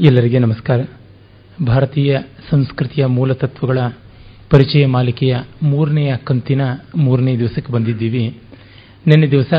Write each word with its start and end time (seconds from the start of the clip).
ಎಲ್ಲರಿಗೆ 0.00 0.38
ನಮಸ್ಕಾರ. 0.38 0.80
ಭಾರತೀಯ 1.66 2.18
ಸಂಸ್ಕೃತಿಯ 2.50 3.06
ಮೂಲತತ್ವಗಳ 3.06 3.78
ಪರಿಚಯ 4.50 4.86
ಮಾಲಿಕೆಯ 4.86 5.36
ಮೂರನೆಯ 5.62 6.16
ಕಂತಿನ 6.16 6.60
ಮೂರನೇ 6.96 7.38
ದಿವಸಕ್ಕೆ 7.38 7.72
ಬಂದಿದ್ದೀವಿ. 7.72 8.38
ನಿನ್ನೆ 9.06 9.30
ದಿವಸ 9.30 9.52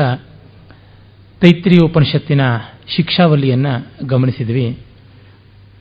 ತೈತ್ರಿಯ 1.40 1.78
ಉಪನಿಷತ್ತಿನ 1.78 2.40
ಶಿಕ್ಷಾವಲ್ಲಿಯನ್ನು 2.88 4.06
ಗಮನಿಸಿದ್ವಿ. 4.06 4.78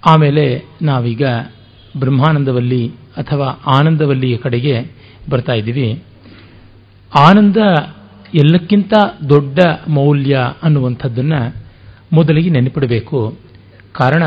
ಆಮೇಲೆ 0.07 0.66
ನಾವೀಗ 0.82 1.23
ಬ್ರಹ್ಮಾನಂದವಲ್ಲಿ 2.00 2.91
ಅಥವಾ 3.18 3.48
ಆನಂದವಲ್ಲಿಯ 3.48 4.38
ಕಡೆಗೆ 4.38 4.91
ಬರ್ತಾ 5.30 5.54
ಇದ್ದೀವಿ. 5.54 6.04
ಆನಂದ 7.20 7.57
ಎಲ್ಲಕ್ಕಿಂತ 8.34 8.93
ದೊಡ್ಡ 9.30 9.59
ಮೌಲ್ಯ 9.88 10.39
ಅನ್ನುವಂಥದ್ದನ್ನು 10.64 11.55
ಮೊದಲಿಗೆ 12.14 12.50
ನೆನಪಿಡಬೇಕು. 12.50 13.50
ಕಾರಣ 13.93 14.23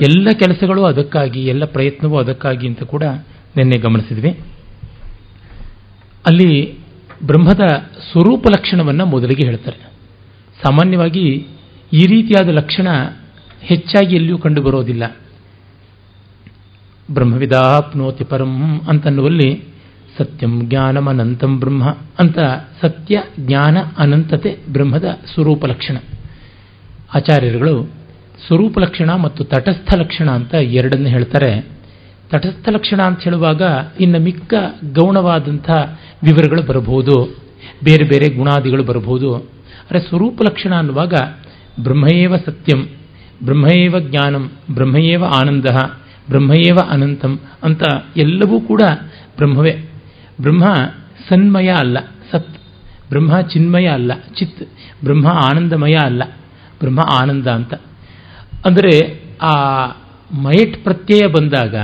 ಎಲ್ಲ 0.00 0.28
ಕೆಲಸಗಳು 0.38 0.84
ಅದಕ್ಕಾಗಿ, 0.84 1.46
ಎಲ್ಲ 1.46 1.64
ಪ್ರಯತ್ನವೂ 1.64 2.18
ಅದಕ್ಕಾಗಿ 2.18 2.68
ಅಂತ 2.68 2.82
ಕೂಡ 2.82 3.02
ನಿನ್ನೆ 3.56 3.78
ಗಮನಿಸಿದ್ವಿ. 3.78 4.30
ಅಲ್ಲಿ 6.26 6.78
ಬ್ರಹ್ಮದ 7.24 7.60
ಸ್ವರೂಪ 8.12 8.46
ಲಕ್ಷಣವನ್ನು 8.50 9.06
ಮೊದಲಿಗೆ 9.06 9.46
ಹೇಳ್ತಾರೆ. 9.46 9.92
ಸಾಮಾನ್ಯವಾಗಿ 10.62 11.46
ಈ 11.92 12.06
ರೀತಿಯಾದ 12.06 12.48
ಲಕ್ಷಣ 12.48 12.88
ಹೆಚ್ಚಾಗಿ 13.60 14.14
ಎಲ್ಲಿಯೂ 14.14 14.38
ಕಂಡು 14.38 14.62
ಬರೋದಿಲ್ಲ 14.62 15.16
ಬ್ರಹ್ಮವಿದಾಪ್ನೋತಿ 17.10 18.24
ಪರಂ 18.24 18.80
ಅಂತನ್ನುವಲ್ಲಿ 18.88 19.64
ಸತ್ಯಂ 20.18 20.68
ಜ್ಞಾನಂ 20.68 21.08
ಅನಂತಂ 21.08 21.60
ಬ್ರಹ್ಮ 21.60 21.96
ಅಂತ 22.18 22.38
ಸತ್ಯ, 22.82 23.22
ಜ್ಞಾನ, 23.40 23.78
ಅನಂತತೆ 23.98 24.58
ಬ್ರಹ್ಮದ 24.72 25.18
ಸ್ವರೂಪ 25.34 25.64
ಲಕ್ಷಣ. 25.66 25.96
ಆಚಾರ್ಯರುಗಳು 27.14 28.01
ಸ್ವರೂಪ 28.46 28.78
ಲಕ್ಷಣ 28.78 29.14
ಮತ್ತು 29.14 29.44
ತಟಸ್ಥ 29.44 29.94
ಲಕ್ಷಣ 29.94 30.30
ಅಂತ 30.30 30.54
ಎರಡನ್ನು 30.54 31.08
ಹೇಳ್ತಾರೆ. 31.08 31.66
ತಟಸ್ಥ 32.30 32.68
ಲಕ್ಷಣ 32.68 33.02
ಅಂತ 33.02 33.20
ಹೇಳುವಾಗ 33.20 33.62
ಇನ್ನು 34.00 34.18
ಮಿಕ್ಕ 34.18 34.54
ಗೌಣವಾದಂಥ 34.92 35.70
ವಿವರಗಳು 36.22 36.62
ಬರಬಹುದು. 36.62 37.36
ಬೇರೆ 37.84 38.04
ಬೇರೆ 38.04 38.28
ಗುಣಾದಿಗಳು 38.28 38.84
ಬರಬಹುದು. 38.84 39.34
ಆದರೆ 39.36 40.00
ಸ್ವರೂಪ 40.00 40.42
ಲಕ್ಷಣ 40.42 40.74
ಅನ್ನುವಾಗ 40.74 41.14
ಬ್ರಹ್ಮಯೇವ 41.82 42.36
ಸತ್ಯಂ, 42.36 42.88
ಬ್ರಹ್ಮಯೇವ 43.44 44.00
ಜ್ಞಾನಂ, 44.00 44.52
ಬ್ರಹ್ಮಯೇವ 44.70 45.24
ಆನಂದ, 45.24 45.64
ಬ್ರಹ್ಮಯೇವ 46.28 46.78
ಅನಂತಂ 46.90 47.40
ಅಂತ 47.62 47.82
ಎಲ್ಲವೂ 48.16 48.60
ಕೂಡ 48.60 48.82
ಬ್ರಹ್ಮವೇ. 49.36 49.74
ಬ್ರಹ್ಮ 50.40 50.74
ಸನ್ಮಯ 51.28 51.68
ಅಲ್ಲ, 51.68 51.98
ಸತ್. 52.32 52.56
ಬ್ರಹ್ಮ 53.10 53.40
ಚಿನ್ಮಯ 53.40 53.86
ಅಲ್ಲ, 53.86 54.12
ಚಿತ್. 54.34 54.68
ಬ್ರಹ್ಮ 55.04 55.28
ಆನಂದಮಯ 55.28 55.94
ಅಲ್ಲ, 55.94 56.22
ಬ್ರಹ್ಮ 56.80 57.00
ಆನಂದ 57.00 57.46
ಅಂತ. 57.46 57.74
ಅಂದರೆ 58.66 58.94
ಆ 59.50 59.54
ಮೈಟ್ 60.44 60.76
ಪ್ರತ್ಯಯ 60.84 61.24
ಬಂದಾಗ 61.36 61.74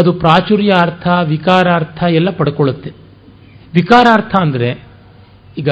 ಅದು 0.00 0.10
ಪ್ರಾಚುರ್ಯಾರ್ಥ, 0.22 1.06
ವಿಕಾರಾರ್ಥ 1.32 2.00
ಎಲ್ಲ 2.18 2.30
ಪಡ್ಕೊಳ್ಳುತ್ತೆ. 2.38 2.90
ವಿಕಾರಾರ್ಥ 3.74 4.32
ಅಂದರೆ 4.44 4.68
ಈಗ 5.58 5.70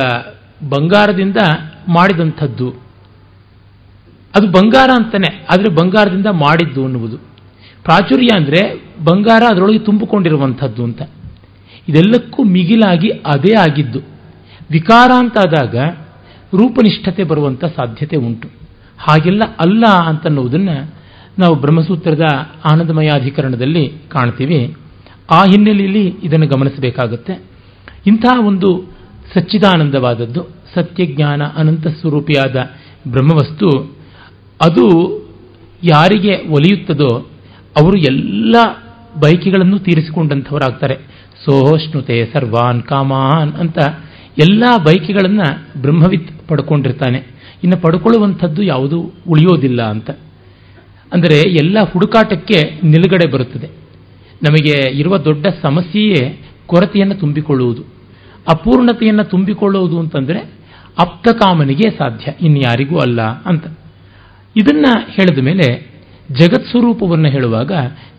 ಬಂಗಾರದಿಂದ 0.75 1.41
ಮಾಡಿದಂಥದ್ದು. 1.97 2.69
ಅದು 4.35 4.47
ಬಂಗಾರ 4.57 4.91
ಅಂತಾನೆ, 5.01 5.31
ಆದರೆ 5.53 5.71
ಬಂಗಾರದಿಂದ 5.81 6.31
ಮಾಡಿದ್ದು 6.45 6.81
ಅನ್ನುವುದು. 6.87 7.19
ಪ್ರಾಚುರ್ಯ 7.85 8.31
ಅಂದರೆ 8.41 8.61
ಬಂಗಾರ 9.09 9.43
ಅದರೊಳಗೆ 9.53 9.81
ತುಂಬಿಕೊಂಡಿರುವಂಥದ್ದು 9.89 10.83
ಅಂತ. 10.89 11.03
ಇದೆಲ್ಲಕ್ಕೂ 11.89 12.41
ಮಿಗಿಲಾಗಿ 12.57 13.11
ಅದೇ 13.35 13.53
ಆಗಿದ್ದು. 13.65 14.01
ವಿಕಾರ 14.71 15.11
ಅಂತಾದಾಗ 15.23 15.77
ರೂಪನಿಷ್ಠತೆ 16.61 17.23
ಬರುವಂಥ 17.31 17.65
ಸಾಧ್ಯತೆ 17.79 18.17
ಉಂಟು. 18.29 18.49
ಹಾಗೆಲ್ಲ, 18.99 19.43
ಅಲ್ಲ 19.61 19.85
ಅಂತನ್ನುವುದನ್ನು 20.07 20.95
ನಾವು 21.39 21.55
ಬ್ರಹ್ಮಸೂತ್ರದ 21.55 22.25
ಆನಂದಮಯಾಧಿಕರಣದಲ್ಲಿ 22.73 23.89
ಕಾಣ್ತೀವಿ. 23.89 24.77
ಆ 25.31 25.45
ಹಿನ್ನೆಲೆಯಲ್ಲಿ 25.45 26.15
ಇದನ್ನು 26.23 26.47
ಗಮನಿಸಬೇಕಾಗುತ್ತೆ. 26.47 27.43
ಇಂತಹ 28.07 28.47
ಒಂದು 28.47 28.91
ಸಚ್ಚಿದಾನಂದವಾದದ್ದು, 29.35 30.47
ಸತ್ಯಜ್ಞಾನ 30.75 31.43
ಅನಂತ 31.57 31.87
ಸ್ವರೂಪಿಯಾದ 31.87 32.57
ಬ್ರಹ್ಮವಸ್ತು, 33.11 33.97
ಅದು 34.63 34.87
ಯಾರಿಗೆ 35.85 36.49
ಒಲಿಯುತ್ತದೋ 36.49 37.27
ಅವರು 37.81 37.99
ಎಲ್ಲ 37.99 38.57
ಬಯಕೆಗಳನ್ನು 39.21 39.79
ತೀರಿಸಿಕೊಂಡಂಥವರಾಗ್ತಾರೆ. 39.79 40.95
ಸೋಹೋಷ್ಣುತೆ 41.45 42.31
ಸರ್ವಾನ್ 42.33 42.83
ಕಾಮಾನ್ 42.83 43.53
ಅಂತ 43.53 43.79
ಎಲ್ಲ 44.39 44.65
ಬಯಕೆಗಳನ್ನು 44.87 45.81
ಬ್ರಹ್ಮವಿತ್ 45.83 46.49
ಪಡ್ಕೊಂಡಿರ್ತಾನೆ. 46.49 47.36
ಇನ್ನು 47.67 47.83
ಪಡ್ಕೊಳ್ಳುವಂಥದ್ದು 47.83 48.63
ಯಾವುದೂ 48.63 49.01
ಉಳಿಯೋದಿಲ್ಲ 49.29 49.83
ಅಂತ. 49.83 50.11
ಅಂದರೆ 51.13 51.39
ಎಲ್ಲ 51.51 51.79
ಹುಡುಕಾಟಕ್ಕೆ 51.93 52.87
ನಿಲುಗಡೆ 52.87 53.31
ಬರುತ್ತದೆ. 53.31 53.67
ನಮಗೆ 54.43 54.99
ಇರುವ 54.99 55.17
ದೊಡ್ಡ 55.19 55.47
ಸಮಸ್ಯೆಯೇ 55.63 56.41
ಕೊರತೆಯನ್ನು 56.67 57.15
ತುಂಬಿಕೊಳ್ಳುವುದು. 57.15 57.83
ಅಪೂರ್ಣತೆಯನ್ನು 58.49 59.25
ತುಂಬಿಕೊಳ್ಳುವುದು 59.25 60.01
ಅಂತಂದರೆ 60.01 60.41
ಅಪ್ತಕಾಮನಿಗೆ 60.99 61.89
ಸಾಧ್ಯ, 61.99 62.33
ಇನ್ಯಾರಿಗೂ 62.41 62.99
ಅಲ್ಲ 62.99 63.23
ಅಂತ. 63.23 63.67
ಇದನ್ನು 64.57 64.93
ಹೇಳಿದ 65.01 65.39
ಮೇಲೆ 65.45 65.96
ಜಗತ್ 66.33 66.67
ಸ್ವರೂಪವನ್ನು 66.67 67.29
ಹೇಳುವಾಗ 67.29 67.73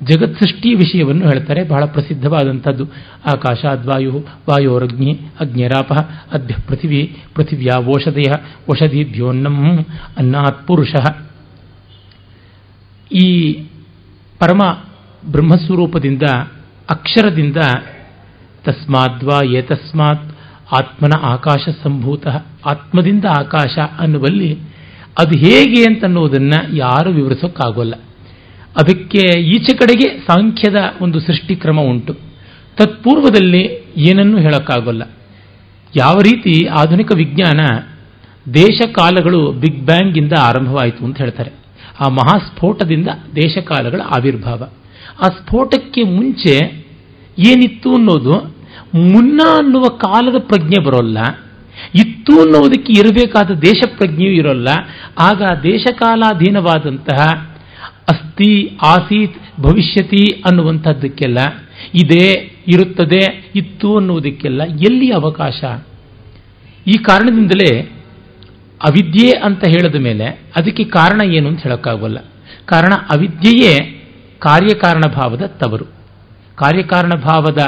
ಜಗತ್ 0.03 0.40
ಸೃಷ್ಟಿಯ 0.40 0.75
ವಿಷಯವನ್ನು 0.75 1.29
ಹೇಳ್ತಾರೆ. 1.29 1.63
ಬಹಳ 1.63 1.85
ಪ್ರಸಿದ್ಧವಾದಂಥದ್ದು. 1.85 2.85
ಆಕಾಶ 3.25 3.66
ಅದ್ವಾಯು 3.66 4.25
ವಾಯೋರಗ್ನಿ 4.50 5.19
ಅಗ್ನಿರಾಪ 5.40 5.94
ಅಧ್ಯ 6.34 6.56
ಪೃಥಿವಿ 6.68 7.18
ಪೃಥಿವ್ಯಾ 7.35 7.79
ಓಷಧಯ 7.79 8.31
ಓಷಧಿಭ್ಯೋನ್ನಂ 8.72 9.85
ಅನ್ನಾತ್ 10.18 10.68
ಪುರುಷ. 10.68 10.95
ಈ 13.12 13.53
ಪರಮ 14.39 14.84
ಬ್ರಹ್ಮಸ್ವರೂಪದಿಂದ, 15.31 16.24
ಅಕ್ಷರದಿಂದ 16.89 17.57
ತಸ್ಮಾದ್ವಾ 18.63 19.45
ಏತಸ್ಮಾತ್ 19.45 20.38
ಆತ್ಮನ 20.72 21.12
ಆಕಾಶ 21.22 21.69
ಸಂಭೂತ. 21.84 22.28
ಆತ್ಮದಿಂದ 22.66 23.25
ಆಕಾಶ 23.39 23.79
ಅನ್ನುವಲ್ಲಿ 24.00 24.59
ಅದು 25.20 25.38
ಹೇಗೆ 25.38 25.84
ಅಂತನ್ನುವುದನ್ನು 25.84 26.76
ಯಾರು 26.76 27.10
ವಿವರಿಸೋಕ್ಕಾಗೋಲ್ಲ. 27.10 27.96
ಅದಕ್ಕೆ 28.78 29.40
ಈಚೆ 29.40 29.78
ಕಡೆಗೆ 29.78 30.20
ಸಾಂಖ್ಯದ 30.20 30.76
ಒಂದು 31.02 31.20
ಸೃಷ್ಟಿಕ್ರಮ 31.20 31.80
ಉಂಟು. 31.82 32.14
ತತ್ಪೂರ್ವದಲ್ಲಿ 32.78 33.86
ಏನನ್ನೂ 33.98 34.38
ಹೇಳೋಕ್ಕಾಗೋಲ್ಲ. 34.40 35.04
ಯಾವ 35.96 36.16
ರೀತಿ 36.16 36.66
ಆಧುನಿಕ 36.66 37.12
ವಿಜ್ಞಾನ 37.16 37.60
ದೇಶಕಾಲಗಳು 38.54 39.52
ಬಿಗ್ 39.52 39.86
ಬ್ಯಾಂಗಿಂದ 39.86 40.32
ಆರಂಭವಾಯಿತು 40.40 41.06
ಅಂತ 41.06 41.18
ಹೇಳ್ತಾರೆ. 41.18 41.52
ಆ 42.00 42.08
ಮಹಾಸ್ಫೋಟದಿಂದ 42.08 43.08
ದೇಶಕಾಲಗಳ 43.36 44.02
ಆವಿರ್ಭಾವ. 44.02 44.70
ಆ 45.20 45.28
ಸ್ಫೋಟಕ್ಕೆ 45.28 46.04
ಮುಂಚೆ 46.04 46.88
ಏನಿತ್ತು 47.40 47.94
ಅನ್ನೋದು 47.94 48.58
ಮುನ್ನ 48.96 49.42
ಅನ್ನುವ 49.58 49.82
ಕಾಲದ 49.82 50.36
ಪ್ರಜ್ಞೆ 50.40 50.84
ಬರೋಲ್ಲ. 50.84 51.18
ಇತ್ತು 52.28 52.42
ಅನ್ನೋದಕ್ಕೆ 52.44 52.94
ಇರಬೇಕಾದ 52.94 53.52
ದೇಶ 53.52 53.84
ಪ್ರಜ್ಞೆಯೂ 53.98 54.32
ಇರೋಲ್ಲ. 54.32 54.68
ಆಗ 55.20 55.42
ದೇಶಕಾಲಾಧೀನವಾದಂತಹ 55.64 57.26
ಅಸ್ತಿ, 58.10 58.78
ಆಸೀತ್, 58.86 59.38
ಭವಿಷ್ಯತಿ 59.60 60.32
ಅನ್ನುವಂಥದ್ದಕ್ಕೆಲ್ಲ 60.32 61.38
ಇದೆ 61.96 62.30
ಇರುತ್ತದೆ, 62.68 63.52
ಇತ್ತು 63.56 63.98
ಅನ್ನುವುದಕ್ಕೆಲ್ಲ 63.98 64.64
ಎಲ್ಲಿ 64.64 65.12
ಅವಕಾಶ? 65.12 65.64
ಈ 66.88 66.92
ಕಾರಣದಿಂದಲೇ 66.92 67.82
ಅವಿದ್ಯೆ 68.82 69.30
ಅಂತ 69.30 69.68
ಹೇಳಿದ 69.68 69.96
ಮೇಲೆ 69.96 70.26
ಅದಕ್ಕೆ 70.56 70.84
ಕಾರಣ 70.84 71.22
ಏನು 71.22 71.48
ಅಂತ 71.48 71.64
ಹೇಳೋಕ್ಕಾಗಲ್ಲ. 71.64 72.20
ಕಾರಣ 72.66 72.94
ಅವಿದ್ಯೆಯೇ 73.16 74.04
ಕಾರ್ಯಕಾರಣ 74.40 75.02
ಭಾವದ 75.16 75.42
ತವರು. 75.42 75.86
ಕಾರ್ಯಕಾರಣ 76.56 77.10
ಭಾವದ 77.10 77.60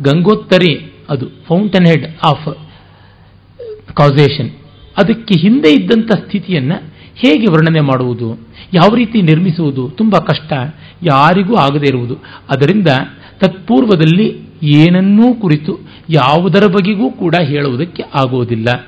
ಗಂಗೋತ್ತರಿ 0.00 0.92
ಅದು 1.10 1.26
ಫೌಂಟನ್ 1.48 1.86
ಹೆಡ್ 1.86 2.06
ಆಫ್ 2.26 2.73
ಕಾಸೇಷನ್ 3.94 4.50
ಅದಕ್ಕೆ 4.98 5.40
ಹಿಂದೆ 5.40 5.72
ಇದ್ದಂಥ 5.72 6.12
ಸ್ಥಿತಿಯನ್ನು 6.12 6.74
ಹೇಗೆ 7.16 7.46
ವರ್ಣನೆ 7.52 7.80
ಮಾಡುವುದು? 7.80 8.40
ಯಾವ 8.74 8.94
ರೀತಿ 8.94 9.22
ನಿರ್ಮಿಸುವುದು? 9.22 9.90
ತುಂಬ 9.90 10.16
ಕಷ್ಟ. 10.18 10.52
ಯಾರಿಗೂ 11.02 11.54
ಆಗದೇ 11.54 11.86
ಇರುವುದು. 11.88 12.14
ಅದರಿಂದ 12.50 12.88
ತತ್ಪೂರ್ವದಲ್ಲಿ 13.40 14.40
ಏನನ್ನೂ 14.62 15.34
ಕುರಿತು 15.34 15.78
ಯಾವುದರ 16.10 16.66
ಬಗೆಗೂ 16.66 17.10
ಕೂಡ 17.10 17.34
ಹೇಳುವುದಕ್ಕೆ 17.42 18.02
ಆಗುವುದಿಲ್ಲ. 18.02 18.86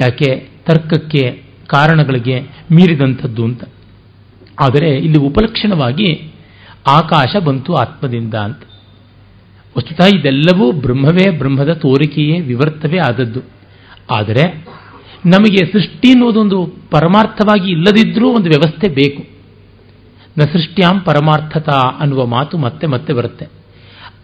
ಯಾಕೆ? 0.00 0.48
ತರ್ಕಕ್ಕೆ 0.66 1.42
ಕಾರಣಗಳಿಗೆ 1.66 2.40
ಮೀರಿದಂಥದ್ದು 2.72 3.44
ಅಂತ. 3.44 3.64
ಆದರೆ 4.60 4.96
ಇಲ್ಲಿ 4.96 5.18
ಉಪಲಕ್ಷಣವಾಗಿ 5.18 6.34
ಆಕಾಶ 6.88 7.36
ಬಂತು 7.36 7.74
ಆತ್ಮದಿಂದ 7.74 8.34
ಅಂತ. 8.34 8.58
ವಸ್ತುತಃ 9.78 10.16
ಇದೆಲ್ಲವೂ 10.16 10.72
ಬ್ರಹ್ಮವೇ 10.72 11.30
ಬ್ರಹ್ಮದ 11.30 11.72
ತೋರಿಕೆಯೇ 11.72 12.40
ವಿವರ್ತವೇ 12.40 12.98
ಆದದ್ದು. 12.98 13.40
ಆದರೆ 14.10 14.66
ನಮಗೆ 15.26 15.72
ಸೃಷ್ಟಿ 15.72 16.10
ಅನ್ನೋದೊಂದು 16.10 16.66
ಪರಮಾರ್ಥವಾಗಿ 16.90 17.70
ಇಲ್ಲದಿದ್ದರೂ 17.70 18.28
ಒಂದು 18.28 18.44
ವ್ಯವಸ್ಥೆ 18.44 18.88
ಬೇಕು. 18.88 19.22
ನ 20.38 20.40
ಸೃಷ್ಟ್ಯಾಂ 20.40 21.00
ಪರಮಾರ್ಥತ 21.00 21.68
ಅನ್ನುವ 22.00 22.26
ಮಾತು 22.26 22.58
ಮತ್ತೆ 22.58 22.86
ಮತ್ತೆ 22.86 23.12
ಬರುತ್ತೆ. 23.12 23.44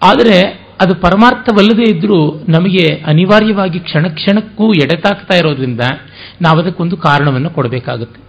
ಆದರೆ 0.02 0.70
ಅದು 0.80 0.94
ಪರಮಾರ್ಥವಲ್ಲದೇ 0.94 1.96
ಇದ್ದರೂ 1.96 2.34
ನಮಗೆ 2.48 3.02
ಅನಿವಾರ್ಯವಾಗಿ 3.06 3.80
ಕ್ಷಣ 3.80 4.06
ಕ್ಷಣಕ್ಕೂ 4.08 4.72
ಎಡೆತಾಗ್ತಾ 4.72 5.36
ಇರೋದ್ರಿಂದ 5.36 5.80
ನಾವು 6.42 6.58
ಅದಕ್ಕೊಂದು 6.58 6.96
ಕಾರಣವನ್ನು 6.96 7.50
ಕೊಡಬೇಕಾಗುತ್ತೆ. 7.50 8.20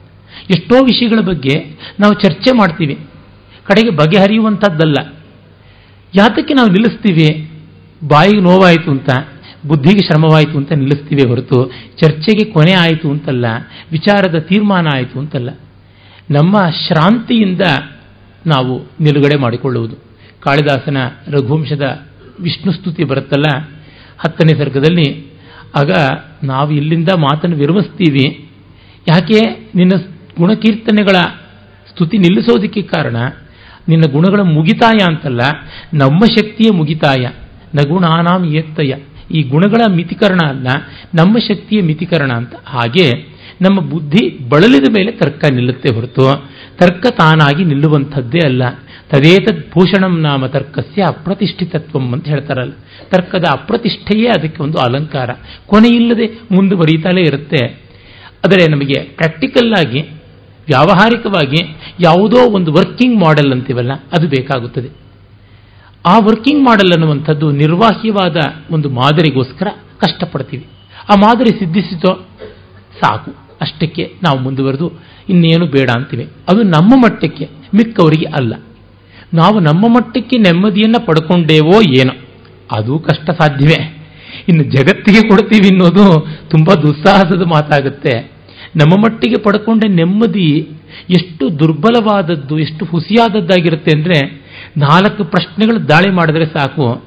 ಎಷ್ಟೋ 0.54 0.84
ವಿಷಯಗಳ 0.84 1.20
ಬಗ್ಗೆ 1.20 1.60
ನಾವು 2.00 2.14
ಚರ್ಚೆ 2.14 2.58
ಮಾಡ್ತೀವಿ. 2.58 2.96
ಕಡೆಗೆ 3.64 3.90
ಬಗೆಹರಿಯುವಂಥದ್ದಲ್ಲ 3.90 5.14
ಯಾತಕ್ಕೆ 6.16 6.54
ನಾವು 6.54 6.70
ನಿಲ್ಲಿಸ್ತೀವಿ? 6.70 7.52
ಬಾಯಿಗೆ 8.08 8.42
ನೋವಾಯಿತು 8.42 8.92
ಅಂತ. 8.92 9.10
ಬುದ್ಧಿಗೆ 9.68 10.04
ಶ್ರಮವಾಯಿತು 10.06 10.58
ಅಂತ 10.58 10.72
ನಿಲ್ಲಿಸ್ತೀವಿ 10.72 11.30
ಹೊರತು, 11.30 11.72
ಚರ್ಚೆಗೆ 12.02 12.52
ಕೊನೆ 12.52 12.74
ಆಯಿತು 12.74 13.12
ಅಂತಲ್ಲ, 13.12 13.46
ವಿಚಾರದ 13.92 14.40
ತೀರ್ಮಾನ 14.40 14.88
ಆಯಿತು 14.96 15.20
ಅಂತಲ್ಲ, 15.20 15.50
ನಮ್ಮ 16.32 16.58
ಶ್ರಾಂತಿಯಿಂದ 16.88 17.62
ನಾವು 18.48 18.74
ನಿಲುಗಡೆ 19.04 19.38
ಮಾಡಿಕೊಳ್ಳುವುದು. 19.42 19.96
ಕಾಳಿದಾಸನ 20.44 20.98
ರಘುವಂಶದ 21.28 21.88
ವಿಷ್ಣು 22.40 22.72
ಸ್ತುತಿ 22.72 23.04
ಬರುತ್ತಲ್ಲ, 23.04 23.50
ಹತ್ತನೇ 24.20 24.54
ಸರ್ಗದಲ್ಲಿ, 24.58 25.32
ಆಗ 25.76 25.92
ನಾವು 26.44 26.72
ಇಲ್ಲಿಂದ 26.72 27.10
ಮಾತನ್ನು 27.18 27.58
ವಿರಮಿಸ್ತೀವಿ. 27.58 28.50
ಯಾಕೆ? 29.10 29.70
ನಿನ್ನ 29.76 29.94
ಗುಣಕೀರ್ತನೆಗಳ 30.38 31.18
ಸ್ತುತಿ 31.92 32.18
ನಿಲ್ಲಿಸೋದಕ್ಕೆ 32.18 32.82
ಕಾರಣ, 32.82 33.16
ನಿನ್ನ 33.90 34.12
ಗುಣಗಳ 34.12 34.42
ಮುಗಿತಾಯ 34.42 35.06
ಅಂತಲ್ಲ, 35.08 35.42
ನಮ್ಮ 35.94 36.20
ಶಕ್ತಿಯ 36.40 36.70
ಮುಗಿತಾಯ, 36.78 37.24
ನಗುಣಾನಾಂ 37.76 38.44
ಏತ್ತಯ. 38.46 38.94
ಈ 39.32 39.42
ಗುಣಗಳ 39.44 39.82
ಮಿತಿಕರಣ 39.96 40.40
ಅಲ್ಲ, 40.48 40.68
ನಮ್ಮ 41.16 41.38
ಶಕ್ತಿಯ 41.38 41.82
ಮಿತಿಕರಣ 41.82 42.32
ಅಂತ. 42.32 42.54
ಹಾಗೆ 42.66 43.32
ನಮ್ಮ 43.62 43.80
ಬುದ್ಧಿ 43.82 44.50
ಬಳಲಿದ 44.50 44.88
ಮೇಲೆ 44.94 45.12
ತರ್ಕ 45.12 45.52
ನಿಲ್ಲುತ್ತೆ 45.52 45.94
ಹೊರತು, 45.96 46.50
ತರ್ಕ 46.78 47.06
ತಾನಾಗಿ 47.08 47.66
ನಿಲ್ಲುವಂಥದ್ದೇ 47.66 48.40
ಅಲ್ಲ. 48.46 48.64
ತದೇತದ್ 49.10 49.72
ಭೂಷಣಂ 49.72 50.22
ನಾಮ 50.22 50.46
ತರ್ಕಸ್ಯ 50.46 51.04
ಅಪ್ರತಿಷ್ಠಿತತ್ವಂ 51.04 52.14
ಅಂತ 52.14 52.28
ಹೇಳ್ತಾರಲ್ಲ. 52.28 52.72
ತರ್ಕದ 53.10 53.46
ಅಪ್ರತಿಷ್ಠೆಯೇ 53.52 54.28
ಅದಕ್ಕೆ 54.28 54.64
ಒಂದು 54.64 54.78
ಅಲಂಕಾರ. 54.78 55.30
ಕೊನೆಯಿಲ್ಲದೆ 55.66 56.26
ಮುಂದುವರಿಯುತ್ತಲೇ 56.52 57.22
ಇರುತ್ತೆ. 57.22 57.66
ಆದರೆ 58.46 58.72
ನಮಗೆ 58.72 58.94
ಪ್ರಾಕ್ಟಿಕಲ್ 58.94 59.74
ಆಗಿ, 59.80 60.00
ವ್ಯಾವಹಾರಿಕವಾಗಿ 60.68 61.76
ಯಾವುದೋ 62.00 62.52
ಒಂದು 62.52 62.72
ವರ್ಕಿಂಗ್ 62.72 63.20
ಮಾಡೆಲ್ 63.20 63.52
ಅಂತೀವಲ್ಲ, 63.52 63.92
ಅದು 63.92 64.28
ಬೇಕಾಗುತ್ತದೆ. 64.28 65.11
ಆ 66.06 66.20
ವರ್ಕಿಂಗ್ 66.20 66.64
ಮಾಡೆಲ್ 66.66 66.94
ಅನ್ನುವಂಥದ್ದು 66.94 67.52
ನಿರ್ವಾಹ್ಯವಾದ 67.52 68.36
ಒಂದು 68.72 68.90
ಮಾದರಿಗೋಸ್ಕರ 68.90 69.68
ಕಷ್ಟಪಡ್ತೀವಿ. 69.98 70.66
ಆ 71.10 71.16
ಮಾದರಿ 71.16 71.60
ಸಿದ್ಧಿಸಿತೋ 71.60 72.28
ಸಾಕು. 73.02 73.36
ಅಷ್ಟಕ್ಕೆ 73.62 74.14
ನಾವು 74.24 74.40
ಮುಂದುವರೆದು 74.40 74.92
ಇನ್ನೇನು 75.30 75.66
ಬೇಡ 75.66 75.90
ಅಂತೀವಿ. 75.90 76.30
ಅದು 76.50 76.64
ನಮ್ಮ 76.64 76.94
ಮಟ್ಟಕ್ಕೆ, 76.98 77.50
ಮಿಕ್ಕವರಿಗೆ 77.76 78.26
ಅಲ್ಲ. 78.26 78.56
ನಾವು 79.34 79.60
ನಮ್ಮ 79.60 79.88
ಮಟ್ಟಕ್ಕೆ 79.88 80.38
ನೆಮ್ಮದಿಯನ್ನು 80.38 81.06
ಪಡ್ಕೊಂಡೇವೋ 81.06 81.82
ಏನೋ. 81.82 82.14
ಅದು 82.72 83.00
ಕಷ್ಟ 83.00 83.30
ಸಾಧ್ಯವೇ. 83.30 84.08
ಇನ್ನು 84.50 84.64
ಜಗತ್ತಿಗೆ 84.64 85.28
ಕೊಡ್ತೀವಿ 85.28 85.68
ಅನ್ನೋದು 85.68 86.28
ತುಂಬ 86.50 86.74
ದುಸ್ಸಾಹಸದ 86.74 87.42
ಮಾತಾಗುತ್ತೆ. 87.42 88.32
ನಮ್ಮ 88.76 88.94
ಮಟ್ಟಿಗೆ 89.04 89.38
ಪಡ್ಕೊಂಡ 89.38 89.84
ನೆಮ್ಮದಿ 89.90 90.70
ಎಷ್ಟು 91.10 91.60
ದುರ್ಬಲವಾದದ್ದು, 91.60 92.60
ಎಷ್ಟು 92.60 92.86
ಹುಸಿಯಾದದ್ದಾಗಿರುತ್ತೆ 92.86 93.92
ಅಂದರೆ 93.92 94.41
ನಾಲ್ಕು 94.78 95.24
ಪ್ರಶ್ನೆಗಳು 95.24 95.90
ದಾಳಿ 95.90 96.12
ಮಾಡಿದ್ರೆ 96.12 96.46
ಸಾಕು, 96.46 97.04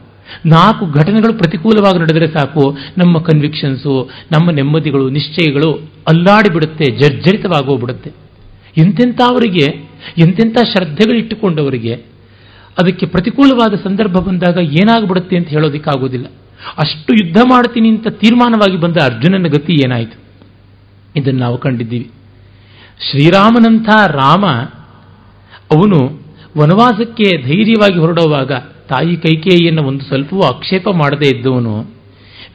ನಾಲ್ಕು 0.47 0.87
ಘಟನೆಗಳು 0.87 1.39
ಪ್ರತಿಕೂಲವಾಗಿ 1.39 1.99
ನಡೆದರೆ 1.99 2.27
ಸಾಕು, 2.27 2.79
ನಮ್ಮ 2.99 3.19
ಕನ್ವಿಕ್ಷನ್ಸು 3.19 4.11
ನಮ್ಮ 4.33 4.51
ನೆಮ್ಮದಿಗಳು, 4.51 5.11
ನಿಶ್ಚಯಗಳು 5.11 5.73
ಅಲ್ಲಾಡಿ 6.09 6.53
ಬಿಡುತ್ತೆ 6.53 6.85
ಜರ್ಜರಿತವಾಗೋಗ್ಬಿಡುತ್ತೆ 6.85 8.11
ಎಂತೆಂಥವರಿಗೆ, 8.79 9.89
ಎಂತೆಂಥ 10.19 10.59
ಶ್ರದ್ಧೆಗಳಿಟ್ಟುಕೊಂಡವರಿಗೆ 10.59 11.95
ಅದಕ್ಕೆ 12.79 13.07
ಪ್ರತಿಕೂಲವಾದ 13.07 13.75
ಸಂದರ್ಭ 13.75 14.13
ಬಂದಾಗ 14.13 14.57
ಏನಾಗ್ಬಿಡುತ್ತೆ 14.57 15.37
ಅಂತ 15.37 15.49
ಹೇಳೋದಕ್ಕಾಗೋದಿಲ್ಲ. 15.49 16.27
ಅಷ್ಟು 16.79 17.25
ಯುದ್ಧ 17.25 17.37
ಮಾಡ್ತೀನಿ 17.51 17.89
ಅಂತ 17.89 18.09
ತೀರ್ಮಾನವಾಗಿ 18.09 18.77
ಬಂದ 18.77 18.97
ಅರ್ಜುನನ 19.05 19.43
ಗತಿ 19.43 19.73
ಏನಾಯಿತು? 19.73 20.19
ಇದನ್ನು 21.17 21.41
ನಾವು 21.41 21.59
ಕಂಡಿದ್ದೀವಿ. 21.59 22.11
ಶ್ರೀರಾಮನಂಥ 23.11 23.89
ರಾಮ, 24.07 24.47
ಅವನು 25.75 26.24
ವನವಾಸಕ್ಕೆ 26.59 27.43
ಧೈರ್ಯವಾಗಿ 27.43 27.99
ಹೊರಡುವಾಗ 27.99 28.53
ತಾಯಿ 28.89 29.17
ಕೈಕೇಯಿಯನ್ನು 29.17 29.83
ಒಂದು 29.83 30.05
ಸ್ವಲ್ಪವೂ 30.05 30.41
ಆಕ್ಷೇಪ 30.41 30.89
ಮಾಡದೇ 30.89 31.37
ಇದ್ದವನು. 31.37 31.81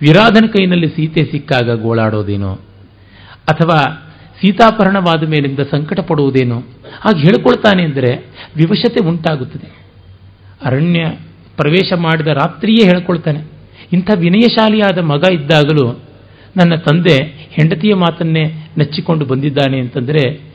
ವಿರಾಧನ 0.01 0.45
ಕೈನಲ್ಲಿ 0.45 0.87
ಸೀತೆ 0.87 1.23
ಸಿಕ್ಕಾಗ 1.31 1.81
ಗೋಳಾಡೋದೇನೋ? 1.81 2.53
ಅಥವಾ 3.49 4.05
ಸೀತಾಪರಣವಾದ 4.41 5.27
ಮೇಲಿಂದ 5.27 5.59
ಸಂಕಟ 5.59 5.99
ಪಡುವುದೇನೋ? 5.99 6.59
ಹಾಗೆ 7.01 7.19
ಹೇಳ್ಕೊಳ್ತಾನೆ 7.19 7.83
ಅಂದರೆ 7.83 8.25
ವಿವಶತೆ 8.55 9.07
ಉಂಟಾಗುತ್ತದೆ. 9.07 9.85
ಅರಣ್ಯ 10.63 11.05
ಪ್ರವೇಶ 11.57 11.93
ಮಾಡಿದ 11.97 12.27
ರಾತ್ರಿಯೇ 12.27 12.87
ಹೇಳ್ಕೊಳ್ತಾನೆ. 12.87 13.39
ಇಂಥ 13.93 14.11
ವಿನಯಶಾಲಿಯಾದ 14.15 14.97
ಮಗ 14.97 15.23
ಇದ್ದಾಗಲೂ 15.33 15.99
ನನ್ನ 16.57 16.75
ತಂದೆ 16.75 17.23
ಹೆಂಡತಿಯ 17.51 17.93
ಮಾತನ್ನೇ 17.93 18.69
ನಚ್ಚಿಕೊಂಡು 18.77 19.25
ಬಂದಿದ್ದಾನೆ 19.25 19.79
ಅಂತಂದರೆ 19.79 20.48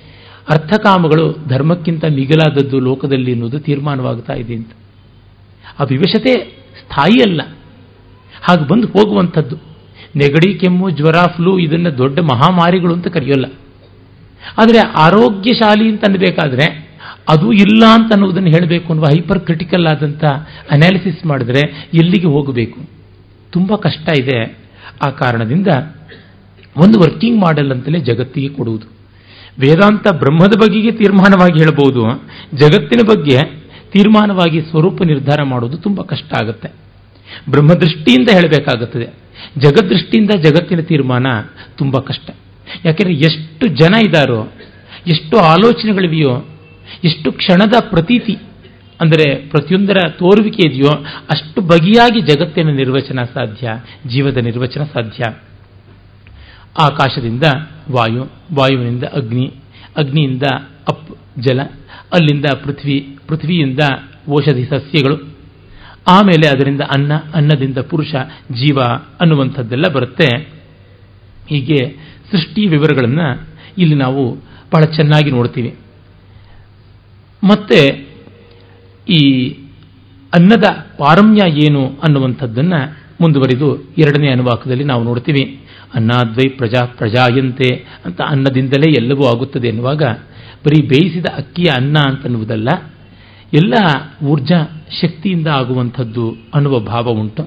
ಅರ್ಥಕಾಮಗಳು 0.48 1.36
ಧರ್ಮಕ್ಕಿಂತ 1.48 2.04
ಮಿಗಿಲಾದದ್ದು 2.04 2.80
ಲೋಕದಲ್ಲಿ 2.80 3.32
ಅನ್ನೋದು 3.32 3.58
ತೀರ್ಮಾನವಾಗ್ತಾ 3.58 4.32
ಇದೆ 4.32 4.54
ಅಂತ. 4.54 4.70
ಆ 5.80 5.84
ವಿವಶತೆ 5.84 6.32
ಸ್ಥಾಯಿ 6.80 7.22
ಅಲ್ಲ 7.22 7.42
ಹಾಗೆ 8.42 8.68
ಬಂದು 8.68 8.86
ಹೋಗುವಂಥದ್ದು. 8.86 9.56
ನೆಗಡಿ, 10.16 10.54
ಕೆಮ್ಮು, 10.54 10.90
ಜ್ವರ, 10.90 11.14
ಫ್ಲೂ 11.36 11.58
ಇದನ್ನು 11.58 11.98
ದೊಡ್ಡ 11.98 12.18
ಮಹಾಮಾರಿಗಳು 12.18 12.94
ಅಂತ 12.94 13.06
ಕರೆಯೋಲ್ಲ. 13.06 13.46
ಆದರೆ 14.58 14.78
ಆರೋಗ್ಯಶಾಲಿ 14.78 15.88
ಅಂತ 15.88 16.04
ಅನ್ಬೇಕಾದ್ರೆ 16.08 16.94
ಅದು 17.28 17.52
ಇಲ್ಲ 17.52 17.84
ಅಂತ 17.86 18.12
ಅನ್ನೋದನ್ನು 18.12 18.48
ಹೇಳಬೇಕು 18.48 18.88
ಅನ್ನುವ 18.88 19.04
ಹೈಪರ್ 19.04 19.40
ಕ್ರಿಟಿಕಲ್ 19.40 19.86
ಆದಂಥ 19.86 20.24
ಅನಾಲಿಸಿಸ್ 20.70 21.26
ಮಾಡಿದ್ರೆ 21.26 21.90
ಎಲ್ಲಿಗೆ 21.94 22.26
ಹೋಗಬೇಕು? 22.26 22.80
ತುಂಬ 23.50 23.74
ಕಷ್ಟ 23.74 24.08
ಇದೆ. 24.18 24.58
ಆ 25.06 25.10
ಕಾರಣದಿಂದ 25.10 25.66
ಒಂದು 26.76 27.00
ವರ್ಕಿಂಗ್ 27.00 27.40
ಮಾಡೆಲ್ 27.40 27.72
ಅಂತಲೇ 27.72 27.98
ಜಗತ್ತಿಗೆ 27.98 28.48
ಕೊಡುವುದು. 28.48 28.93
ವೇದಾಂತ 29.60 30.06
ಬ್ರಹ್ಮದ 30.12 30.52
ಬಗೆಗೆ 30.60 30.90
ತೀರ್ಮಾನವಾಗಿ 30.90 31.58
ಹೇಳಬಹುದು 31.58 32.02
ಜಗತ್ತಿನ 32.56 33.00
ಬಗ್ಗೆ 33.08 33.64
ತೀರ್ಮಾನವಾಗಿ 33.90 34.60
ಸ್ವರೂಪ 34.60 35.02
ನಿರ್ಧಾರ 35.02 35.42
ಮಾಡೋದು 35.42 35.76
ತುಂಬ 35.76 36.02
ಕಷ್ಟ 36.02 36.32
ಆಗುತ್ತೆ. 36.42 36.68
ಬ್ರಹ್ಮದೃಷ್ಟಿಯಿಂದ 37.50 38.28
ಹೇಳಬೇಕಾಗುತ್ತದೆ. 38.32 39.04
ಜಗದೃಷ್ಟಿಯಿಂದ 39.58 40.30
ಜಗತ್ತಿನ 40.30 40.80
ತೀರ್ಮಾನ 40.80 41.26
ತುಂಬ 41.78 41.98
ಕಷ್ಟ. 41.98 42.30
ಯಾಕೆಂದರೆ 42.84 43.14
ಎಷ್ಟು 43.14 43.66
ಜನ 43.66 43.94
ಇದ್ದಾರೋ 44.06 44.52
ಎಷ್ಟು 45.06 45.38
ಆಲೋಚನೆಗಳಿವೆಯೋ, 45.38 46.46
ಎಷ್ಟು 47.04 47.32
ಕ್ಷಣದ 47.32 47.72
ಪ್ರತೀತಿ, 47.90 48.36
ಅಂದರೆ 49.00 49.48
ಪ್ರತಿಯೊಂದರ 49.48 49.96
ತೋರುವಿಕೆ 50.08 50.68
ಇದೆಯೋ, 50.68 51.04
ಅಷ್ಟು 51.30 51.60
ಬಗೆಯಾಗಿ 51.60 52.20
ಜಗತ್ತಿನ 52.20 52.68
ನಿರ್ವಚನ 52.68 53.18
ಸಾಧ್ಯ, 53.34 53.68
ಜೀವದ 54.06 54.36
ನಿರ್ವಚನ 54.36 54.82
ಸಾಧ್ಯ. 54.84 55.22
ಆಕಾಶದಿಂದ 56.80 57.42
ವಾಯು, 57.92 58.24
ವಾಯುವಿನಿಂದ 58.54 59.04
ಅಗ್ನಿ, 59.04 59.54
ಅಗ್ನಿಯಿಂದ 59.96 60.42
ಅಪ್, 60.88 61.40
ಜಲ, 61.40 61.62
ಅಲ್ಲಿಂದ 62.12 62.44
ಪೃಥ್ವಿ, 62.64 63.18
ಪೃಥ್ವಿಯಿಂದ 63.28 63.78
ಔಷಧಿ 64.30 64.64
ಸಸ್ಯಗಳು. 64.64 65.16
ಆಮೇಲೆ 66.08 66.48
ಅದರಿಂದ 66.48 66.80
ಅನ್ನ, 66.80 67.12
ಅನ್ನದಿಂದ 67.34 67.78
ಪುರುಷ, 67.78 68.14
ಜೀವ 68.52 68.80
ಅನ್ನುವಂಥದ್ದೆಲ್ಲ 69.20 69.88
ಬರುತ್ತೆ. 69.88 70.48
ಹೀಗೆ 71.48 71.96
ಸೃಷ್ಟಿ 72.30 72.66
ವಿವರಗಳನ್ನು 72.66 73.48
ಇಲ್ಲಿ 73.78 73.94
ನಾವು 73.94 74.34
ಬಹಳ 74.72 74.84
ಚೆನ್ನಾಗಿ 74.84 75.30
ನೋಡ್ತೀವಿ. 75.30 75.74
ಮತ್ತೆ 77.44 78.08
ಈ 79.08 79.50
ಅನ್ನದ 80.34 80.64
ಪಾರಮ್ಯ 80.98 81.66
ಏನು 81.66 81.86
ಅನ್ನುವಂಥದ್ದನ್ನು 81.86 82.98
ಮುಂದುವರಿದು 83.20 83.82
ಎರಡನೇ 83.98 84.30
ಅನುವಾಕದಲ್ಲಿ 84.30 84.84
ನಾವು 84.84 85.04
ನೋಡ್ತೀವಿ. 85.04 85.60
ಅನ್ನಾದ್ವೈ 85.94 86.48
ಪ್ರಜಾ 86.48 86.86
ಪ್ರಜಾಯಂತೆ 86.86 87.84
ಅಂತ 88.04 88.20
ಅನ್ನದಿಂದಲೇ 88.20 88.90
ಎಲ್ಲವೂ 89.02 89.36
ಆಗುತ್ತದೆ 89.36 89.68
ಎನ್ನುವಾಗ 89.68 90.02
ಬರೀ 90.66 90.82
ಬೇಯಿಸಿದ 90.82 91.26
ಅಕ್ಕಿಯ 91.36 91.70
ಅನ್ನ 91.76 91.96
ಅಂತನ್ನುವುದಲ್ಲ, 92.06 92.68
ಎಲ್ಲ 93.54 93.74
ಊರ್ಜಾ 94.26 94.58
ಶಕ್ತಿಯಿಂದ 95.02 95.46
ಆಗುವಂಥದ್ದು 95.46 96.36
ಅನ್ನುವ 96.54 96.80
ಭಾವ 96.80 97.08
ಉಂಟು. 97.10 97.42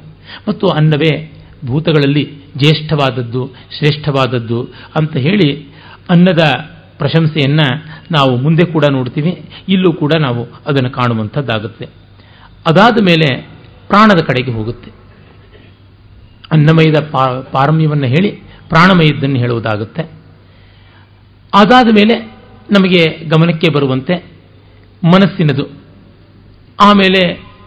ಮತ್ತು 0.48 0.68
ಅನ್ನವೇ 0.68 1.32
ಭೂತಗಳಲ್ಲಿ 1.66 2.24
ಜ್ಯೇಷ್ಠವಾದದ್ದು, 2.58 3.48
ಶ್ರೇಷ್ಠವಾದದ್ದು 3.78 4.62
ಅಂತ 5.00 5.16
ಹೇಳಿ 5.18 5.68
ಅನ್ನದ 6.10 6.44
ಪ್ರಶಂಸೆಯನ್ನು 6.98 7.86
ನಾವು 8.12 8.38
ಮುಂದೆ 8.38 8.72
ಕೂಡ 8.72 8.84
ನೋಡ್ತೀವಿ, 8.92 9.42
ಇಲ್ಲೂ 9.70 9.94
ಕೂಡ 9.94 10.14
ನಾವು 10.20 10.44
ಅದನ್ನು 10.44 10.90
ಕಾಣುವಂಥದ್ದಾಗುತ್ತೆ. 10.90 11.86
ಅದಾದ 12.68 12.98
ಮೇಲೆ 13.02 13.50
ಪ್ರಾಣದ 13.88 14.20
ಕಡೆಗೆ 14.20 14.52
ಹೋಗುತ್ತೆ. 14.52 15.07
ಅನ್ನಮಯದ 16.52 17.00
ಪಾರಮ್ಯವನ್ನು 17.54 18.08
ಹೇಳಿ 18.08 18.32
ಪ್ರಾಣಮಯದ್ದನ್ನು 18.70 19.40
ಹೇಳುವುದಾಗುತ್ತೆ. 19.40 20.04
ಅದಾದ 21.54 21.90
ಮೇಲೆ 21.98 22.16
ನಮಗೆ 22.72 23.02
ಗಮನಕ್ಕೆ 23.28 23.68
ಬರುವಂತೆ 23.74 24.16
ಮನಸ್ಸಿನದು, 25.04 25.66
ಆಮೇಲೆ 26.80 27.22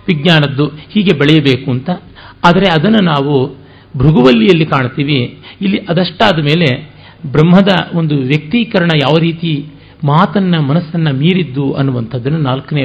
ವಿಜ್ಞಾನದ್ದು 0.09 0.67
ಹೀಗೆ 0.67 1.13
ಬೆಳೆಯಬೇಕು 1.19 1.71
ಅಂತ. 1.71 1.91
ಆದರೆ 2.45 2.67
ಅದನ್ನು 2.71 3.03
ನಾವು 3.05 3.35
ಭೃಗುವಲ್ಲಿಯಲ್ಲಿ 3.99 4.67
ಕಾಣ್ತೀವಿ. 4.67 5.21
ಇಲ್ಲಿ 5.61 5.79
ಅದಷ್ಟಾದ 5.89 6.39
ಮೇಲೆ 6.39 6.69
ಬ್ರಹ್ಮದ 7.27 7.73
ಒಂದು 7.95 8.17
ವ್ಯಕ್ತೀಕರಣ 8.23 8.91
ಯಾವ 9.03 9.17
ರೀತಿ 9.21 9.53
ಮಾತನ್ನ 10.05 10.59
ಮನಸ್ಸನ್ನ 10.59 11.09
ಮೀರಿದ್ದು 11.13 11.73
ಅನ್ನುವಂಥದ್ದನ್ನು 11.73 12.41
ನಾಲ್ಕನೇ 12.41 12.85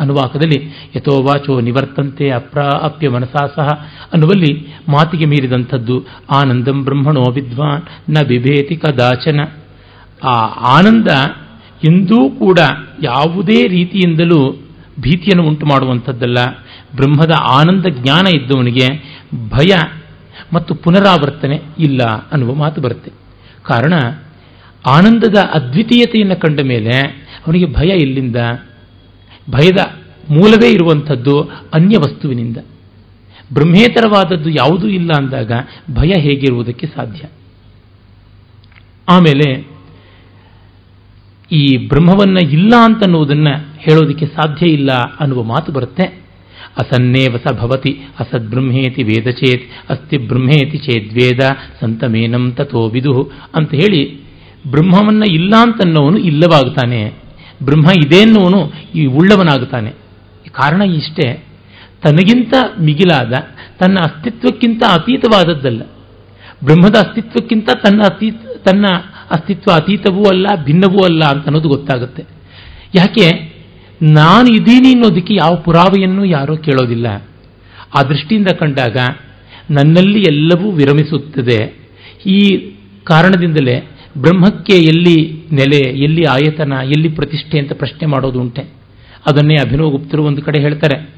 ಅನುವಾಕದಲ್ಲಿ 0.00 0.90
ಯಥೋವಾಚೋ 0.96 1.60
ನಿವರ್ತಂತೆ 1.60 2.30
ಅಪ್ರಾಪ್ಯ 2.30 3.08
ಮನಸಾ 3.08 3.46
ಸಹ 3.56 3.68
ಅನ್ನುವಲ್ಲಿ 4.12 4.74
ಮಾತಿಗೆ 4.88 5.24
ಮೀರಿದಂಥದ್ದು 5.24 6.06
ಆನಂದಂ 6.30 6.84
ಬ್ರಹ್ಮಣೋ 6.84 7.20
ವಿದ್ವಾನ್ನ 7.20 8.16
ಬಿಭೇತಿ 8.28 8.76
ಕದಾಚನ. 8.76 9.40
ಆ 10.24 10.34
ಆನಂದ 10.78 11.08
ಎಂದೂ 11.84 12.30
ಕೂಡ 12.30 12.58
ಯಾವುದೇ 13.02 13.68
ರೀತಿಯಿಂದಲೂ 13.68 14.56
ಭೀತಿಯನ್ನು 15.00 15.48
ಉಂಟು 15.48 15.66
ಮಾಡುವಂಥದ್ದಲ್ಲ 15.66 16.38
ಬ್ರಹ್ಮದ 16.96 17.32
ಆನಂದ 17.52 17.86
ಜ್ಞಾನ 17.86 18.26
ಇದ್ದವನಿಗೆ 18.36 18.86
ಭಯ 19.48 19.98
ಮತ್ತು 20.52 20.74
ಪುನರಾವರ್ತನೆ 20.74 21.60
ಇಲ್ಲ 21.78 22.02
ಅನ್ನುವ 22.04 22.54
ಮಾತು 22.54 22.80
ಬರುತ್ತೆ. 22.80 23.10
ಕಾರಣ 23.62 23.94
ಆನಂದದ 24.86 25.36
ಅದ್ವಿತೀಯತೆಯನ್ನು 25.52 26.40
ಕಂಡ 26.40 26.60
ಮೇಲೆ 26.60 26.96
ಅವನಿಗೆ 27.46 27.66
ಭಯ 27.74 27.86
ಎಲ್ಲಿಂದ? 27.86 28.36
ಭಯದ 29.50 30.02
ಮೂಲವೇ 30.30 30.68
ಇರುವಂಥದ್ದು 30.68 31.40
ಅನ್ಯ 31.74 31.98
ವಸ್ತುವಿನಿಂದ. 31.98 32.56
ಬ್ರಹ್ಮೇತರವಾದದ್ದು 33.52 34.50
ಯಾವುದೂ 34.50 34.88
ಇಲ್ಲ 34.88 35.10
ಅಂದಾಗ 35.16 35.52
ಭಯ 35.90 36.20
ಹೇಗಿರುವುದಕ್ಕೆ 36.20 36.86
ಸಾಧ್ಯ? 36.86 37.28
ಆಮೇಲೆ 39.08 39.76
ಈ 41.52 41.88
ಬ್ರಹ್ಮವನ್ನ 41.88 42.38
ಇಲ್ಲ 42.50 42.72
ಅಂತನ್ನುವುದನ್ನು 42.84 43.74
ಹೇಳೋದಕ್ಕೆ 43.78 44.26
ಸಾಧ್ಯ 44.26 44.66
ಇಲ್ಲ 44.66 44.92
ಅನ್ನುವ 44.92 45.42
ಮಾತು 45.42 45.72
ಬರುತ್ತೆ. 45.72 46.26
ಅಸನ್ನೇವಸ 46.78 47.52
ಭವತಿ 47.52 47.60
ಭವತಿ, 47.60 47.98
ಅಸದ್ಬ್ರಹ್ಮೇತಿ 48.18 49.02
ವೇದ 49.02 49.30
ಚೇತ್ 49.30 49.90
ಅಸ್ತಿ 49.90 50.18
ಬ್ರಹ್ಮೇತಿ 50.18 50.78
ಚೇದ್ವೇದ 50.78 51.40
ಸಂತಮೇನಂ 51.80 52.52
ತಥೋ 52.52 52.88
ವಿದುಹು 52.88 53.30
ಅಂತ 53.54 53.74
ಹೇಳಿ 53.74 54.20
ಬ್ರಹ್ಮವನ್ನ 54.70 55.22
ಇಲ್ಲ 55.30 55.54
ಅಂತನ್ನೋನು 55.60 56.18
ಇಲ್ಲವಾಗ್ತಾನೆ. 56.18 57.25
ಬ್ರಹ್ಮ 57.62 57.90
ಇದೆ 58.06 58.22
ಅನ್ನುವನು 58.22 58.72
ಈ 58.94 59.06
ಉಳ್ಳವನಾಗುತ್ತಾನೆ. 59.06 59.92
ಕಾರಣ 60.52 60.82
ಇಷ್ಟೇ, 60.82 61.44
ತನಗಿಂತ 62.02 62.54
ಮಿಗಿಲಾದ, 62.80 63.32
ತನ್ನ 63.78 63.98
ಅಸ್ತಿತ್ವಕ್ಕಿಂತ 63.98 64.82
ಅತೀತವಾದದ್ದಲ್ಲ. 64.92 65.82
ಬ್ರಹ್ಮದ 66.64 66.94
ಅಸ್ತಿತ್ವಕ್ಕಿಂತ 66.94 67.70
ತನ್ನ 67.74 68.00
ಅತೀತ, 68.00 68.34
ತನ್ನ 68.68 68.84
ಅಸ್ತಿತ್ವ 69.30 69.72
ಅತೀತವೂ 69.72 70.22
ಅಲ್ಲ, 70.22 70.46
ಭಿನ್ನವೂ 70.64 71.04
ಅಲ್ಲ 71.04 71.24
ಅಂತ 71.24 71.44
ಅನ್ನೋದು 71.44 71.68
ಗೊತ್ತಾಗುತ್ತೆ. 71.68 72.24
ಯಾಕೆ? 72.94 73.56
ನಾನು 74.02 74.48
ಇದ್ದೀನಿ 74.48 74.92
ಅನ್ನೋದಕ್ಕೆ 74.92 75.34
ಯಾವ 75.34 75.56
ಪುರಾವೆಯನ್ನು 75.56 76.24
ಯಾರೂ 76.24 76.56
ಕೇಳೋದಿಲ್ಲ. 76.56 77.06
ಆ 77.94 78.02
ದೃಷ್ಟಿಯಿಂದ 78.02 78.48
ಕಂಡಾಗ 78.58 78.96
ನನ್ನಲ್ಲಿ 79.70 80.20
ಎಲ್ಲವೂ 80.20 80.70
ವಿರಮಿಸುತ್ತದೆ. 80.70 81.90
ಈ 82.26 82.70
ಕಾರಣದಿಂದಲೇ 83.04 83.90
ಬ್ರಹ್ಮಕ್ಕೆ 84.16 84.72
ಎಲ್ಲಿ 84.72 85.42
ನೆಲೆ, 85.52 85.90
ಎಲ್ಲಿ 85.90 86.24
ಆಯತನ, 86.24 86.72
ಎಲ್ಲಿ 86.82 87.08
ಪ್ರತಿಷ್ಠೆ 87.08 87.58
ಅಂತ 87.58 87.72
ಪ್ರಶ್ನೆ 87.72 88.06
ಮಾಡೋದು 88.06 88.40
ಉಂಟೆ. 88.40 88.62
ಅದನ್ನೇ 89.26 89.54
ಅಭಿನವ 89.54 89.90
ಗುಪ್ತರು 89.90 90.24
ಒಂದು 90.24 90.42
ಕಡೆ 90.42 90.60
ಹೇಳ್ತಾರೆ. 90.60 91.10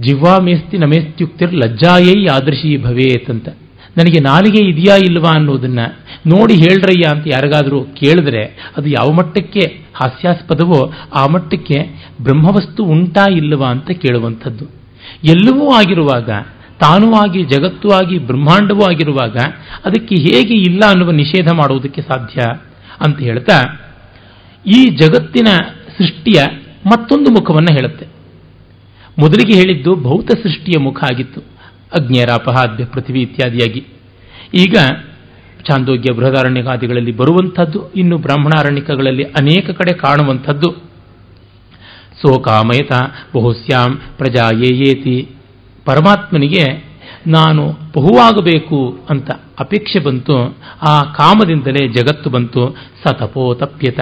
ಜಿವ್ವಾ 0.00 0.38
ಮೇಸ್ತಿ 0.42 0.78
ನಮೇಸ್ತ್ಯುಕ್ತಿರ್ 0.78 1.54
ಲಜ್ಜಾಯೈ 1.54 2.26
ಆದರ್ಶಿ 2.26 2.82
ಭವೇತ್ 2.82 3.30
ಅಂತ. 3.30 3.48
ನನಗೆ 3.96 4.20
ನಾಲಿಗೆ 4.20 4.68
ಇದೆಯಾ 4.68 4.96
ಇಲ್ವಾ 4.96 5.30
ಅನ್ನೋದನ್ನ 5.34 5.78
ನೋಡಿ 6.26 6.54
ಹೇಳ್ರಯ್ಯ 6.54 7.10
ಅಂತ 7.10 7.26
ಯಾರಿಗಾದರೂ 7.26 7.84
ಕೇಳಿದ್ರೆ 7.84 8.72
ಅದು 8.76 8.88
ಯಾವ 8.88 9.12
ಮಟ್ಟಕ್ಕೆ 9.12 9.80
ಹಾಸ್ಯಾಸ್ಪದವೋ 9.94 10.92
ಆ 11.14 11.26
ಮಟ್ಟಕ್ಕೆ 11.26 12.08
ಬ್ರಹ್ಮವಸ್ತು 12.22 12.84
ಉಂಟಾ 12.84 13.32
ಇಲ್ಲವಾ 13.32 13.68
ಅಂತ 13.68 13.90
ಕೇಳುವಂಥದ್ದು. 13.90 14.64
ಎಲ್ಲವೂ 15.24 15.70
ಆಗಿರುವಾಗ 15.70 16.30
ತಾನೂ 16.82 17.08
ಆಗಿ 17.14 17.40
ಜಗತ್ತು 17.44 17.88
ಆಗಿ, 17.90 18.16
ಬ್ರಹ್ಮಾಂಡವೂ 18.18 18.82
ಆಗಿರುವಾಗ 18.90 19.36
ಅದಕ್ಕೆ 19.84 20.16
ಹೇಗೆ 20.16 20.56
ಇಲ್ಲ 20.60 20.82
ಅನ್ನುವ 20.88 21.10
ನಿಷೇಧ 21.12 21.48
ಮಾಡುವುದಕ್ಕೆ 21.52 22.02
ಸಾಧ್ಯ 22.02 22.40
ಅಂತ 23.00 23.18
ಹೇಳ್ತಾ, 23.18 23.56
ಈ 24.66 24.80
ಜಗತ್ತಿನ 24.96 25.48
ಸೃಷ್ಟಿಯ 25.98 26.38
ಮತ್ತೊಂದು 26.86 27.30
ಮುಖವನ್ನು 27.30 27.72
ಹೇಳುತ್ತೆ. 27.74 28.06
ಮೊದಲಿಗೆ 29.18 29.54
ಹೇಳಿದ್ದು 29.58 29.92
ಭೌತ 30.02 30.30
ಸೃಷ್ಟಿಯ 30.42 30.76
ಮುಖ 30.82 30.98
ಆಗಿತ್ತು. 31.04 31.40
ಅಗ್ನೇರಾಪಹಾದ್ಯ 31.92 32.84
ಪೃಥ್ವಿ 32.84 33.20
ಇತ್ಯಾದಿಯಾಗಿ. 33.22 33.82
ಈಗ 34.54 34.76
ಚಾಂದೋಗ್ಯ 35.66 36.12
ಬೃಹದಾರಣ್ಯಗಾದಿಗಳಲ್ಲಿ 36.12 37.12
ಬರುವಂಥದ್ದು, 37.12 37.80
ಇನ್ನು 37.92 38.16
ಬ್ರಾಹ್ಮಣಾರಣ್ಯಕಗಳಲ್ಲಿ 38.18 39.24
ಅನೇಕ 39.40 39.66
ಕಡೆ 39.70 39.92
ಕಾಣುವಂಥದ್ದು. 39.98 40.70
ಸೋಕಾಮಯತ, 42.22 42.92
ಬಹುಶ್ಯಾಂ, 43.34 43.90
ಪ್ರಜಾ 44.18 44.46
ಏಯೇತಿ 44.68 45.16
ಪರಮಾತ್ಮನಿಗೆ 45.90 46.84
ನಾನು 47.26 47.72
ಬಹುವಾಗಬೇಕು 47.96 48.98
ಅಂತ 49.10 49.30
ಅಪೇಕ್ಷೆ 49.58 49.98
ಬಂತು. 49.98 50.56
ಆ 50.88 51.00
ಕಾಮದಿಂದಲೇ 51.00 51.88
ಜಗತ್ತು 51.88 52.30
ಬಂತು. 52.30 52.76
ಸ 53.04 53.12
ತಪೋತಪ್ಯತ 53.12 53.98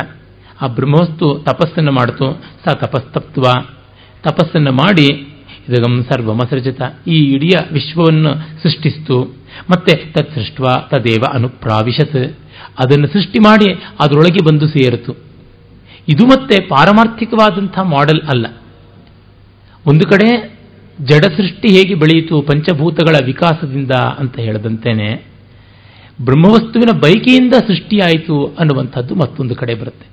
ಆ 0.63 0.67
ಬ್ರಹ್ಮವಸ್ತು 0.67 1.39
ತಪಸ್ಸನ್ನು 1.39 1.93
ಮಾಡಿತು. 1.93 2.45
ಸ 2.65 2.75
ತಪಸ್ತಪ್ತ್ವ. 2.75 3.43
ತಪಸ್ಸನ್ನು 4.23 4.73
ಮಾಡಿ 4.73 5.07
ಇದಗಂ 5.69 6.05
ಸರ್ವಮಸೃಜತ 6.05 6.83
ಈ 7.07 7.33
ಇಡೀ 7.33 7.51
ವಿಶ್ವವನ್ನು 7.73 8.63
ಸೃಷ್ಟಿಸ್ತು. 8.63 9.37
ಮತ್ತೆ 9.71 9.97
ತತ್ 9.97 10.35
ಸೃಷ್ಟ 10.35 10.61
ತದೇವ 10.95 11.23
ಅನುಪ್ರಾವಿಶತ್. 11.33 12.39
ಅದನ್ನು 12.79 13.07
ಸೃಷ್ಟಿ 13.07 13.39
ಮಾಡಿ 13.39 13.73
ಅದರೊಳಗೆ 14.01 14.45
ಬಂದು 14.45 14.69
ಸೇರಿತು. 14.69 15.17
ಇದು 16.09 16.27
ಮತ್ತೆ 16.27 16.63
ಪಾರಮಾರ್ಥಿಕವಾದಂಥ 16.63 17.79
ಮಾಡೆಲ್ 17.79 18.23
ಅಲ್ಲ. 18.23 18.47
ಒಂದು 19.87 20.09
ಕಡೆ 20.09 20.58
ಜಡ 21.05 21.25
ಸೃಷ್ಟಿ 21.25 21.69
ಹೇಗೆ 21.69 21.95
ಬೆಳೆಯಿತು, 21.95 22.43
ಪಂಚಭೂತಗಳ 22.43 23.17
ವಿಕಾಸದಿಂದ 23.25 23.91
ಅಂತ 23.91 24.39
ಹೇಳದಂತೇನೆ, 24.39 25.27
ಬ್ರಹ್ಮವಸ್ತುವಿನ 26.25 26.99
ಬೈಕೆಯಿಂದ 26.99 27.53
ಸೃಷ್ಟಿಯಾಯಿತು 27.53 28.47
ಅನ್ನುವಂಥದ್ದು 28.59 29.15
ಮತ್ತೊಂದು 29.15 29.55
ಕಡೆ 29.55 29.75
ಬರುತ್ತೆ. 29.75 30.07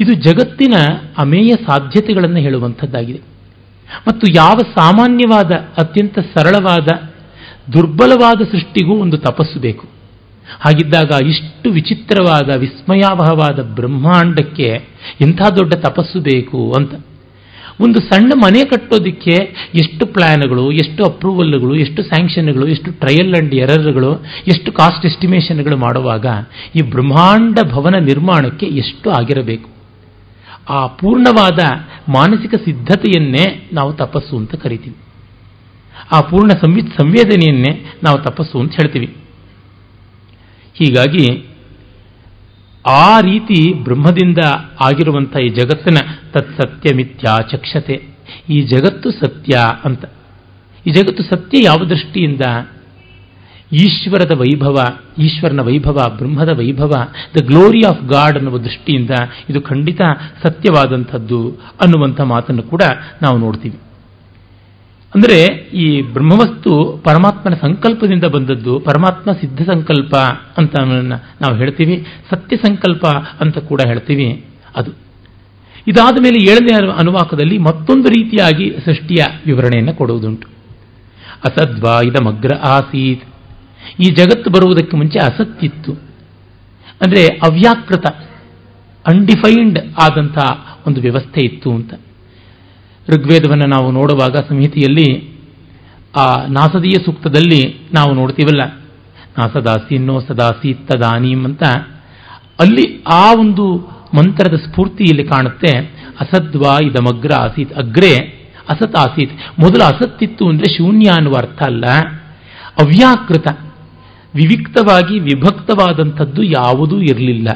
ಇದು 0.00 0.14
ಜಗತ್ತಿನ 0.14 0.74
ಅಮೇಯ 1.18 1.48
ಸಾಧ್ಯತೆಗಳನ್ನು 1.48 2.36
ಹೇಳುವಂಥದ್ದಾಗಿದೆ. 2.36 3.20
ಮತ್ತು 4.08 4.26
ಯಾವ 4.36 4.58
ಸಾಮಾನ್ಯವಾದ, 4.76 5.50
ಅತ್ಯಂತ 5.52 6.18
ಸರಳವಾದ, 6.18 7.10
ದುರ್ಬಲವಾದ 7.72 8.40
ಸೃಷ್ಟಿಗೂ 8.52 8.96
ಒಂದು 8.96 9.18
ತಪಸ್ಸು 9.18 9.60
ಬೇಕು. 9.60 9.86
ಹಾಗಿದ್ದಾಗ 10.60 11.26
ಇಷ್ಟು 11.26 11.70
ವಿಚಿತ್ರವಾದ, 11.70 12.58
ವಿಸ್ಮಯಾವಹವಾದ 12.58 13.74
ಬ್ರಹ್ಮಾಂಡಕ್ಕೆ 13.74 14.88
ಇಂಥ 15.20 15.42
ದೊಡ್ಡ 15.42 15.74
ತಪಸ್ಸು 15.74 16.20
ಬೇಕು 16.20 16.72
ಅಂತ 16.76 16.94
ಒಂದು 17.80 18.00
ಸಣ್ಣ 18.00 18.32
ಮನೆ 18.36 18.64
ಕಟ್ಟೋದಕ್ಕೆ 18.64 19.30
ಎಷ್ಟು 19.74 20.06
ಪ್ಲ್ಯಾನ್ಗಳು 20.06 20.72
ಎಷ್ಟು 20.72 21.04
ಅಪ್ರೂವಲ್ಗಳು, 21.04 21.74
ಎಷ್ಟು 21.74 22.02
ಸ್ಯಾಂಕ್ಷನ್ಗಳು, 22.02 22.68
ಎಷ್ಟು 22.68 22.92
ಟ್ರಯಲ್ 22.92 23.34
ಅಂಡ್ 23.34 23.54
ಎರರ್ಗಳು 23.54 24.24
ಎಷ್ಟು 24.46 24.72
ಕಾಸ್ಟ್ 24.72 25.06
ಎಸ್ಟಿಮೇಷನ್ಗಳು 25.06 25.76
ಮಾಡುವಾಗ 25.76 26.26
ಈ 26.76 26.82
ಬ್ರಹ್ಮಾಂಡ 26.82 27.58
ಭವನ 27.72 27.94
ನಿರ್ಮಾಣಕ್ಕೆ 27.96 28.66
ಎಷ್ಟು 28.66 29.10
ಆಗಿರಬೇಕು? 29.10 29.70
ಆ 30.68 30.86
ಪೂರ್ಣವಾದ 30.86 31.58
ಮಾನಸಿಕ 32.08 32.54
ಸಿದ್ಧತೆಯನ್ನೇ 32.54 33.70
ನಾವು 33.72 33.92
ತಪಸ್ಸು 33.92 34.36
ಅಂತ 34.36 34.54
ಕರಿತೀವಿ. 34.54 34.96
ಆ 36.12 36.20
ಪೂರ್ಣ 36.20 36.48
ಸಂವಿ, 36.48 36.80
ಸಂವೇದನೆಯನ್ನೇ 36.80 37.92
ನಾವು 38.04 38.18
ತಪಸ್ಸು 38.18 38.60
ಅಂತ 38.60 38.72
ಹೇಳ್ತೀವಿ. 38.72 39.06
ಹೀಗಾಗಿ 40.74 41.46
ಆ 42.86 43.20
ರೀತಿ 43.20 43.72
ಬ್ರಹ್ಮದಿಂದ 43.84 44.38
ಆಗಿರುವಂಥ 44.80 45.36
ಈ 45.36 45.48
ಜಗತ್ತಿನ 45.48 45.96
ತತ್ಸತ್ಯ 46.32 46.94
ಮಿಥ್ಯಾ 46.94 47.36
ಚಕ್ಷತೆ. 47.50 48.02
ಈ 48.48 48.60
ಜಗತ್ತು 48.60 49.10
ಸತ್ಯ 49.10 49.58
ಅಂತ. 49.84 50.04
ಈ 50.86 50.90
ಜಗತ್ತು 50.90 51.22
ಸತ್ಯ 51.22 51.64
ಯಾವ 51.64 51.76
ದೃಷ್ಟಿಯಿಂದ? 51.76 52.40
ಈಶ್ವರದ 53.72 54.38
ವೈಭವ, 54.38 54.76
ಈಶ್ವರನ 55.18 55.60
ವೈಭವ, 55.60 55.96
ಬ್ರಹ್ಮದ 56.16 56.58
ವೈಭವ 56.58 56.92
ದ 57.38 57.44
ಗ್ಲೋರಿ 57.44 57.82
ಆಫ್ 57.86 58.04
ಗಾಡ್ 58.04 58.36
ಅನ್ನುವ 58.36 58.58
ದೃಷ್ಟಿಯಿಂದ 58.58 59.10
ಇದು 59.50 59.60
ಖಂಡಿತ 59.60 60.00
ಸತ್ಯವಾದಂಥದ್ದು 60.42 61.50
ಅನ್ನುವಂಥ 61.80 62.20
ಮಾತನ್ನು 62.20 62.62
ಕೂಡ 62.62 62.82
ನಾವು 63.22 63.38
ನೋಡ್ತೀವಿ. 63.38 63.87
ಅಂದರೆ 65.14 65.38
ಈ 65.74 66.02
ಬ್ರಹ್ಮವಸ್ತು 66.02 67.00
ಪರಮಾತ್ಮನ 67.04 67.54
ಸಂಕಲ್ಪದಿಂದ 67.54 68.24
ಬಂದದ್ದು, 68.24 68.80
ಪರಮಾತ್ಮ 68.80 69.32
ಸಿದ್ಧ 69.32 69.60
ಸಂಕಲ್ಪ 69.62 70.16
ಅಂತ 70.58 70.74
ನಾವು 71.42 71.54
ಹೇಳ್ತೀವಿ, 71.56 72.06
ಸತ್ಯ 72.30 72.56
ಸಂಕಲ್ಪ 72.56 73.06
ಅಂತ 73.40 73.58
ಕೂಡ 73.58 73.80
ಹೇಳ್ತೀವಿ 73.86 74.44
ಅದು. 74.76 74.90
ಇದಾದ 75.86 76.16
ಮೇಲೆ 76.22 76.38
ಏಳನೇ 76.50 76.72
ಅನುವಾಕದಲ್ಲಿ 76.98 77.58
ಮತ್ತೊಂದು 77.58 78.08
ರೀತಿಯಾಗಿ 78.08 78.66
ಸೃಷ್ಟಿಯ 78.84 79.24
ವಿವರಣೆಯನ್ನು 79.46 79.94
ಕೊಡುವುದುಂಟು. 79.94 80.48
ಅಸದ್ವಾ 81.44 81.94
ಇದಮಗ್ರ 82.02 82.54
ಆಸೀತ್. 82.64 83.24
ಈ 84.00 84.06
ಜಗತ್ತು 84.10 84.50
ಬರುವುದಕ್ಕೆ 84.50 84.96
ಮುಂಚೆ 84.96 85.18
ಅಸತ್ತಿತ್ತು 85.18 85.92
ಅಂದರೆ 87.02 87.22
ಅವ್ಯಾಕೃತ 87.26 88.06
ಅನ್ಡಿಫೈನ್ಡ್ 89.06 89.78
ಆದಂತಹ 89.78 90.78
ಒಂದು 90.86 91.00
ವ್ಯವಸ್ಥೆ 91.00 91.40
ಇತ್ತು 91.40 91.70
ಅಂತ. 91.72 91.94
ಋಗ್ವೇದವನ್ನು 93.10 93.66
ನಾವು 93.66 93.92
ನೋಡುವಾಗ 93.92 94.36
ಸಂಹಿತೆಯಲ್ಲಿ 94.48 95.38
ಆ 96.16 96.46
ನಾಸದೀಯ 96.46 97.04
ಸೂಕ್ತದಲ್ಲಿ 97.04 97.80
ನಾವು 97.94 98.14
ನೋಡ್ತೀವಲ್ಲ. 98.14 98.64
ನಾಸದಾಸಿನ್ನೋ 99.38 100.20
ಸದಾಸಿ 100.20 100.74
ತದಾನೀಂ 100.74 101.44
ಅಂತ. 101.44 101.62
ಅಲ್ಲಿ 102.60 103.02
ಆ 103.12 103.34
ಒಂದು 103.34 103.98
ಮಂತ್ರದ 104.14 104.56
ಸ್ಫೂರ್ತಿ 104.56 105.04
ಇಲ್ಲಿ 105.04 105.24
ಕಾಣುತ್ತೆ, 105.24 105.78
ಅಸದ್ವಾ 106.20 106.78
ಇದಮಗ್ರ 106.82 107.30
ಆಸೀತ್, 107.38 107.72
ಅಗ್ರೆ 107.72 108.16
ಅಸತ್ 108.68 108.96
ಆಸೀತ್. 108.96 109.60
ಮೊದಲು 109.60 109.84
ಅಸತ್ತಿತ್ತು 109.84 110.48
ಅಂದರೆ 110.48 110.76
ಶೂನ್ಯ 110.76 111.10
ಅನ್ನುವ 111.10 111.34
ಅರ್ಥ 111.36 111.62
ಅಲ್ಲ. 111.62 111.84
ಅವ್ಯಾಕೃತ, 112.82 113.46
ವಿವಿಕ್ತವಾಗಿ 114.34 115.18
ವಿಭಕ್ತವಾದಂಥದ್ದು 115.18 116.42
ಯಾವುದೂ 116.42 117.00
ಇರಲಿಲ್ಲ. 117.00 117.48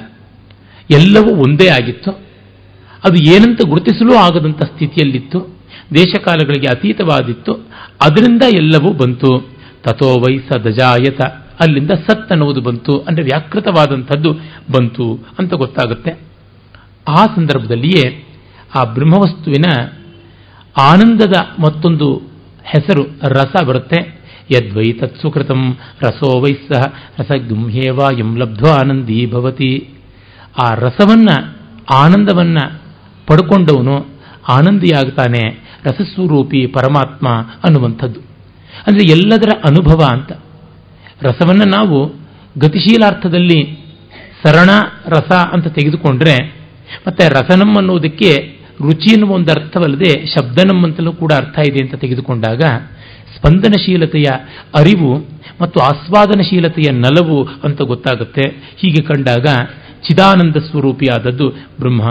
ಎಲ್ಲವೂ 0.90 1.35
ಒಂದೇ 1.35 1.68
ಆಗಿತ್ತು. 1.68 2.32
ಅದು 3.04 3.23
ಏನಂತ 3.23 3.61
ಗುರುತಿಸಲೂ 3.68 4.14
ಆಗದಂಥ 4.14 4.62
ಸ್ಥಿತಿಯಲ್ಲಿತ್ತು. 4.62 5.56
ದೇಶಕಾಲಗಳಿಗೆ 5.94 6.66
ಅತೀತವಾದಿತ್ತು. 6.66 7.54
ಅದರಿಂದ 8.00 8.42
ಎಲ್ಲವೂ 8.54 8.92
ಬಂತು. 8.92 9.49
ತಥೋ 9.82 10.21
ವೈ 10.21 10.38
ಸ 10.38 10.56
ದಜಾಯತ. 10.56 11.21
ಅಲ್ಲಿಂದ 11.61 11.90
ಸತ್ 11.90 12.30
ಅನ್ನುವುದು 12.30 12.61
ಬಂತು. 12.61 13.00
ಅಂದರೆ 13.00 13.25
ವ್ಯಾಕೃತವಾದಂಥದ್ದು 13.25 14.32
ಬಂತು 14.73 15.18
ಅಂತ 15.38 15.54
ಗೊತ್ತಾಗುತ್ತೆ. 15.54 16.18
ಆ 17.09 17.26
ಸಂದರ್ಭದಲ್ಲಿಯೇ 17.26 18.25
ಆ 18.75 18.85
ಬ್ರಹ್ಮವಸ್ತುವಿನ 18.85 19.64
ಆನಂದದ 20.80 21.32
ಮತ್ತೊಂದು 21.59 22.23
ಹೆಸರು, 22.64 23.04
ರಸ 23.23 23.62
ಬರುತ್ತೆ. 23.62 24.21
ಯದ್ವೈ 24.50 24.92
ತತ್ಸುಕೃತಂ 24.92 25.76
ರಸೋ 26.02 26.44
ರಸ 26.44 26.87
ರಸಗುಂಹೇವ 27.18 27.99
ಎಂ 28.18 28.38
ಲಬ್ಧೋ 28.38 28.71
ಆನಂದೀ 28.71 29.26
ಭವತಿ. 29.26 29.88
ಆ 30.62 30.75
ರಸವನ್ನ, 30.75 31.28
ಆನಂದವನ್ನ 31.94 32.59
ಪಡ್ಕೊಂಡವನು 33.26 34.07
ಆನಂದಿಯಾಗ್ತಾನೆ 34.49 35.62
ರಸಸ್ವರೂಪಿ 35.85 36.67
ಪರಮಾತ್ಮ 36.67 37.29
ಅನ್ನುವಂಥದ್ದು. 37.64 38.21
ಅಂದರೆ 38.87 39.07
ಎಲ್ಲದರ 39.11 39.49
ಅನುಭವ 39.64 40.00
ಅಂತ. 40.11 40.33
ರಸವನ್ನು 41.23 41.69
ನಾವು 41.69 42.14
ಗತಿಶೀಲಾರ್ಥದಲ್ಲಿ 42.59 43.83
ಸರಣ 44.43 44.71
ರಸ 45.07 45.33
ಅಂತ 45.52 45.67
ತೆಗೆದುಕೊಂಡ್ರೆ 45.67 46.62
ಮತ್ತೆ 47.07 47.29
ರಸನಂ 47.29 47.76
ಅನ್ನೋದಕ್ಕೆ 47.76 48.62
ರುಚಿ 48.81 49.12
ಎನ್ನುವ 49.12 49.31
ಒಂದು 49.31 49.52
ಅರ್ಥವಲ್ಲದೆ 49.52 50.26
ಶಬ್ದನಂ 50.26 50.85
ಅಂತಲೂ 50.85 51.12
ಕೂಡ 51.12 51.33
ಅರ್ಥ 51.33 51.59
ಇದೆ 51.69 51.85
ಅಂತ 51.85 51.95
ತೆಗೆದುಕೊಂಡಾಗ 51.95 52.61
ಸ್ಪಂದನಶೀಲತೆಯ 53.37 54.25
ಅರಿವು 54.75 55.19
ಮತ್ತು 55.61 55.81
ಆಸ್ವಾದನಶೀಲತೆಯ 55.81 56.93
ನಲವು 56.93 57.49
ಅಂತ 57.64 57.83
ಗೊತ್ತಾಗುತ್ತೆ. 57.83 58.43
ಹೀಗೆ 58.76 59.02
ಕಂಡಾಗ 59.02 59.47
ಚಿದಾನಂದ 60.09 60.56
ಸ್ವರೂಪಿಯಾದದ್ದು 60.56 61.49
ಬ್ರಹ್ಮ 61.80 62.02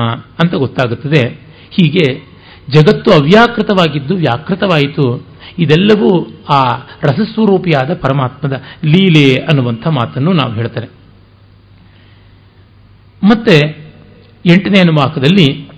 ಅಂತ 0.44 0.56
ಗೊತ್ತಾಗುತ್ತದೆ. 0.56 1.34
ಹೀಗೆ 1.70 2.32
ಜಗತ್ತು 2.70 3.12
ಅವ್ಯಾಕೃತವಾಗಿದ್ದು 3.12 4.16
ವ್ಯಾಕೃತವಾಯಿತು. 4.16 5.26
ಇದೆಲ್ಲವೂ 5.60 6.28
ಆ 6.50 6.64
ರಸಸ್ವರೂಪಿಯಾದ 7.04 7.94
ಪರಮಾತ್ಮದ 7.94 8.54
ಲೀಲೆ 8.86 9.34
ಅನ್ನುವಂಥ 9.34 9.88
ಮಾತನ್ನು 9.88 10.34
ನಾವು 10.34 10.54
ಹೇಳ್ತಾರೆ 10.54 10.88
ಮತ್ತೆ 13.24 13.58
ಎಂಟನೇ 14.46 14.80
ಅನುವಾಕದಲ್ಲಿ 14.80 15.70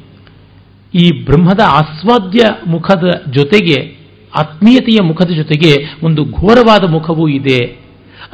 ಈ 0.95 1.23
ಬ್ರಹ್ಮದ 1.23 1.59
ಆಸ್ವಾದ್ಯ 1.67 2.39
ಮುಖದ 2.67 3.31
ಜೊತೆಗೆ 3.31 3.97
ಆತ್ಮೀಯತೆಯ 4.39 5.05
ಮುಖದ 5.05 5.29
ಜೊತೆಗೆ 5.29 5.99
ಒಂದು 6.03 6.25
ಘೋರವಾದ 6.25 6.91
ಮುಖವೂ 6.91 7.27
ಇದೆ. 7.27 7.82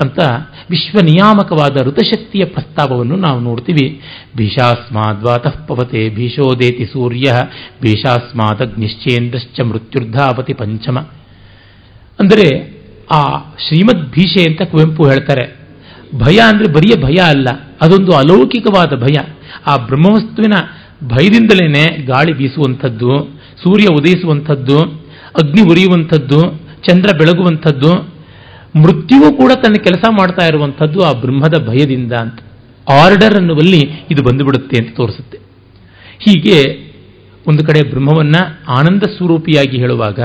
ಅಂತ 0.02 0.20
ವಿಶ್ವ 0.70 0.98
ನಿಯಾಮಕವಾದ 1.04 1.76
ಋತಶಕ್ತಿಯ 1.86 2.46
ಪ್ರಸ್ತಾವವನ್ನು 2.46 3.16
ನಾವು 3.16 3.40
ನೋಡ್ತೀವಿ. 3.40 4.02
ಭೀಷಾಸ್ಮಾದ್ವಾತಃ 4.38 5.56
ಪವತೆ 5.66 6.10
ಭೀಷೋದೇತಿ 6.10 6.86
ಸೂರ್ಯ 6.86 7.32
ಭೀಷಾಸ್ಮಾದಗ್ನಿಶ್ಚೇಂದ್ರಶ್ಚ 7.82 9.60
ಮೃತ್ಯುರ್ಧಾವತಿ 9.60 10.54
ಪಂಚಮ. 10.54 11.00
ಅಂದರೆ 12.20 12.48
ಆ 13.12 13.22
ಶ್ರೀಮದ್ 13.38 14.12
ಭೀಷೆ 14.12 14.52
ಅಂತ 14.52 14.62
ಕುವೆಂಪು 14.62 15.04
ಹೇಳ್ತಾರೆ. 15.08 15.46
ಭಯ 16.16 16.38
ಅಂದರೆ 16.48 16.74
ಬರಿಯ 16.74 17.02
ಭಯ 17.02 17.18
ಅಲ್ಲ, 17.28 17.48
ಅದೊಂದು 17.82 18.12
ಅಲೌಕಿಕವಾದ 18.12 18.92
ಭಯ. 19.02 19.18
ಆ 19.68 19.76
ಬ್ರಹ್ಮವಸ್ತುವಿನ 19.86 20.56
ಭಯದಿಂದಲೇ 21.08 21.84
ಗಾಳಿ 22.06 22.34
ಬೀಸುವಂಥದ್ದು, 22.34 23.12
ಸೂರ್ಯ 23.64 23.86
ಉದಯಿಸುವಂಥದ್ದು, 23.86 24.80
ಅಗ್ನಿ 25.44 25.62
ಉರಿಯುವಂಥದ್ದು, 25.72 26.40
ಚಂದ್ರ 26.88 27.10
ಬೆಳಗುವಂಥದ್ದು 27.18 28.19
ಮೃತ್ಯುವು 28.76 29.38
ಕೂಡ 29.38 29.52
ತನ್ನ 29.52 29.74
ಕೆಲಸ 29.74 30.06
ಮಾಡ್ತಾ 30.12 30.46
ಇರುವಂಥದ್ದು 30.46 31.02
ಆ 31.04 31.12
ಬ್ರಹ್ಮದ 31.12 31.68
ಭಯದಿಂದ 31.68 32.14
ಅಂತ. 32.14 32.40
ಆರ್ಡರ್ 32.90 33.34
ಅನ್ನುವಲ್ಲಿ 33.34 34.06
ಇದು 34.12 34.24
ಬಂದುಬಿಡುತ್ತೆ 34.24 34.86
ಅಂತ 34.86 34.96
ತೋರಿಸುತ್ತೆ. 34.96 35.38
ಹೀಗೆ 36.20 36.90
ಒಂದು 37.48 37.66
ಕಡೆ 37.66 37.90
ಬ್ರಹ್ಮವನ್ನ 37.90 38.36
ಆನಂದ 38.68 39.04
ಸ್ವರೂಪಿಯಾಗಿ 39.04 39.78
ಹೇಳುವಾಗ 39.78 40.20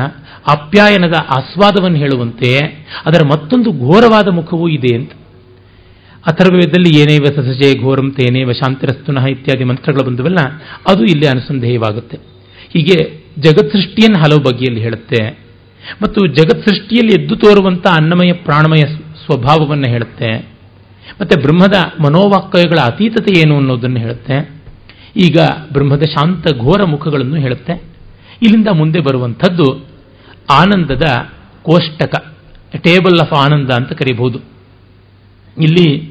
ಆಪ್ಯಾಯನದ 0.49 1.15
ಆಸ್ವಾದವನ್ನು 1.15 1.99
ಹೇಳುವಂತೆ 1.99 2.59
ಅದರ 3.07 3.21
ಮತ್ತೊಂದು 3.27 3.73
ಘೋರವಾದ 3.73 4.29
ಮುಖವೂ 4.29 4.69
ಇದೆ 4.69 4.95
ಅಂತ. 4.95 5.13
ಅಥರ್ವೇದದಲ್ಲಿ 6.27 7.01
ಏನೇವ 7.01 7.25
ಸಸಜೆ 7.25 7.83
ಘೋರಂ 7.83 8.11
ತೇನೇವ 8.11 8.53
ಶಾಂತಿರಸ್ತುನಃ 8.53 9.27
ಇತ್ಯಾದಿ 9.27 9.65
ಮಂತ್ರಗಳು 9.65 10.05
ಬಂದವಲ್ಲ 10.05 10.37
ಅದು 10.89 11.05
ಇಲ್ಲಿ 11.05 11.27
ಅನುಸಂಧೇಯವಾಗುತ್ತೆ. 11.27 12.17
ಹೀಗೆ 12.73 13.25
ಜಗತ್ 13.39 13.73
ಸೃಷ್ಟಿಯನ್ನು 13.73 14.19
ಹಲವು 14.19 14.41
ಬಗೆಯಲ್ಲಿ 14.41 14.81
ಹೇಳುತ್ತೆ. 14.81 15.44
ಮತ್ತು 16.03 16.27
ಜಗತ್ 16.27 16.69
ಸೃಷ್ಟಿಯಲ್ಲಿ 16.69 17.23
ಎದ್ದು 17.23 17.37
ತೋರುವಂಥ 17.37 17.87
ಅನ್ನಮಯ 17.87 18.33
ಪ್ರಾಣಮಯ 18.33 18.81
ಸ್ವಭಾವವನ್ನು 19.25 19.89
ಹೇಳುತ್ತೆ. 19.89 20.55
ಮತ್ತು 21.21 21.41
ಬ್ರಹ್ಮದ 21.41 21.75
ಮನೋವಾಕ್ಯಗಳ 22.01 22.79
ಅತೀತತೆ 22.85 23.41
ಏನು 23.41 23.57
ಅನ್ನೋದನ್ನು 23.57 24.01
ಹೇಳುತ್ತೆ. 24.01 24.51
ಈಗ 25.17 25.39
ಬ್ರಹ್ಮದ 25.73 26.03
ಶಾಂತ 26.03 26.47
ಘೋರ 26.59 26.85
ಮುಖಗಳನ್ನು 26.85 27.37
ಹೇಳುತ್ತೆ. 27.37 27.73
ಇಲ್ಲಿಂದ 28.43 28.69
ಮುಂದೆ 28.69 29.01
ಬರುವಂಥದ್ದು 29.01 29.85
ಆನಂದದ 30.53 31.03
ಕೋಷ್ಟಕ, 31.63 32.35
ಟೇಬಲ್ 32.83 33.21
ಆಫ್ 33.21 33.33
ಆನಂದ 33.33 33.71
ಅಂತ 33.71 33.93
ಕರೀಬಹುದು. 33.93 34.39
ಇಲ್ಲಿ 35.63 36.11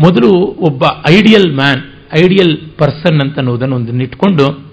ಮೊದಲು 0.00 0.30
ಒಬ್ಬ 0.40 0.84
ಐಡಿಯಲ್ 1.10 1.54
ಮ್ಯಾನ್, 1.54 1.82
ಐಡಿಯಲ್ 2.24 2.78
ಪರ್ಸನ್ 2.78 3.20
ಅಂತ 3.20 3.38
ಅನ್ನೋದನ್ನು 3.38 3.76
ಒಂದನ್ನು 3.76 4.02
ಇಟ್ಕೊಂಡು, 4.02 4.64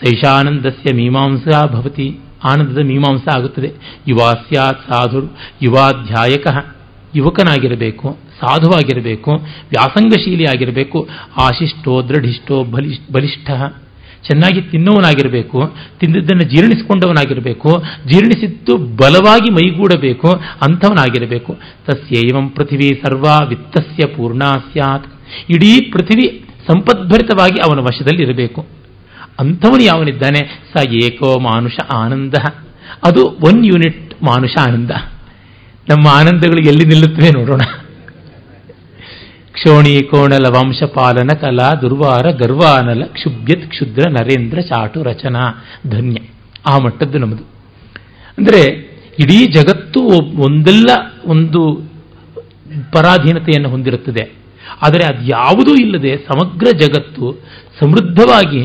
ಸೈಷಾನಂದಸ್ಯ 0.00 0.94
ಮೀಮಾಂಸಾ 0.94 1.66
ಭವತಿ 1.66 2.18
ಆನಂದದ 2.44 2.78
ಮೀಮಾಂಸ 2.78 3.36
ಆಗುತ್ತದೆ. 3.36 3.72
ಯುವಾ 4.08 4.32
ಸ್ಯಾತ್ 4.32 4.90
ಸಾಧು 4.90 5.38
ಯುವಾಧ್ಯಾಯಕ 5.62 6.46
ಯುವಕನಾಗಿರಬೇಕು, 7.16 8.18
ಸಾಧುವಾಗಿರಬೇಕು, 8.40 9.32
ವ್ಯಾಸಂಗಶೀಲಿ 9.40 10.44
ಆಗಿರಬೇಕು, 10.44 11.08
ಆಶಿಷ್ಟೋ, 11.40 12.02
ದೃಢಿಷ್ಟೋ 12.02 12.64
ಬಲಿಷ್ 12.64 13.12
ಬಲಿಷ್ಠ. 13.12 13.50
ಚೆನ್ನಾಗಿ 14.26 14.62
ತಿನ್ನುವನಾಗಿರಬೇಕು, 14.62 15.74
ತಿಂದಿದ್ದನ್ನು 16.00 16.42
ಜೀರ್ಣಿಸಿಕೊಂಡವನಾಗಿರಬೇಕು, 16.42 17.68
ಜೀರ್ಣಿಸಿದ್ದು 18.08 18.76
ಬಲವಾಗಿ 18.76 19.52
ಮೈಗೂಡಬೇಕು, 19.52 20.28
ಅಂಥವನಾಗಿರಬೇಕು. 20.36 21.54
ತಸ್ಯೈವಂ 21.86 22.48
ಪೃಥಿವಿ 22.48 23.02
ಸರ್ವ 23.06 23.48
ವಿತ್ತಸ್ಯ 23.48 24.06
ಪೂರ್ಣ 24.06 24.38
ಸ್ಯಾತ್. 24.38 25.06
ಇಡೀ 25.50 25.90
ಪೃಥಿವಿ 25.90 26.44
ಸಂಪದ್ಭರಿತವಾಗಿ 26.66 27.60
ಅವನ 27.60 27.78
ವಶದಲ್ಲಿ 27.78 28.22
ಇರಬೇಕು 28.22 28.66
ಅಂಥವನು 29.38 29.82
ಯಾವನಿದ್ದಾನೆ 29.82 30.40
ಸ 30.72 30.84
ಏಕೋ 31.04 31.40
ಮಾನುಷ 31.40 31.76
ಆನಂದ. 31.94 32.34
ಅದು 33.04 33.22
ಒನ್ 33.48 33.66
ಯೂನಿಟ್ 33.66 34.14
ಮಾನುಷ 34.22 34.54
ಆನಂದ. 34.68 34.90
ನಮ್ಮ 35.90 36.06
ಆನಂದಗಳು 36.08 36.60
ಎಲ್ಲಿ 36.68 36.84
ನಿಲ್ಲುತ್ತವೆ 36.84 37.30
ನೋಡೋಣ. 37.38 37.62
ಕ್ಷೋಣಿ 39.52 40.02
ಕೋಣ 40.02 40.32
ಲವಾಂಶ 40.32 40.82
ಪಾಲನ 40.94 41.30
ಕಲಾ 41.40 41.68
ದುರ್ವಾರ 41.74 42.30
ಗರ್ವಾನಲ 42.30 43.02
ಕ್ಷುಭ್ಯತ್ 43.02 43.66
ಕ್ಷುದ್ರ 43.70 44.02
ನರೇಂದ್ರ 44.10 44.60
ಚಾಟು 44.60 45.02
ರಚನಾ 45.02 45.44
ಧನ್ಯ. 45.90 46.18
ಆ 46.66 46.78
ಮಟ್ಟದ್ದು 46.78 47.18
ನಮ್ಮದು 47.18 47.44
ಅಂದರೆ 48.38 48.60
ಇಡೀ 49.18 49.38
ಜಗತ್ತು 49.46 50.00
ಒಂದೆಲ್ಲ 50.42 50.90
ಒಂದು 51.24 51.60
ಪರಾಧೀನತೆಯನ್ನು 52.92 53.68
ಹೊಂದಿರುತ್ತದೆ. 53.68 54.24
ಆದರೆ 54.86 55.04
ಅದು 55.04 55.22
ಯಾವುದೂ 55.26 55.74
ಇಲ್ಲದೆ 55.74 56.16
ಸಮಗ್ರ 56.16 56.66
ಜಗತ್ತು 56.78 57.40
ಸಮೃದ್ಧವಾಗಿ 57.80 58.62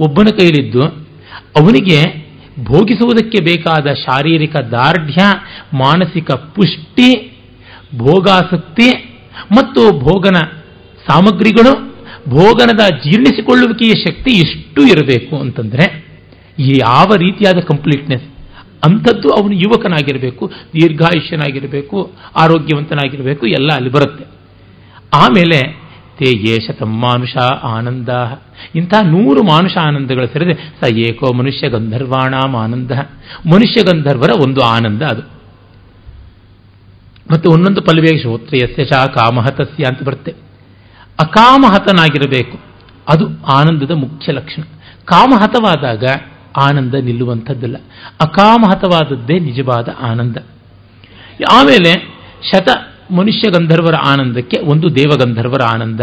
ಒಬ್ಬನ 0.00 0.24
ಕೈಲಿದ್ದು 0.24 0.80
ಅವನಿಗೆ 1.60 2.24
ಭೋಗಿಸುವುದಕ್ಕೆ 2.64 3.44
ಬೇಕಾದ 3.44 3.86
ಶಾರೀರಿಕ 3.86 4.56
ದಾರ್ಢ್ಯ, 4.56 5.22
ಮಾನಸಿಕ 5.74 6.30
ಪುಷ್ಟಿ, 6.32 7.30
ಭೋಗಾಸಕ್ತಿ 7.98 8.88
ಮತ್ತು 9.52 10.00
ಭೋಗನ 10.00 10.36
ಸಾಮಗ್ರಿಗಳು, 11.06 11.94
ಭೋಗನದ 12.28 12.88
ಜೀರ್ಣಿಸಿಕೊಳ್ಳುವಿಕೆಯ 12.88 13.90
ಶಕ್ತಿ 13.90 14.30
ಇಷ್ಟು 14.30 14.82
ಇರಬೇಕು 14.82 15.36
ಅಂತಂದರೆ, 15.36 16.04
ಯಾವ 16.60 17.06
ರೀತಿಯಾದ 17.16 17.58
ಕಂಪ್ಲೀಟ್ನೆಸ್ 17.60 18.24
ಅಂಥದ್ದು 18.84 19.28
ಅವನು 19.28 19.52
ಯುವಕನಾಗಿರಬೇಕು, 19.52 20.48
ದೀರ್ಘಾಯುಷ್ಯನಾಗಿರಬೇಕು, 20.48 22.12
ಆರೋಗ್ಯವಂತನಾಗಿರಬೇಕು, 22.36 23.46
ಎಲ್ಲ 23.46 23.70
ಅಲ್ಲಿ 23.74 23.90
ಬರುತ್ತೆ. 23.90 24.24
ಆಮೇಲೆ 25.14 25.83
ತೇ 26.18 26.38
ಯೇಷ 26.38 26.70
ತಮ್ಮಾನುಷ 26.70 27.36
ಆನಂದ. 27.62 28.08
ಇಂಥ 28.74 28.94
ನೂರು 29.02 29.42
ಮಾನುಷ 29.42 29.76
ಆನಂದಗಳು 29.76 30.26
ಸೇರಿದೆ 30.26 30.54
ಸ 30.54 30.92
ಏಕೋ 30.92 31.32
ಮನುಷ್ಯ 31.32 31.68
ಗಂಧರ್ವಾಣಾಂ 31.68 32.56
ಆನಂದ. 32.56 32.90
ಮನುಷ್ಯ 33.46 33.82
ಗಂಧರ್ವರ 33.82 34.30
ಒಂದು 34.42 34.60
ಆನಂದ 34.60 35.02
ಅದು. 35.02 35.22
ಮತ್ತು 37.32 37.50
ಒಂದೊಂದು 37.50 37.82
ಪಲ್ವಿಯ 37.82 38.18
ಶ್ರೋತ್ರಿಯಸ್ಯ 38.18 38.84
ಚ 38.84 38.92
ಕಾಮಹತಸ್ಯ 38.92 39.84
ಅಂತ 39.88 40.02
ಬರುತ್ತೆ. 40.02 40.34
ಅಕಾಮಹತನಾಗಿರಬೇಕು. 41.20 42.60
ಅದು 43.08 43.44
ಆನಂದದ 43.44 43.90
ಮುಖ್ಯ 43.90 44.32
ಲಕ್ಷಣ. 44.32 44.62
ಕಾಮಹತವಾದಾಗ 45.04 46.04
ಆನಂದ 46.56 46.94
ನಿಲ್ಲುವಂಥದ್ದಲ್ಲ. 46.94 47.76
ಅಕಾಮಹತವಾದದ್ದೇ 48.20 49.38
ನಿಜವಾದ 49.38 49.88
ಆನಂದ. 50.00 50.36
ಆಮೇಲೆ 51.52 51.92
ಶತ 52.52 52.93
ಮನುಷ್ಯ 53.10 53.50
ಗಂಧರ್ವರ 53.50 53.94
ಆನಂದಕ್ಕೆ, 53.94 54.58
ಒಂದು 54.58 54.96
ದೇವಗಂಧರ್ವರ 54.96 55.62
ಆನಂದ. 55.62 56.00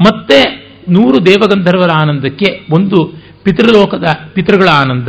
ಮತ್ತೆ 0.00 0.66
ನೂರು 0.88 1.26
ದೇವಗಂಧರ್ವರ 1.26 1.90
ಆನಂದಕ್ಕೆ 1.90 2.66
ಒಂದು 2.70 3.14
ಪಿತೃಲೋಕದ 3.42 4.04
ಪಿತೃಗಳ 4.34 4.68
ಆನಂದ. 4.68 5.08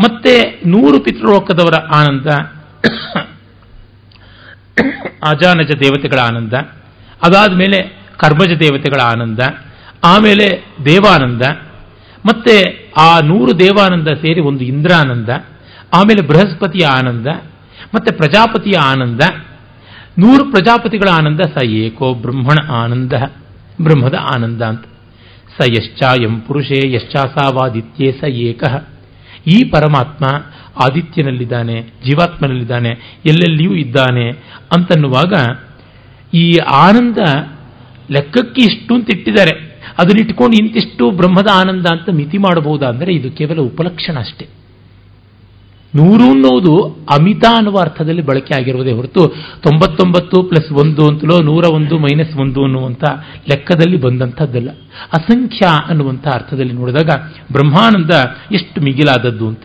ಮತ್ತೆ 0.00 0.62
ನೂರು 0.66 1.00
ಪಿತೃಲೋಕದವರ 1.00 1.74
ಆನಂದ. 1.74 2.26
ಅಜಾನಜ 5.28 5.70
ದೇವತೆಗಳ 5.70 6.18
ಆನಂದ. 6.18 6.52
ಅದಾದ 7.22 7.52
ಮೇಲೆ 7.52 7.98
ಕರ್ಮಜ 8.16 8.48
ದೇವತೆಗಳ 8.48 9.00
ಆನಂದ. 9.02 9.38
ಆಮೇಲೆ 10.04 10.74
ದೇವಾನಂದ. 10.84 11.42
ಮತ್ತೆ 12.26 12.88
ಆ 12.98 13.20
ನೂರು 13.20 13.58
ದೇವಾನಂದ 13.58 14.08
ಸೇರಿ 14.08 14.40
ಒಂದು 14.40 14.64
ಇಂದ್ರಾನಂದ. 14.64 15.28
ಆಮೇಲೆ 15.94 16.22
ಬೃಹಸ್ಪತಿಯ 16.22 16.86
ಆನಂದ. 16.86 17.26
ಮತ್ತೆ 17.94 18.14
ಪ್ರಜಾಪತಿಯ 18.14 18.78
ಆನಂದ. 18.78 19.20
ನೂರು 20.18 20.50
ಪ್ರಜಾಪತಿಗಳ 20.50 21.08
ಆನಂದ, 21.12 21.40
ಸ 21.40 21.64
ಏಕೋ 21.64 22.14
ಬ್ರಹ್ಮಣ 22.14 22.70
ಆನಂದ, 22.70 23.12
ಬ್ರಹ್ಮದ 23.82 24.14
ಆನಂದ 24.34 24.62
ಅಂತ. 24.62 24.84
ಸ 25.56 25.68
ಯಶ್ಚಾಯಂ 25.68 26.40
ಪುರುಷೇ 26.40 26.92
ಯಶ್ಚಾಸಾವಾದಿತ್ಯೇ 26.92 28.12
ಸ 28.12 28.24
ಏಕ. 28.24 28.64
ಈ 29.46 29.64
ಪರಮಾತ್ಮ 29.64 30.26
ಆದಿತ್ಯನಲ್ಲಿದ್ದಾನೆ, 30.84 31.80
ಜೀವಾತ್ಮನಲ್ಲಿದ್ದಾನೆ, 31.80 33.20
ಎಲ್ಲೆಲ್ಲಿಯೂ 33.26 33.74
ಇದ್ದಾನೆ 33.74 34.30
ಅಂತನ್ನುವಾಗ 34.76 35.32
ಈ 36.34 36.58
ಆನಂದ 36.58 37.18
ಲೆಕ್ಕಕ್ಕೆ 38.10 38.62
ಇಷ್ಟು 38.62 38.94
ಅಂತ 38.94 39.14
ಇಟ್ಟಿದ್ದಾರೆ. 39.14 39.74
ಅದನ್ನಿಟ್ಕೊಂಡು 39.98 40.56
ಇಂತಿಷ್ಟು 40.56 41.10
ಬ್ರಹ್ಮದ 41.10 41.46
ಆನಂದ 41.52 41.86
ಅಂತ 41.86 42.08
ಮಿತಿ 42.12 42.38
ಮಾಡಬಹುದಾ? 42.38 42.88
ಅಂದರೆ 42.88 43.14
ಇದು 43.14 43.30
ಕೇವಲ 43.30 43.58
ಉಪಲಕ್ಷಣ 43.58 44.18
ಅಷ್ಟೇ. 44.18 44.46
ನೂರು 45.96 46.24
ಅನ್ನೋದು 46.30 46.74
ಅಮಿತ 47.18 47.44
ಅನ್ನುವ 47.56 47.76
ಅರ್ಥದಲ್ಲಿ 47.80 48.22
ಬಳಕೆ 48.22 48.54
ಆಗಿರುವುದೇ 48.60 48.92
ಹೊರತು 48.92 49.22
ತೊಂಬತ್ತೊಂಬತ್ತು 49.62 50.42
ಪ್ಲಸ್ 50.42 50.72
ಒಂದು 50.72 51.08
ಅಂತಲೋ 51.08 51.42
ನೂರ 51.42 51.64
ಒಂದು 51.74 51.98
ಮೈನಸ್ 51.98 52.36
ಒಂದು 52.40 52.64
ಅನ್ನುವಂಥ 52.64 53.04
ಲೆಕ್ಕದಲ್ಲಿ 53.50 53.96
ಬಂದಂಥದ್ದಲ್ಲ. 53.96 54.70
ಅಸಂಖ್ಯ 55.12 55.66
ಅನ್ನುವಂಥ 55.88 56.26
ಅರ್ಥದಲ್ಲಿ 56.34 56.72
ನೋಡಿದಾಗ 56.72 57.10
ಬ್ರಹ್ಮಾನಂದ 57.52 58.10
ಎಷ್ಟು 58.52 58.80
ಮಿಗಿಲಾದದ್ದು 58.80 59.48
ಅಂತ. 59.48 59.62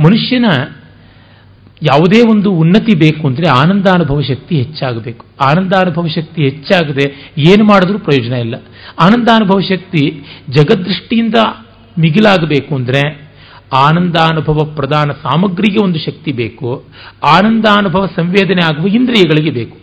ಮನುಷ್ಯನ 0.00 0.44
ಯಾವುದೇ 1.82 2.20
ಒಂದು 2.30 2.52
ಉನ್ನತಿ 2.52 2.94
ಬೇಕು 2.98 3.26
ಅಂದರೆ 3.26 3.48
ಆನಂದಾನುಭವ 3.48 4.20
ಶಕ್ತಿ 4.20 4.54
ಹೆಚ್ಚಾಗಬೇಕು. 4.56 5.26
ಆನಂದಾನುಭವ 5.50 6.06
ಶಕ್ತಿ 6.06 6.42
ಹೆಚ್ಚಾಗದೆ 6.42 7.34
ಏನು 7.38 7.64
ಮಾಡಿದ್ರೂ 7.64 7.98
ಪ್ರಯೋಜನ 7.98 8.32
ಇಲ್ಲ. 8.32 8.54
ಆನಂದಾನುಭವ 9.00 9.60
ಶಕ್ತಿ 9.60 10.02
ಜಗದೃಷ್ಟಿಯಿಂದ 10.48 11.34
ಮಿಗಿಲಾಗಬೇಕು 11.98 12.74
ಅಂದರೆ 12.74 13.29
ಆನಂದಾನುಭವ 13.74 14.58
ಪ್ರಧಾನ 14.76 15.10
ಸಾಮಗ್ರಿಗೆ 15.10 15.84
ಒಂದು 15.84 15.98
ಶಕ್ತಿ 15.98 16.32
ಬೇಕು, 16.32 16.84
ಆನಂದಾನುಭವ 17.24 18.06
ಸಂವೇದನೆ 18.06 18.66
ಆಗುವ 18.66 18.86
ಇಂದ್ರಿಯಗಳಿಗೆ 18.86 19.50
ಬೇಕು. 19.50 19.78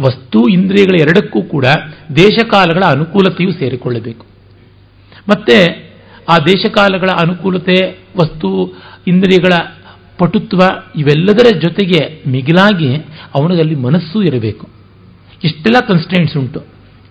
ವಸ್ತು, 0.00 0.48
ಇಂದ್ರಿಯಗಳ 0.48 0.96
ಎರಡಕ್ಕೂ 1.00 1.42
ಕೂಡ 1.42 1.66
ದೇಶಕಾಲಗಳ 2.16 2.82
ಅನುಕೂಲತೆಯು 2.90 3.52
ಸೇರಿಕೊಳ್ಳಬೇಕು. 3.52 4.26
ಮತ್ತೆ 5.28 5.92
ಆ 6.28 6.38
ದೇಶಕಾಲಗಳ 6.38 7.08
ಅನುಕೂಲತೆ, 7.20 7.98
ವಸ್ತು, 8.16 8.80
ಇಂದ್ರಿಯಗಳ 9.06 9.52
ಪಟುತ್ವ 10.18 10.60
ಇವೆಲ್ಲದರ 10.96 11.58
ಜೊತೆಗೆ 11.58 12.22
ಮಿಗಿಲಾಗಿ 12.28 12.96
ಅವನಿಗಲ್ಲಿ 13.34 13.74
ಮನಸ್ಸು 13.74 14.22
ಇರಬೇಕು. 14.22 14.68
ಇಷ್ಟೆಲ್ಲ 15.44 15.86
ಕನ್ಸ್ಟೆಂಟ್ಸ್ 15.86 16.36
ಉಂಟು. 16.36 16.60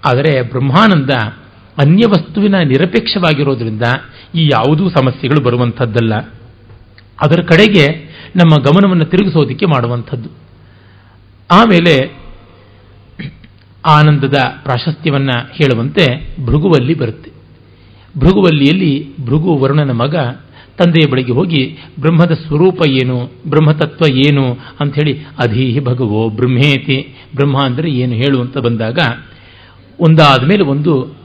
ಆದರೆ 0.06 0.42
ಬ್ರಹ್ಮಾನಂದ 0.42 1.10
ಅನ್ಯ 1.78 2.04
ವಸ್ತುವಿನ 2.08 2.56
ನಿರಪೇಕ್ಷವಾಗಿರೋದ್ರಿಂದ 2.56 3.84
ಈ 4.36 4.50
ಯಾವುದೂ 4.52 4.90
ಸಮಸ್ಯೆಗಳು 4.90 5.44
ಬರುವಂಥದ್ದಲ್ಲ. 5.44 6.14
ಅದರ 7.22 7.42
ಕಡೆಗೆ 7.42 7.86
ನಮ್ಮ 8.36 8.54
ಗಮನವನ್ನು 8.62 9.06
ತಿರುಗಿಸೋದಕ್ಕೆ 9.06 9.66
ಮಾಡುವಂಥದ್ದು. 9.66 10.30
ಆಮೇಲೆ 11.52 12.22
ಆನಂದದ 13.88 14.34
ಪ್ರಾಶಸ್ತ್ಯವನ್ನು 14.64 15.48
ಹೇಳುವಂತೆ 15.54 16.36
ಭೃಗುವಲ್ಲಿ 16.46 16.94
ಬರುತ್ತೆ. 16.94 17.32
ಭೃಗುವಲ್ಲಿಯಲ್ಲಿ 18.20 19.26
ಭೃಗು 19.26 19.56
ವರುಣನ 19.56 19.92
ಮಗ 19.92 20.16
ತಂದೆಯ 20.78 21.12
ಬಳಿಗೆ 21.12 21.32
ಹೋಗಿ 21.32 21.78
ಬ್ರಹ್ಮದ 22.00 22.32
ಸ್ವರೂಪ 22.48 22.88
ಏನು, 22.88 23.32
ಬ್ರಹ್ಮತತ್ವ 23.48 24.14
ಏನು 24.28 24.54
ಅಂಥೇಳಿ 24.54 25.14
ಅಧೀಹಿ 25.40 25.80
ಭಗವೋ 25.80 26.30
ಬ್ರಹ್ಮೇತಿ, 26.30 27.16
ಬ್ರಹ್ಮ 27.36 27.58
ಅಂದರೆ 27.64 27.92
ಏನು 27.92 28.14
ಹೇಳು 28.14 28.42
ಅಂತ 28.42 28.58
ಬಂದಾಗ 28.58 29.00
ಒಂದಾದ 30.00 30.44
ಮೇಲೆ 30.44 30.64
ಒಂದು 30.64 31.21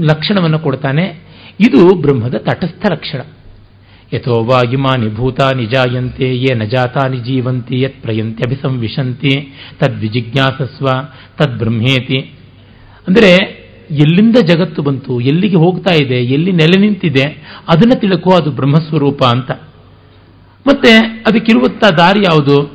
ಲಕ್ಷಣವನ್ನು 0.00 0.58
ಕೊಡ್ತಾನೆ. 0.58 1.24
ಇದು 1.60 2.00
ಬ್ರಹ್ಮದ 2.00 2.34
ತಟಸ್ಥ 2.34 2.86
ಲಕ್ಷಣ. 2.90 3.20
ಯಥೋ 4.12 4.44
ವಾಯುಮಾನಿ 4.44 5.14
ಭೂತಾನಿ 5.14 5.66
ಜಾಯಂತೆ 5.66 6.36
ಯೇ 6.36 6.54
ನ 6.54 6.64
ಜಾತಾನಿ 6.64 7.16
ಜೀವಂತಿ, 7.16 7.80
ಯತ್ 7.80 8.02
ಪ್ರಯಂತಿ 8.02 8.42
ಅಭಿಸಂವಿಶಂತಿ 8.46 9.52
ತದ್ವಿಜಿಜ್ಞಾಸಸ್ವ 9.78 10.86
ತದ್ಬ್ರಹ್ಮೇತಿ 11.38 12.18
ಅಂದರೆ 13.08 13.64
ಎಲ್ಲಿಂದ 13.90 14.36
ಜಗತ್ತು 14.36 14.82
ಬಂತು, 14.82 15.20
ಎಲ್ಲಿಗೆ 15.20 15.56
ಹೋಗ್ತಾ 15.56 15.94
ಇದೆ, 15.94 16.24
ಎಲ್ಲಿ 16.24 16.52
ನೆಲೆ 16.52 16.80
ನಿಂತಿದೆ, 16.80 17.22
ಅದನ್ನು 17.68 18.00
ತಿಳ್ಕೋ 18.00 18.30
ಅದು 18.30 18.50
ಬ್ರಹ್ಮಸ್ವರೂಪ 18.50 19.24
ಅಂತ. 19.24 19.50
ಮತ್ತೆ 20.66 20.92
ಅದಕ್ಕಿರುವಂಥ 20.98 21.84
ದಾರಿ 21.98 22.20
ಯಾವುದು? 22.20 22.72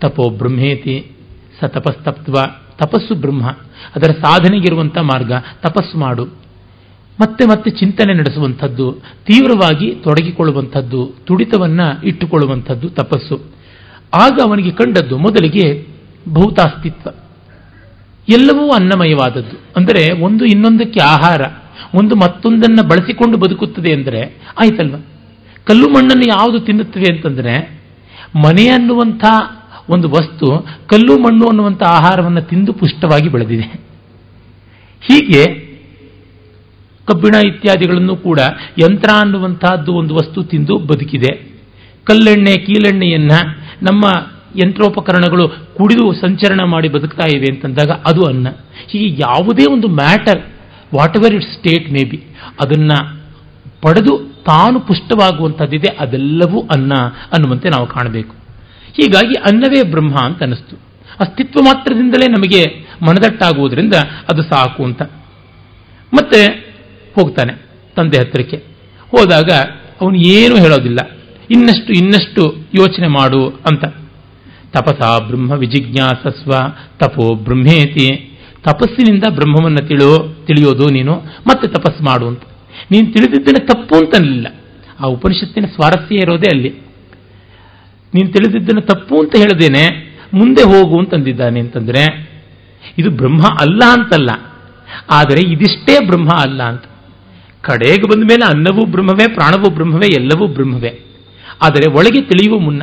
ತಪೋ 0.00 0.30
ಬ್ರಹ್ಮೇತಿ, 0.30 1.10
ಸ 1.60 1.64
ತಪಸ್ತಪ್ತ್ವ. 1.64 2.61
ತಪಸ್ಸು 2.78 3.14
ಬ್ರಹ್ಮ. 3.14 3.46
ಅದರ 3.96 4.10
ಸಾಧನೆಗಿರುವಂಥ 4.10 4.98
ಮಾರ್ಗ, 4.98 5.32
ತಪಸ್ಸು 5.62 5.98
ಮಾಡು. 5.98 6.24
ಮತ್ತೆ 7.20 7.44
ಮತ್ತೆ 7.44 7.70
ಚಿಂತನೆ 7.70 8.14
ನಡೆಸುವಂಥದ್ದು, 8.14 8.92
ತೀವ್ರವಾಗಿ 9.26 9.94
ತೊಡಗಿಕೊಳ್ಳುವಂಥದ್ದು, 9.94 11.14
ತುಡಿತವನ್ನು 11.24 12.06
ಇಟ್ಟುಕೊಳ್ಳುವಂಥದ್ದು 12.06 12.90
ತಪಸ್ಸು. 12.90 13.40
ಆಗ 14.14 14.38
ಅವನಿಗೆ 14.48 14.70
ಕಂಡದ್ದು 14.70 15.18
ಮೊದಲಿಗೆ 15.18 15.86
ಭೌತಾಸ್ತಿತ್ವ. 16.28 17.10
ಎಲ್ಲವೂ 18.28 18.70
ಅನ್ನಮಯವಾದದ್ದು. 18.70 19.60
ಅಂದರೆ 19.76 20.20
ಒಂದು 20.20 20.44
ಇನ್ನೊಂದಕ್ಕೆ 20.44 21.00
ಆಹಾರ, 21.00 21.40
ಒಂದು 21.94 22.16
ಮತ್ತೊಂದನ್ನು 22.16 22.88
ಬಳಸಿಕೊಂಡು 22.88 23.38
ಬದುಕುತ್ತದೆ 23.38 23.92
ಅಂದರೆ 23.92 24.20
ಆಯ್ತಲ್ವ? 24.58 24.94
ಕಲ್ಲು 25.64 25.88
ಮಣ್ಣನ್ನು 25.88 26.26
ಯಾವುದು 26.28 26.60
ತಿನ್ನುತ್ತವೆ 26.60 27.14
ಅಂತಂದರೆ 27.14 27.82
ಮನೆ 28.36 28.68
ಅನ್ನುವಂಥ 28.68 29.24
ಒಂದು 29.90 30.08
ವಸ್ತು 30.08 30.46
ಕಲ್ಲು 30.62 31.18
ಮಣ್ಣು 31.18 31.46
ಅನ್ನುವಂಥ 31.48 31.82
ಆಹಾರವನ್ನು 31.82 32.42
ತಿಂದು 32.42 32.72
ಪುಷ್ಟವಾಗಿ 32.72 33.28
ಬೆಳೆದಿದೆ. 33.28 33.62
ಹೀಗೆ 35.00 35.72
ಕಬ್ಬಿಣ 37.06 37.48
ಇತ್ಯಾದಿಗಳನ್ನು 37.48 38.16
ಕೂಡ 38.16 38.40
ಯಂತ್ರ 38.82 39.10
ಅನ್ನುವಂತಹದ್ದು 39.20 39.94
ಒಂದು 39.94 40.14
ವಸ್ತು 40.14 40.42
ತಿಂದು 40.42 40.78
ಬದುಕಿದೆ. 40.78 41.52
ಕಲ್ಲೆಣ್ಣೆ, 42.04 42.52
ಕೀಲೆಣ್ಣೆಯನ್ನು 42.52 43.40
ನಮ್ಮ 43.82 44.04
ಯಂತ್ರೋಪಕರಣಗಳು 44.64 45.48
ಕುಡಿದು 45.48 46.12
ಸಂಚರಣ 46.12 46.60
ಮಾಡಿ 46.64 46.88
ಬದುಕ್ತಾ 46.88 47.36
ಇವೆ 47.36 47.54
ಅಂತಂದಾಗ 47.54 47.90
ಅದು 47.90 48.26
ಅನ್ನ. 48.28 48.48
ಹೀಗೆ 48.86 49.22
ಯಾವುದೇ 49.22 49.72
ಒಂದು 49.72 49.88
matter 49.88 50.40
whatever 51.16 51.34
it 51.34 51.42
state 51.42 51.92
may 51.92 52.10
be 52.10 52.16
ಅದನ್ನು 52.60 53.22
ಪಡೆದು 53.82 54.18
ತಾನು 54.46 54.80
ಪುಷ್ಟವಾಗುವಂಥದ್ದಿದೆ, 54.80 55.96
ಅದೆಲ್ಲವೂ 56.00 56.60
ಅನ್ನ 56.60 56.94
ಅನ್ನುವಂತೆ 57.32 57.68
ನಾವು 57.68 57.86
ಕಾಣಬೇಕು. 57.86 58.41
ಹೀಗಾಗಿ 58.92 59.34
ಅನ್ನವೇ 59.34 59.82
ಬ್ರಹ್ಮ 59.82 60.18
ಅಂತ 60.24 60.40
ಅನ್ನಿಸ್ತು. 60.40 60.76
ಅಸ್ತಿತ್ವ 61.20 61.60
ಮಾತ್ರದಿಂದಲೇ 61.64 62.32
ನಮಗೆ 62.32 62.86
ಮನದಟ್ಟಾಗುವುದರಿಂದ 63.02 63.94
ಅದು 64.30 64.42
ಸಾಕು 64.42 64.84
ಅಂತ. 64.84 65.02
ಮತ್ತೆ 66.14 66.72
ಹೋಗ್ತಾನೆ 67.14 67.52
ತಂದೆ 67.96 68.18
ಹತ್ತಿರಕ್ಕೆ 68.18 68.56
ಹೋದಾಗ 69.10 69.50
ಅವನು 70.00 70.16
ಏನು 70.16 70.56
ಹೇಳೋದಿಲ್ಲ. 70.56 70.98
ಇನ್ನಷ್ಟು 71.50 71.92
ಇನ್ನಷ್ಟು 71.92 72.56
ಯೋಚನೆ 72.74 73.08
ಮಾಡು 73.08 73.48
ಅಂತ. 73.48 73.84
ತಪಸ 74.72 75.22
ಬ್ರಹ್ಮ 75.26 75.52
ವಿಜಿಜ್ಞಾಸಸ್ವ, 75.52 76.50
ತಪೋ 76.98 77.34
ಬ್ರಹ್ಮೇತಿ. 77.34 78.38
ತಪಸ್ಸಿನಿಂದ 78.64 79.24
ಬ್ರಹ್ಮವನ್ನು 79.30 79.88
ತಿಳೋ, 79.88 80.44
ತಿಳಿಯೋದು 80.46 80.90
ನೀನು, 80.90 81.14
ಮತ್ತೆ 81.46 81.68
ತಪಸ್ಸು 81.68 82.04
ಮಾಡು 82.04 82.28
ಅಂತ. 82.28 82.42
ನೀನು 82.90 83.12
ತಿಳಿದಿದ್ದೇನೆ 83.12 83.66
ತಪ್ಪು 83.66 83.96
ಅಂತನಲಿಲ್ಲ. 83.96 84.46
ಆ 85.00 85.04
ಉಪನಿಷತ್ತಿನ 85.06 85.64
ಸ್ವಾರಸ್ಯ 85.64 86.14
ಇರೋದೇ 86.14 86.48
ಅಲ್ಲಿ. 86.50 86.91
ನೀನು 88.14 88.32
ತಿಳಿದಿದ್ದನ್ನು 88.32 88.80
ತಪ್ಪು 88.80 89.20
ಅಂತ 89.20 89.36
ಹೇಳದೇನೆ, 89.36 90.12
ಮುಂದೆ 90.34 90.62
ಹೋಗು 90.62 90.98
ಅಂತಂದಿದ್ದಾನೆ 90.98 91.60
ಅಂತಂದ್ರೆ, 91.60 92.32
ಇದು 92.98 93.10
ಬ್ರಹ್ಮ 93.10 93.42
ಅಲ್ಲ 93.60 93.82
ಅಂತಲ್ಲ. 93.92 94.30
ಆದರೆ 95.10 95.40
ಇದಿಷ್ಟೇ 95.40 96.06
ಬ್ರಹ್ಮ 96.06 96.30
ಅಲ್ಲ 96.38 96.62
ಅಂತ. 96.62 96.84
ಕಡೆಗೆ 97.60 98.08
ಬಂದ 98.08 98.24
ಮೇಲೆ 98.24 98.44
ಅನ್ನವೂ 98.44 98.84
ಬ್ರಹ್ಮವೇ, 98.86 99.34
ಪ್ರಾಣವೂ 99.34 99.70
ಬ್ರಹ್ಮವೇ, 99.70 100.06
ಎಲ್ಲವೂ 100.14 100.46
ಬ್ರಹ್ಮವೇ. 100.46 101.00
ಆದರೆ 101.62 101.92
ಒಳಗೆ 101.92 102.22
ತಿಳಿಯುವ 102.22 102.58
ಮುನ್ನ. 102.58 102.82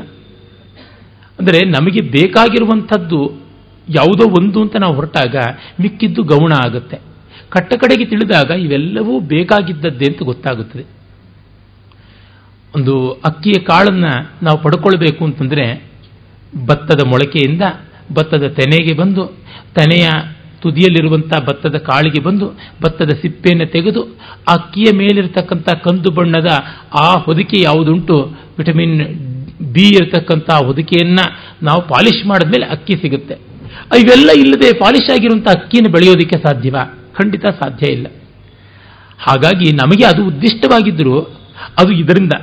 ಅಂದರೆ 1.39 1.65
ನಮಗೆ 1.65 2.01
ಬೇಕಾಗಿರುವಂಥದ್ದು 2.01 3.49
ಯಾವುದೋ 3.89 4.29
ಒಂದು 4.29 4.61
ಅಂತ 4.61 4.75
ನಾವು 4.75 4.95
ಹೊರಟಾಗ 4.95 5.35
ಮಿಕ್ಕಿದ್ದು 5.81 6.23
ಗೌಣ 6.23 6.53
ಆಗುತ್ತೆ. 6.53 6.97
ಕಟ್ಟ 7.49 7.73
ಕಡೆಗೆ 7.73 8.05
ತಿಳಿದಾಗ 8.05 8.49
ಇವೆಲ್ಲವೂ 8.49 9.19
ಬೇಕಾಗಿದ್ದದ್ದೇ 9.19 10.05
ಅಂತ 10.05 10.23
ಗೊತ್ತಾಗುತ್ತದೆ. 10.23 10.98
ಒಂದು 12.75 13.11
ಅಕ್ಕಿಯ 13.25 13.63
ಕಾಳನ್ನು 13.63 14.11
ನಾವು 14.43 14.57
ಪಡ್ಕೊಳ್ಬೇಕು 14.61 15.25
ಅಂತಂದರೆ 15.25 15.65
ಭತ್ತದ 16.65 17.07
ಮೊಳಕೆಯಿಂದ 17.07 17.61
ಭತ್ತದ 18.13 18.47
ತೆನೆಗೆ 18.47 18.93
ಬಂದು 18.97 19.25
ತೆನೆಯ 19.75 20.07
ತುದಿಯಲ್ಲಿರುವಂಥ 20.61 21.33
ಭತ್ತದ 21.49 21.77
ಕಾಳಿಗೆ 21.77 22.23
ಬಂದು 22.23 22.47
ಭತ್ತದ 22.83 23.09
ಸಿಪ್ಪೆಯನ್ನು 23.09 23.65
ತೆಗೆದು 23.65 24.01
ಅಕ್ಕಿಯ 24.47 24.97
ಮೇಲಿರತಕ್ಕಂಥ 24.97 25.69
ಕಂದು 25.69 26.11
ಬಣ್ಣದ 26.11 26.47
ಆ 26.99 27.15
ಹೊದಿಕೆ 27.15 27.57
ಯಾವುದುಂಟು, 27.63 28.15
ವಿಟಮಿನ್ 28.57 28.99
ಬಿ 29.73 29.87
ಇರತಕ್ಕಂಥ 29.89 30.49
ಹೊದಿಕೆಯನ್ನು 30.65 31.25
ನಾವು 31.63 31.81
ಪಾಲಿಷ್ 31.81 32.27
ಮಾಡಿದ್ಮೇಲೆ 32.27 32.65
ಅಕ್ಕಿ 32.65 32.95
ಸಿಗುತ್ತೆ. 32.95 33.33
ಇವೆಲ್ಲ 33.99 34.29
ಇಲ್ಲದೆ 34.37 34.73
ಪಾಲಿಷ್ 34.73 35.09
ಆಗಿರುವಂಥ 35.09 35.47
ಅಕ್ಕಿಯನ್ನು 35.47 35.91
ಬೆಳೆಯೋದಕ್ಕೆ 35.91 36.37
ಸಾಧ್ಯವಾ? 36.47 36.83
ಖಂಡಿತ 37.17 37.45
ಸಾಧ್ಯ 37.45 37.91
ಇಲ್ಲ. 37.91 38.07
ಹಾಗಾಗಿ 39.19 39.71
ನಮಗೆ 39.71 40.05
ಅದು 40.05 40.25
ಉದ್ದಿಷ್ಟವಾಗಿದ್ದರೂ 40.25 41.21
ಅದು 41.77 41.91
ಇದರಿಂದ 41.91 42.33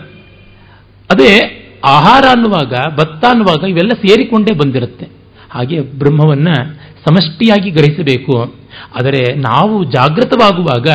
ಅದೇ 1.11 1.63
ಆಹಾರ 1.85 2.25
ಅನ್ನುವಾಗ, 2.31 2.75
ಭತ್ತ 2.99 3.25
ಅನ್ನುವಾಗ 3.25 3.71
ಇವೆಲ್ಲ 3.71 3.91
ಸೇರಿಕೊಂಡೇ 3.91 4.55
ಬಂದಿರುತ್ತೆ. 4.55 5.09
ಹಾಗೆ 5.51 5.81
ಬ್ರಹ್ಮವನ್ನು 5.81 6.75
ಸಮಷ್ಟಿಯಾಗಿ 7.09 7.71
ಗ್ರಹಿಸಬೇಕು. 7.71 8.55
ಆದರೆ 8.99 9.35
ನಾವು 9.35 9.85
ಜಾಗೃತವಾಗುವಾಗ 9.85 10.89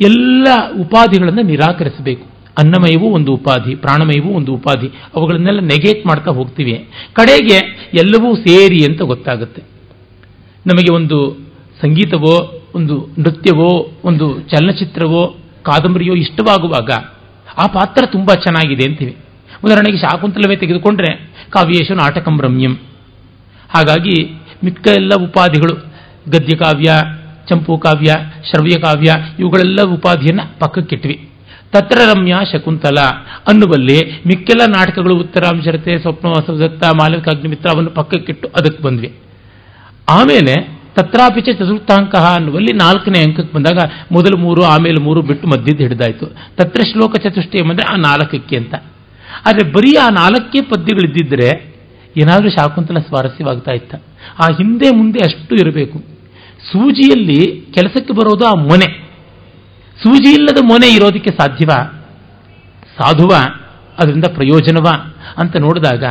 ಎಲ್ಲ 0.00 0.46
ಉಪಾಧಿಗಳನ್ನು 0.80 1.42
ನಿರಾಕರಿಸಬೇಕು. 1.42 2.26
ಅನ್ನಮಯವೂ 2.58 3.06
ಒಂದು 3.06 3.32
ಉಪಾಧಿ, 3.32 3.74
ಪ್ರಾಣಮಯವೂ 3.74 4.32
ಒಂದು 4.32 4.54
ಉಪಾಧಿ. 4.54 4.86
ಅವುಗಳನ್ನೆಲ್ಲ 5.14 5.60
ನೆಗೆಟ್ 5.60 6.06
ಮಾಡ್ತಾ 6.06 6.30
ಹೋಗ್ತೀವಿ. 6.30 6.88
ಕಡೆಗೆ 7.12 7.88
ಎಲ್ಲವೂ 7.94 8.36
ಸೇರಿ 8.36 8.84
ಅಂತ 8.84 9.02
ಗೊತ್ತಾಗುತ್ತೆ. 9.02 9.62
ನಮಗೆ 10.66 10.94
ಒಂದು 10.94 11.36
ಸಂಗೀತವೋ, 11.82 12.62
ಒಂದು 12.74 13.08
ನೃತ್ಯವೋ, 13.18 13.90
ಒಂದು 14.04 14.40
ಚಲನಚಿತ್ರವೋ, 14.40 15.36
ಕಾದಂಬರಿಯೋ 15.62 16.14
ಇಷ್ಟವಾಗುವಾಗ 16.14 16.90
ಆ 17.62 17.66
ಪಾತ್ರ 17.66 18.06
ತುಂಬ 18.06 18.32
ಚೆನ್ನಾಗಿದೆ 18.32 18.90
ಅಂತೀವಿ. 18.90 19.16
ಉದಾಹರಣೆಗೆ 19.64 19.98
ಶಾಕುಂತಲವೇ 19.98 20.56
ತೆಗೆದುಕೊಂಡ್ರೆ 20.56 21.10
ಕಾವ್ಯೇಶು 21.50 21.94
ನಾಟಕಂ 21.94 22.40
ರಮ್ಯಂ. 22.40 22.74
ಹಾಗಾಗಿ 23.74 24.16
ಮಿಕ್ಕ 24.64 24.88
ಎಲ್ಲ 24.88 25.12
ಉಪಾಧಿಗಳು 25.24 25.74
ಗದ್ಯಕಾವ್ಯ 26.30 26.90
ಚಂಪು 27.48 27.78
ಕಾವ್ಯ, 27.78 28.12
ಶ್ರವ್ಯ 28.50 28.80
ಕಾವ್ಯ, 28.80 29.12
ಇವುಗಳೆಲ್ಲ 29.38 29.82
ಉಪಾಧಿಯನ್ನು 29.94 30.58
ಪಕ್ಕಕ್ಕಿಟ್ವಿ. 30.58 31.28
ತತ್ರ 31.72 31.98
ರಮ್ಯ 32.14 32.34
ಶಕುಂತಲ 32.52 33.00
ಅನ್ನುವಲ್ಲಿ 33.48 34.22
ಮಿಕ್ಕೆಲ್ಲ 34.26 34.64
ನಾಟಕಗಳು 34.76 35.16
ಉತ್ತರಾಂಶರತೆ 35.16 35.98
ಸ್ವಪ್ನವಾಸದತ್ತ 35.98 36.84
ಮಾಲವಿಕಾಗ್ನಿಮಿತ್ರ 36.84 37.66
ಅವನ್ನು 37.72 37.90
ಪಕ್ಕಕ್ಕಿಟ್ಟು 37.90 38.48
ಅದಕ್ಕೆ 38.48 38.82
ಬಂದ್ವಿ. 38.82 39.12
ಆಮೇಲೆ 40.08 40.83
ತತ್ರಾಪಿಚ 40.96 41.44
ಚತುರ್ಥಾಂಕ 41.44 42.14
ಅನ್ನುವಲ್ಲಿ 42.14 42.72
ನಾಲ್ಕನೇ 42.72 43.22
ಅಂಕಕ್ಕೆ 43.22 43.56
ಬಂದಾಗ 43.56 43.78
ಮೊದಲು 44.12 44.36
ಮೂರು, 44.36 44.62
ಆಮೇಲೆ 44.62 45.02
ಮೂರು 45.02 45.22
ಬಿಟ್ಟು 45.22 45.48
ಮಧ್ಯದ 45.48 45.78
ಹಿಡಿದಾಯಿತು. 45.78 46.26
ತತ್ರ 46.56 46.80
ಶ್ಲೋಕ 46.92 47.16
ಚತುಷ್ಟಿ 47.16 47.58
ಅಂದರೆ 47.58 47.94
ಆ 47.94 47.96
ನಾಲ್ಕಕ್ಕೆ 47.96 48.56
ಅಂತ. 48.56 48.74
ಆದರೆ 49.48 49.72
ಬರೀ 49.72 49.96
ಆ 49.96 50.08
ನಾಲ್ಕೇ 50.08 50.60
ಪದ್ಯಗಳಿದ್ದಿದ್ದರೆ 50.60 51.74
ಏನಾದರೂ 52.16 52.50
ಶಾಕುಂತಲ 52.50 52.96
ಸ್ವಾರಸ್ಯವಾಗ್ತಾ 52.98 53.72
ಇತ್ತ. 53.72 53.94
ಆ 54.38 54.46
ಹಿಂದೆ 54.56 54.96
ಮುಂದೆ 54.96 55.18
ಅಷ್ಟು 55.18 55.54
ಇರಬೇಕು. 55.54 55.98
ಸೂಜಿಯಲ್ಲಿ 56.72 57.60
ಕೆಲಸಕ್ಕೆ 57.74 58.12
ಬರೋದು 58.12 58.46
ಆ 58.46 58.54
ಮೊನೆ. 58.54 59.08
ಸೂಜಿ 60.02 60.32
ಇಲ್ಲದ 60.32 60.58
ಮೊನೆ 60.64 60.94
ಇರೋದಕ್ಕೆ 60.94 61.30
ಸಾಧ್ಯವ? 61.30 61.68
ಸಾಧುವ? 62.98 63.34
ಅದರಿಂದ 63.98 64.24
ಪ್ರಯೋಜನವ? 64.34 65.12
ಅಂತ 65.38 65.56
ನೋಡಿದಾಗ 65.56 66.04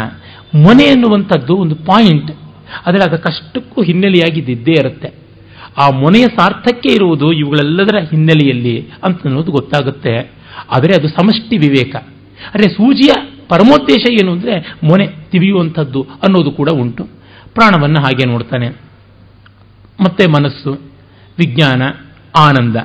ಮೊನೆ 0.55 0.83
ಎನ್ನುವಂಥದ್ದು 0.83 1.55
ಒಂದು 1.55 1.75
ಪಾಯಿಂಟ್ 1.75 2.31
ಆದರೆ 2.88 3.03
ಅದಕ್ಕಷ್ಟಕ್ಕೂ 3.03 3.83
ಹಿನ್ನೆಲೆಯಾಗಿದ್ದೇ 3.83 4.71
ಇರುತ್ತೆ. 4.71 5.23
ಆ 5.77 5.89
ಮೊನೆಯ 5.89 6.23
ಸಾರ್ಥಕ್ಕೆ 6.23 6.89
ಇರುವುದು 6.93 7.31
ಇವುಗಳೆಲ್ಲದರ 7.31 7.97
ಹಿನ್ನೆಲೆಯಲ್ಲಿ 8.09 8.89
ಅಂತ 9.03 9.21
ಅನ್ನೋದು 9.25 9.51
ಗೊತ್ತಾಗುತ್ತೆ. 9.51 10.31
ಆದರೆ 10.69 10.95
ಅದು 10.95 11.07
ಸಮಷ್ಟಿ 11.07 11.57
ವಿವೇಕ. 11.57 11.95
ಅಂದರೆ 12.53 12.69
ಸೂಜಿಯ 12.69 13.12
ಪರಮೋದ್ದೇಶ 13.49 14.21
ಏನು 14.21 14.31
ಅಂದರೆ 14.31 14.75
ಮೊನೆ 14.83 15.07
ತಿವಿಯುವಂಥದ್ದು 15.07 16.01
ಅನ್ನೋದು 16.01 16.51
ಕೂಡ 16.51 16.69
ಉಂಟು. 16.69 17.03
ಪ್ರಾಣವನ್ನು 17.53 17.99
ಹಾಗೆ 17.99 18.25
ನೋಡ್ತಾನೆ. 18.25 18.67
ಮತ್ತೆ 20.03 20.27
ಮನಸ್ಸು, 20.27 20.73
ವಿಜ್ಞಾನ, 21.38 21.81
ಆನಂದ. 22.36 22.75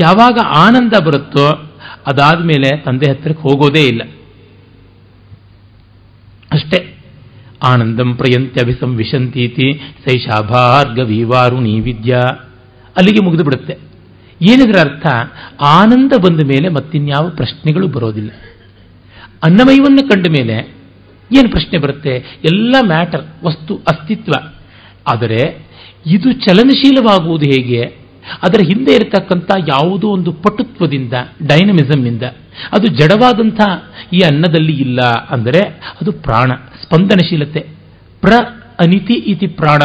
ಯಾವಾಗ 0.00 0.38
ಆನಂದ 0.46 0.92
ಬರುತ್ತೋ 1.00 1.72
ಅದಾದ 2.06 2.44
ಮೇಲೆ 2.44 2.76
ತಂದೆ 2.76 3.10
ಹತ್ತಿರಕ್ಕೆ 3.10 3.42
ಹೋಗೋದೇ 3.42 3.88
ಇಲ್ಲ. 3.88 4.02
ಅಷ್ಟೇ. 6.52 6.99
ಆನಂದಂ 7.62 8.14
ಪ್ರಯಂತ್ಯ 8.14 8.60
ಅಭಿಸಂವಿಶಂತೀತಿ 8.62 9.80
ಸೈಷಾಭಾರ್ಗವಿವಾರುಣಿ 10.08 11.80
ವಿದ್ಯಾ. 11.80 12.20
ಅಲ್ಲಿಗೆ 12.96 13.24
ಮುಗಿದು 13.24 13.44
ಬಿಡುತ್ತೆ 13.44 13.78
ಏನಿದ್ರ 14.42 14.80
ಅರ್ಥ? 14.80 15.06
ಆನಂದ 15.60 16.12
ಬಂದ 16.24 16.40
ಮೇಲೆ 16.46 16.68
ಮತ್ತಿನ್ಯಾವ 16.68 17.28
ಪ್ರಶ್ನೆಗಳು 17.28 17.88
ಬರೋದಿಲ್ಲ. 17.88 18.30
ಅನ್ನಮಯವನ್ನು 19.42 20.08
ಕಂಡ 20.08 20.26
ಮೇಲೆ 20.28 20.80
ಏನು 21.38 21.50
ಪ್ರಶ್ನೆ 21.50 21.78
ಬರುತ್ತೆ? 21.78 22.38
ಎಲ್ಲ 22.44 22.76
ಮ್ಯಾಟರ್, 22.86 23.44
ವಸ್ತು, 23.44 23.74
ಅಸ್ತಿತ್ವ. 23.76 24.32
ಆದರೆ 25.06 25.66
ಇದು 26.06 26.32
ಚಲನಶೀಲವಾಗುವುದು 26.32 27.44
ಹೇಗೆ? 27.44 27.82
ಅದರ 28.42 28.60
ಹಿಂದೆ 28.62 28.92
ಇರತಕ್ಕಂಥ 28.92 29.50
ಯಾವುದೋ 29.68 30.08
ಒಂದು 30.08 30.32
ಪಟುತ್ವದಿಂದ, 30.32 31.12
ಡೈನಮಿಸಮ್ನಿಂದ, 31.46 32.22
ಅದು 32.72 32.86
ಜಡವಾದಂಥ 32.86 33.60
ಈ 34.12 34.18
ಅನ್ನದಲ್ಲಿ 34.18 34.72
ಇಲ್ಲ 34.72 35.00
ಅಂದರೆ 35.30 35.60
ಅದು 36.00 36.12
ಪ್ರಾಣ. 36.12 36.52
ಸ್ಪಂದನಶೀಲತೆ. 36.90 37.60
ಪ್ರ 38.20 38.32
ಅನಿತಿ 38.80 39.12
ಇತಿ 39.12 39.46
ಪ್ರಾಣ. 39.46 39.78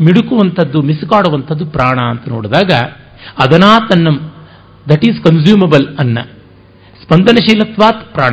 ಮಿಡುಕುವಂಥದ್ದು, 0.00 0.82
ಮಿಸುಕಾಡುವಂಥದ್ದು 0.82 1.66
ಪ್ರಾಣ 1.66 2.00
ಅಂತ 2.00 2.28
ನೋಡಿದಾಗ, 2.28 2.72
ಅದನಾ 3.38 3.86
ತನ್ನಂ 3.86 4.34
ದಟ್ 4.88 5.04
ಈಸ್ 5.04 5.24
ಕನ್ಸ್ಯೂಮಬಲ್ 5.24 5.98
ಅನ್ನ. 5.98 6.18
ಸ್ಪಂದನಶೀಲತ್ವಾತ್ 7.02 8.14
ಪ್ರಾಣ. 8.14 8.30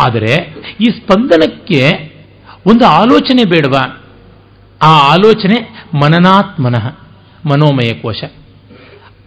ಆದರೆ, 0.00 0.54
ಈ 0.80 0.84
ಸ್ಪಂದನಕ್ಕೆ 0.84 2.12
ಒಂದು 2.66 2.86
ಆಲೋಚನೆ 2.86 3.44
ಬೇಡವಾ? 3.44 4.00
ಆ 4.82 5.12
ಆಲೋಚನೆ 5.12 5.86
ಮನನಾತ್ಮನಃ 5.94 6.96
ಮನೋಮಯ 7.46 7.94
ಕೋಶ 7.94 8.24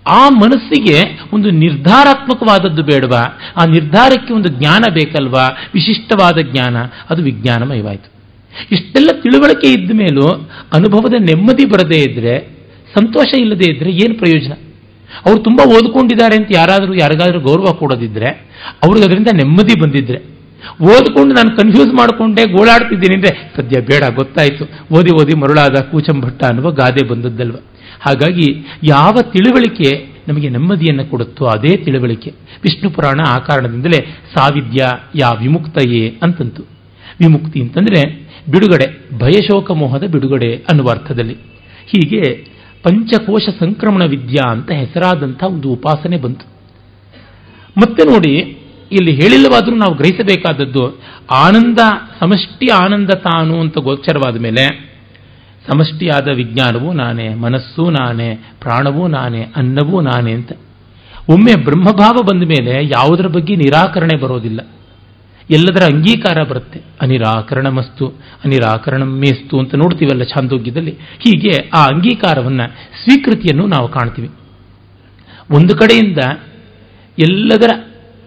ಆ 0.07 0.29
ಮನಸ್ಸಿಗೆ 0.29 1.19
ಒಂದು 1.33 1.51
ನಿರ್ಧಾರಾತ್ಮಕವಾದದ್ದು 1.51 2.83
ಬೇಡವಾ? 2.83 3.39
ಆ 3.57 3.65
ನಿರ್ಧಾರಕ್ಕೆ 3.65 4.33
ಒಂದು 4.33 4.49
ಜ್ಞಾನ 4.49 4.83
ಬೇಕಲ್ವಾ? 4.93 5.45
ವಿಶಿಷ್ಟವಾದ 5.73 6.37
ಜ್ಞಾನ, 6.41 6.77
ಅದು 7.09 7.23
ವಿಜ್ಞಾನಮಯವಾಯಿತು. 7.23 8.13
ಇಷ್ಟೆಲ್ಲ 8.71 9.09
ತಿಳುವಳಿಕೆ 9.21 9.71
ಇದ್ದ 9.71 9.91
ಮೇಲೂ 9.95 10.27
ಅನುಭವದ 10.73 11.13
ನೆಮ್ಮದಿ 11.19 11.65
ಬರದೇ 11.65 11.99
ಇದ್ದರೆ 11.99 12.47
ಸಂತೋಷ 12.95 13.39
ಇಲ್ಲದೇ 13.39 13.71
ಇದ್ದರೆ 13.71 13.91
ಏನು 13.91 14.17
ಪ್ರಯೋಜನ? 14.17 14.53
ಅವರು 15.25 15.39
ತುಂಬ 15.39 15.61
ಓದ್ಕೊಂಡಿದ್ದಾರೆ 15.67 16.35
ಅಂತ 16.35 16.47
ಯಾರಾದರೂ, 16.55 16.93
ಯಾರಿಗಾದರೂ 16.93 17.39
ಗೌರವ 17.39 17.73
ಕೊಡೋದಿದ್ರೆ, 17.73 18.27
ಅವ್ರಿಗೆ 18.83 19.05
ಅದರಿಂದ 19.05 19.27
ನೆಮ್ಮದಿ 19.33 19.79
ಬಂದಿದ್ರೆ. 19.79 20.33
ಓದ್ಕೊಂಡು 20.81 21.35
ನಾನು 21.35 21.57
ಕನ್ಫ್ಯೂಸ್ 21.57 21.93
ಮಾಡಿಕೊಂಡೆ 21.93 22.45
ಗೋಳಾಡ್ತಿದ್ದೀನಿ 22.45 23.15
ಅಂದರೆ, 23.15 23.51
ಸದ್ಯ 23.55 23.81
ಬೇಡ, 23.81 24.03
ಗೊತ್ತಾಯಿತು. 24.15 24.65
ಓದಿ 24.95 25.15
ಓದಿ 25.15 25.39
ಮರುಳಾದ 25.39 25.75
ಕೂಚಂಭಟ್ಟ 25.81 26.43
ಅನ್ನುವ 26.43 26.71
ಗಾದೆ 26.71 27.07
ಬಂದದ್ದಲ್ವ? 27.07 27.55
ಹಾಗಾಗಿ 28.05 28.47
ಯಾವ 28.83 29.15
ತಿಳುವಳಿಕೆ 29.31 30.13
ನಮಗೆ 30.27 30.49
ನೆಮ್ಮದಿಯನ್ನು 30.49 31.05
ಕೊಡುತ್ತೋ 31.05 31.45
ಅದೇ 31.45 31.77
ತಿಳುವಳಿಕೆ. 31.77 32.29
ವಿಷ್ಣು 32.63 32.89
ಪುರಾಣ 32.89 33.19
ಆ 33.27 33.37
ಕಾರಣದಿಂದಲೇ 33.39 33.99
ಸಾವಿದ್ಯ 34.35 34.83
ಯಾ 35.15 35.29
ವಿಮುಕ್ತಯೇ 35.29 36.19
ಅಂತಂತು. 36.23 36.63
ವಿಮುಕ್ತಿ 37.19 37.61
ಅಂತಂದರೆ 37.61 38.23
ಬಿಡುಗಡೆ, 38.51 39.17
ಭಯಶೋಕ 39.17 39.71
ಮೋಹದ 39.71 40.03
ಬಿಡುಗಡೆ 40.11 40.55
ಅನ್ನುವ 40.55 40.89
ಅರ್ಥದಲ್ಲಿ. 40.91 41.33
ಹೀಗೆ 41.85 42.21
ಪಂಚಕೋಶ 42.83 43.41
ಸಂಕ್ರಮಣ 43.59 44.03
ವಿದ್ಯಾ 44.03 44.51
ಅಂತ 44.51 44.71
ಹೆಸರಾದಂಥ 44.71 45.43
ಒಂದು 45.43 45.69
ಉಪಾಸನೆ 45.69 46.17
ಬಂತು. 46.17 46.45
ಮತ್ತೆ 47.77 48.03
ನೋಡಿ, 48.03 48.33
ಇಲ್ಲಿ 48.91 49.11
ಹೇಳಿಲ್ಲವಾದರೂ 49.11 49.75
ನಾವು 49.75 49.93
ಗ್ರಹಿಸಬೇಕಾದದ್ದು 49.93 50.99
ಆನಂದ, 51.31 51.79
ಸಮಷ್ಟಿ 52.19 52.67
ಆನಂದ 52.71 53.09
ತಾನು 53.09 53.59
ಅಂತ 53.59 53.77
ಗೋಚರವಾದ 53.77 54.39
ಮೇಲೆ 54.39 54.92
ಸಮಷ್ಟಿಯಾದ 55.71 56.27
ವಿಜ್ಞಾನವೂ 56.27 56.93
ನಾನೇ, 56.93 57.29
ಮನಸ್ಸೂ 57.29 57.89
ನಾನೇ, 57.89 58.35
ಪ್ರಾಣವೂ 58.61 59.07
ನಾನೇ, 59.07 59.41
ಅನ್ನವೂ 59.55 60.01
ನಾನೇ 60.01 60.31
ಅಂತ. 60.31 60.51
ಒಮ್ಮೆ 61.29 61.63
ಬ್ರಹ್ಮಭಾವ 61.63 62.13
ಬಂದ 62.23 62.43
ಮೇಲೆ 62.43 62.85
ಯಾವುದರ 62.85 63.27
ಬಗ್ಗೆ 63.27 63.55
ನಿರಾಕರಣೆ 63.55 64.17
ಬರೋದಿಲ್ಲ. 64.17 64.67
ಎಲ್ಲದರ 65.51 65.83
ಅಂಗೀಕಾರ 65.83 66.43
ಬರುತ್ತೆ. 66.43 66.81
ಅನಿರಾಕರಣಮಸ್ತು 67.01 68.07
ಅನಿರಾಕರಣ 68.45 69.03
ಮೇಸ್ತು 69.03 69.59
ಅಂತ 69.59 69.75
ನೋಡ್ತೀವಲ್ಲ 69.75 70.23
ಛಾಂದೋಗ್ಯದಲ್ಲಿ? 70.23 70.91
ಹೀಗೆ 70.91 71.69
ಆ 71.73 71.85
ಅಂಗೀಕಾರವನ್ನು, 71.85 72.67
ಸ್ವೀಕೃತಿಯನ್ನು 73.03 73.67
ನಾವು 73.67 73.87
ಕಾಣ್ತೀವಿ. 73.87 74.29
ಒಂದು 75.51 75.77
ಕಡೆಯಿಂದ 75.77 76.17
ಎಲ್ಲದರ 77.19 77.69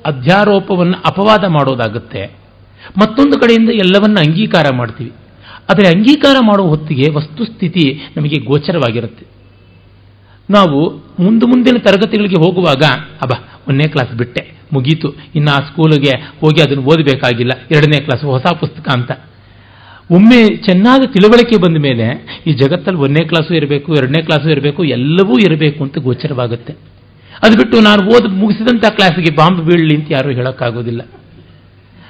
ಅಧ್ಯಾರೋಪವನ್ನು 0.06 0.98
ಅಪವಾದ 1.06 1.44
ಮಾಡೋದಾಗುತ್ತೆ. 1.44 2.24
ಮತ್ತೊಂದು 3.00 3.40
ಕಡೆಯಿಂದ 3.40 3.70
ಎಲ್ಲವನ್ನ 3.70 4.16
ಅಂಗೀಕಾರ 4.26 4.64
ಮಾಡ್ತೀವಿ. 4.74 5.12
ಆದರೆ 5.70 5.86
ಅಂಗೀಕಾರ 5.88 6.36
ಮಾಡುವ 6.40 6.66
ಹೊತ್ತಿಗೆ 6.68 7.06
ವಸ್ತುಸ್ಥಿತಿ 7.12 7.84
ನಮಗೆ 8.16 8.38
ಗೋಚರವಾಗಿರುತ್ತೆ. 8.44 9.24
ನಾವು 10.50 10.80
ಮುಂದೆ 11.24 11.46
ಮುಂದಿನ 11.46 11.78
ತರಗತಿಗಳಿಗೆ 11.78 12.38
ಹೋಗುವಾಗ, 12.44 12.82
ಅಬ್ಬ, 13.22 13.32
ಒಂದನೇ 13.68 13.88
ಕ್ಲಾಸ್ 13.88 14.12
ಬಿಟ್ಟೆ, 14.18 14.42
ಮುಗೀತು, 14.72 15.08
ಇನ್ನು 15.34 15.50
ಆ 15.52 15.58
ಸ್ಕೂಲಿಗೆ 15.58 16.12
ಹೋಗಿ 16.40 16.62
ಅದನ್ನು 16.62 16.84
ಓದಬೇಕಾಗಿಲ್ಲ, 16.84 17.52
ಎರಡನೇ 17.70 17.98
ಕ್ಲಾಸ್ 18.04 18.24
ಹೊಸ 18.24 18.46
ಪುಸ್ತಕ 18.60 18.86
ಅಂತ. 18.94 19.10
ಒಮ್ಮೆ 20.10 20.56
ಚೆನ್ನಾದ 20.56 21.02
ತಿಳುವಳಿಕೆ 21.04 21.56
ಬಂದ 21.62 21.76
ಮೇಲೆ 21.76 22.06
ಈ 22.46 22.52
ಜಗತ್ತಲ್ಲಿ 22.52 23.00
ಒಂದನೇ 23.00 23.24
ಕ್ಲಾಸು 23.24 23.54
ಇರಬೇಕು, 23.54 23.94
ಎರಡನೇ 23.94 24.20
ಕ್ಲಾಸು 24.22 24.48
ಇರಬೇಕು, 24.50 24.84
ಎಲ್ಲವೂ 24.84 25.38
ಇರಬೇಕು 25.38 25.84
ಅಂತ 25.84 25.98
ಗೋಚರವಾಗುತ್ತೆ. 25.98 26.72
ಅದು 27.44 27.56
ಬಿಟ್ಟು 27.56 27.80
ನಾನು 27.80 28.02
ಓದ್ 28.06 28.28
ಮುಗಿಸಿದಂಥ 28.32 28.84
ಕ್ಲಾಸಿಗೆ 28.90 29.36
ಬಾಂಬ್ 29.36 29.60
ಬೀಳಲಿ 29.60 29.94
ಅಂತ 29.96 30.08
ಯಾರೂ 30.10 30.30
ಹೇಳೋಕ್ಕಾಗೋದಿಲ್ಲ. 30.30 31.02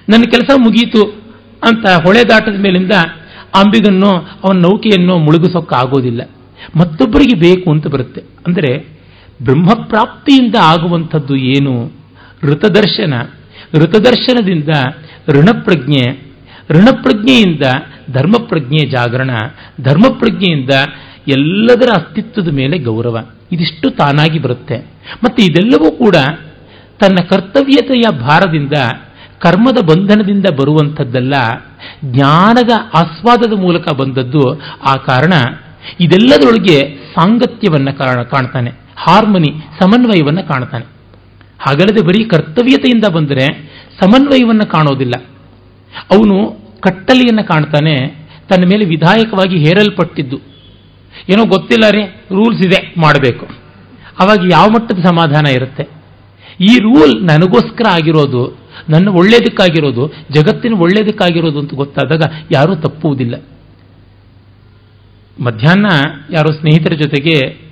ನನ್ನ 0.09 0.23
ಕೆಲಸ 0.23 0.51
ಮುಗೀತು 0.59 1.03
ಅಂತ 1.62 1.87
ಹೊಳೆ 2.07 2.23
ದಾಟದ 2.29 2.59
ಮೇಲಿಂದ 2.61 2.92
ಅಂಬಿಗನ್ನೋ, 3.57 4.11
ಅವನ 4.45 4.59
ನೌಕೆಯನ್ನೋ 4.59 5.19
ಮುಳುಗಿಸೋಕ್ಕಾಗೋದಿಲ್ಲ. 5.19 6.23
ಮತ್ತೊಬ್ಬರಿಗೆ 6.77 7.40
ಬೇಕು 7.40 7.71
ಅಂತ 7.71 7.87
ಬರುತ್ತೆ. 7.87 8.23
ಅಂದರೆ 8.47 8.88
ಬ್ರಹ್ಮಪ್ರಾಪ್ತಿಯಿಂದ 9.42 10.55
ಆಗುವಂಥದ್ದು 10.62 11.37
ಏನು? 11.37 11.92
ಋತದರ್ಶನ. 12.42 13.14
ಋತದರ್ಶನದಿಂದ 13.75 14.69
ಋಣಪ್ರಜ್ಞೆ. 15.29 16.27
ಋಣಪ್ರಜ್ಞೆಯಿಂದ 16.71 17.61
ಧರ್ಮಪ್ರಜ್ಞೆ 18.11 18.90
ಜಾಗರಣ. 18.90 19.31
ಧರ್ಮಪ್ರಜ್ಞೆಯಿಂದ 19.81 20.71
ಎಲ್ಲದರ 21.29 21.88
ಅಸ್ತಿತ್ವದ 21.97 22.49
ಮೇಲೆ 22.49 22.79
ಗೌರವ. 22.79 23.19
ಇದಿಷ್ಟು 23.53 23.90
ತಾನಾಗಿ 23.90 24.38
ಬರುತ್ತೆ. 24.38 24.77
ಮತ್ತು 25.25 25.42
ಇದೆಲ್ಲವೂ 25.42 25.90
ಕೂಡ 25.90 26.16
ತನ್ನ 27.01 27.16
ಕರ್ತವ್ಯತೆಯ 27.31 28.19
ಭಾರದಿಂದ 28.21 28.73
ಕರ್ಮದ 29.42 29.85
ಬಂಧನದಿಂದ 29.85 30.46
ಬರುವಂಥದ್ದಲ್ಲ, 30.61 31.35
ಜ್ಞಾನದ 32.05 32.70
ಆಸ್ವಾದದ 32.94 33.59
ಮೂಲಕ 33.59 33.92
ಬಂದದ್ದು 33.92 34.61
ಆ 34.61 34.94
ಕಾರಣ 34.94 35.33
ಇದೆಲ್ಲದರೊಳಗೆ 36.01 36.79
ಸಾಂಗತ್ಯವನ್ನು 37.14 37.99
ಕಾಣ್ತಾನೆ, 38.31 38.70
ಹಾರ್ಮನಿ, 38.96 39.51
ಸಮನ್ವಯವನ್ನು 39.81 40.49
ಕಾಣ್ತಾನೆ. 40.49 40.85
ಹಾಗಲ್ಲದೆ 41.61 42.07
ಬರೀ 42.07 42.25
ಕರ್ತವ್ಯತೆಯಿಂದ 42.25 43.05
ಬಂದರೆ 43.14 43.46
ಸಮನ್ವಯವನ್ನು 44.01 44.70
ಕಾಣೋದಿಲ್ಲ. 44.70 45.12
ಅವನು 46.11 46.51
ಕಟ್ಟಲೆಯನ್ನು 46.81 47.44
ಕಾಣ್ತಾನೆ, 47.44 48.27
ತನ್ನ 48.51 48.64
ಮೇಲೆ 48.64 48.85
ವಿಧಾಯಕವಾಗಿ 48.85 49.59
ಹೇರಲ್ಪಟ್ಟಿದ್ದು. 49.59 50.37
ಏನೋ 51.33 51.44
ಗೊತ್ತಿಲ್ಲ 51.44 51.90
ರೀ, 51.90 52.03
ರೂಲ್ಸ್ 52.07 52.66
ಇದೆ, 52.66 52.94
ಮಾಡಬೇಕು. 52.99 53.46
ಅವಾಗ 54.20 54.38
ಯಾವ 54.53 54.66
ಮಟ್ಟದ 54.68 54.99
ಸಮಾಧಾನ 55.05 55.46
ಇರುತ್ತೆ? 55.46 55.85
ಈ 56.61 56.79
ರೂಲ್ 56.79 57.25
ನನಗೋಸ್ಕರ 57.25 57.85
ಆಗಿರೋದು 57.92 58.65
ನನ್ನ 58.89 59.09
ಒಳ್ಳೇದಕ್ಕಾಗಿರೋದು, 59.09 60.12
ಜಗತ್ತಿನ 60.31 60.73
ಒಳ್ಳೇದಕ್ಕಾಗಿರೋದು 60.79 61.59
ಅಂತ 61.59 61.75
ಗೊತ್ತಾದಾಗ 61.75 62.21
ಯಾರೂ 62.53 62.75
ತಪ್ಪುವುದಿಲ್ಲ. 62.75 63.35
ಮಧ್ಯಾಹ್ನ 65.45 65.87
ಯಾರೋ 66.31 66.53
ಸ್ನೇಹಿತರ 66.53 66.95
ಜೊತೆಗೆ 66.95 67.67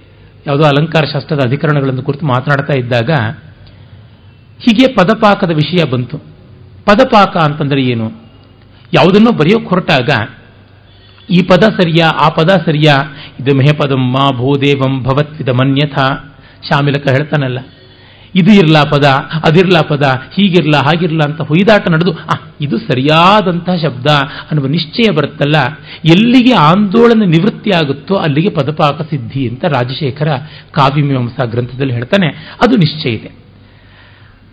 ಯಾವುದೋ 0.46 0.64
ಅಲಂಕಾರ 0.64 1.04
ಶಾಸ್ತ್ರದ 1.12 1.40
ಅಧಿಕರಣಗಳನ್ನು 1.46 2.02
ಕುರಿತು 2.02 2.26
ಮಾತನಾಡ್ತಾ 2.26 2.72
ಇದ್ದಾಗ 2.78 3.10
ಹೀಗೆ 4.58 4.92
ಪದಪಾಕದ 4.92 5.50
ವಿಷಯ 5.54 5.90
ಬಂತು. 5.90 6.18
ಪದಪಾಕ 6.84 7.36
ಅಂತಂದ್ರೆ 7.36 7.82
ಏನು? 7.82 8.24
ಯಾವುದನ್ನು 8.94 9.36
ಬರೆಯೋಕೆ 9.36 9.66
ಹೊರಟಾಗ, 9.66 10.10
ಈ 11.30 11.38
ಪದ 11.42 11.62
ಸರಿಯಾ, 11.62 12.08
ಆ 12.08 12.28
ಪದ 12.28 12.48
ಸರಿಯಾ, 12.66 12.94
ಇದು 13.40 13.56
ಮೆಹಪದಮ್ಮ 13.56 14.38
ಭೂದೇವಂ 14.38 15.02
ಭವತ್ವಿದ 15.02 15.48
ಮನ್ಯಥ 15.48 15.98
ಶಾಮಿಲಕ 16.70 17.08
ಹೇಳ್ತಾನಲ್ಲ. 17.08 17.58
ಇದು 18.34 18.52
ಇರಲ 18.52 18.76
ಪದ, 18.82 19.04
ಅದಿರ್ಲಾ 19.46 19.80
ಪದ, 19.82 20.02
ಹೀಗಿರ್ಲಾ, 20.02 20.78
ಹಾಗಿರ್ಲ 20.78 21.20
ಅಂತ 21.24 21.40
ಹೊಯ್ದಾಟ 21.40 21.88
ನಡೆದು 21.88 22.18
ಆ 22.18 22.38
ಇದು 22.60 22.78
ಸರಿಯಾದಂತಹ 22.78 23.76
ಶಬ್ದ 23.76 24.06
ಅನ್ನುವ 24.50 24.66
ನಿಶ್ಚಯ 24.66 25.12
ಬರುತ್ತಲ್ಲ. 25.12 25.56
ಎಲ್ಲಿಗೆ 26.04 26.54
ಆಂದೋಲನ 26.54 27.22
ನಿವೃತ್ತಿ 27.24 27.70
ಆಗುತ್ತೋ 27.70 28.14
ಅಲ್ಲಿಗೆ 28.14 28.50
ಪದಪಾಕ 28.50 29.02
ಸಿದ್ಧಿ 29.02 29.48
ಅಂತ 29.48 29.64
ರಾಜಶೇಖರ 29.64 30.28
ಕಾವ್ಯಮೀಮಾಂಸಾ 30.72 31.44
ಗ್ರಂಥದಲ್ಲಿ 31.44 31.92
ಹೇಳ್ತಾನೆ. 31.92 32.26
ಅದು 32.66 32.76
ನಿಶ್ಚಯ 32.76 33.10
ಇದೆ. 33.10 33.30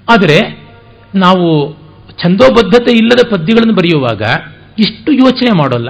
ಆದರೆ, 0.09 0.67
ನಾವು 1.15 1.75
ಛಂದೋಬದ್ಧತೆ 2.23 2.91
ಇಲ್ಲದ 2.91 3.27
ಪದ್ಯಗಳನ್ನು 3.31 3.73
ಬರೆಯುವಾಗ 3.73 4.21
ಇಷ್ಟು 4.79 5.11
ಯೋಚನೆ 5.11 5.51
ಮಾಡೋಲ್ಲ. 5.51 5.89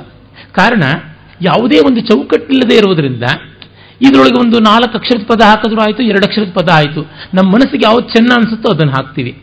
ಕಾರಣ, 0.52 0.84
ಯಾವುದೇ 1.42 1.80
ಒಂದು 1.80 2.02
ಚೌಕಟ್ಟಿಲ್ಲದೆ 2.02 2.76
ಇರುವುದರಿಂದ 2.76 3.24
ಇದರೊಳಗೆ 4.02 4.40
ಒಂದು 4.40 4.60
ನಾಲ್ಕು 4.60 4.98
ಅಕ್ಷರದ 4.98 5.24
ಪದ 5.24 5.42
ಹಾಕಿದ್ರು 5.42 5.82
ಆಯಿತು, 5.82 6.04
ಎರಡು 6.04 6.26
ಅಕ್ಷರದ 6.26 6.52
ಪದ 6.54 6.70
ಆಯಿತು. 6.74 7.02
ನಮ್ಮ 7.34 7.50
ಮನಸ್ಸಿಗೆ 7.50 7.84
ಯಾವ್ದು 7.86 8.02
ಚೆನ್ನ 8.02 8.28
ಅನಿಸುತ್ತೋ 8.36 8.74
ಅದನ್ನು 8.74 8.94
ಹಾಕ್ತೀವಿ. 8.94 9.38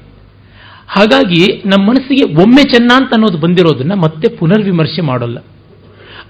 ಹಾಗಾಗಿ 0.89 1.63
ನಮ್ಮ 1.67 1.89
ಮನಸ್ಸಿಗೆ 1.89 2.35
ಒಮ್ಮೆ 2.35 2.63
ಚೆನ್ನ 2.63 2.89
ಅಂತ 2.95 3.13
ಅನ್ನೋದು 3.13 3.39
ಬಂದಿರೋದನ್ನ 3.39 3.93
ಮತ್ತೆ 3.95 4.37
ಪುನರ್ವಿಮರ್ಶೆ 4.37 5.01
ಮಾಡೋಲ್ಲ. 5.01 5.39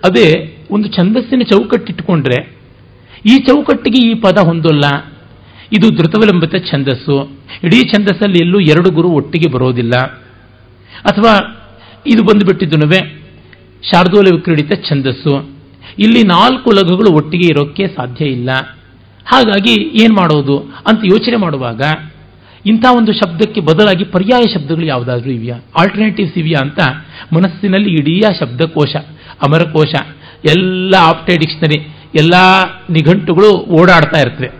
ಅದೇ 0.04 0.56
ಒಂದು 0.70 0.88
ಛಂದಸ್ಸಿನ 0.88 1.42
ಚೌಕಟ್ಟಿಟ್ಟುಕೊಂಡ್ರೆ 1.50 2.58
ಈ 3.26 3.36
ಚೌಕಟ್ಟಿಗೆ 3.36 4.08
ಈ 4.08 4.14
ಪದ 4.14 4.38
ಹೊಂದೋಲ್ಲ. 4.38 4.84
ಇದು 5.72 5.94
ಧೃತವಲಂಬಿತ 5.96 6.54
ಛಂದಸ್ಸು. 6.70 7.38
ಇಡೀ 7.64 7.80
ಛಂದಸ್ಸಲ್ಲಿ 7.80 8.38
ಎಲ್ಲೂ 8.40 8.60
ಎರಡು 8.60 8.90
ಗುರು 8.90 9.08
ಒಟ್ಟಿಗೆ 9.08 9.50
ಬರೋದಿಲ್ಲ. 9.50 9.92
ಅಥವಾ 11.02 11.54
ಇದು 12.06 12.22
ಬಂದುಬಿಟ್ಟಿದ್ದು 12.22 12.80
ಶಾರ್ದೋಲ 13.82 14.26
ವಿಕ್ರೀಡಿತ 14.34 14.72
ಛಂದಸ್ಸು. 14.88 15.57
ಇಲ್ಲಿ 15.98 16.22
ನಾಲ್ಕು 16.22 16.70
ಲಘುಗಳು 16.70 17.12
ಒಟ್ಟಿಗೆ 17.12 17.46
ಇರೋಕ್ಕೆ 17.46 17.86
ಸಾಧ್ಯ 17.86 18.24
ಇಲ್ಲ. 18.24 18.50
ಹಾಗಾಗಿ 19.26 19.74
ಏನು 20.02 20.14
ಮಾಡೋದು 20.14 20.58
ಅಂತ 20.58 21.00
ಯೋಚನೆ 21.04 21.36
ಮಾಡುವಾಗ 21.36 21.82
ಇಂಥ 22.66 22.84
ಒಂದು 22.96 23.12
ಶಬ್ದಕ್ಕೆ 23.12 23.60
ಬದಲಾಗಿ 23.60 24.04
ಪರ್ಯಾಯ 24.04 24.42
ಶಬ್ದಗಳು 24.54 24.86
ಯಾವುದಾದ್ರೂ 24.86 25.30
ಇವೆಯಾ? 25.30 25.56
ಆಲ್ಟರ್ನೇಟಿವ್ಸ್ 25.78 26.38
ಇವೆಯಾ 26.38 26.62
ಅಂತ 26.62 26.80
ಮನಸ್ಸಿನಲ್ಲಿ 27.36 27.90
ಇಡೀ 27.90 28.20
ಶಬ್ದಕೋಶ, 28.20 28.96
ಅಮರಕೋಶ, 29.42 29.94
ಎಲ್ಲ 30.48 30.94
ಆಪ್ಟೆ 31.00 31.36
ಡಿಕ್ಷನರಿ, 31.36 31.80
ಎಲ್ಲ 32.18 32.34
ನಿಘಂಟುಗಳು 32.90 33.56
ಓಡಾಡ್ತಾ 33.56 34.20
ಇರ್ತವೆ. 34.20 34.50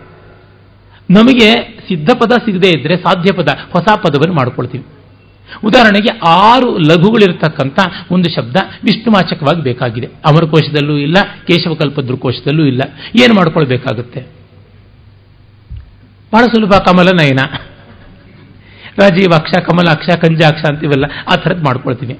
ನಮಗೆ 1.09 1.79
ಸಿದ್ಧ 1.87 2.09
ಪದ 2.19 2.31
ಸಿಗದೇ 2.31 2.69
ಇದ್ದರೆ 2.69 2.95
ಸಾಧ್ಯ 2.95 3.33
ಪದ, 3.33 3.47
ಹೊಸ 3.71 3.87
ಪದವನ್ನು 3.97 4.33
ಮಾಡ್ಕೊಳ್ತೀವಿ. 4.33 4.98
ಉದಾಹರಣೆಗೆ 5.65 6.19
ಆರು 6.27 6.77
ಲಘುಗಳಿರ್ತಕ್ಕಂಥ 6.77 7.79
ಒಂದು 8.11 8.29
ಶಬ್ದ 8.29 8.57
ವಿಷ್ಣುವಾಚಕವಾಗಿ 8.83 9.61
ಬೇಕಾಗಿದೆ. 9.61 10.07
ಅಮರಕೋಶದಲ್ಲೂ 10.07 10.97
ಇಲ್ಲ 10.97 11.17
ಕೇಶವಕಲ್ಪದೃಕೋಶದಲ್ಲೂ 11.47 12.65
ಇಲ್ಲ. 12.65 12.81
ಏನು 13.23 13.33
ಮಾಡ್ಕೊಳ್ಬೇಕಾಗುತ್ತೆ? 13.33 14.21
ಬಹಳ 16.33 16.43
ಸುಲಭ 16.43 16.69
ಕಮಲ 16.69 17.07
ನಯನ 17.21 17.39
ರಾಜೀವಾಕ್ಷ, 19.01 19.53
ಕಮಲಾಕ್ಷ, 19.59 20.09
ಕಂಜಾಕ್ಷ 20.15 20.69
ಅಂತೀವಲ್ಲ 20.69 21.05
ಆ 21.31 21.35
ಥರದ್ದು 21.35 21.63
ಮಾಡ್ಕೊಳ್ತೀನಿ. 21.63 22.13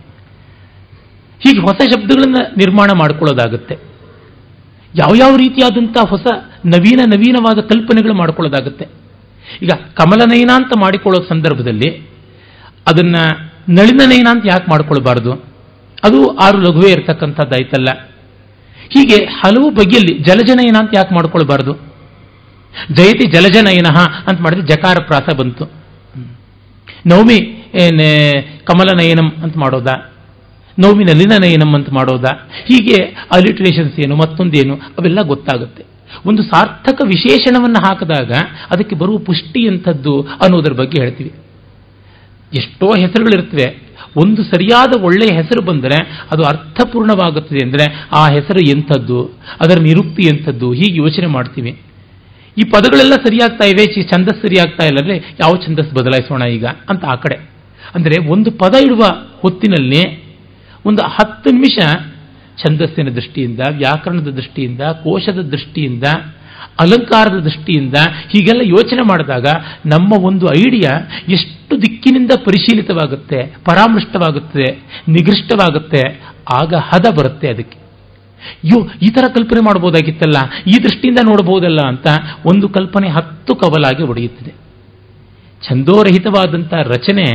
ಹೀಗೆ 1.43 1.61
ಹೊಸ 1.61 1.81
ಶಬ್ದಗಳನ್ನು 1.81 2.53
ನಿರ್ಮಾಣ 2.57 2.89
ಮಾಡ್ಕೊಳ್ಳೋದಾಗುತ್ತೆ. 2.97 3.75
ಯಾವ್ಯಾವ 4.95 5.35
ರೀತಿಯಾದಂಥ 5.35 5.97
ಹೊಸ 5.97 6.25
ನವೀನ 6.65 6.99
ನವೀನವಾದ 7.05 7.59
ಕಲ್ಪನೆಗಳು 7.59 8.13
ಮಾಡ್ಕೊಳ್ಳೋದಾಗುತ್ತೆ. 8.13 8.85
ಈಗ 9.61 9.69
ಕಮಲನಯನ 9.93 10.49
ಅಂತ 10.55 10.73
ಮಾಡಿಕೊಳ್ಳೋ 10.77 11.25
ಸಂದರ್ಭದಲ್ಲಿ 11.29 12.08
ಅದನ್ನ 12.89 13.15
ನಳಿನನಯನ 13.69 14.27
ಅಂತ 14.29 14.43
ಯಾಕೆ 14.45 14.65
ಮಾಡ್ಕೊಳ್ಬಾರ್ದು? 14.69 15.31
ಅದು 16.03 16.37
ಆರು 16.37 16.57
ಲಘುವೇ 16.57 16.91
ಇರತಕ್ಕಂಥದ್ದಾಯ್ತಲ್ಲ 16.91 17.89
ಹೀಗೆ 18.93 19.25
ಹಲವು 19.25 19.69
ಬಗೆಯಲ್ಲಿ 19.69 20.19
ಜಲಜನಯನ 20.19 20.75
ಅಂತ 20.79 20.91
ಯಾಕೆ 20.95 21.15
ಮಾಡ್ಕೊಳ್ಬಾರ್ದು? 21.15 21.73
ಜಯತಿ 22.91 23.25
ಜಲಜನಯನ 23.31 23.97
ಅಂತ 24.27 24.41
ಮಾಡಿದ್ರೆ 24.41 24.67
ಜಕಾರ 24.67 24.97
ಪ್ರಾಸ 25.07 25.35
ಬಂತು. 25.35 25.65
ನವಮಿ 27.05 27.65
ಏನೇ 27.81 28.11
ಕಮಲನಯನಂ 28.65 29.31
ಅಂತ 29.43 29.57
ಮಾಡೋದಾ? 29.57 30.11
ನವಮಿ 30.79 31.03
ನಲಿನನಯನಂ 31.03 31.75
ಅಂತ 31.75 31.89
ಮಾಡೋದಾ? 31.93 32.49
ಹೀಗೆ 32.67 33.03
ಅಲಿಟ್ರೇಷನ್ಸ್ 33.03 33.99
ಏನು 33.99 34.15
ಮತ್ತೊಂದೇನು 34.15 34.75
ಅವೆಲ್ಲ 34.75 35.21
ಗೊತ್ತಾಗುತ್ತೆ. 35.21 35.83
ಒಂದು 36.25 36.43
ಸಾರ್ಥಕ 36.43 37.01
ವಿಶೇಷಣವನ್ನು 37.05 37.79
ಹಾಕಿದಾಗ 37.87 38.31
ಅದಕ್ಕೆ 38.71 38.95
ಬರುವ 38.95 39.17
ಪುಷ್ಟಿ 39.17 39.65
ಎಂಥದ್ದು 39.67 40.21
ಅನ್ನೋದರ 40.21 40.71
ಬಗ್ಗೆ 40.71 41.01
ಹೇಳ್ತೀವಿ. 41.01 41.31
ಎಷ್ಟೋ 42.53 42.87
ಹೆಸರುಗಳಿರ್ತವೆ 42.93 43.89
ಒಂದು 44.17 44.43
ಸರಿಯಾದ 44.43 45.01
ಒಳ್ಳೆಯ 45.01 45.35
ಹೆಸರು 45.35 45.61
ಬಂದರೆ 45.65 46.27
ಅದು 46.31 46.43
ಅರ್ಥಪೂರ್ಣವಾಗುತ್ತದೆ 46.43 47.65
ಅಂದರೆ 47.65 47.85
ಆ 48.11 48.27
ಹೆಸರು 48.27 48.69
ಎಂಥದ್ದು, 48.69 49.19
ಅದರ 49.61 49.79
ನಿರುಕ್ತಿ 49.81 50.23
ಎಂಥದ್ದು, 50.23 50.73
ಹೀಗೆ 50.73 50.97
ಯೋಚನೆ 50.97 51.25
ಮಾಡ್ತೀವಿ. 51.25 51.71
ಈ 52.57 52.63
ಪದಗಳೆಲ್ಲ 52.63 53.13
ಸರಿಯಾಗ್ತಾ 53.13 53.65
ಇವೆ 53.65 53.85
ಛಂದಸ್ 54.11 54.41
ಸರಿಯಾಗ್ತಾ 54.41 54.85
ಇಲ್ಲ 54.85 54.97
ಅಂದರೆ 54.99 55.17
ಯಾವ 55.39 55.51
ಛಂದಸ್ 55.65 55.93
ಬದಲಾಯಿಸೋಣ 55.93 56.43
ಈಗ 56.43 56.65
ಅಂತ 56.65 57.05
ಆ 57.05 57.15
ಕಡೆ. 57.15 57.37
ಅಂದರೆ 57.95 58.31
ಒಂದು 58.31 58.51
ಪದ 58.51 58.75
ಇಡುವ 58.85 59.03
ಹೊತ್ತಿನಲ್ಲಿ 59.41 60.01
ಒಂದು 60.85 61.01
ಹತ್ತು 61.01 61.49
ನಿಮಿಷ 61.51 61.77
ಛಂದಸ್ಸಿನ 62.63 63.09
ದೃಷ್ಟಿಯಿಂದ, 63.09 63.59
ವ್ಯಾಕರಣದ 63.77 64.27
ದೃಷ್ಟಿಯಿಂದ, 64.27 64.81
ಕೋಶದ 64.81 65.41
ದೃಷ್ಟಿಯಿಂದ 65.41 66.03
ಅಲಂಕಾರದ 66.79 67.39
ದೃಷ್ಟಿಯಿಂದ 67.39 67.97
ಹೀಗೆಲ್ಲ 68.33 68.61
ಯೋಚನೆ 68.65 69.01
ಮಾಡಿದಾಗ 69.01 69.47
ನಮ್ಮ 69.85 70.13
ಒಂದು 70.25 70.45
ಐಡಿಯಾ 70.63 70.91
ಎಷ್ಟು 71.29 71.81
ದಿಕ್ಕಿನಿಂದ 71.81 72.31
ಪರಿಶೀಲಿತವಾಗುತ್ತೆ, 72.45 73.39
ಪರಾಮೃಷ್ಟವಾಗುತ್ತೆ, 73.65 74.65
ನಿಗೃಷ್ಟವಾಗುತ್ತೆ, 75.09 76.03
ಆಗ 76.53 76.73
ಹದ 76.89 77.05
ಬರುತ್ತೆ 77.17 77.47
ಅದಕ್ಕೆ. 77.47 77.77
ಯೋ, 78.65 78.77
ಈ 79.01 79.09
ಥರ 79.09 79.25
ಕಲ್ಪನೆ 79.27 79.61
ಮಾಡ್ಬೋದಾಗಿತ್ತಲ್ಲ 79.61 80.37
ಈ 80.67 80.75
ದೃಷ್ಟಿಯಿಂದ 80.83 81.19
ನೋಡಬಹುದಲ್ಲ 81.23 81.81
ಅಂತ 81.87 82.07
ಒಂದು 82.45 82.69
ಕಲ್ಪನೆ 82.69 83.07
ಹತ್ತು 83.09 83.55
ಕವಲಾಗಿ 83.55 84.03
ಒಡೆಯುತ್ತದೆ. 84.03 84.51
ಛಂದೋರಹಿತವಾದಂಥ 85.67 86.73
ರಚನೆ 86.73 87.25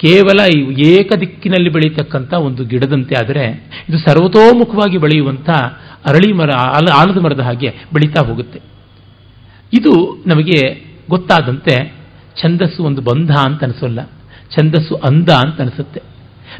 ಕೇವಲ 0.00 0.40
ಏಕ 0.88 1.12
ದಿಕ್ಕಿನಲ್ಲಿ 1.20 1.70
ಬೆಳೀತಕ್ಕಂಥ 1.70 2.32
ಒಂದು 2.34 2.64
ಗಿಡದಂತೆ 2.64 3.14
ಆದರೆ 3.20 3.44
ಇದು 3.88 3.98
ಸರ್ವತೋಮುಖವಾಗಿ 3.98 4.98
ಬೆಳೆಯುವಂಥ 4.98 5.50
ಅರಳಿ 6.06 6.32
ಮರ, 6.32 6.50
ಆಲ, 6.52 6.88
ಆಲದ 6.94 7.18
ಮರದ 7.20 7.40
ಹಾಗೆ 7.40 7.68
ಬೆಳೀತಾ 7.92 8.26
ಹೋಗುತ್ತೆ. 8.26 8.60
ಇದು 9.72 10.22
ನಮಗೆ 10.26 10.84
ಗೊತ್ತಾದಂತೆ 11.10 11.94
ಛಂದಸ್ಸು 12.42 12.84
ಒಂದು 12.84 13.02
ಬಂಧ 13.02 13.30
ಅಂತ 13.30 13.64
ಅನಿಸೋಲ್ಲ. 13.64 14.02
ಛಂದಸ್ಸು 14.56 14.94
ಅಂದ 14.94 15.28
ಅಂತ 15.28 15.60
ಅನಿಸುತ್ತೆ. 15.60 16.00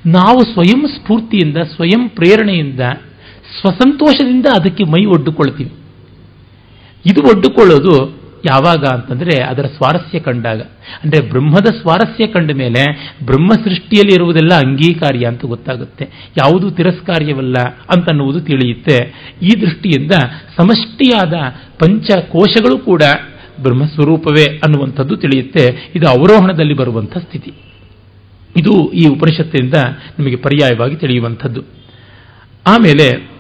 ನಾವು 0.07 0.41
ಸ್ವಯಂ 0.41 0.89
ಸ್ಫೂರ್ತಿಯಿಂದ, 0.89 1.57
ಸ್ವಯಂ 1.57 2.09
ಪ್ರೇರಣೆಯಿಂದ, 2.09 2.81
ಸ್ವಸಂತೋಷದಿಂದ 3.61 4.47
ಅದಕ್ಕೆ 4.47 4.85
ಮೈ 4.85 5.05
ಒಡ್ಡುಕೊಳ್ತೀವಿ 5.05 5.73
ಇದು 7.07 7.23
ಒಡ್ಡುಕೊಳ್ಳೋದು 7.23 8.26
ಯಾವಾಗ 8.51 8.85
ಅಂತಂದರೆ 8.85 9.43
ಅದರ 9.43 9.63
ಸ್ವಾರಸ್ಯ 9.63 10.19
ಕಂಡಾಗ. 10.19 10.61
ಅಂದರೆ 11.05 11.29
ಬ್ರಹ್ಮದ 11.29 11.67
ಸ್ವಾರಸ್ಯ 11.67 12.27
ಕಂಡ 12.27 12.51
ಮೇಲೆ 12.53 13.15
ಬ್ರಹ್ಮ 13.25 13.49
ಸೃಷ್ಟಿಯಲ್ಲಿ 13.53 14.15
ಇರುವುದೆಲ್ಲ 14.15 14.55
ಅಂಗೀಕಾರ್ಯ 14.55 15.27
ಅಂತ 15.27 15.45
ಗೊತ್ತಾಗುತ್ತೆ. 15.45 16.05
ಯಾವುದು 16.39 16.71
ತಿರಸ್ಕಾರ್ಯವಲ್ಲ 16.71 17.55
ಅಂತನ್ನುವುದು 17.97 18.41
ತಿಳಿಯುತ್ತೆ. 18.41 18.97
ಈ 19.43 19.61
ದೃಷ್ಟಿಯಿಂದ 19.61 20.13
ಸಮಷ್ಟಿಯಾದ 20.57 21.35
ಪಂಚಕೋಶಗಳು 21.79 22.79
ಕೂಡ 22.79 23.03
ಬ್ರಹ್ಮಸ್ವರೂಪವೇ 23.63 24.57
ಅನ್ನುವಂಥದ್ದು 24.57 25.17
ತಿಳಿಯುತ್ತೆ. 25.17 25.93
ಇದು 25.95 26.09
ಅವರೋಹಣದಲ್ಲಿ 26.09 26.75
ಬರುವಂಥ 26.75 27.19
ಸ್ಥಿತಿ. 27.19 27.53
ಇದು 28.57 28.93
ಈ 28.93 29.07
ಉಪನಿಷತ್ತಿನಿಂದ 29.09 29.75
ನಿಮಗೆ 30.19 30.37
ಪರ್ಯಾಯವಾಗಿ 30.37 30.97
ತಿಳಿಯುವಂಥದ್ದು. 30.97 31.61
ಆಮೇಲೆ 32.67 33.36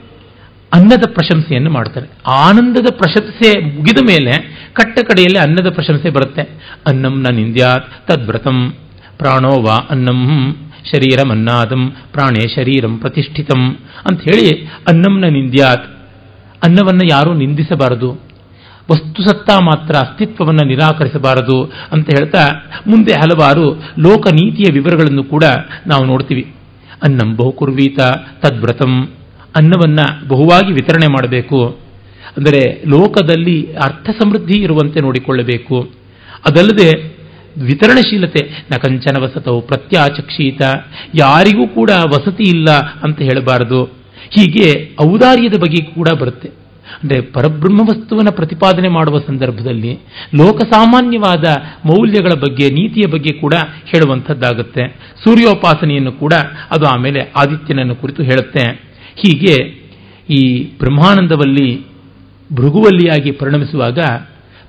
ಅನ್ನದ 0.76 1.04
ಪ್ರಶಂಸೆಯನ್ನು 1.10 1.70
ಮಾಡ್ತಾರೆ 1.70 2.06
ಆನಂದದ 2.26 2.88
ಪ್ರಶಂಸೆ 2.92 3.50
ಮುಗಿದ 3.76 4.00
ಮೇಲೆ 4.10 4.32
ಕಟ್ಟ 4.72 4.98
ಕಡೆಯಲ್ಲಿ 5.02 5.38
ಅನ್ನದ 5.38 5.68
ಪ್ರಶಂಸೆ 5.72 6.10
ಬರುತ್ತೆ. 6.10 6.42
ಅನ್ನಂ 6.86 7.16
ನ 7.20 7.34
ನಿಂದ್ಯಾತ್ 7.34 7.86
ತದ್ವ್ರತಂ. 8.08 8.58
ಪ್ರಾಣೋ 9.18 9.52
ವಾ 9.66 9.76
ಅನ್ನಂ 9.90 10.20
ಶರೀರಂ 10.90 11.30
ಅನ್ನಾದಂ. 11.30 11.82
ಪ್ರಾಣೇ 12.12 12.42
ಶರೀರಂ 12.54 12.98
ಪ್ರತಿಷ್ಠಿತಂ. 12.98 13.62
ಅಂತ 14.10 14.20
ಹೇಳಿ 14.20 14.48
ಅನ್ನಂನ 14.88 15.24
ನಿಂದ್ಯಾತ್, 15.28 15.86
ಅನ್ನವನ್ನು 16.64 17.04
ಯಾರೂ 17.10 17.30
ನಿಂದಿಸಬಾರದು. 17.34 18.10
ವಸ್ತುಸತ್ತ 18.90 19.50
ಮಾತ್ರ 19.62 19.94
ಅಸ್ತಿತ್ವವನ್ನು 19.96 20.64
ನಿರಾಕರಿಸಬಾರದು 20.66 21.58
ಅಂತ 21.92 22.06
ಹೇಳ್ತಾ 22.10 22.42
ಮುಂದೆ 22.86 23.12
ಹಲವಾರು 23.12 23.64
ಲೋಕನೀತಿಯ 23.98 24.72
ವಿವರಗಳನ್ನು 24.72 25.24
ಕೂಡ 25.24 25.44
ನಾವು 25.86 26.04
ನೋಡ್ತೀವಿ. 26.04 26.44
ಅನ್ನಂ 27.02 27.36
ಬಹುಕುರ್ವೀತ 27.36 28.00
ತದ್ವ್ರತಂ. 28.42 28.92
ಅನ್ನವನ್ನ 29.56 30.00
ಬಹುವಾಗಿ 30.28 30.72
ವಿತರಣೆ 30.72 31.06
ಮಾಡಬೇಕು. 31.06 31.60
ಅಂದರೆ 32.36 32.82
ಲೋಕದಲ್ಲಿ 32.88 33.72
ಅರ್ಥ 33.72 34.08
ಸಮೃದ್ಧಿ 34.22 34.56
ಇರುವಂತೆ 34.58 35.00
ನೋಡಿಕೊಳ್ಳಬೇಕು. 35.00 35.76
ಅದಲ್ಲದೆ 36.48 37.16
ವಿತರಣಶೀಲತೆ, 37.64 38.40
ನ 38.72 38.76
ಕಂಚನ 38.76 39.22
ವಸತವು 39.22 39.60
ಪ್ರತ್ಯಾಚಕ್ಷೀತ, 39.60 40.62
ಯಾರಿಗೂ 41.14 41.68
ಕೂಡ 41.68 41.90
ವಸತಿ 41.90 42.42
ಇಲ್ಲ 42.42 42.70
ಅಂತ 43.04 43.18
ಹೇಳಬಾರದು. 43.20 43.84
ಹೀಗೆ 44.30 44.90
ಔದಾರ್ಯದ 45.02 45.56
ಬಗ್ಗೆ 45.60 45.84
ಕೂಡ 45.84 46.08
ಬರುತ್ತೆ. 46.20 46.48
ಅಂದರೆ 47.02 47.20
ಪರಬ್ರಹ್ಮ 47.20 47.80
ವಸ್ತುವನ್ನು 47.80 48.32
ಪ್ರತಿಪಾದನೆ 48.32 48.88
ಮಾಡುವ 48.88 49.18
ಸಂದರ್ಭದಲ್ಲಿ 49.18 49.92
ಲೋಕಸಾಮಾನ್ಯವಾದ 50.34 51.44
ಮೌಲ್ಯಗಳ 51.84 52.34
ಬಗ್ಗೆ, 52.34 52.66
ನೀತಿಯ 52.68 53.06
ಬಗ್ಗೆ 53.12 53.32
ಕೂಡ 53.32 53.54
ಹೇಳುವಂಥದ್ದಾಗುತ್ತೆ. 53.86 54.88
ಸೂರ್ಯೋಪಾಸನೆಯನ್ನು 55.24 56.12
ಕೂಡ 56.12 56.32
ಅದು 56.70 56.86
ಆಮೇಲೆ 56.86 57.20
ಆದಿತ್ಯನನ್ನು 57.20 57.96
ಕುರಿತು 57.96 58.22
ಹೇಳುತ್ತೆ. 58.22 58.86
ಹೀಗೆ 59.16 59.86
ಈ 60.30 60.64
ಬ್ರಹ್ಮಾನಂದವಲ್ಲಿ 60.78 61.86
ಭೃಗುವಲ್ಲಿಯಾಗಿ 62.52 63.30
ಪರಿಣಮಿಸುವಾಗ 63.30 63.98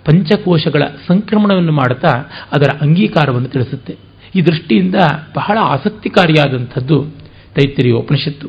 ಪಂಚಕೋಶಗಳ 0.05 0.83
ಸಂಕ್ರಮಣವನ್ನು 1.07 1.71
ಮಾಡುತ್ತಾ 1.71 2.07
ಅದರ 2.51 2.69
ಅಂಗೀಕಾರವನ್ನು 2.81 3.47
ತಿಳಿಸುತ್ತೆ. 3.47 3.95
ಈ 4.35 4.41
ದೃಷ್ಟಿಯಿಂದ 4.41 4.95
ಬಹಳ 5.35 5.57
ಆಸಕ್ತಿಕಾರಿಯಾದಂಥದ್ದು 5.61 7.05
ತೈತ್ರಿಯ 7.55 7.91
ಉಪನಿಷತ್ತು 7.91 8.47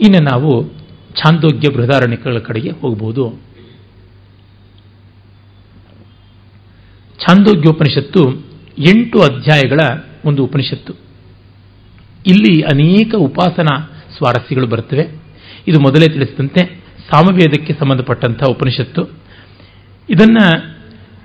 ಇನ್ನು 0.00 0.24
ನಾವು 0.24 0.72
ಛಾಂದೋಗ್ಯ 1.14 1.68
ಬೃಹದಾರಣ್ಯಗಳ 1.74 2.38
ಕಡೆಗೆ 2.38 2.70
ಹೋಗಬಹುದು 2.70 3.40
ಛಾಂದೋಗ್ಯೋಪನಿಷತ್ತು 7.18 8.46
ಎಂಟು 8.78 9.20
ಅಧ್ಯಾಯಗಳ 9.20 9.78
ಒಂದು 10.24 10.44
ಉಪನಿಷತ್ತು. 10.44 10.92
ಇಲ್ಲಿ 12.26 12.60
ಅನೇಕ 12.60 13.14
ಉಪಾಸನಾ 13.14 14.04
ಸ್ವಾರಸ್ಯಗಳು 14.16 14.66
ಬರುತ್ತವೆ. 14.66 15.19
ಇದು 15.70 15.78
ಮೊದಲೇ 15.86 16.06
ತಿಳಿಸಿದಂತೆ 16.14 16.62
ಸಾಮವೇದಕ್ಕೆ 17.10 17.72
ಸಂಬಂಧಪಟ್ಟಂತಹ 17.80 18.48
ಉಪನಿಷತ್ತು. 18.54 19.02
ಇದನ್ನ 20.08 20.38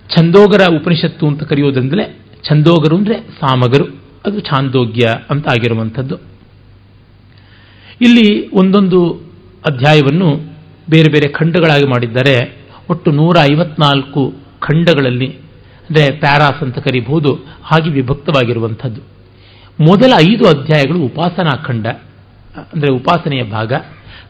ಛಂದೋಗರ 0.10 0.64
ಉಪನಿಷತ್ತು 0.78 1.26
ಅಂತ 1.28 1.44
ಕರೆಯೋದ್ರಿಂದಲೇ 1.44 2.06
ಛಂದೋಗರು 2.50 2.96
ಅಂದರೆ 2.98 3.16
ಸಾಮಗರು, 3.40 3.86
ಅದು 4.26 4.38
ಛಾಂದೋಗ್ಯ 4.50 5.06
ಅಂತ 5.32 5.46
ಆಗಿರುವಂಥದ್ದು. 5.48 6.16
ಇಲ್ಲಿ 8.02 8.28
ಒಂದೊಂದು 8.60 9.00
ಅಧ್ಯಾಯವನ್ನು 9.66 10.30
ಬೇರೆ 10.90 11.10
ಬೇರೆ 11.12 11.28
ಖಂಡಗಳಾಗಿ 11.32 11.88
ಮಾಡಿದ್ದಾರೆ. 11.88 12.36
ಒಟ್ಟು 12.90 13.10
ನೂರ 13.12 13.36
ಐವತ್ನಾಲ್ಕು 13.52 14.24
ಖಂಡಗಳಲ್ಲಿ, 14.60 15.30
ಅಂದರೆ 15.80 16.04
ಪ್ಯಾರಾಸ್ 16.20 16.62
ಅಂತ 16.64 16.78
ಕರೀಬಹುದು, 16.78 17.32
ಹಾಗೆ 17.70 17.90
ವಿಭಕ್ತವಾಗಿರುವಂಥದ್ದು. 17.90 19.02
ಮೊದಲ 19.80 20.12
ಐದು 20.30 20.44
ಅಧ್ಯಾಯಗಳು 20.50 21.00
ಉಪಾಸನಾ 21.10 21.54
ಖಂಡ, 21.68 21.86
ಅಂದರೆ 22.74 22.92
ಉಪಾಸನೆಯ 22.94 23.44
ಭಾಗ. 23.58 23.74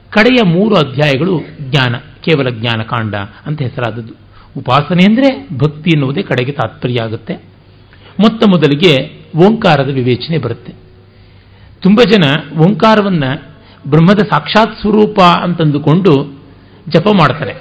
ಕಡೆಯ 0.10 0.50
ಮೂರು 0.50 0.76
ಅಧ್ಯಾಯಗಳು 0.76 1.40
ಜ್ಞಾನ, 1.62 1.96
ಕೇವಲ 1.96 2.50
ಜ್ಞಾನಕಾಂಡ 2.50 3.16
ಅಂತ 3.46 3.62
ಹೆಸರಾದದ್ದು. 3.62 4.14
ಉಪಾಸನೆ 4.58 5.06
ಅಂದರೆ 5.06 5.48
ಭಕ್ತಿ 5.58 5.90
ಎನ್ನುವುದೇ 5.90 6.22
ಕಡೆಗೆ 6.22 6.52
ತಾತ್ಪರ್ಯ 6.52 7.02
ಆಗುತ್ತೆ. 7.02 7.34
ಮೊತ್ತ 8.20 8.44
ಮೊದಲಿಗೆ 8.50 9.24
ಓಂಕಾರದ 9.46 9.90
ವಿವೇಚನೆ 9.90 10.38
ಬರುತ್ತೆ. 10.38 10.74
ತುಂಬ 11.82 12.02
ಜನ 12.12 12.24
ಓಂಕಾರವನ್ನು 12.58 13.56
ಬ್ರಹ್ಮದ 13.90 14.20
ಸಾಕ್ಷಾತ್ 14.20 14.80
ಸ್ವರೂಪ 14.82 15.20
ಅಂತಂದುಕೊಂಡು 15.22 16.42
ಜಪ 16.90 17.08
ಮಾಡ್ತಾರೆ. 17.20 17.52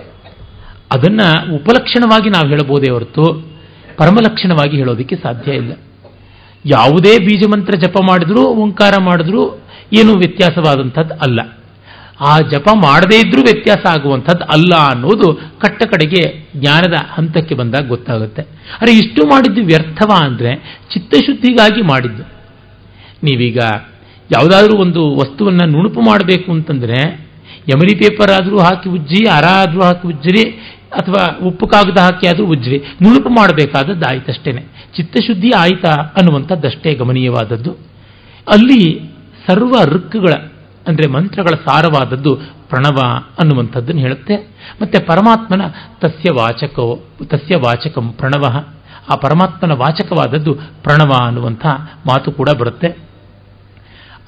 ಅದನ್ನ 0.94 1.20
ಉಪಲಕ್ಷಣವಾಗಿ 1.54 2.30
ನಾವು 2.30 2.48
ಹೇಳಬಹುದೇ 2.48 2.92
ಹೊರತು 2.92 3.54
ಪರಮಲಕ್ಷಣವಾಗಿ 3.96 4.76
ಹೇಳೋದಕ್ಕೆ 4.76 5.16
ಸಾಧ್ಯ 5.16 5.52
ಇಲ್ಲ. 5.52 5.72
ಯಾವುದೇ 6.66 7.18
ಬೀಜಮಂತ್ರ 7.18 7.74
ಜಪ 7.86 7.96
ಮಾಡಿದ್ರೂ, 8.08 8.44
ಓಂಕಾರ 8.44 8.92
ಮಾಡಿದ್ರೂ 9.00 9.60
ಏನು 9.92 10.12
ವ್ಯತ್ಯಾಸವಾದಂಥದ್ದು 10.14 11.14
ಅಲ್ಲ. 11.14 11.40
ಆ 12.20 12.38
ಜಪ 12.38 12.68
ಮಾಡದೇ 12.76 13.16
ಇದ್ರೂ 13.26 13.42
ವ್ಯತ್ಯಾಸ 13.42 13.98
ಆಗುವಂಥದ್ದು 13.98 14.44
ಅಲ್ಲ 14.44 14.74
ಅನ್ನೋದು 14.76 15.34
ಕಟ್ಟ 15.34 15.82
ಕಡೆಗೆ 15.82 16.50
ಜ್ಞಾನದ 16.56 16.94
ಹಂತಕ್ಕೆ 17.10 17.54
ಬಂದಾಗ 17.54 17.88
ಗೊತ್ತಾಗುತ್ತೆ. 17.88 18.42
ಅರೆ, 18.80 18.92
ಇಷ್ಟು 18.92 19.26
ಮಾಡಿದ್ದು 19.26 19.64
ವ್ಯರ್ಥವ 19.64 20.10
ಅಂದರೆ 20.24 20.54
ಚಿತ್ತಶುದ್ಧಿಗಾಗಿ 20.92 21.82
ಮಾಡಿದ್ದು. 21.82 22.22
ನೀವೀಗ 23.22 23.58
ಯಾವುದಾದ್ರೂ 24.32 24.78
ಒಂದು 24.78 25.16
ವಸ್ತುವನ್ನು 25.16 25.70
ನುಣುಪು 25.70 26.00
ಮಾಡಬೇಕು 26.00 26.52
ಅಂತಂದರೆ 26.52 27.24
ಯಮರಿ 27.68 27.94
ಪೇಪರ್ 27.94 28.30
ಆದರೂ 28.30 28.58
ಹಾಕಿ 28.58 28.88
ಉಜ್ಜಿ, 28.88 29.28
ಅರ 29.28 29.44
ಆದರೂ 29.44 29.80
ಹಾಕಿ 29.80 30.08
ಉಜ್ಜಿರಿ, 30.08 30.50
ಅಥವಾ 30.92 31.46
ಉಪ್ಪು 31.46 31.66
ಕಾಗದ 31.66 31.98
ಹಾಕಿ 31.98 32.26
ಆದರೂ 32.26 32.46
ಉಜ್ಜಿರಿ, 32.46 32.78
ನುಣುಪು 32.78 33.28
ಮಾಡಬೇಕಾದದ್ದು 33.28 34.10
ಆಯ್ತಷ್ಟೇನೆ. 34.10 34.62
ಚಿತ್ತಶುದ್ಧಿ 34.96 35.50
ಆಯಿತಾ 35.50 35.90
ಅನ್ನುವಂಥದ್ದಷ್ಟೇ 35.90 36.94
ಗಮನೀಯವಾದದ್ದು. 36.94 37.70
ಅಲ್ಲಿ 38.52 39.10
ಸರ್ವ 39.46 39.72
ಋಕ್ಕುಗಳ 39.84 40.32
ಅಂದರೆ 40.88 41.12
ಮಂತ್ರಗಳ 41.12 41.56
ಸಾರವಾದದ್ದು 41.66 42.36
ಪ್ರಣವ 42.68 43.02
ಅನ್ನುವಂಥದ್ದನ್ನು 43.38 44.00
ಹೇಳುತ್ತೆ. 44.00 44.36
ಮತ್ತೆ 44.82 45.04
ಪರಮಾತ್ಮನ 45.04 45.60
ತಸ್ಯ 46.00 46.30
ವಾಚಕೋ, 46.32 47.04
ತಸ್ಯ 47.24 47.56
ವಾಚಕಂ 47.56 48.12
ಪ್ರಣವ. 48.12 48.64
ಆ 49.12 49.14
ಪರಮಾತ್ಮನ 49.16 49.72
ವಾಚಕವಾದದ್ದು 49.72 50.54
ಪ್ರಣವ 50.54 51.12
ಅನ್ನುವಂಥ 51.26 51.66
ಮಾತು 52.06 52.32
ಕೂಡ 52.32 52.48
ಬರುತ್ತೆ. 52.58 52.88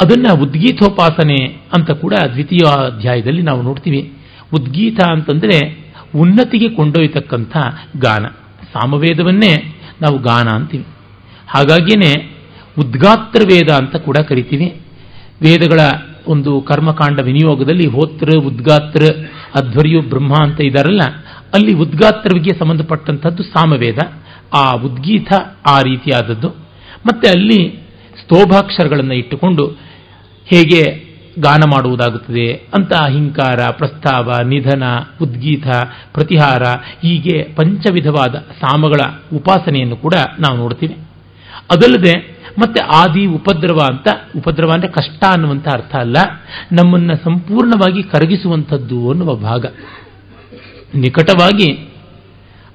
ಅದನ್ನು 0.03 0.43
ಉದ್ಗೀತೋಪಾಸನೆ 0.43 1.45
ಅಂತ 1.77 1.91
ಕೂಡ 1.91 2.15
ದ್ವಿತೀಯ 2.33 2.69
ಅಧ್ಯಾಯದಲ್ಲಿ 2.87 3.43
ನಾವು 3.43 3.63
ನೋಡ್ತೀವಿ. 3.63 4.13
ಉದ್ಗೀತ 4.55 5.01
ಅಂತಂದರೆ 5.11 5.87
ಉನ್ನತಿಗೆ 6.17 6.69
ಕೊಂಡೊಯ್ತಕ್ಕಂಥ 6.69 7.57
ಗಾನ. 7.97 8.27
ಸಾಮವೇದವನ್ನೇ 8.73 9.81
ನಾವು 10.03 10.19
ಗಾನ 10.19 10.49
ಅಂತೀವಿ. 10.49 10.87
ಹಾಗಾಗಿಯೇ 11.49 12.37
ಉದ್ಗಾತ್ರ 12.79 13.41
ವೇದ 13.45 13.71
ಅಂತ 13.73 13.97
ಕೂಡ 13.97 14.17
ಕರಿತೀವಿ. 14.17 14.81
ವೇದಗಳ 15.43 15.81
ಒಂದು 16.27 16.61
ಕರ್ಮಕಾಂಡ 16.61 17.21
ವಿನಿಯೋಗದಲ್ಲಿ 17.21 17.87
ಹೋತ್ರ, 17.89 18.39
ಉದ್ಗಾತ್ರ, 18.39 19.03
ಅಧ್ವರ್ಯು, 19.55 20.03
ಬ್ರಹ್ಮ 20.03 20.35
ಅಂತ 20.43 20.61
ಇದ್ದಾರಲ್ಲ 20.65 21.01
ಅಲ್ಲಿ 21.55 21.75
ಉದ್ಗಾತ್ರವಿಗೆ 21.75 22.59
ಸಂಬಂಧಪಟ್ಟಂಥದ್ದು 22.59 23.43
ಸಾಮವೇದ. 23.43 23.99
ಆ 24.55 24.73
ಉದ್ಗೀತ 24.73 25.33
ಆ 25.67 25.81
ರೀತಿಯಾದದ್ದು. 25.81 26.49
ಮತ್ತೆ 27.07 27.29
ಅಲ್ಲಿ 27.29 27.79
ಸ್ತೋಭಾಕ್ಷರಗಳನ್ನು 28.23 29.15
ಇಟ್ಟುಕೊಂಡು 29.15 29.67
ಹೇಗೆ 30.47 31.07
ಗಾನ 31.41 31.61
ಮಾಡುವುದಾಗುತ್ತದೆ 31.71 32.53
ಅಂತ 32.53 32.93
ಅಹಿಂಕಾರ, 32.93 33.71
ಪ್ರಸ್ತಾವ, 33.71 34.33
ನಿಧನ 34.45 34.83
ಉದ್ಗೀತ 35.23 35.67
ಪ್ರತಿಹಾರ, 36.15 36.63
ಹೀಗೆ 37.03 37.53
ಪಂಚವಿಧವಾದ 37.57 38.35
ಸಾಮಗಳ 38.35 39.01
ಉಪಾಸನೆಯನ್ನು 39.37 39.97
ಕೂಡ 39.97 40.15
ನಾವು 40.41 40.57
ನೋಡ್ತೀವಿ. 40.57 40.95
ಅದಲ್ಲದೆ 41.71 42.36
ಮತ್ತೆ 42.59 42.85
ಆದಿ 42.85 43.27
ಉಪದ್ರವ 43.27 43.79
ಅಂತ, 43.91 44.09
ಉಪದ್ರವ 44.37 44.71
ಅಂದರೆ 44.73 44.91
ಕಷ್ಟ 44.91 45.25
ಅನ್ನುವಂಥ 45.33 45.69
ಅರ್ಥ 45.73 45.97
ಅಲ್ಲ. 45.97 46.17
ನಮ್ಮನ್ನು 46.73 47.17
ಸಂಪೂರ್ಣವಾಗಿ 47.25 48.03
ಕರಗಿಸುವಂಥದ್ದು 48.03 49.11
ಅನ್ನುವ 49.11 49.35
ಭಾಗ. 49.35 49.67
ನಿಕಟವಾಗಿ 50.95 51.73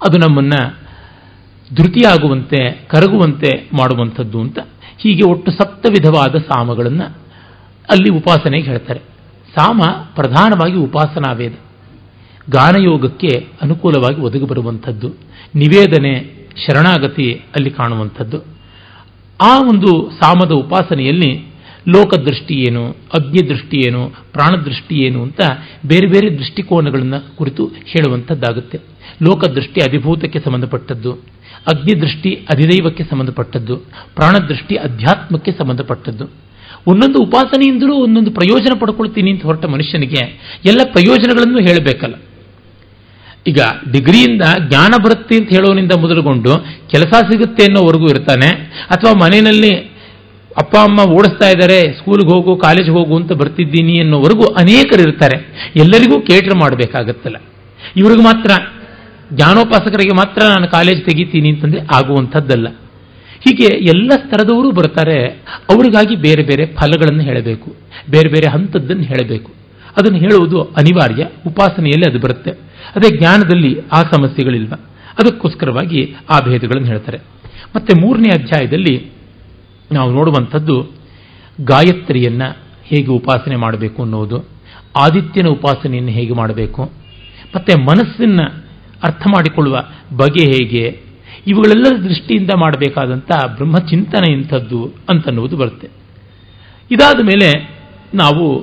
ಅದು 0.07 0.17
ನಮ್ಮನ್ನು 0.17 0.77
ಧೃತಿಯಾಗುವಂತೆ, 1.75 2.71
ಕರಗುವಂತೆ 2.71 3.69
ಮಾಡುವಂಥದ್ದು 3.73 4.41
ಅಂತ. 4.41 4.59
ಹೀಗೆ 4.97 5.29
ಒಟ್ಟು 5.29 5.51
ಸಪ್ತ 5.51 5.85
ವಿಧವಾದ 5.89 6.35
ಸಾಮಗಳನ್ನು 6.35 7.17
ಅಲ್ಲಿ 7.91 8.15
ಉಪಾಸನೆಗೆ 8.15 8.63
ಹೇಳ್ತಾರೆ. 8.63 8.99
ಸಾಮ 9.57 9.81
ಪ್ರಧಾನವಾಗಿ 10.15 10.75
ಉಪಾಸನಾ 10.75 11.33
ವೇದ. 11.33 11.53
ಗಾನಯೋಗಕ್ಕೆ 12.49 13.47
ಅನುಕೂಲವಾಗಿ 13.61 14.21
ಒದಗಿ 14.21 14.45
ಬರುವಂಥದ್ದು 14.45 15.07
ನಿವೇದನೆ, 15.55 16.41
ಶರಣಾಗತಿ 16.55 17.33
ಅಲ್ಲಿ 17.33 17.69
ಕಾಣುವಂಥದ್ದು. 17.69 18.50
ಆ 19.49 19.53
ಒಂದು 19.71 19.91
ಸಾಮದ 20.21 20.53
ಉಪಾಸನೆಯಲ್ಲಿ 20.63 21.31
ಲೋಕದೃಷ್ಟಿ 21.87 22.55
ಏನು, 22.67 22.81
ಅಗ್ನಿದೃಷ್ಟಿ 23.17 23.77
ಏನು, 23.87 24.01
ಪ್ರಾಣದೃಷ್ಟಿ 24.33 24.95
ಏನು 25.05 25.19
ಅಂತ 25.23 25.41
ಬೇರೆ 25.85 26.07
ಬೇರೆ 26.07 26.27
ದೃಷ್ಟಿಕೋನಗಳನ್ನು 26.37 27.35
ಕುರಿತು 27.35 27.63
ಹೇಳುವಂಥದ್ದಾಗುತ್ತೆ. 27.91 28.77
ಲೋಕದೃಷ್ಟಿ 29.27 29.79
ಅಧಿಭೂತಕ್ಕೆ 29.81 30.39
ಸಂಬಂಧಪಟ್ಟದ್ದು, 30.39 31.11
ಅಗ್ನಿದೃಷ್ಟಿ 31.71 32.31
ಅಧಿದೈವಕ್ಕೆ 32.53 33.03
ಸಂಬಂಧಪಟ್ಟದ್ದು, 33.03 33.77
ಪ್ರಾಣದೃಷ್ಟಿ 34.15 34.75
ಅಧ್ಯಾತ್ಮಕ್ಕೆ 34.75 35.51
ಸಂಬಂಧಪಟ್ಟದ್ದು. 35.51 36.27
ಒಂದೊಂದು 36.87 37.19
ಉಪಾಸನೆಯಿಂದಲೂ 37.23 37.95
ಒಂದೊಂದು 37.95 38.31
ಪ್ರಯೋಜನ 38.31 38.73
ಪಡ್ಕೊಳ್ತೀನಿ 38.79 39.31
ಅಂತ 39.31 39.43
ಹೊರಟ 39.43 39.65
ಮನುಷ್ಯನಿಗೆ 39.65 40.21
ಎಲ್ಲ 40.71 40.81
ಪ್ರಯೋಜನಗಳನ್ನು 40.95 41.59
ಹೇಳಬೇಕಲ್ಲ. 41.67 42.15
ಈಗ 43.47 43.59
ಡಿಗ್ರಿಯಿಂದ 43.91 44.41
ಜ್ಞಾನ 44.69 45.03
ಬರುತ್ತೆ 45.03 45.35
ಅಂತ 45.35 45.49
ಹೇಳೋನಿಂದ 45.49 45.91
ಮೊದಲುಗೊಂಡು 45.91 46.49
ಕೆಲಸ 46.91 47.13
ಸಿಗುತ್ತೆ 47.13 47.63
ಅನ್ನೋವರೆಗೂ 47.63 48.07
ಇರ್ತಾನೆ. 48.07 48.47
ಅಥವಾ 48.89 49.13
ಮನೆಯಲ್ಲಿ 49.13 49.91
ಅಪ್ಪ, 50.57 50.75
ಅಮ್ಮ 50.75 51.11
ಓಡಿಸ್ತಾ 51.11 51.49
ಇದ್ದಾರೆ 51.49 51.81
ಸ್ಕೂಲ್ಗೆ 51.81 52.29
ಹೋಗು 52.29 52.55
ಕಾಲೇಜ್ಗೆ 52.55 52.91
ಹೋಗು 52.91 53.15
ಅಂತ 53.15 53.31
ಬರ್ತಿದ್ದೀನಿ 53.31 53.99
ಅನ್ನೋವರೆಗೂ 53.99 54.43
ಅನೇಕರು 54.43 55.01
ಇರ್ತಾರೆ. 55.01 55.69
ಎಲ್ಲರಿಗೂ 55.75 56.21
ಕೇಟ್ರ್ 56.21 56.55
ಮಾಡಬೇಕಾಗತ್ತಲ್ಲ. 56.55 57.35
ಇವ್ರಿಗೆ 57.97 58.23
ಮಾತ್ರ, 58.23 58.51
ಜ್ಞಾನೋಪಾಸಕರಿಗೆ 59.33 60.15
ಮಾತ್ರ 60.15 60.41
ನಾನು 60.47 60.67
ಕಾಲೇಜ್ 60.67 61.05
ತೆಗಿತೀನಿ 61.05 61.49
ಅಂತಂದ್ರೆ 61.49 61.81
ಆಗುವಂಥದ್ದಲ್ಲ. 61.81 62.67
ಹೀಗೆ 63.43 63.77
ಎಲ್ಲ 63.77 64.09
ಸ್ತರದವರು 64.09 64.71
ಬರ್ತಾರೆ. 64.71 65.25
ಅವರಿಗಾಗಿ 65.69 66.15
ಬೇರೆ 66.15 66.43
ಬೇರೆ 66.43 66.65
ಫಲಗಳನ್ನು 66.65 67.23
ಹೇಳಬೇಕು. 67.23 67.75
ಬೇರೆ 68.09 68.29
ಬೇರೆ 68.29 68.51
ಹಂತದ್ದನ್ನು 68.51 69.03
ಹೇಳಬೇಕು. 69.03 69.51
ಅದನ್ನು 69.97 70.19
ಹೇಳುವುದು 70.19 70.61
ಅನಿವಾರ್ಯ. 70.61 71.27
ಉಪಾಸನೆಯಲ್ಲಿ 71.47 72.09
ಅದು 72.09 72.19
ಬರುತ್ತೆ. 72.19 72.70
ಅದೇ 72.95 73.17
ಜ್ಞಾನದಲ್ಲಿ 73.17 73.79
ಆ 73.79 74.01
ಸಮಸ್ಯೆಗಳಿಲ್ವ 74.01 74.73
ಅದಕ್ಕೋಸ್ಕರವಾಗಿ 75.19 76.15
ಆ 76.29 76.39
ಭೇದಗಳನ್ನು 76.45 76.87
ಹೇಳ್ತಾರೆ. 76.87 77.17
ಮತ್ತೆ 77.75 78.01
ಮೂರನೇ 78.01 78.29
ಅಧ್ಯಾಯದಲ್ಲಿ 78.29 79.11
ನಾವು 79.91 80.11
ನೋಡುವಂಥದ್ದು 80.11 80.91
ಗಾಯತ್ರಿಯನ್ನು 81.61 82.57
ಹೇಗೆ 82.83 83.07
ಉಪಾಸನೆ 83.07 83.55
ಮಾಡಬೇಕು 83.55 84.03
ಅನ್ನೋದು, 84.03 84.37
ಆದಿತ್ಯನ 84.99 85.47
ಉಪಾಸನೆಯನ್ನು 85.47 86.11
ಹೇಗೆ 86.11 86.33
ಮಾಡಬೇಕು, 86.33 86.83
ಮತ್ತೆ 87.55 87.81
ಮನಸ್ಸನ್ನು 87.81 88.63
ಅರ್ಥ 89.03 89.21
ಮಾಡಿಕೊಳ್ಳುವ 89.27 89.75
ಬಗೆ 90.17 90.51
ಹೇಗೆ, 90.51 90.99
ಇವುಗಳೆಲ್ಲರ 91.47 92.03
ದೃಷ್ಟಿಯಿಂದ 92.03 92.49
ಮಾಡಬೇಕಾದಂಥ 92.57 93.31
ಬ್ರಹ್ಮಚಿಂತನೆ 93.45 94.33
ಇಂಥದ್ದು 94.33 94.93
ಅಂತನ್ನುವುದು 95.09 95.57
ಬರುತ್ತೆ. 95.57 95.87
ಇದಾದ 96.91 97.19
ಮೇಲೆ 97.23 97.79
ನಾವು 98.13 98.59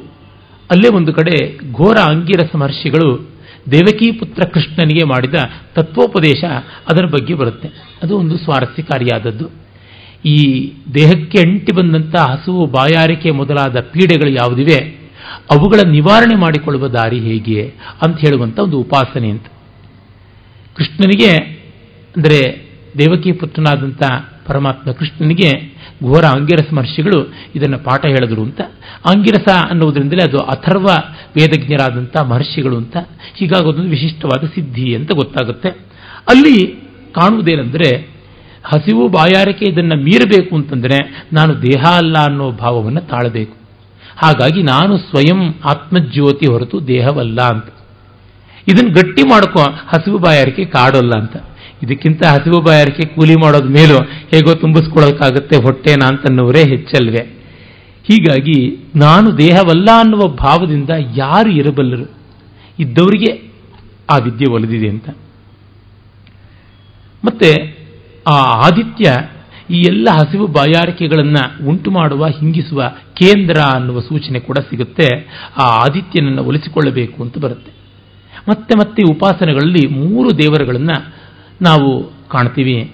ಅಲ್ಲೇ 0.71 0.97
ಒಂದು 0.97 1.13
ಕಡೆ 1.13 1.57
ಘೋರ 1.73 1.97
ಅಂಗಿರಸ 1.97 2.57
ಮಹರ್ಷಿಗಳು 2.57 3.29
ದೇವಕಿ 3.71 4.11
ಪುತ್ರ 4.11 4.45
ಕೃಷ್ಣನಿಗೆ 4.45 5.05
ಮಾಡಿದ 5.05 5.35
ತತ್ವೋಪದೇಶ 5.75 6.45
ಅದರ 6.89 7.05
ಬಗ್ಗೆ 7.05 7.35
ಬರುತ್ತೆ. 7.35 7.69
ಅದು 8.03 8.19
ಒಂದು 8.19 8.39
ಸ್ವಾರಸ್ಯಕಾರಿಯಾದದ್ದು. 8.39 9.51
ಈ 10.25 10.73
ದೇಹಕ್ಕೆ 10.95 11.39
ಅಂಟಿ 11.39 11.73
ಬಂದಂಥ 11.73 12.17
ಹಸುವು 12.17 12.67
ಬಾಯಾರಿಕೆ 12.67 13.31
ಮೊದಲಾದ 13.31 13.81
ಪೀಡೆಗಳು 13.81 14.31
ಯಾವುದಿವೆ? 14.31 15.09
ಅವುಗಳ 15.51 15.91
ನಿವಾರಣೆ 15.91 16.35
ಮಾಡಿಕೊಳ್ಳುವ 16.35 16.89
ದಾರಿ 16.89 17.21
ಹೇಗೆ 17.21 17.75
ಅಂತ 18.03 18.19
ಹೇಳುವಂಥ 18.19 18.59
ಒಂದು 18.59 18.79
ಉಪಾಸನೆ 18.79 19.29
ಅಂತ. 19.29 19.47
ಕೃಷ್ಣನಿಗೆ, 20.77 21.31
ಅಂದರೆ 22.17 22.69
ದೇವಕಿ 22.99 23.33
ಪುತ್ರನಾದಂಥ 23.33 24.03
ಪರಮಾತ್ಮ 24.47 24.93
ಕೃಷ್ಣನಿಗೆ 24.93 25.78
ಘೋರ 26.03 26.25
ಅಂಗಿರಸ 26.25 26.75
ಮಹರ್ಷಿಗಳು 26.75 27.35
ಇದನ್ನು 27.55 27.79
ಪಾಠ 27.79 28.07
ಹೇಳಿದ್ರು 28.07 28.43
ಅಂತ. 28.43 28.61
ಅಂಗಿರಸ 29.07 29.49
ಅನ್ನುವುದರಿಂದಲೇ 29.71 30.25
ಅದು 30.25 30.39
ಅಥರ್ವ 30.39 30.87
ವೇದಜ್ಞರಾದಂಥ 31.37 32.21
ಮಹರ್ಷಿಗಳು 32.21 32.77
ಅಂತ. 32.77 32.97
ಹೀಗಾಗೋದೊಂದು 33.35 33.89
ವಿಶಿಷ್ಟವಾದ 33.89 34.47
ಸಿದ್ಧಿ 34.47 34.95
ಅಂತ 34.95 35.13
ಗೊತ್ತಾಗುತ್ತೆ. 35.13 35.69
ಅಲ್ಲಿ 36.29 36.89
ಕಾಣುವುದೇನೆಂದರೆ 37.15 38.19
ಹಸಿವು 38.65 39.09
ಬಾಯಾರಿಕೆ 39.09 39.65
ಇದನ್ನು 39.71 39.97
ಮೀರಬೇಕು 39.97 40.57
ಅಂತಂದರೆ 40.57 41.27
ನಾನು 41.33 41.63
ದೇಹ 41.63 41.83
ಅಲ್ಲ 41.83 42.17
ಅನ್ನೋ 42.19 42.51
ಭಾವವನ್ನು 42.51 43.01
ತಾಳಬೇಕು. 43.01 43.57
ಹಾಗಾಗಿ 44.17 44.63
ನಾನು 44.63 44.99
ಸ್ವಯಂ 44.99 45.55
ಆತ್ಮಜ್ಯೋತಿ 45.65 46.53
ಹೊರತು 46.53 46.87
ದೇಹವಲ್ಲ 46.87 47.41
ಅಂತ. 47.43 47.65
ಇದನ್ನು 48.69 48.91
ಗಟ್ಟಿ 48.91 49.23
ಮಾಡ್ಕೋ 49.23 49.61
ಹಸಿವು 49.61 50.19
ಬಾಯಾರಿಕೆ 50.19 50.65
ಕಾಡಲ್ಲ 50.65 51.13
ಅಂತ. 51.21 51.37
ಇದಕ್ಕಿಂತ 51.83 52.27
ಹಸಿವು 52.27 52.61
ಬಾಯಾರಿಕೆ 52.61 53.07
ಕೂಲಿ 53.15 53.35
ಮಾಡೋದ 53.35 53.65
ಮೇಲೂ 53.65 54.05
ಹೇಗೋ 54.05 54.55
ತುಂಬಿಸ್ಕೊಳ್ಳೋಕ್ಕಾಗುತ್ತೆ 54.55 55.57
ಹೊಟ್ಟೆನ 55.57 56.05
ಅಂತನ್ನುವರೇ 56.07 56.59
ಹೆಚ್ಚಲ್ವೇ. 56.59 57.35
ಹೀಗಾಗಿ 58.05 58.77
ನಾನು 58.97 59.39
ದೇಹವಲ್ಲ 59.39 59.89
ಅನ್ನುವ 59.99 60.21
ಭಾವದಿಂದ 60.21 60.91
ಯಾರು 61.17 61.51
ಇರಬಲ್ಲರು? 61.51 62.11
ಇದ್ದವರಿಗೆ 62.79 63.53
ಆ 64.11 64.17
ವಿದ್ಯೆ 64.17 64.53
ಒಲಿದಿದೆ 64.53 64.89
ಅಂತ. 64.89 65.09
ಮತ್ತೆ 67.25 67.79
ಆ 68.29 68.37
ಆದಿತ್ಯ 68.37 69.13
ಈ 69.71 69.81
ಎಲ್ಲ 69.81 70.09
ಹಸಿವು 70.13 70.47
ಬಾಯಾರಿಕೆಗಳನ್ನು 70.47 71.69
ಉಂಟು 71.69 71.91
ಮಾಡುವ, 71.91 72.27
ಹಿಂಗಿಸುವ 72.27 72.83
ಕೇಂದ್ರ 73.15 73.61
ಅನ್ನುವ 73.61 74.01
ಸೂಚನೆ 74.01 74.41
ಕೂಡ 74.41 74.57
ಸಿಗುತ್ತೆ. 74.59 75.27
ಆ 75.57 75.63
ಆದಿತ್ಯನನ್ನು 75.63 76.45
ಒಲಿಸಿಕೊಳ್ಳಬೇಕು 76.45 77.23
ಅಂತ 77.23 77.39
ಬರುತ್ತೆ. 77.39 77.73
ಮತ್ತೆ 78.49 78.75
ಮತ್ತೆ 78.79 79.03
ಉಪಾಸನೆಗಳಲ್ಲಿ 79.11 79.87
ಮೂರು 79.89 80.39
ದೇವರುಗಳನ್ನು 80.39 81.18
ನಾವು 81.63 82.13
ಕಾಣ್ತೀವಿ. 82.29 82.93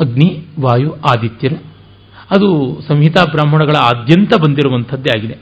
ಅಗ್ನಿ, 0.00 0.44
ವಾಯು, 0.60 0.96
ಆದಿತ್ಯರು. 1.10 1.70
ಅದು 2.30 2.80
ಸಂಹಿತಾ 2.88 3.24
ಬ್ರಾಹ್ಮಣಗಳ 3.24 3.76
ಆದ್ಯಂತ 3.76 4.34
ಬಂದಿರುವಂಥದ್ದೇ 4.36 5.18
ಆಗಿದೆ. 5.18 5.38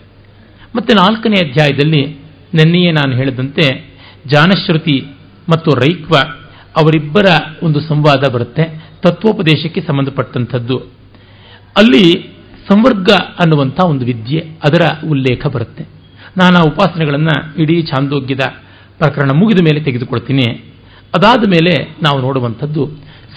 ಮತ್ತೆ 0.77 0.95
ನಾಲ್ಕನೇ 0.95 1.51
ಅಧ್ಯಾಯದಲ್ಲಿ 1.51 2.19
ನೆನ್ನೆಯೇ 2.55 2.93
ನಾನು 2.93 3.13
ಹೇಳಿದಂತೆ 3.13 3.95
ಜಾನಶ್ರುತಿ 4.27 5.03
ಮತ್ತು 5.49 5.71
ರೈಕ್ವ 5.71 6.15
ಅವರಿಬ್ಬರ 6.77 7.25
ಒಂದು 7.63 7.81
ಸಂವಾದ 7.81 8.31
ಬರುತ್ತೆ, 8.31 8.91
ತತ್ವೋಪದೇಶಕ್ಕೆ 9.03 9.81
ಸಂಬಂಧಪಟ್ಟಂಥದ್ದು. 9.81 10.79
ಅಲ್ಲಿ 11.77 12.33
ಸಂವರ್ಗ 12.69 13.11
ಅನ್ನುವಂಥ 13.39 13.81
ಒಂದು 13.85 14.05
ವಿದ್ಯೆ, 14.05 14.39
ಅದರ 14.39 15.09
ಉಲ್ಲೇಖ 15.09 15.47
ಬರುತ್ತೆ. 15.47 15.87
ನಾನು 16.37 16.59
ಆ 16.59 16.63
ಉಪಾಸನೆಗಳನ್ನು 16.63 17.63
ಇಡೀ 17.63 17.83
ಛಾಂದೋಗ್ಯದ 17.83 18.41
ಪ್ರಕರಣ 18.99 19.31
ಮುಗಿದ 19.35 19.59
ಮೇಲೆ 19.61 19.81
ತೆಗೆದುಕೊಳ್ತೀನಿ. 19.81 20.65
ಅದಾದ 21.15 21.49
ಮೇಲೆ 21.49 21.73
ನಾವು 22.03 22.21
ನೋಡುವಂಥದ್ದು 22.21 22.87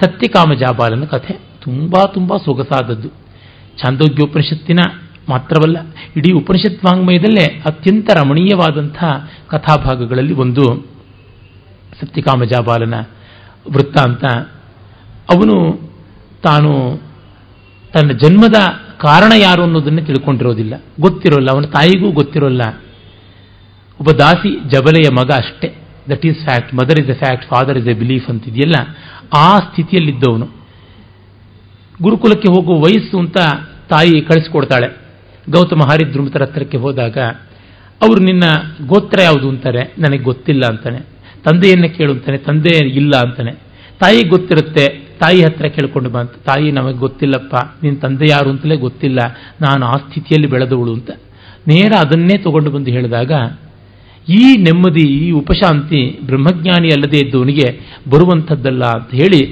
ಸತ್ಯಕಾಮ 0.01 0.53
ಜಾಬಾಲನ 0.53 1.05
ಕಥೆ. 1.05 1.33
ತುಂಬ 1.63 2.03
ತುಂಬ 2.05 2.37
ಸೊಗಸಾದದ್ದು. 2.37 3.09
ಛಾಂದೋಗ್ಯೋಪನಿಷತ್ತಿನ 3.81 4.79
ಮಾತ್ರವಲ್ಲ, 5.29 5.77
ಇಡೀ 6.15 6.31
ಉಪನಿಷತ್ 6.31 6.85
ವಾಂಗ್ಮಯದಲ್ಲೇ 6.85 7.45
ಅತ್ಯಂತ 7.65 8.09
ರಮಣೀಯವಾದಂಥ 8.15 9.03
ಕಥಾಭಾಗಗಳಲ್ಲಿ 9.47 10.33
ಒಂದು 10.33 10.63
ಸತ್ಯಕಾಮ 11.99 12.43
ಜಾಬಾಲನ 12.43 12.93
ವೃತ್ತಾಂತ 13.71 14.23
ಅವನು 15.33 15.55
ತಾನು 16.43 17.01
ತನ್ನ 17.93 18.11
ಜನ್ಮದ 18.11 18.59
ಕಾರಣ 18.97 19.31
ಯಾರು 19.41 19.63
ಅನ್ನೋದನ್ನು 19.63 20.05
ತಿಳ್ಕೊಂಡಿರೋದಿಲ್ಲ. 20.05 20.73
ಗೊತ್ತಿರೋಲ್ಲ, 20.99 21.49
ಅವನ 21.51 21.61
ತಾಯಿಗೂ 21.61 22.11
ಗೊತ್ತಿರೋಲ್ಲ. 22.11 22.61
ಒಬ್ಬ 23.99 24.11
ದಾಸಿ 24.11 24.59
ಜಬಲೆಯ 24.69 25.09
ಮಗ 25.11 25.31
ಅಷ್ಟೇ. 25.31 25.80
That 26.09 26.25
is 26.25 26.43
fact 26.43 26.73
mother 26.73 26.99
is 26.99 27.09
a 27.09 27.13
fact 27.13 27.47
father 27.47 27.77
is 27.77 27.87
a 27.87 27.93
belief 27.93 28.29
ಅಂತಿದೆಯಲ್ಲ. 28.29 28.75
ಆ 29.37 29.57
ಸ್ಥಿತಿಯಲ್ಲಿದ್ದವನು. 29.57 30.47
ಗುರುಕುಲಕ್ಕೆ 32.01 32.47
ಹೋಗುವ 32.47 32.79
ವಯಸ್ಸು 32.79 33.19
ಅಂತ 33.19 33.37
ತಾಯಿ 33.89 34.21
ಕಳಿಸ್ಕೊಡ್ತಾಳೆ. 34.21 34.87
ಗೌತಮ 35.49 35.79
ಹರಿದ್ರಮತರ 35.83 36.41
ಹತ್ರಕ್ಕೆ 36.41 36.77
ಹೋದಾಗ, 36.77 37.17
ಅವರು 38.01 38.23
ನಿನ್ನ 38.23 38.41
ಗೋತ್ರ 38.87 39.21
ಯಾವುದು? 39.21 39.49
ಅಂತಾರೆ. 39.49 39.93
ನನಗೆ 39.99 40.23
ಗೊತ್ತಿಲ್ಲ 40.23 40.61
ಅಂತಾನೆ. 40.69 40.99
ತಂದೆಯನ್ನು 41.45 41.97
ಕೇಳು 41.97 42.11
ಅಂತಾನೆ. 42.11 42.37
ತಂದೆ 42.37 42.87
ಇಲ್ಲ 42.87 43.11
ಅಂತಾನೆ. 43.25 43.51
ತಾಯಿ 43.99 44.27
ಗೊತ್ತಿರುತ್ತೆ. 44.27 44.87
ತಾಯಿ 45.19 45.41
ಹತ್ರ 45.41 45.65
ಕೇಳ್ಕೊಂಡು 45.65 46.09
ಬಂತ 46.09 46.31
ತಾಯಿ, 46.31 46.71
ನಮಗೆ 46.71 46.93
ಗೊತ್ತಿಲ್ಲಪ್ಪ. 46.93 47.55
ನಿನ್ನ 47.83 47.99
ತಂದೆ 47.99 48.25
ಯಾರು 48.29 48.49
ಅಂತಲೇ 48.49 48.75
ಗೊತ್ತಿಲ್ಲ. 48.75 49.19
ನಾನು 49.61 49.85
ಆ 49.85 49.91
ಸ್ಥಿತಿಯಲ್ಲಿ 49.91 50.47
ಬೆಳೆದವಳು 50.47 50.93
ಅಂತ. 50.93 51.11
ನೇರ 51.67 51.91
ಅದನ್ನೇ 51.99 52.37
ತಗೊಂಡು 52.37 52.71
ಬಂದು 52.71 52.91
ಹೇಳಿದಾಗ 52.91 53.31
ಈ 54.29 54.57
ನೆಮ್ಮದಿ, 54.57 55.27
ಈ 55.27 55.31
ಉಪಶಾಂತಿ 55.31 56.19
ಬ್ರಹ್ಮಜ್ಞಾನಿ 56.25 56.87
ಅಲ್ಲದೆ 56.87 57.17
ಇದ್ದವನಿಗೆ 57.17 57.79
ಬರುವಂಥದ್ದಲ್ಲ 58.09 58.83
ಅಂತ 58.85 59.11
ಹೇಳಿ, 59.13 59.51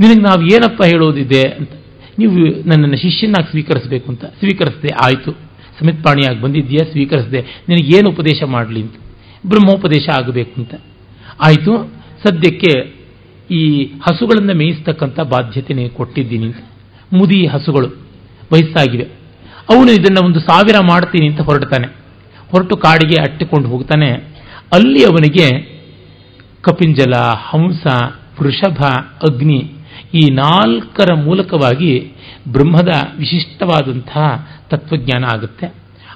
ನಿನಗೆ 0.00 0.20
ನಾವು 0.20 0.42
ಏನಪ್ಪ 0.42 0.82
ಹೇಳೋದಿದೆ 0.84 1.48
ಅಂತ, 1.48 1.70
ನೀವು 2.18 2.32
ನನ್ನನ್ನು 2.68 2.96
ಶಿಷ್ಯನಾಗಿ 2.96 3.50
ಸ್ವೀಕರಿಸಬೇಕು 3.50 4.12
ಅಂತ 4.12 4.24
ಸ್ವೀಕರಿಸಿದೆ, 4.24 4.88
ಆಯಿತು. 4.88 5.32
ಸಮಿತ್ಪಾಣಿಯಾಗಿ 5.80 6.40
ಬಂದಿದ್ದೀಯಾ, 6.40 6.92
ಸ್ವೀಕರಿಸಿದೆ. 6.92 7.40
ನಿನಗೇನು 7.40 8.10
ಉಪದೇಶ 8.10 8.42
ಮಾಡಲಿ 8.42 8.82
ಅಂತ. 8.82 8.94
ಬ್ರಹ್ಮೋಪದೇಶ 9.46 10.08
ಆಗಬೇಕು 10.18 10.60
ಅಂತ. 10.60 10.74
ಆಯಿತು, 11.40 11.92
ಸದ್ಯಕ್ಕೆ 12.22 12.94
ಈ 13.50 13.84
ಹಸುಗಳನ್ನು 13.84 14.54
ಮೇಯಿಸ್ತಕ್ಕಂಥ 14.54 15.20
ಬಾಧ್ಯತೆ 15.20 15.88
ಕೊಟ್ಟಿದ್ದೀನಿ 15.88 16.44
ಅಂತ. 16.44 16.56
ಮುದಿ 17.12 17.46
ಹಸುಗಳು 17.46 17.86
ವಯಸ್ಸಾಗಿವೆ 18.52 19.04
ಅವನು 19.74 19.92
ಇದನ್ನು 19.92 20.26
ಒಂದು 20.26 20.40
ಸಾವಿರ 20.40 20.74
ಮಾಡ್ತೀನಿ 20.80 21.26
ಅಂತ 21.28 21.40
ಹೊರಡ್ತಾನೆ. 21.40 22.03
ಹೊರಟು 22.50 22.76
ಕಾಡಿಗೆ 22.76 23.20
ಅಟ್ಟಿಕೊಂಡು 23.20 23.68
ಹೋಗ್ತಾನೆ. 23.68 24.10
ಅಲ್ಲಿ 24.72 25.04
ಅವನಿಗೆ 25.04 25.74
ಕಪಿಂಜಲ, 26.62 27.14
ಹಂಸ, 27.34 27.86
ವೃಷಭ, 28.40 28.84
ಅಗ್ನಿ 29.30 29.70
ಈ 30.14 30.30
ನಾಲ್ಕರ 30.30 31.14
ಮೂಲಕವಾಗಿ 31.14 32.12
ಬ್ರಹ್ಮದ 32.48 32.88
ವಿಶಿಷ್ಟವಾದಂತಹ 33.18 34.48
ತತ್ವಜ್ಞಾನ 34.70 35.24
ಆಗುತ್ತೆ. 35.24 35.66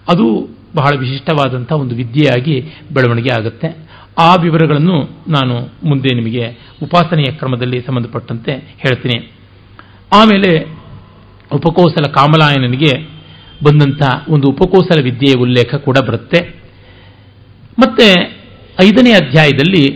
ಅದು 0.08 0.48
ಬಹಳ 0.76 0.96
ವಿಶಿಷ್ಟವಾದಂಥ 0.98 1.72
ಒಂದು 1.72 1.94
ವಿದ್ಯೆಯಾಗಿ 1.94 2.60
ಬೆಳವಣಿಗೆ 2.92 3.40
ಆಗುತ್ತೆ. 3.40 3.76
ಆ 4.18 4.34
ವಿವರಗಳನ್ನು 4.34 5.10
ನಾನು 5.28 5.54
ಮುಂದೆ 5.88 6.14
ನಿಮಗೆ 6.14 6.58
ಉಪಾಸನೆಯ 6.82 7.30
ಕ್ರಮದಲ್ಲಿ 7.30 7.80
ಸಂಬಂಧಪಟ್ಟಂತೆ 7.80 8.52
ಹೇಳ್ತೀನಿ. 8.52 9.30
ಆಮೇಲೆ 10.12 10.78
ಉಪಕೋಸಲ 11.52 12.10
ಕಾಮಲಾಯನನಿಗೆ 12.12 13.17
ಬಂದಂಥ 13.64 14.02
ಒಂದು 14.28 14.48
ಉಪಕೋಸಲ 14.48 15.02
ವಿದ್ಯೆಯ 15.02 15.40
ಉಲ್ಲೇಖ 15.40 15.74
ಕೂಡ 15.74 15.98
ಬರುತ್ತೆ. 15.98 16.60
ಮತ್ತೆ 17.78 18.38
ಐದನೇ 18.82 19.12
ಅಧ್ಯಾಯದಲ್ಲಿ 19.12 19.90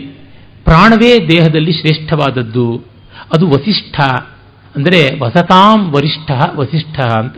ಪ್ರಾಣವೇ 0.63 1.27
ದೇಹದಲ್ಲಿ 1.27 1.71
ಶ್ರೇಷ್ಠವಾದದ್ದು, 1.71 2.85
ಅದು 3.33 3.47
ವಸಿಷ್ಠ, 3.47 3.99
ಅಂದರೆ 4.75 5.19
ವಸತಾಂ 5.19 5.91
ವರಿಷ್ಠ 5.91 6.31
ವಸಿಷ್ಠ 6.55 6.99
ಅಂತ. 6.99 7.37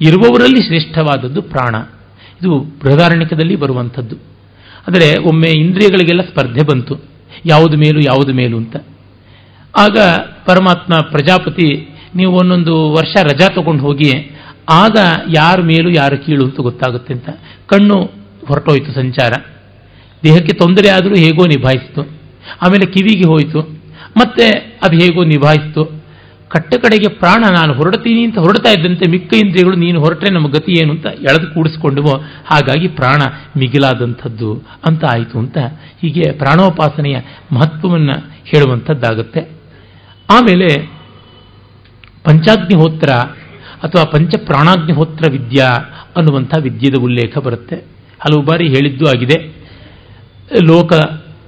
ಇರುವವರಲ್ಲಿ 0.00 0.60
ಶ್ರೇಷ್ಠವಾದದ್ದು 0.60 1.42
ಪ್ರಾಣ. 1.42 1.74
ಇದು 2.40 2.58
ಬೃಹದಾರಣ್ಯಕದಲ್ಲಿ 2.58 3.56
ಬರುವಂಥದ್ದು. 3.56 4.16
ಅಂದರೆ 4.86 5.22
ಒಮ್ಮೆ 5.22 5.48
ಇಂದ್ರಿಯಗಳಿಗೆಲ್ಲ 5.48 6.22
ಸ್ಪರ್ಧೆ 6.22 6.64
ಬಂತು. 6.64 6.96
ಯಾವುದು 7.46 7.76
ಮೇಲು 7.76 8.00
ಯಾವುದು 8.00 8.34
ಮೇಲು 8.34 8.56
ಅಂತ. 8.56 8.76
ಆಗ 9.78 9.98
ಪರಮಾತ್ಮ 10.46 10.94
ಪ್ರಜಾಪತಿ, 11.10 11.88
ನೀವು 12.16 12.32
ಒಂದೊಂದು 12.32 12.92
ವರ್ಷ 12.92 13.22
ರಜಾ 13.22 13.48
ತಗೊಂಡು 13.48 13.82
ಹೋಗಿ 13.82 14.31
ಆಗ 14.68 14.96
ಯಾರು 15.34 15.62
ಮೇಲು 15.62 15.90
ಯಾರು 15.90 16.18
ಕೀಳು 16.18 16.44
ಅಂತ 16.44 16.60
ಗೊತ್ತಾಗುತ್ತೆ 16.60 17.14
ಅಂತ. 17.14 17.28
ಕಣ್ಣು 17.66 18.10
ಹೊರಟೋಯ್ತು 18.48 18.92
ಸಂಚಾರ. 18.92 19.32
ದೇಹಕ್ಕೆ 20.24 20.52
ತೊಂದರೆ 20.52 20.88
ಆದರೂ 20.88 21.14
ಹೇಗೋ 21.14 21.46
ನಿಭಾಯಿಸ್ತು. 21.46 22.02
ಆಮೇಲೆ 22.62 22.86
ಕಿವಿಗೆ 22.86 23.26
ಹೋಯಿತು. 23.26 23.60
ಮತ್ತೆ 24.16 24.78
ಅದು 24.82 24.96
ಹೇಗೋ 24.96 25.24
ನಿಭಾಯಿಸ್ತು. 25.24 26.02
ಕಟ್ಟ 26.48 26.74
ಕಡೆಗೆ 26.74 27.08
ಪ್ರಾಣ, 27.08 27.44
ನಾನು 27.50 27.74
ಹೊರಡ್ತೀನಿ 27.74 28.24
ಅಂತ 28.24 28.38
ಹೊರಡ್ತಾ 28.38 28.70
ಇದ್ದಂತೆ 28.70 29.10
ಮಿಕ್ಕ 29.10 29.34
ಇಂದ್ರಿಯಗಳು, 29.34 29.76
ನೀನು 29.76 30.00
ಹೊರಟ್ರೆ 30.00 30.30
ನಮ್ಮ 30.30 30.48
ಗತಿ 30.48 30.72
ಏನು 30.72 30.92
ಅಂತ 30.92 31.06
ಎಳೆದು 31.06 31.54
ಕೂಡಿಸ್ಕೊಂಡವೋ, 31.54 32.24
ಹಾಗಾಗಿ 32.46 32.88
ಪ್ರಾಣ 32.88 33.22
ಮಿಗಿಲಾದಂಥದ್ದು 33.56 34.62
ಅಂತ 34.84 35.04
ಆಯಿತು 35.04 35.38
ಅಂತ 35.38 35.58
ಹೀಗೆ 36.02 36.32
ಪ್ರಾಣೋಪಾಸನೆಯ 36.32 37.16
ಮಹತ್ವವನ್ನು 37.52 38.32
ಹೇಳುವಂಥದ್ದಾಗುತ್ತೆ. 38.44 39.40
ಆಮೇಲೆ 40.30 40.90
ಪಂಚಾಗ್ನಿಹೋತ್ರ 42.24 43.08
ಅಥವಾ 43.82 44.04
ಪಂಚ 44.04 44.34
ಪ್ರಾಣಾಗ್ನಿಹೋತ್ರ 44.46 45.30
ವಿದ್ಯಾ 45.30 45.68
ಅನ್ನುವಂಥ 46.16 46.54
ವಿದ್ಯೆದ 46.62 46.94
ಉಲ್ಲೇಖ 47.02 47.38
ಬರುತ್ತೆ. 47.38 47.76
ಹಲವು 48.20 48.42
ಬಾರಿ 48.42 48.68
ಹೇಳಿದ್ದು 48.68 49.08
ಆಗಿದೆ. 49.08 49.62
ಲೋಕ, 50.62 50.92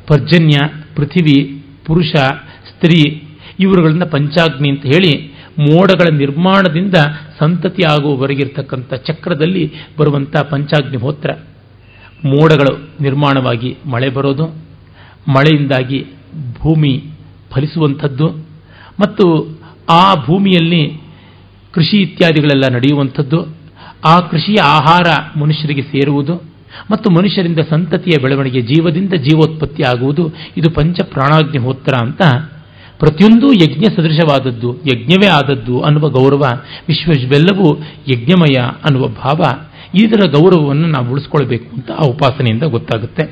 ಪರ್ಜನ್ಯ, 0.07 0.57
ಪೃಥಿವಿ, 0.97 1.65
ಪುರುಷ, 1.87 2.13
ಸ್ತ್ರೀ 2.69 3.25
ಇವರುಗಳನ್ನ 3.61 4.05
ಪಂಚಾಗ್ನಿ 4.05 4.71
ಅಂತ 4.71 4.83
ಹೇಳಿ 4.83 5.35
ಮೋಡಗಳ 5.59 6.17
ನಿರ್ಮಾಣದಿಂದ 6.17 6.95
ಸಂತತಿ 7.39 7.83
ಆಗುವವರೆಗಿರ್ತಕ್ಕಂಥ 7.91 8.95
ಚಕ್ರದಲ್ಲಿ 8.95 9.73
ಬರುವಂಥ 9.99 10.37
ಪಂಚಾಗ್ನಿಹೋತ್ರ 10.37 11.31
ಮೋಡಗಳು 12.25 12.89
ನಿರ್ಮಾಣವಾಗಿ 13.01 13.77
ಮಳೆ 13.87 14.09
ಬರೋದು, 14.09 14.47
ಮಳೆಯಿಂದಾಗಿ 15.29 16.07
ಭೂಮಿ 16.59 17.05
ಫಲಿಸುವಂಥದ್ದು. 17.51 18.27
ಮತ್ತು 19.01 19.59
ಆ 19.91 20.15
ಭೂಮಿಯಲ್ಲಿ 20.15 21.04
ಕೃಷಿ 21.75 21.97
ಇತ್ಯಾದಿಗಳೆಲ್ಲ 21.97 22.75
ನಡೆಯುವಂಥದ್ದು, 22.75 23.39
ಆ 24.05 24.21
ಕೃಷಿಯ 24.21 24.55
ಆಹಾರ 24.63 25.39
ಮನುಷ್ಯರಿಗೆ 25.39 25.83
ಸೇರುವುದು 25.83 26.35
ಮತ್ತು 26.91 27.11
ಮನುಷ್ಯರಿಂದ 27.11 27.59
ಸಂತತಿಯ 27.71 28.23
ಬೆಳವಣಿಗೆ, 28.23 28.61
ಜೀವದಿಂದ 28.61 29.13
ಜೀವೋತ್ಪತ್ತಿ 29.13 29.83
ಆಗುವುದು, 29.83 30.33
ಇದು 30.57 30.71
ಪಂಚ 30.71 31.01
ಪ್ರಾಣಾಗ್ನಿಹೋತ್ರ 31.05 31.93
ಅಂತ 32.01 32.23
ಪ್ರತಿಯೊಂದು 32.99 33.53
ಯಜ್ಞ 33.53 33.85
ಸದೃಶವಾದದ್ದು, 33.97 34.77
ಯಜ್ಞವೇ 34.95 35.27
ಆದದ್ದು 35.27 35.81
ಅನ್ನುವ 35.81 36.09
ಗೌರವ, 36.09 36.43
ವಿಶ್ವವೆಲ್ಲವೂ 36.89 37.79
ಯಜ್ಞಮಯ 38.09 38.57
ಅನ್ನುವ 38.61 39.09
ಭಾವ, 39.09 39.43
ಇದರ 39.95 40.31
ಗೌರವವನ್ನು 40.31 40.87
ನಾವು 40.87 41.11
ಉಳಿಸ್ಕೊಳ್ಬೇಕು 41.11 41.77
ಅಂತ 41.77 41.91
ಆ 41.91 42.07
ಉಪಾಸನೆಯಿಂದ 42.09 42.63
ಗೊತ್ತಾಗುತ್ತೆ. 42.63 43.25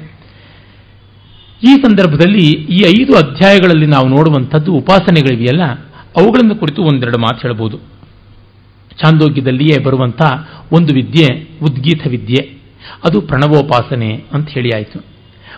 ಈ 1.62 1.74
ಸಂದರ್ಭದಲ್ಲಿ 1.74 2.47
ಈ 2.49 3.03
ಐದು 3.03 3.12
ಅಧ್ಯಾಯಗಳಲ್ಲಿ 3.12 3.86
ನಾವು 3.86 4.09
ನೋಡುವಂಥದ್ದು 4.09 4.72
ಉಪಾಸನೆಗಳಿವೆಯಲ್ಲ, 4.72 5.64
ಅವುಗಳನ್ನು 6.20 6.57
ಕುರಿತು 6.57 6.82
ಒಂದೆರಡು 6.82 7.18
ಮಾತು 7.18 7.49
ಹೇಳಬಹುದು 7.49 7.91
ಚಾಂದೋಗ್ಯದಲ್ಲಿಯೇ 8.99 9.82
ಬರುವಂಥ 9.82 10.22
ಒಂದು 10.72 10.95
ವಿದ್ಯೆ, 10.95 11.49
ಉದ್ಗೀತ 11.62 12.07
ವಿದ್ಯೆ. 12.09 12.62
ಅದು 13.05 13.20
ಪ್ರಣವೋಪಾಸನೆ 13.20 14.24
ಅಂತ 14.32 14.49
ಹೇಳಿ 14.49 14.70
ಆಯಿತು. 14.74 15.12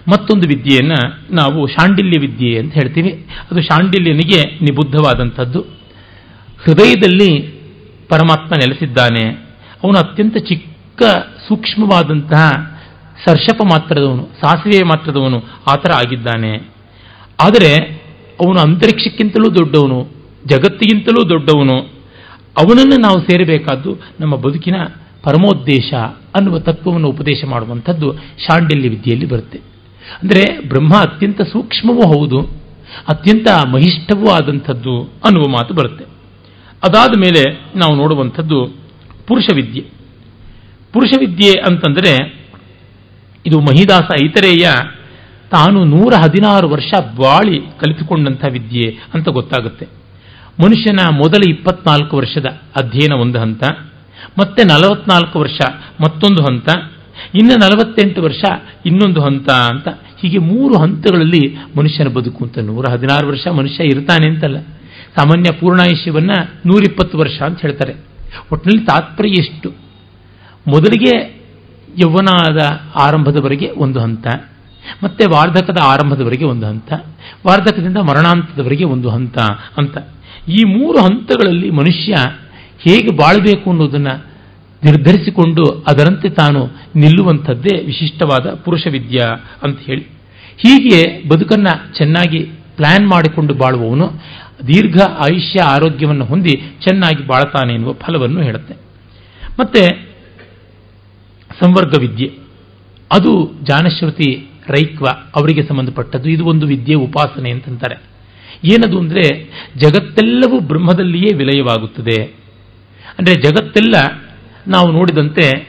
ಮತ್ತೊಂದು 0.09 0.49
ವಿದ್ಯೆಯನ್ನು 0.49 1.35
ನಾವು 1.35 1.66
ಶಾಂಡಿಲ್ಯ 1.66 2.18
ವಿದ್ಯೆ 2.18 2.59
ಅಂತ 2.59 2.74
ಹೇಳ್ತೀವಿ. 2.74 3.26
ಅದು 3.51 3.62
ಶಾಂಡಿಲ್ಯನಿಗೆ 3.62 4.59
ನಿಬುದ್ಧವಾದಂಥದ್ದು. 4.64 5.61
ಹೃದಯದಲ್ಲಿ 6.64 7.41
ಪರಮಾತ್ಮ 8.09 8.53
ನೆಲೆಸಿದ್ದಾನೆ. 8.57 9.28
ಅವನು 9.85 9.99
ಅತ್ಯಂತ 9.99 10.37
ಚಿಕ್ಕ, 10.37 11.03
ಸೂಕ್ಷ್ಮವಾದಂತಹ 11.49 12.74
ಸರ್ಷಪ 13.26 13.62
ಮಾತ್ರದವನು, 13.64 14.28
ಸಾಸಿವೆ 14.45 14.85
ಮಾತ್ರದವನು 14.85 15.43
ಆ 15.72 15.74
ಥರ 15.74 15.93
ಆಗಿದ್ದಾನೆ. 15.93 16.70
ಆದರೆ 17.41 17.74
ಅವನು 18.47 18.61
ಅಂತರಿಕ್ಷಕ್ಕಿಂತಲೂ 18.61 19.55
ದೊಡ್ಡವನು, 19.55 20.09
ಜಗತ್ತಿಗಿಂತಲೂ 20.47 21.28
ದೊಡ್ಡವನು. 21.28 21.93
ಅವನನ್ನು 22.57 22.96
ನಾವು 23.02 23.18
ಸೇರಬೇಕಾದ್ದು 23.20 23.90
ನಮ್ಮ 24.20 24.34
ಬದುಕಿನ 24.36 24.76
ಪರಮೋದ್ದೇಶ 25.24 25.92
ಅನ್ನುವ 26.36 26.59
ತತ್ವವನ್ನು 26.59 27.09
ಉಪದೇಶ 27.09 27.44
ಮಾಡುವಂಥದ್ದು 27.44 28.12
ಶಾಂಡಿಲ್ಯ 28.46 28.88
ವಿದ್ಯೆಯಲ್ಲಿ 28.88 29.28
ಬರುತ್ತೆ. 29.28 29.59
ಅಂದರೆ 30.22 30.68
ಬ್ರಹ್ಮ 30.68 30.94
ಅತ್ಯಂತ 30.96 31.40
ಸೂಕ್ಷ್ಮವೂ 31.42 32.05
ಹೌದು, 32.12 32.38
ಅತ್ಯಂತ 33.09 33.48
ಮಹಿಷ್ಠವೂ 33.68 34.26
ಆದಂಥದ್ದು 34.30 34.94
ಅನ್ನುವ 35.02 35.44
ಮಾತು 35.52 35.74
ಬರುತ್ತೆ. 35.74 36.05
ಅದಾದ 36.84 37.12
ಮೇಲೆ 37.18 37.42
ನಾವು 37.76 37.94
ನೋಡುವಂಥದ್ದು 37.96 38.59
ಪುರುಷ 39.28 39.46
ವಿದ್ಯೆ. 39.55 39.82
ಪುರುಷ 40.92 41.12
ವಿದ್ಯೆ 41.20 41.52
ಅಂತಂದರೆ 41.61 42.12
ಇದು 43.46 43.61
ಮಹಿದಾಸ 43.61 44.09
ಐತರೇಯ 44.24 44.66
ತಾನು 45.50 45.84
ನೂರ 45.84 46.12
ಹದಿನಾರು 46.24 46.68
ವರ್ಷ 46.68 46.92
ಬಾಳಿ 47.16 47.59
ಕಲಿತುಕೊಂಡಂಥ 47.59 48.44
ವಿದ್ಯೆ 48.50 48.86
ಅಂತ 49.14 49.28
ಗೊತ್ತಾಗುತ್ತೆ. 49.28 49.86
ಮನುಷ್ಯನ 50.59 51.00
ಮೊದಲ 51.12 51.42
ಇಪ್ಪತ್ನಾಲ್ಕು 51.48 52.14
ವರ್ಷದ 52.16 52.48
ಅಧ್ಯಯನ 52.76 53.14
ಒಂದು 53.14 53.38
ಹಂತ, 53.38 53.62
ಮತ್ತೆ 54.38 54.62
ನಲವತ್ನಾಲ್ಕು 54.64 55.36
ವರ್ಷ 55.38 55.61
ಮತ್ತೊಂದು 56.00 56.40
ಹಂತ, 56.42 56.68
ಇನ್ನು 57.34 57.55
ನಲವತ್ತೆಂಟು 57.55 58.20
ವರ್ಷ 58.22 58.42
ಇನ್ನೊಂದು 58.86 59.20
ಹಂತ 59.20 59.48
ಅಂತ 59.72 59.88
ಹೀಗೆ 60.20 60.38
ಮೂರು 60.38 60.74
ಹಂತಗಳಲ್ಲಿ 60.78 61.42
ಮನುಷ್ಯನ 61.78 62.09
ಬದುಕು 62.09 62.40
ಅಂತ 62.44 62.59
ನೂರ 62.59 62.84
ಹದಿನಾರು 62.92 63.26
ವರ್ಷ 63.28 63.46
ಮನುಷ್ಯ 63.48 63.84
ಇರ್ತಾನೆ 63.84 64.26
ಅಂತಲ್ಲ. 64.28 64.59
ಸಾಮಾನ್ಯ 65.16 65.50
ಪೂರ್ಣಾಯುಷ್ಯವನ್ನು 65.52 66.36
ನೂರಿಪ್ಪತ್ತು 66.66 67.18
ವರ್ಷ 67.18 67.38
ಅಂತ 67.42 67.59
ಹೇಳ್ತಾರೆ. 67.61 67.92
ಒಟ್ಟಿನಲ್ಲಿ 68.52 68.84
ತಾತ್ಪರ್ಯ 68.86 69.40
ಎಷ್ಟು? 69.40 69.70
ಮೊದಲಿಗೆ 70.66 71.12
ಯೌವನದ 71.98 72.62
ಆರಂಭದವರೆಗೆ 72.96 73.68
ಒಂದು 73.76 74.00
ಹಂತ, 74.00 74.26
ಮತ್ತೆ 75.02 75.24
ವಾರ್ಧಕದ 75.26 75.78
ಆರಂಭದವರೆಗೆ 75.84 76.44
ಒಂದು 76.44 76.66
ಹಂತ, 76.66 76.92
ವಾರ್ಧಕದಿಂದ 77.46 77.98
ಮರಣಾಂತದವರೆಗೆ 78.09 78.84
ಒಂದು 78.84 79.09
ಹಂತ 79.09 79.38
ಅಂತ. 79.78 79.96
ಈ 80.49 80.64
ಮೂರು 80.64 80.99
ಹಂತಗಳಲ್ಲಿ 80.99 81.70
ಮನುಷ್ಯ 81.70 82.12
ಹೇಗೆ 82.78 83.16
ಬಾಳಬೇಕು 83.16 83.70
ಅನ್ನೋದನ್ನು 83.70 84.34
ನಿರ್ಧರಿಸಿಕೊಂಡು 84.84 85.84
ಅದರಂತೆ 85.88 86.28
ತಾನು 86.28 86.66
ನಿಲ್ಲುವಂಥದ್ದೇ 86.97 87.84
ವಿಶಿಷ್ಟವಾದ 87.84 88.55
ಪುರುಷ 88.55 88.86
ವಿದ್ಯಾ 88.86 89.28
ಅಂತ 89.62 89.80
ಹೇಳಿ. 89.80 90.03
ಹೀಗೆ 90.57 91.28
ಬದುಕನ್ನು 91.28 91.97
ಚೆನ್ನಾಗಿ 91.97 92.38
ಪ್ಲಾನ್ 92.76 93.09
ಮಾಡಿಕೊಂಡು 93.09 93.55
ಬಾಳುವವನು 93.55 94.12
ದೀರ್ಘ 94.66 95.01
ಆಯುಷ್ಯ 95.01 95.62
ಆರೋಗ್ಯವನ್ನು 95.62 96.24
ಹೊಂದಿ 96.24 96.51
ಚೆನ್ನಾಗಿ 96.84 97.26
ಬಾಳ್ತಾನೆ 97.26 97.74
ಎನ್ನುವ 97.74 97.92
ಫಲವನ್ನು 97.92 98.42
ಹೇಳುತ್ತೆ. 98.42 98.74
ಮತ್ತೆ 99.61 100.09
ಸಂವರ್ಗ 101.64 101.92
ವಿದ್ಯೆ 102.01 102.32
ಅದು 103.12 103.53
ಜಾನಶ್ರುತಿ 103.62 104.49
ರೈಕ್ವ 104.68 105.07
ಅವರಿಗೆ 105.07 105.62
ಸಂಬಂಧಪಟ್ಟದ್ದು. 105.62 106.30
ಇದು 106.30 106.45
ಒಂದು 106.45 106.66
ವಿದ್ಯೆ 106.66 106.95
ಉಪಾಸನೆ 106.95 107.51
ಅಂತಂತಾರೆ. 107.51 108.14
ಏನದು 108.65 108.99
ಅಂದರೆ 108.99 109.23
ಜಗತ್ತೆಲ್ಲವೂ 109.77 110.61
ಬ್ರಹ್ಮದಲ್ಲಿಯೇ 110.61 111.37
ವಿಲಯವಾಗುತ್ತದೆ. 111.37 112.23
ಅಂದರೆ 113.19 113.35
ಜಗತ್ತೆಲ್ಲ 113.35 113.95
ನಾವು 114.69 114.93
ನೋಡಿದಂತೆ 114.93 115.69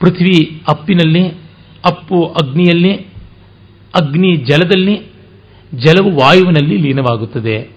ಪೃಥ್ವಿ 0.00 0.62
ಅಪ್ಪಿನಲ್ಲಿ, 0.68 1.28
ಅಪ್ಪು 1.84 2.24
ಅಗ್ನಿಯಲ್ಲಿ, 2.24 2.92
ಅಗ್ನಿ 3.94 4.36
ಜಲದಲ್ಲಿ, 4.36 5.12
ಜಲವು 5.74 6.10
ವಾಯುವಿನಲ್ಲಿ 6.10 6.76
ಲೀನವಾಗುತ್ತದೆ. 6.76 7.76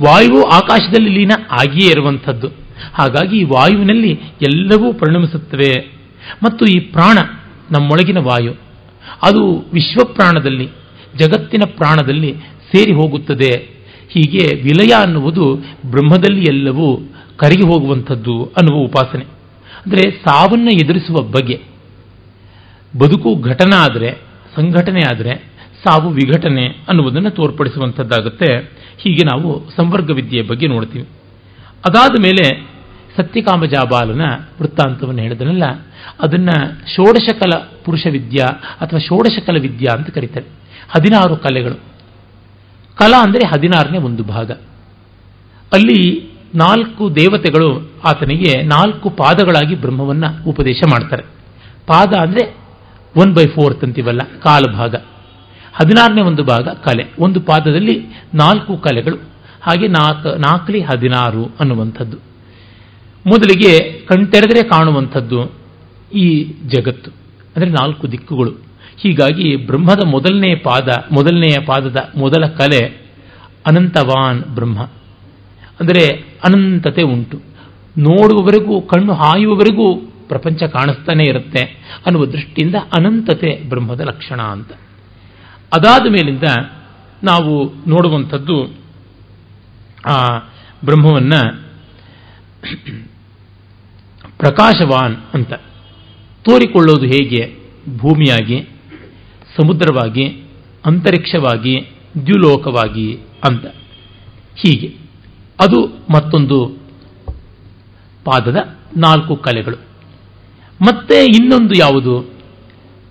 ವಾಯುವು 0.00 0.42
ಆಕಾಶದಲ್ಲಿ 0.42 1.10
ಲೀನ 1.10 1.32
ಆಗಿಯೇ 1.60 1.90
ಇರುವಂಥದ್ದು. 1.90 2.48
ಹಾಗಾಗಿ 2.94 3.38
ಈ 3.38 3.44
ವಾಯುವಿನಲ್ಲಿ 3.44 4.10
ಎಲ್ಲವೂ 4.42 4.92
ಪರಿಣಮಿಸುತ್ತವೆ. 4.92 5.90
ಮತ್ತು 6.42 6.66
ಈ 6.66 6.80
ಪ್ರಾಣ 6.80 7.18
ನಮ್ಮೊಳಗಿನ 7.70 8.18
ವಾಯು, 8.18 8.52
ಅದು 9.22 9.66
ವಿಶ್ವಪ್ರಾಣದಲ್ಲಿ, 9.72 10.68
ಜಗತ್ತಿನ 11.18 11.62
ಪ್ರಾಣದಲ್ಲಿ 11.66 12.34
ಸೇರಿ 12.74 12.92
ಹೋಗುತ್ತದೆ. 12.92 13.74
ಹೀಗೆ 14.08 14.56
ವಿಲಯ 14.56 14.94
ಅನ್ನುವುದು 15.02 15.54
ಬ್ರಹ್ಮದಲ್ಲಿ 15.86 16.44
ಎಲ್ಲವೂ 16.48 16.96
ಕರಗಿ 17.36 17.66
ಹೋಗುವಂಥದ್ದು 17.66 18.44
ಅನ್ನುವ 18.44 18.78
ಉಪಾಸನೆ. 18.78 19.24
ಅಂದರೆ 19.86 20.10
ಸಾವನ್ನು 20.10 20.70
ಎದುರಿಸುವ 20.70 21.16
ಬಗೆ. 21.16 21.60
ಬದುಕು 22.98 23.40
ಘಟನೆ 23.40 23.76
ಆದರೆ, 23.76 24.10
ಸಂಘಟನೆ 24.56 25.00
ಆದರೆ, 25.00 25.54
ಸಾವು 25.84 26.10
ವಿಘಟನೆ 26.10 26.66
ಅನ್ನುವುದನ್ನು 26.66 27.30
ತೋರ್ಪಡಿಸುವಂಥದ್ದಾಗುತ್ತೆ. 27.30 28.56
ಹೀಗೆ 28.98 29.26
ನಾವು 29.26 29.70
ಸಂವರ್ಗ 29.76 30.10
ವಿದ್ಯೆಯ 30.10 30.42
ಬಗ್ಗೆ 30.42 30.66
ನೋಡ್ತೀವಿ. 30.66 31.08
ಅದಾದ 31.86 32.10
ಮೇಲೆ 32.10 32.74
ಸತ್ಯಕಾಮಜಾಬಾಲನ 33.16 34.20
ವೃತ್ತಾಂತವನ್ನು 34.60 35.22
ಹೇಳಿದನಲ್ಲ, 35.22 35.64
ಅದನ್ನು 36.20 36.72
ಷೋಡಶಕಲ 36.96 37.50
ಪುರುಷ 37.84 38.06
ವಿದ್ಯಾ 38.06 38.46
ಅಥವಾ 38.80 38.98
ಷೋಡಶಕಲ 38.98 39.60
ವಿದ್ಯಾ 39.60 39.96
ಅಂತ 39.96 40.10
ಕರೀತಾರೆ. 40.10 40.46
ಹದಿನಾರು 40.88 41.36
ಕಲೆಗಳು. 41.36 41.93
ಕಲಾ 42.98 43.18
ಅಂದರೆ 43.22 43.46
ಹದಿನಾರನೇ 43.46 43.98
ಒಂದು 43.98 44.22
ಭಾಗ. 44.22 44.50
ಅಲ್ಲಿ 45.72 46.00
ನಾಲ್ಕು 46.54 47.16
ದೇವತೆಗಳು 47.16 47.90
ಆತನಿಗೆ 48.04 48.62
ನಾಲ್ಕು 48.62 49.10
ಪಾದಗಳಾಗಿ 49.10 49.74
ಬ್ರಹ್ಮವನ್ನು 49.74 50.48
ಉಪದೇಶ 50.50 50.82
ಮಾಡ್ತಾರೆ. 50.90 51.22
ಪಾದ 51.86 52.12
ಅಂದರೆ 52.20 52.56
ಒನ್ 53.16 53.34
ಬೈ 53.34 53.46
ಫೋರ್ತ್ 53.46 53.84
ಅಂತೀವಲ್ಲ, 53.84 54.20
ಕಾಲು 54.20 54.72
ಭಾಗ. 54.72 54.94
ಹದಿನಾರನೇ 55.74 56.22
ಒಂದು 56.22 56.44
ಭಾಗ 56.44 56.68
ಕಲೆ. 56.68 57.12
ಒಂದು 57.18 57.40
ಪಾದದಲ್ಲಿ 57.40 57.96
ನಾಲ್ಕು 58.34 58.76
ಕಲೆಗಳು. 58.76 59.16
ಹಾಗೆ 59.62 59.88
ನಾಲ್ಕು 59.88 60.28
ನಾಲ್ಕಲಿ 60.28 60.80
ಹದಿನಾರು 60.80 61.44
ಅನ್ನುವಂಥದ್ದು. 61.60 62.16
ಮೊದಲಿಗೆ 63.26 63.90
ಕಣ್ತೆರೆದರೆ 64.06 64.68
ಕಾಣುವಂಥದ್ದು 64.68 65.52
ಈ 66.14 66.44
ಜಗತ್ತು. 66.44 67.10
ಅಂದರೆ 67.56 67.70
ನಾಲ್ಕು 67.70 68.12
ದಿಕ್ಕುಗಳು. 68.12 68.63
ಹೀಗಾಗಿ 68.96 69.56
ಬ್ರಹ್ಮದ 69.56 70.06
ಮೊದಲನೇ 70.06 70.54
ಪಾದ 70.54 70.88
ಮೊದಲನೆಯ 71.12 71.64
ಪಾದದ 71.66 71.96
ಮೊದಲ 72.16 72.46
ಕಲೆ 72.46 73.04
ಅನಂತವಾನ್ 73.66 74.42
ಬ್ರಹ್ಮ. 74.42 74.82
ಅಂದರೆ 75.80 76.06
ಅನಂತತೆ 76.44 77.02
ಉಂಟು. 77.02 77.40
ನೋಡುವವರೆಗೂ, 77.98 78.80
ಕಣ್ಣು 78.80 79.12
ಹಾಯುವವರೆಗೂ 79.12 79.94
ಪ್ರಪಂಚ 80.28 80.62
ಕಾಣಿಸ್ತಾನೆ 80.62 81.24
ಇರುತ್ತೆ 81.24 81.60
ಅನ್ನುವ 82.06 82.26
ದೃಷ್ಟಿಯಿಂದ 82.26 82.74
ಅನಂತತೆ 82.74 83.68
ಬ್ರಹ್ಮದ 83.68 84.00
ಲಕ್ಷಣ 84.00 84.42
ಅಂತ. 84.42 84.72
ಅದಾದ 85.74 86.10
ಮೇಲಿಂದ 86.10 86.42
ನಾವು 87.22 87.74
ನೋಡುವಂಥದ್ದು, 87.88 88.74
ಆ 90.06 90.38
ಬ್ರಹ್ಮವನ್ನ 90.84 91.32
ಪ್ರಕಾಶವಾನ್ 94.38 95.16
ಅಂತ. 95.34 95.52
ತೋರಿಕೊಳ್ಳೋದು 96.44 97.06
ಹೇಗೆ? 97.06 97.56
ಭೂಮಿಯಾಗಿ. 97.96 98.73
ಸಮುದ್ರವಾಗಿ, 99.60 100.42
ಅಂತರಿಕ್ಷವಾಗಿ, 100.86 101.86
ದ್ಯುಲೋಕವಾಗಿ 102.26 103.18
ಅಂತ. 103.44 103.66
ಹೀಗೆ. 104.56 104.94
ಅದು 105.60 105.86
ಮತ್ತೊಂದು 105.86 106.66
ಪಾದದ 108.24 108.56
ನಾಲ್ಕು 108.96 109.36
ಕಲೆಗಳು. 109.36 109.76
ಮತ್ತೆ 110.82 111.24
ಇನ್ನೊಂದು 111.24 111.74
ಯಾವುದು? 111.78 112.30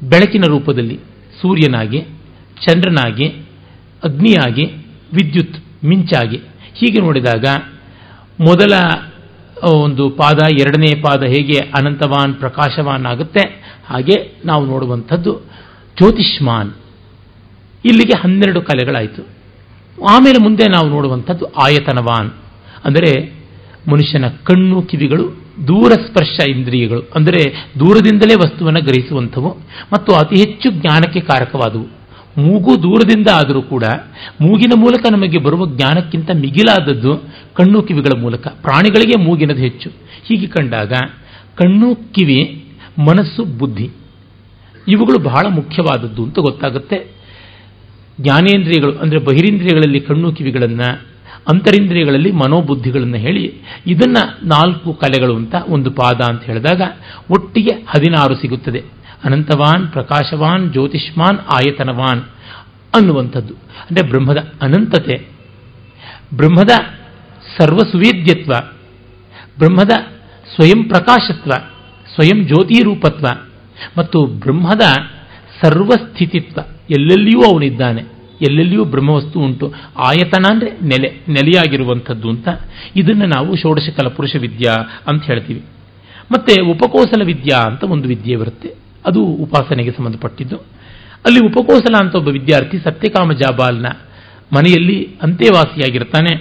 ಬೆಳಕಿನ 0.03 0.41
ರೂಪದಲ್ಲಿ 0.47 0.99
ಸೂರ್ಯನಾಗಿ, 1.41 1.99
ಚಂದ್ರನಾಗಿ, 2.65 3.27
ಅಗ್ನಿಯಾಗಿ, 4.03 4.65
ವಿದ್ಯುತ್ 5.13 5.85
ಮಿಂಚಾಗಿ. 5.85 6.37
ಹೀಗೆ 6.73 6.99
ನೋಡಿದಾಗ 6.99 7.45
ಮೊದಲ 8.39 8.73
ಒಂದು 9.73 10.09
ಪಾದ, 10.09 10.37
ಎರಡನೇ 10.51 11.01
ಪಾದ 11.01 11.23
ಹೇಗೆ 11.23 11.59
ಅನಂತವಾನ್ 11.59 12.35
ಪ್ರಕಾಶವಾನ್ 12.35 13.05
ಆಗುತ್ತೆ, 13.05 13.49
ಹಾಗೆ 13.85 14.41
ನಾವು 14.45 14.65
ನೋಡುವಂಥದ್ದು 14.65 15.53
ಜ್ಯೋತಿಷ್ಮಾನ್. 15.97 16.71
ಇಲ್ಲಿಗೆ 17.85 18.21
ಹನ್ನೆರಡು 18.21 18.61
ಕಲೆಗಳಾಯಿತು. 18.61 19.27
ಆಮೇಲೆ 20.09 20.43
ಮುಂದೆ 20.43 20.67
ನಾವು 20.67 20.89
ನೋಡುವಂಥದ್ದು 20.89 21.45
ಆಯತನವಾನ್. 21.45 22.31
ಅಂದರೆ 22.85 23.33
ಮನುಷ್ಯನ 23.91 24.27
ಕಣ್ಣು, 24.27 24.81
ಕಿವಿಗಳು, 24.81 25.29
ದೂರ 25.67 25.91
ಸ್ಪರ್ಶ 25.91 26.49
ಇಂದ್ರಿಯಗಳು. 26.49 27.01
ಅಂದರೆ 27.15 27.69
ದೂರದಿಂದಲೇ 27.79 28.35
ವಸ್ತುವನ್ನು 28.35 28.81
ಗ್ರಹಿಸುವಂಥವು 28.81 29.57
ಮತ್ತು 29.93 30.13
ಅತಿ 30.13 30.35
ಹೆಚ್ಚು 30.35 30.71
ಜ್ಞಾನಕ್ಕೆ 30.71 31.19
ಕಾರಕವಾದವು. 31.19 32.03
ಮೂಗು 32.37 32.83
ದೂರದಿಂದ 32.83 33.27
ಆದರೂ 33.35 33.61
ಕೂಡ 33.61 33.83
ಮೂಗಿನ 34.41 34.71
ಮೂಲಕ 34.77 35.05
ನಮಗೆ 35.11 35.37
ಬರುವ 35.37 35.65
ಜ್ಞಾನಕ್ಕಿಂತ 35.65 36.29
ಮಿಗಿಲಾದದ್ದು 36.33 37.17
ಕಣ್ಣು, 37.53 37.81
ಕಿವಿಗಳ 37.81 38.19
ಮೂಲಕ. 38.19 38.47
ಪ್ರಾಣಿಗಳಿಗೆ 38.47 39.23
ಮೂಗಿನದು 39.23 39.59
ಹೆಚ್ಚು. 39.59 39.89
ಹೀಗೆ 40.23 40.47
ಕಂಡಾಗ 40.47 40.91
ಕಣ್ಣು, 41.55 41.95
ಕಿವಿ, 41.95 42.65
ಮನಸ್ಸು, 42.99 43.43
ಬುದ್ಧಿ. 43.43 43.89
ಇವುಗಳು 44.88 45.19
ಬಹಳ 45.19 45.45
ಮುಖ್ಯವಾದದ್ದು 45.49 46.21
ಅಂತ 46.23 46.39
ಗೊತ್ತಾಗುತ್ತೆ. 46.39 46.97
ಜ್ಞಾನೇಂದ್ರಿಯಗಳು 48.21 48.93
ಅಂದರೆ 48.97 49.19
ಬಹಿರೇಂದ್ರಿಯಗಳಲ್ಲಿ 49.19 49.99
ಕಣ್ಣು 49.99 50.31
ಕಿವಿಗಳನ್ನು, 50.31 50.89
ಅಂತರಿಂದ್ರಿಯಗಳಲ್ಲಿ 51.51 52.31
ಮನೋಬುದ್ಧಿಗಳನ್ನು 52.31 53.17
ಹೇಳಿ 53.17 53.45
ಇದನ್ನ 53.88 54.17
ನಾಲ್ಕು 54.43 54.93
ಕಲೆಗಳು 54.93 55.36
ಅಂತ 55.36 55.55
ಒಂದು 55.67 55.91
ಪಾದ 55.91 56.19
ಅಂತ 56.29 56.43
ಹೇಳಿದಾಗ 56.43 56.81
ಒಟ್ಟಿಗೆ 57.29 57.73
ಹದಿನಾರು 57.89 58.36
ಸಿಗುತ್ತದೆ. 58.36 58.81
ಅನಂತವಾನ್, 59.23 59.88
ಪ್ರಕಾಶವಾನ್, 59.88 60.71
ಜ್ಯೋತಿಷ್ಮಾನ್, 60.71 61.39
ಆಯತನವಾನ್ 61.39 62.21
ಅನ್ನುವಂಥದ್ದು. 62.95 63.53
ಅಂದರೆ 63.53 64.09
ಬ್ರಹ್ಮದ 64.09 64.39
ಅನಂತತೆ, 64.61 65.17
ಬ್ರಹ್ಮದ 66.36 66.73
ಸರ್ವಸುವೇದ್ಯತ್ವ, 67.57 68.53
ಬ್ರಹ್ಮದ 69.59 69.93
ಸ್ವಯಂ 70.55 70.84
ಪ್ರಕಾಶತ್ವ, 70.84 71.51
ಸ್ವಯಂ 72.15 72.39
ಜ್ಯೋತಿ 72.45 72.84
ರೂಪತ್ವ 72.84 73.27
ಮತ್ತು 73.97 74.19
ಬ್ರಹ್ಮದ 74.43 74.86
ಸರ್ವಸ್ಥಿತಿತ್ವ 75.61 76.59
ಎಲ್ಲೆಲ್ಲಿಯೂ 76.89 77.41
ಅವನಿದ್ದಾನೆ, 77.51 78.01
ಎಲ್ಲೆಲ್ಲಿಯೂ 78.41 78.84
ಬ್ರಹ್ಮವಸ್ತು 78.93 79.38
ಉಂಟು, 79.39 79.67
ಆಯತನ 80.07 80.45
ಅಂದರೆ 80.51 80.69
ನೆಲೆ, 80.91 81.09
ನೆಲೆಯಾಗಿರುವಂಥದ್ದು 81.29 82.27
ಅಂತ 82.29 82.47
ಇದನ್ನು 82.95 83.27
ನಾವು 83.36 83.49
ಷೋಡಶ 83.61 83.89
ಕಲಪುರುಷ 83.97 84.34
ವಿದ್ಯಾ 84.45 84.73
ಅಂತ 85.09 85.21
ಹೇಳ್ತೀವಿ. 85.23 85.61
ಮತ್ತೆ 86.31 86.53
ಉಪಕೋಸಲ 86.71 87.21
ವಿದ್ಯಾ 87.25 87.59
ಅಂತ 87.69 87.84
ಒಂದು 87.95 88.07
ವಿದ್ಯೆ 88.07 88.36
ಬರುತ್ತೆ, 88.36 88.69
ಅದು 89.05 89.21
ಉಪಾಸನೆಗೆ 89.45 89.91
ಸಂಬಂಧಪಟ್ಟಿದ್ದು. 89.91 90.57
ಅಲ್ಲಿ 91.25 91.41
ಉಪಕೋಸಲ 91.49 91.95
ಅಂತ 92.03 92.13
ಒಬ್ಬ 92.15 92.29
ವಿದ್ಯಾರ್ಥಿ 92.38 92.77
ಸತ್ಯಕಾಮ 92.88 93.31
ಜಾಬಾಲ್ನ 93.41 93.88
ಮನೆಯಲ್ಲಿ 94.55 94.97
ಅಂತ್ಯವಾಸಿಯಾಗಿರ್ತಾನೆ. 95.21 96.34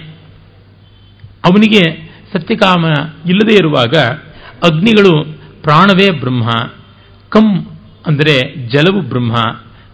ಅವನಿಗೆ 1.49 1.83
ಸತ್ಯಕಾಮ 2.33 2.83
ಇಲ್ಲದೇ 3.31 3.55
ಇರುವಾಗ 3.55 3.95
ಅಗ್ನಿಗಳು 4.67 5.13
ಪ್ರಾಣವೇ 5.63 6.07
ಬ್ರಹ್ಮ 6.19 6.49
ಕಂ 7.33 7.47
ಅಂದರೆ 8.05 8.35
ಜಲವು 8.67 9.01
ಬ್ರಹ್ಮ 9.01 9.35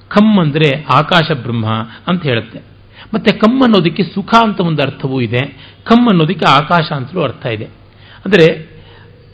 ಕಮ್ 0.07 0.39
ಅಂದರೆ 0.39 0.85
ಆಕಾಶ 0.93 1.31
ಬ್ರಹ್ಮ 1.31 1.65
ಅಂತ 2.07 2.23
ಹೇಳುತ್ತೆ. 2.23 2.59
ಮತ್ತೆ 3.13 3.31
ಕಮ್ 3.31 3.61
ಅನ್ನೋದಕ್ಕೆ 3.61 4.03
ಸುಖ 4.03 4.35
ಅಂತ 4.41 4.59
ಒಂದು 4.59 4.81
ಅರ್ಥವೂ 4.81 5.21
ಇದೆ. 5.21 5.41
ಕಮ್ 5.83 6.09
ಅನ್ನೋದಕ್ಕೆ 6.09 6.45
ಆಕಾಶ 6.49 6.91
ಅಂತಲೂ 6.91 7.21
ಅರ್ಥ 7.21 7.45
ಇದೆ. 7.45 7.65
ಅಂದರೆ 8.25 8.45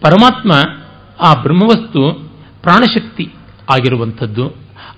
ಪರಮಾತ್ಮ 0.02 0.52
ಆ 1.20 1.34
ಬ್ರಹ್ಮವಸ್ತು 1.42 2.02
ಪ್ರಾಣಶಕ್ತಿ 2.62 3.26
ಆಗಿರುವಂಥದ್ದು, 3.70 4.46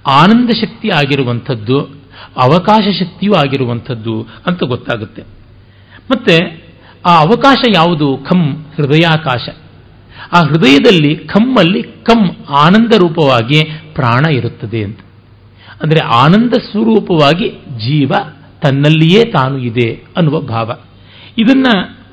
ಆನಂದ 0.07 0.49
ಶಕ್ತಿ 0.49 0.89
ಆಗಿರುವಂಥದ್ದು, 0.89 1.79
ಅವಕಾಶ 2.37 2.85
ಶಕ್ತಿಯೂ 2.99 3.33
ಆಗಿರುವಂಥದ್ದು 3.33 4.27
ಅಂತ 4.45 4.63
ಗೊತ್ತಾಗುತ್ತೆ. 4.63 5.21
ಮತ್ತೆ 6.11 6.35
ಆ 7.05 7.19
ಅವಕಾಶ 7.19 7.57
ಯಾವುದು? 7.75 8.07
ಖಮ್ 8.29 8.47
ಹೃದಯಾಕಾಶ. 8.75 9.49
ಆ 10.33 10.41
ಹೃದಯದಲ್ಲಿ 10.41 11.15
ಕಮ್ಮಲ್ಲಿ 11.15 11.83
ಕಮ್ 11.83 12.29
ಆನಂದ 12.49 12.93
ರೂಪವಾಗಿ 12.93 13.63
ಪ್ರಾಣ 13.93 14.25
ಇರುತ್ತದೆ 14.31 14.83
ಅಂತ. 14.83 14.99
ಅಂದರೆ 15.83 16.05
ಆನಂದ 16.05 16.53
ಸ್ವರೂಪವಾಗಿ 16.53 17.49
ಜೀವ 17.77 18.11
ತನ್ನಲ್ಲಿಯೇ 18.61 19.25
ತಾನು 19.25 19.57
ಇದೆ 19.57 20.03
ಅನ್ನುವ 20.17 20.39
ಭಾವ. 20.41 20.77
ಇದನ್ನ 21.37 21.65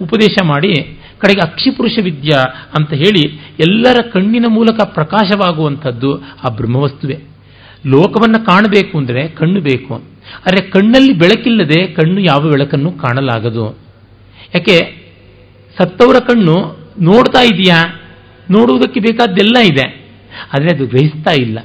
ಉಪದೇಶ 0.02 0.36
ಮಾಡಿ 0.44 0.98
ಕಡೆಗೆ 1.18 1.46
ಅಕ್ಷಿಪುರುಷ 1.46 1.98
ವಿದ್ಯಾ 2.04 2.40
ಅಂತ 2.78 2.92
ಹೇಳಿ 2.92 3.40
ಎಲ್ಲರ 3.60 3.96
ಕಣ್ಣಿನ 4.12 4.44
ಮೂಲಕ 4.48 4.80
ಪ್ರಕಾಶವಾಗುವಂಥದ್ದು 4.84 6.22
ಆ 6.44 6.48
ಬ್ರಹ್ಮವಸ್ತುವೆ. 6.48 7.18
ಲೋಕವನ್ನು 7.86 8.46
ಕಾಣಬೇಕು 8.46 8.98
ಅಂದರೆ 8.98 9.28
ಕಣ್ಣು 9.28 9.60
ಬೇಕು. 9.60 9.94
ಆದರೆ 10.46 10.70
ಕಣ್ಣಲ್ಲಿ 10.70 11.12
ಬೆಳಕಿಲ್ಲದೆ 11.12 11.86
ಕಣ್ಣು 11.86 12.20
ಯಾವ 12.20 12.40
ಬೆಳಕನ್ನು 12.40 12.92
ಕಾಣಲಾಗದು. 12.92 13.78
ಯಾಕೆ 14.54 15.04
ಸತ್ತವರ 15.78 16.16
ಕಣ್ಣು 16.18 16.84
ನೋಡ್ತಾ 17.00 17.42
ಇದೆಯಾ? 17.42 18.03
ನೋಡುವುದಕ್ಕೆ 18.51 19.01
ಬೇಕಾದ್ದೆಲ್ಲ 19.01 19.59
ಇದೆ. 19.72 19.88
ಆದರೆ 20.53 20.76
ಅದು 20.76 20.86
ಗ್ರಹಿಸ್ತಾ 20.86 21.32
ಇಲ್ಲ. 21.40 21.59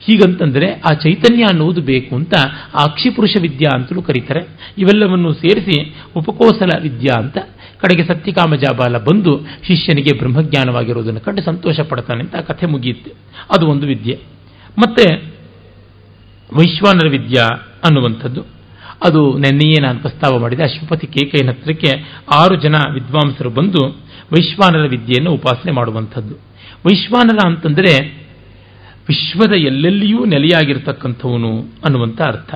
ಹೀಗಂತಂದರೆ 0.00 0.72
ಆ 0.72 0.94
ಚೈತನ್ಯ 0.94 1.44
ಅನ್ನುವುದು 1.44 1.80
ಬೇಕು 1.80 2.16
ಅಂತ 2.16 2.34
ಅಕ್ಷಿಪುರುಷ 2.74 3.36
ವಿದ್ಯಾ 3.40 3.70
ಅಂತಲೂ 3.74 4.02
ಕರೀತಾರೆ. 4.02 4.40
ಇವೆಲ್ಲವನ್ನು 4.78 5.32
ಸೇರಿಸಿ 5.32 5.94
ಉಪಕೋಸಲ 6.16 6.70
ವಿದ್ಯಾ 6.82 7.20
ಅಂತ 7.20 7.38
ಕಡೆಗೆ 7.80 8.04
ಸತ್ಯಕಾಮಜಾಬಾಲ 8.04 8.98
ಬಂದು 8.98 9.40
ಶಿಷ್ಯನಿಗೆ 9.66 10.18
ಬ್ರಹ್ಮಜ್ಞಾನವಾಗಿರುವುದನ್ನು 10.18 11.20
ಕಂಡು 11.20 11.42
ಸಂತೋಷ 11.42 11.80
ಪಡ್ತಾನೆ 11.80 12.20
ಅಂತ 12.20 12.36
ಆ 12.36 12.40
ಕಥೆ 12.40 12.66
ಮುಗಿಯುತ್ತೆ. 12.66 13.12
ಅದು 13.56 13.66
ಒಂದು 13.66 13.86
ವಿದ್ಯೆ. 13.86 14.18
ಮತ್ತೆ 14.78 15.14
ವೈಶ್ವಾನರ 16.54 17.08
ವಿದ್ಯಾ 17.08 17.46
ಅನ್ನುವಂಥದ್ದು. 17.84 18.42
ಅದು 19.04 19.38
ನೆನ್ನೆಯೇ 19.38 19.82
ನಾನು 19.82 19.98
ಪ್ರಸ್ತಾವ 19.98 20.38
ಮಾಡಿದೆ. 20.38 20.62
ಅಶ್ವಪತಿ 20.62 21.06
ಕೇಕೈನ 21.06 21.50
ಹತ್ರಕ್ಕೆ 21.50 22.20
ಆರು 22.38 22.56
ಜನ 22.56 22.74
ವಿದ್ವಾಂಸರು 22.94 23.50
ಬಂದು 23.50 24.11
ವೈಶ್ವಾನರ 24.32 24.82
ವಿದ್ಯೆಯನ್ನು 24.82 25.32
ಉಪಾಸನೆ 25.32 25.72
ಮಾಡುವಂಥದ್ದು. 25.72 26.34
ವೈಶ್ವಾನರ 26.86 27.38
ಅಂತಂದರೆ 27.46 28.22
ವಿಶ್ವದ 29.08 29.52
ಎಲ್ಲೆಲ್ಲಿಯೂ 29.52 30.24
ನೆಲೆಯಾಗಿರ್ತಕ್ಕಂಥವನು 30.24 31.60
ಅನ್ನುವಂಥ 31.60 32.20
ಅರ್ಥ. 32.22 32.54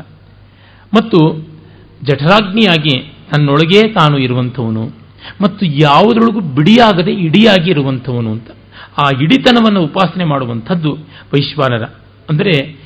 ಮತ್ತು 0.95 1.49
ಜಠರಾಗ್ನಿಯಾಗಿ 2.03 3.13
ತನ್ನೊಳಗೇ 3.33 3.89
ತಾನು 3.89 4.19
ಇರುವಂಥವನು 4.19 4.87
ಮತ್ತು 5.43 5.67
ಯಾವುದರೊಳಗೂ 5.67 6.41
ಬಿಡಿಯಾಗದೆ 6.41 7.13
ಇಡಿಯಾಗಿ 7.13 7.71
ಇರುವಂಥವನು 7.71 8.33
ಅಂತ. 8.33 8.51
ಆ 8.99 9.11
ಇಡಿತನವನ್ನು 9.23 9.83
ಉಪಾಸನೆ 9.83 10.25
ಮಾಡುವಂಥದ್ದು 10.25 10.93
ವೈಶ್ವಾನರ. 11.35 11.83
ಅಂದರೆ 12.31 12.77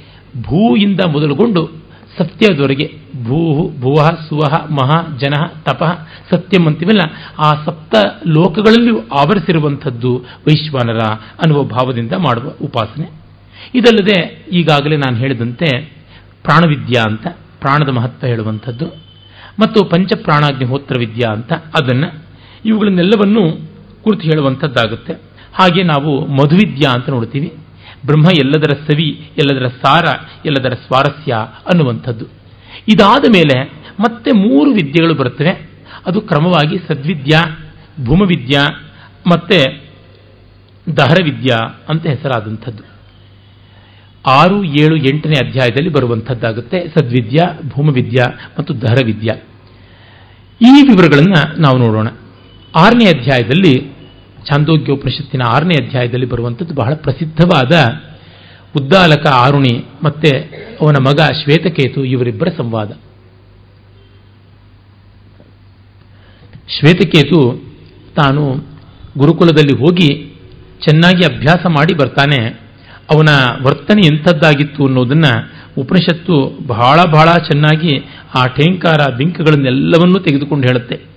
ಭೂಯಿಂದ 0.43 1.01
ಮೊದಲುಗೊಂಡು 1.01 1.80
ಸತ್ಯದವರೆಗೆ 2.19 2.87
ಭೂಹು, 3.25 3.81
ಭುವಃ 3.81 4.09
ಸುವಹ 4.29 4.55
ಮಹ, 4.65 5.19
ಜನ, 5.19 5.35
ತಪಃ 5.65 5.93
ಸತ್ಯಂ 6.31 6.67
ಅಂತಿವೆಲ್ಲ 6.67 7.01
ಆ 7.39 7.65
ಸಪ್ತ 7.65 7.95
ಲೋಕಗಳಲ್ಲಿಯೂ 8.27 8.99
ಆವರಿಸಿರುವಂಥದ್ದು 8.99 10.17
ವೈಶ್ವಾನರ 10.19 10.99
ಅನ್ನುವ 11.13 11.63
ಭಾವದಿಂದ 11.63 12.13
ಮಾಡುವ 12.13 12.51
ಉಪಾಸನೆ. 12.63 13.11
ಇದಲ್ಲದೆ 13.75 14.47
ಈಗಾಗಲೇ 14.53 14.97
ನಾನು 14.97 15.17
ಹೇಳಿದಂತೆ 15.17 15.81
ಪ್ರಾಣವಿದ್ಯಾ 16.43 17.03
ಅಂತ, 17.07 17.27
ಪ್ರಾಣದ 17.61 17.89
ಮಹತ್ವ 17.89 18.27
ಹೇಳುವಂಥದ್ದು 18.27 18.87
ಮತ್ತು 19.61 19.85
ಪಂಚಪ್ರಾಣಾಗ್ನಿಹೋತ್ರ 19.85 20.95
ವಿದ್ಯಾ 20.99 21.33
ಅಂತ, 21.33 21.53
ಅದನ್ನು 21.53 22.25
ಇವುಗಳನ್ನೆಲ್ಲವನ್ನೂ 22.65 23.51
ಕುರಿತು 24.03 24.23
ಹೇಳುವಂಥದ್ದಾಗುತ್ತೆ. 24.23 25.13
ಹಾಗೆ 25.55 25.83
ನಾವು 25.83 26.27
ಮಧುವಿದ್ಯಾ 26.27 26.93
ಅಂತ 26.93 27.11
ನೋಡ್ತೀವಿ. 27.11 27.53
ಬ್ರಹ್ಮ 28.07 28.27
ಎಲ್ಲದರ 28.39 28.71
ಸವಿ, 28.73 29.31
ಎಲ್ಲದರ 29.39 29.67
ಸಾರ, 29.67 30.05
ಎಲ್ಲದರ 30.45 30.73
ಸ್ವಾರಸ್ಯ 30.75 31.33
ಅನ್ನುವಂಥದ್ದು. 31.67 32.25
ಇದಾದ 32.89 33.25
ಮೇಲೆ 33.29 33.73
ಮತ್ತೆ 34.01 34.33
ಮೂರು 34.33 34.71
ವಿದ್ಯೆಗಳು 34.71 35.15
ಬರುತ್ತವೆ. 35.15 35.71
ಅದು 36.07 36.21
ಕ್ರಮವಾಗಿ 36.21 36.79
ಸದ್ವಿದ್ಯಾ, 36.89 37.59
ಭೂಮವಿದ್ಯಾ, 38.05 38.93
ಮತ್ತೆ 39.27 39.91
ದಹರವಿದ್ಯಾ 40.97 41.85
ಅಂತ 41.89 42.07
ಹೆಸರಾದಂಥದ್ದು. 42.07 42.83
ಆರು, 44.27 44.65
ಏಳು, 44.65 44.97
ಎಂಟನೇ 44.97 45.49
ಅಧ್ಯಾಯದಲ್ಲಿ 45.49 45.89
ಬರುವಂಥದ್ದಾಗುತ್ತೆ 45.89 46.89
ಸದ್ವಿದ್ಯಾ, 46.89 47.59
ಭೂಮವಿದ್ಯಾ 47.69 48.53
ಮತ್ತು 48.59 48.83
ದಹರವಿದ್ಯಾ. 48.83 49.35
ಈ 50.61 50.83
ವಿವರಗಳನ್ನು 50.83 51.61
ನಾವು 51.61 51.79
ನೋಡೋಣ. 51.79 52.09
ಆರನೇ 52.77 53.05
ಅಧ್ಯಾಯದಲ್ಲಿ 53.05 54.00
ಛಾಂದೋಗ್ಯೋಪನಿಷತ್ತಿನ 54.51 55.43
ಆರನೇ 55.47 55.87
ಅಧ್ಯಾಯದಲ್ಲಿ 55.87 56.27
ಬರುವಂಥದ್ದು 56.27 56.75
ಬಹಳ 56.75 56.95
ಪ್ರಸಿದ್ಧವಾದ 56.95 57.73
ಉದ್ದಾಲಕ 58.77 59.27
ಆರುಣಿ 59.27 59.85
ಮತ್ತೆ 60.03 60.31
ಅವನ 60.81 60.95
ಮಗ 61.03 61.17
ಶ್ವೇತಕೇತು 61.17 62.05
ಇವರಿಬ್ಬರ 62.05 62.49
ಸಂವಾದ. 62.57 62.91
ಶ್ವೇತಕೇತು 66.69 67.65
ತಾನು 68.17 68.55
ಗುರುಕುಲದಲ್ಲಿ 69.19 69.79
ಹೋಗಿ 69.79 70.39
ಚೆನ್ನಾಗಿ 70.85 71.37
ಅಭ್ಯಾಸ 71.37 71.67
ಮಾಡಿ 71.67 71.95
ಬರ್ತಾನೆ. 71.95 72.47
ಅವನ 73.15 73.27
ವರ್ತನೆ 73.67 74.07
ಎಂಥದ್ದಾಗಿತ್ತು 74.07 74.85
ಅನ್ನೋದನ್ನು 74.85 75.51
ಉಪನಿಷತ್ತು 75.79 76.59
ಬಹಳ 76.67 77.01
ಬಹಳ 77.11 77.27
ಚೆನ್ನಾಗಿ 77.27 77.99
ಆ 78.39 78.47
ಠೇಂಕಾರ 78.47 79.15
ಬಿಂಕಗಳನ್ನೆಲ್ಲವನ್ನೂ 79.17 80.21
ತೆಗೆದುಕೊಂಡು 80.21 80.69
ಹೇಳುತ್ತೆ. 80.69 81.10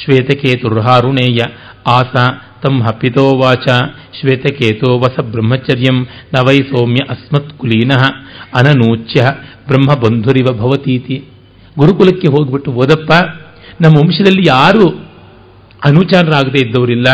ಶ್ವೇತಕೇತುರ್ಹಾರುಣೇಯ 0.00 1.40
ಆಸ 1.96 2.14
ತಂ 2.62 2.76
ಹಪಿತೋವಾಚ 2.86 3.66
ಶ್ವೇತಕೇತೋ 4.18 4.90
ವಸ 5.02 5.18
ಬ್ರಹ್ಮಚರ್ಯಂ 5.34 5.98
ನ 6.34 6.42
ವೈ 6.46 6.56
ಸೌಮ್ಯ 6.70 7.02
ಅಸ್ಮತ್ 7.14 7.52
ಕುಲೀನಃ 7.60 8.02
ಅನನೂಚ್ಯ 8.60 9.20
ಬ್ರಹ್ಮಬಂಧುರಿವ 9.68 10.48
ಭವತೀತಿ 10.62 11.16
ಗುರುಕುಲಕ್ಕೆ 11.76 12.28
ಹೋಗ್ಬಿಟ್ಟು 12.34 12.70
ಓದಪ್ಪ, 12.82 13.12
ನಮ್ಮ 13.82 13.94
ವಂಶದಲ್ಲಿ 14.02 14.44
ಯಾರು 14.46 14.86
ಅನುಚಾನರಾಗದೇ 15.88 16.60
ಇದ್ದವರಿಲ್ಲ, 16.66 17.08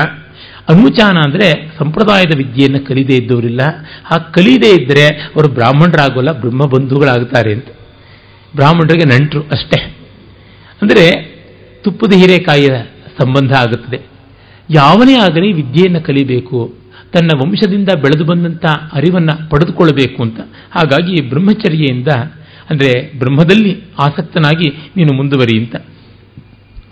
ಅನುಚಾನ 0.69 1.17
ಅಂದರೆ 1.27 1.49
ಸಂಪ್ರದಾಯದ 1.79 2.35
ವಿದ್ಯೆಯನ್ನು 2.39 2.81
ಕಲಿದೇ 2.87 3.17
ಇದ್ದವರಿಲ್ಲ, 3.17 3.63
ಆ 4.13 4.17
ಕಲಿದೇ 4.37 4.71
ಇದ್ದರೆ 4.79 5.05
ಅವರು 5.35 5.49
ಬ್ರಾಹ್ಮಣರಾಗೋಲ್ಲ, 5.49 6.33
ಬ್ರಹ್ಮಬಂಧುಗಳಾಗ್ತಾರೆ 6.43 7.53
ಅಂತ. 7.53 7.69
ಬ್ರಾಹ್ಮಣರಿಗೆ 8.57 9.07
ನಂಟರು 9.13 9.43
ಅಷ್ಟೇ. 9.57 9.81
ಅಂದರೆ 10.83 11.05
ತುಪ್ಪದ 11.85 12.13
ಹಿರೇಕಾಯಿಯ 12.21 12.71
ಸಂಬಂಧ 13.19 13.53
ಆಗುತ್ತದೆ. 13.63 13.99
ಯಾವನೇ 14.71 15.15
ಆಗಲಿ 15.25 15.49
ವಿದ್ಯೆಯನ್ನು 15.53 16.01
ಕಲಿಬೇಕು, 16.07 16.59
ತನ್ನ 17.15 17.31
ವಂಶದಿಂದ 17.41 17.91
ಬೆಳೆದು 18.03 18.25
ಬಂದಂಥ 18.25 18.65
ಅರಿವನ್ನು 18.93 19.35
ಪಡೆದುಕೊಳ್ಳಬೇಕು 19.51 20.19
ಅಂತ. 20.23 20.39
ಹಾಗಾಗಿ 20.77 21.15
ಬ್ರಹ್ಮಚರ್ಯೆಯಿಂದ, 21.29 22.11
ಅಂದರೆ 22.71 22.91
ಬ್ರಹ್ಮದಲ್ಲಿ 23.19 23.73
ಆಸಕ್ತನಾಗಿ 24.01 24.69
ನೀನು 24.97 25.13
ಮುಂದುವರಿ 25.17 25.57
ಅಂತ. 25.63 25.77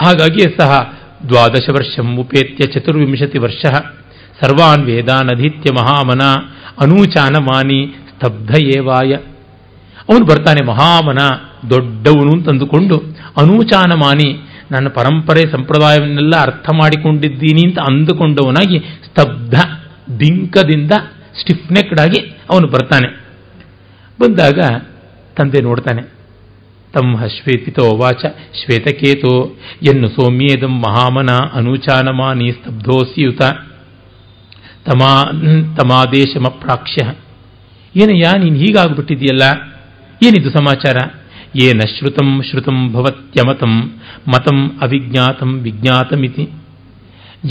ಹಾಗಾಗಿ 0.02 0.42
ಸಹ 0.58 0.70
ದ್ವಾದಶ 1.28 1.66
ವರ್ಷ 1.76 1.94
ಉಪೇತ್ಯ 2.18 2.66
ಚತುರ್ವಿಂಶತಿ 2.72 3.38
ವರ್ಷ 3.38 3.64
ಸರ್ವಾನ್ 4.40 4.84
ವೇದಾನ್ 4.86 5.30
ಅಧಿತ್ಯ 5.30 5.70
ಮಹಾಮನ 5.72 6.22
ಅನೂಚಾನಮಾನಿ 6.84 7.80
ಸ್ತಬ್ಧ 8.10 8.52
ಏವಾಯ. 8.76 9.12
ಅವನು 10.08 10.24
ಬರ್ತಾನೆ, 10.24 10.60
ಮಹಾಮನ 10.66 11.20
ದೊಡ್ಡವನು 11.70 12.30
ಅಂತಂದುಕೊಂಡು 12.36 12.96
ಅನೂಚಾನಮಾನಿ 13.42 14.30
ನನ್ನ 14.70 14.88
ಪರಂಪರೆ 14.88 15.50
ಸಂಪ್ರದಾಯವನ್ನೆಲ್ಲ 15.50 16.34
ಅರ್ಥ 16.40 16.68
ಮಾಡಿಕೊಂಡಿದ್ದೀನಿ 16.76 17.68
ಅಂತ 17.68 17.78
ಅಂದುಕೊಂಡವನಾಗಿ 17.78 18.78
ಸ್ತಬ್ಧ, 18.78 19.54
ದಿಂಕದಿಂದ 20.20 20.92
ಸ್ಟಿಫ್ನೆಕ್ಡ್ 21.40 22.00
ಆಗಿ 22.00 22.20
ಅವನು 22.50 22.66
ಬರ್ತಾನೆ. 22.66 23.08
ಬಂದಾಗ 24.20 24.58
ತಂದೆ 25.36 25.60
ನೋಡ್ತಾನೆ. 25.62 26.02
ತಮ್ಮ 26.92 27.26
ಶ್ವೇತಿತೋ 27.26 27.96
ವಾಚ 27.96 28.24
ಶ್ವೇತಕೇತೋ 28.54 29.56
ಎನ್ನು 29.82 30.08
ಸೌಮ್ಯೇದಂ 30.08 30.78
ಮಹಾಮನ 30.78 31.30
ಅನುಚಾನಮಾನಿ 31.52 32.52
ಸ್ತಬ್ಧೋಸಿಯುತ. 32.52 33.42
ತಮಾ 34.86 35.22
ತಮಾದೇಶಮಪ್ರಾಕ್ಷ್ಯ. 35.76 37.04
ಏನಯ್ಯ, 37.96 38.38
ನೀನು 38.38 38.56
ಹೀಗಾಗ್ಬಿಟ್ಟಿದೆಯಲ್ಲ 38.56 39.42
ಏನಿದು 40.26 40.50
ಸಮಾಚಾರ? 40.50 40.96
ಏನ 41.54 41.80
ಶ್ರುತಂ 41.98 42.42
ಶ್ರುತಂ 42.50 42.92
ಭವತ್ಯಮತಂ 42.92 43.92
ಮತಂ 44.28 44.78
ಅವಿಜ್ಞಾತಂ 44.82 45.58
ವಿಜ್ಞಾತಮಿತಿ 45.60 46.48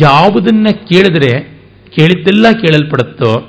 ಯಾವುದನ್ನ 0.02 0.68
ಕೇಳಿದರೆ 0.74 1.62
ಕೇಳಿದ್ದೆಲ್ಲ 1.96 2.52
ಕೇಳಲ್ಪಡುತ್ತೋ, 2.52 3.40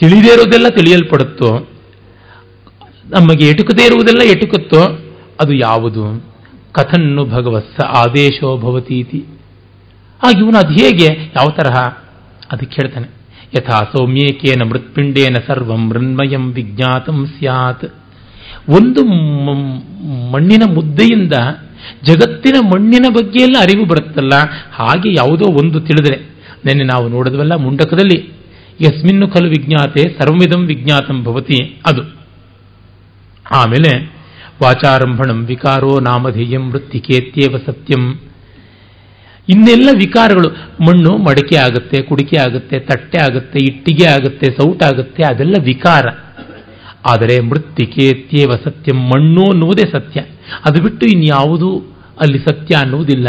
ತಿಳಿದೇ 0.00 0.32
ಇರೋದೆಲ್ಲ 0.32 0.68
ತಿಳಿಯಲ್ಪಡುತ್ತೋ, 0.68 1.68
ನಮಗೆ 3.04 3.48
ಎಟುಕದೇ 3.48 3.86
ಇರುವುದೆಲ್ಲ 3.86 4.22
ಎಟುಕುತ್ತೋ, 4.22 4.82
ಅದು 5.40 5.52
ಯಾವುದು? 5.52 6.24
ಕಥನ್ನು 6.72 7.24
ಭಗವತ್ಸ 7.24 7.84
ಆದೇಶೋ 7.84 8.58
ಭವತೀತಿ. 8.58 9.24
ಆಗ 10.26 10.38
ಇವನು 10.38 10.58
ಅದು 10.58 10.72
ಹೇಗೆ, 10.72 11.06
ಯಾವ 11.36 11.46
ತರಹ? 11.50 11.80
ಅದಕ್ಕೆ 12.52 12.82
ಹೇಳ್ತಾನೆ 12.82 13.08
ಯಥಾ 13.56 13.84
ಸೌಮ್ಯೇಕೇನ 13.96 14.68
ಮೃತ್ಪಿಂಡೇನ 14.68 15.36
ಸರ್ವಂ 15.46 15.88
ಮೃನ್ಮಯಂ 15.88 16.52
ವಿಜ್ಞಾತಂ 16.52 17.26
ಸ್ಯಾತ್. 17.26 17.94
ಒಂದು 18.68 19.04
ಮಣ್ಣಿನ 20.30 20.62
ಮುದ್ದೆಯಿಂದ 20.74 21.32
ಜಗತ್ತಿನ 22.04 22.54
ಮಣ್ಣಿನ 22.60 23.06
ಬಗ್ಗೆ 23.08 23.42
ಎಲ್ಲ 23.42 23.56
ಅರಿವು 23.60 23.84
ಬರುತ್ತಲ್ಲ? 23.84 24.32
ಹಾಗೆ 24.72 25.14
ಯಾವುದೋ 25.14 25.44
ಒಂದು 25.44 25.80
ತಿಳಿದರೆ. 25.80 26.38
ನೆನ್ನೆ 26.66 26.84
ನಾವು 26.84 27.08
ನೋಡಿದ್ವಲ್ಲ 27.08 27.54
ಮುಂಡಕದಲ್ಲಿ, 27.54 28.32
ಯಸ್ಮಿನ್ನು 28.80 29.28
ಕಲು 29.28 29.48
ವಿಜ್ಞಾತೆ, 29.48 30.02
ಸರ್ವವಿಧಂ 30.18 30.66
ವಿಜ್ಞಾತಂ 30.66 31.24
ಭವತಿ 31.24 31.80
ಅದು. 31.86 32.02
ಆಮೇಲೆ, 33.50 34.12
ವಾಚಾರಂಭಣಂ 34.62 35.44
ವಿಕಾರೋ 35.44 36.00
ನಾಮಧೇಯಂ 36.00 36.70
ವೃತ್ತಿಕೇತ್ಯೇವ 36.70 37.56
ಸತ್ಯಂ 37.66 38.20
ಇನ್ನೆಲ್ಲ 39.48 39.88
ವಿಕಾರಗಳು. 39.92 40.48
ಮಣ್ಣು 40.86 41.16
ಮಡಕೆ 41.16 41.56
ಆಗುತ್ತೆ, 41.56 42.02
ಕುಡಿಕೆ 42.02 42.36
ಆಗುತ್ತೆ, 42.36 42.78
ತಟ್ಟೆ 42.78 43.18
ಆಗುತ್ತೆ, 43.18 43.58
ಇಟ್ಟಿಗೆ 43.64 44.06
ಆಗುತ್ತೆ 44.06 44.50
ಸೌಟಾಗುತ್ತೆ 44.50 45.22
ಅದೆಲ್ಲ 45.24 45.54
ವಿಕಾರ. 45.64 46.27
ಆದರೆ 47.08 47.40
ಮೃತ್ತಿಕೇತ್ಯೇವ 47.40 48.50
ಸತ್ಯ 48.64 48.92
ಮಣ್ಣು 48.92 49.42
ಅನ್ನುವುದೇ 49.50 49.90
ಸತ್ಯ. 49.92 50.20
ಅದು 50.64 50.82
ಬಿಟ್ಟು 50.82 51.06
ಇನ್ಯಾವುದೂ 51.06 51.92
ಅಲ್ಲಿ 52.20 52.38
ಸತ್ಯ 52.38 52.74
ಅನ್ನುವುದಿಲ್ಲ. 52.74 53.28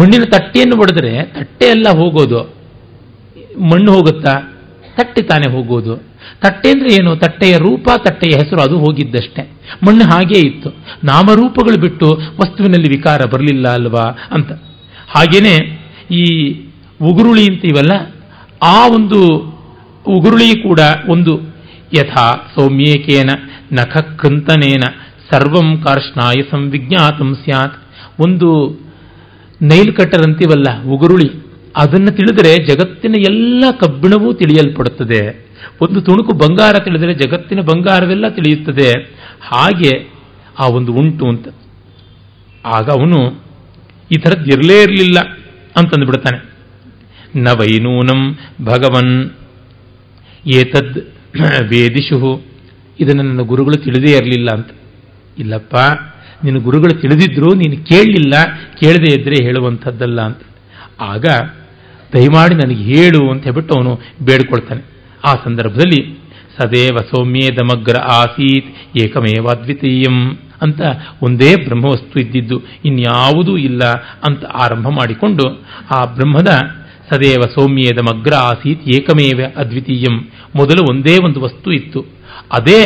ಮಣ್ಣಿನ 0.00 0.22
ತಟ್ಟೆಯನ್ನು 0.22 0.76
ಹೊಡೆದರೆ 0.76 1.22
ತಟ್ಟೆ 1.22 1.66
ಎಲ್ಲ 1.66 1.98
ಹೋಗೋದು. 1.98 2.42
ಮಣ್ಣು 3.60 3.92
ಹೋಗುತ್ತಾ? 3.92 4.56
ತಟ್ಟೆ 4.96 5.22
ತಾನೇ 5.22 5.52
ಹೋಗೋದು. 5.52 5.96
ತಟ್ಟೆ 6.40 6.70
ಅಂದರೆ 6.70 6.94
ಏನು? 6.94 7.16
ತಟ್ಟೆಯ 7.16 7.56
ರೂಪ, 7.56 7.88
ತಟ್ಟೆಯ 8.04 8.38
ಹೆಸರು, 8.38 8.62
ಅದು 8.62 8.78
ಹೋಗಿದ್ದಷ್ಟೇ. 8.78 9.50
ಮಣ್ಣು 9.86 10.04
ಹಾಗೇ 10.04 10.38
ಇತ್ತು. 10.38 10.70
ನಾಮರೂಪಗಳು 11.04 11.80
ಬಿಟ್ಟು 11.80 12.06
ವಸ್ತುವಿನಲ್ಲಿ 12.40 12.88
ವಿಕಾರ 12.88 13.20
ಬರಲಿಲ್ಲ 13.24 13.68
ಅಲ್ವಾ 13.68 14.18
ಅಂತ. 14.30 14.52
ಹಾಗೇನೆ 15.08 15.78
ಈ 16.10 16.50
ಉಗುರುಳಿ 17.02 17.44
ಅಂತೀವಲ್ಲ 17.44 18.14
ಆ 18.62 18.88
ಒಂದು 18.88 19.26
ಉಗುರುಳಿ 20.06 20.62
ಕೂಡ 20.62 20.80
ಒಂದು 21.08 21.47
ಯಥಾ 21.96 22.26
ಸೌಮ್ಯೇಕೇನ 22.54 23.30
ನಖ 23.72 23.96
ಕೃಂತನೇನ 23.96 24.84
ಸರ್ವಂ 25.30 25.68
ಕಾರ್ಷ್ಣಾಯ 25.82 26.38
ಸಂವಿಜ್ಞಾತಂ 26.50 27.34
ಸ್ಯಾತ್ 27.34 27.76
ಒಂದು 28.20 28.48
ನೈಲ್ 29.62 29.96
ಕಟ್ಟರ್ 29.96 30.22
ಅಂತೀವಲ್ಲ, 30.22 30.68
ಉಗುರುಳಿ, 30.84 31.28
ಅದನ್ನು 31.76 32.10
ತಿಳಿದರೆ 32.16 32.52
ಜಗತ್ತಿನ 32.66 33.14
ಎಲ್ಲ 33.18 33.64
ಕಬ್ಬಿಣವೂ 33.70 34.32
ತಿಳಿಯಲ್ಪಡುತ್ತದೆ. 34.32 35.20
ಒಂದು 35.82 36.00
ತುಣುಕು 36.00 36.32
ಬಂಗಾರ 36.38 36.74
ತಿಳಿದರೆ 36.84 37.14
ಜಗತ್ತಿನ 37.14 37.60
ಬಂಗಾರವೆಲ್ಲ 37.60 38.28
ತಿಳಿಯುತ್ತದೆ. 38.28 38.88
ಹಾಗೆ 39.42 39.92
ಆ 40.58 40.66
ಒಂದು 40.68 40.92
ಉಂಟು 40.92 41.26
ಅಂತ. 41.28 41.48
ಆಗ 42.66 42.88
ಅವನು 42.90 43.18
ಈ 44.12 44.18
ಥರದ್ದು 44.20 44.44
ಇರಲೇ 44.44 44.82
ಇರಲಿಲ್ಲ 44.82 45.18
ಅಂತಂದು 45.76 46.06
ಬಿಡ್ತಾನೆ. 46.06 46.38
ನ 47.36 47.48
ವೈನೂನಂ 47.60 48.20
ಭಗವನ್, 48.64 49.30
ಏತದ್ 50.46 50.98
ವೇದಿಷು 51.68 52.42
ಇದನ್ನು 53.00 53.22
ನನ್ನ 53.22 53.40
ಗುರುಗಳು 53.40 53.76
ತಿಳಿದೇ 53.76 54.16
ಇರಲಿಲ್ಲ 54.16 54.50
ಅಂತ. 54.50 54.68
ಇಲ್ಲಪ್ಪ, 55.38 55.76
ನಿನ್ನ 56.44 56.58
ಗುರುಗಳು 56.58 57.00
ತಿಳಿದಿದ್ರು 57.00 57.54
ನೀನು 57.54 57.84
ಕೇಳಲಿಲ್ಲ, 57.84 58.34
ಕೇಳದೇ 58.80 59.20
ಇದ್ರೆ 59.20 59.44
ಹೇಳುವಂಥದ್ದಲ್ಲ 59.44 60.20
ಅಂತ. 60.20 60.38
ಆಗ 61.00 61.24
ದಯಮಾಡಿ 62.14 62.54
ನನಗೆ 62.54 62.84
ಹೇಳು 62.84 63.30
ಅಂತ 63.30 63.44
ಹೇಳ್ಬಿಟ್ಟು 63.44 63.74
ಅವನು 63.74 64.00
ಬೇಡ್ಕೊಳ್ತಾನೆ. 64.22 64.82
ಆ 65.24 65.34
ಸಂದರ್ಭದಲ್ಲಿ, 65.44 66.18
ಸದೇವ 66.58 66.96
ಸೌಮ್ಯೇದಮಗ್ರ 66.96 67.98
ಆಸೀತ್, 67.98 68.98
ಏಕಮೇವ 68.98 69.48
ಅದ್ವಿತೀಯಂ 69.48 70.36
ಅಂತ 70.62 70.80
ಒಂದೇ 71.22 71.54
ಬ್ರಹ್ಮವಸ್ತು 71.56 72.20
ಇದ್ದಿದ್ದು, 72.20 72.62
ಇನ್ಯಾವುದೂ 72.84 73.56
ಇಲ್ಲ 73.56 73.84
ಅಂತ 74.24 74.44
ಆರಂಭ 74.44 74.88
ಮಾಡಿಕೊಂಡು, 74.88 75.64
ಆ 75.90 76.04
ಬ್ರಹ್ಮದ 76.04 76.48
ಸದೇವ 77.10 77.42
ಸೌಮ್ಯದ 77.54 78.00
ಮಗ್ರ 78.00 78.34
ಆಸೀತ್ 78.34 78.88
ಏಕಮೇವ 78.88 79.40
ಅದ್ವಿತೀಯಂ 79.56 80.16
ಮೊದಲು 80.56 80.82
ಒಂದೇ 80.90 81.16
ಒಂದು 81.24 81.40
ವಸ್ತು 81.40 81.72
ಇತ್ತು. 81.72 82.00
ಅದೇ 82.52 82.80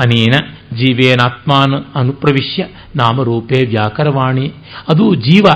ಅನೇನ 0.00 0.34
ಜೀವೇನಾತ್ಮಾನ 0.76 1.74
ಅನುಪ್ರವಿಶ್ಯ 1.94 2.64
ನಾಮರೂಪೇ 2.96 3.66
ವ್ಯಾಕರವಾಣಿ. 3.66 4.46
ಅದು 4.88 5.14
ಜೀವ 5.14 5.46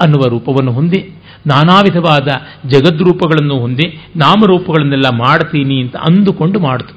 ಅನ್ನುವ 0.00 0.28
ರೂಪವನ್ನು 0.28 0.72
ಹೊಂದಿ 0.72 1.00
ನಾನಾ 1.46 1.80
ವಿಧವಾದ 1.80 2.28
ಜಗದ್ರೂಪಗಳನ್ನು 2.68 3.56
ಹೊಂದಿ, 3.60 3.86
ನಾಮರೂಪಗಳನ್ನೆಲ್ಲ 4.16 5.08
ಮಾಡ್ತೀನಿ 5.12 5.82
ಅಂತ 5.82 5.96
ಅಂದುಕೊಂಡು 5.96 6.60
ಮಾಡಿತು. 6.60 6.94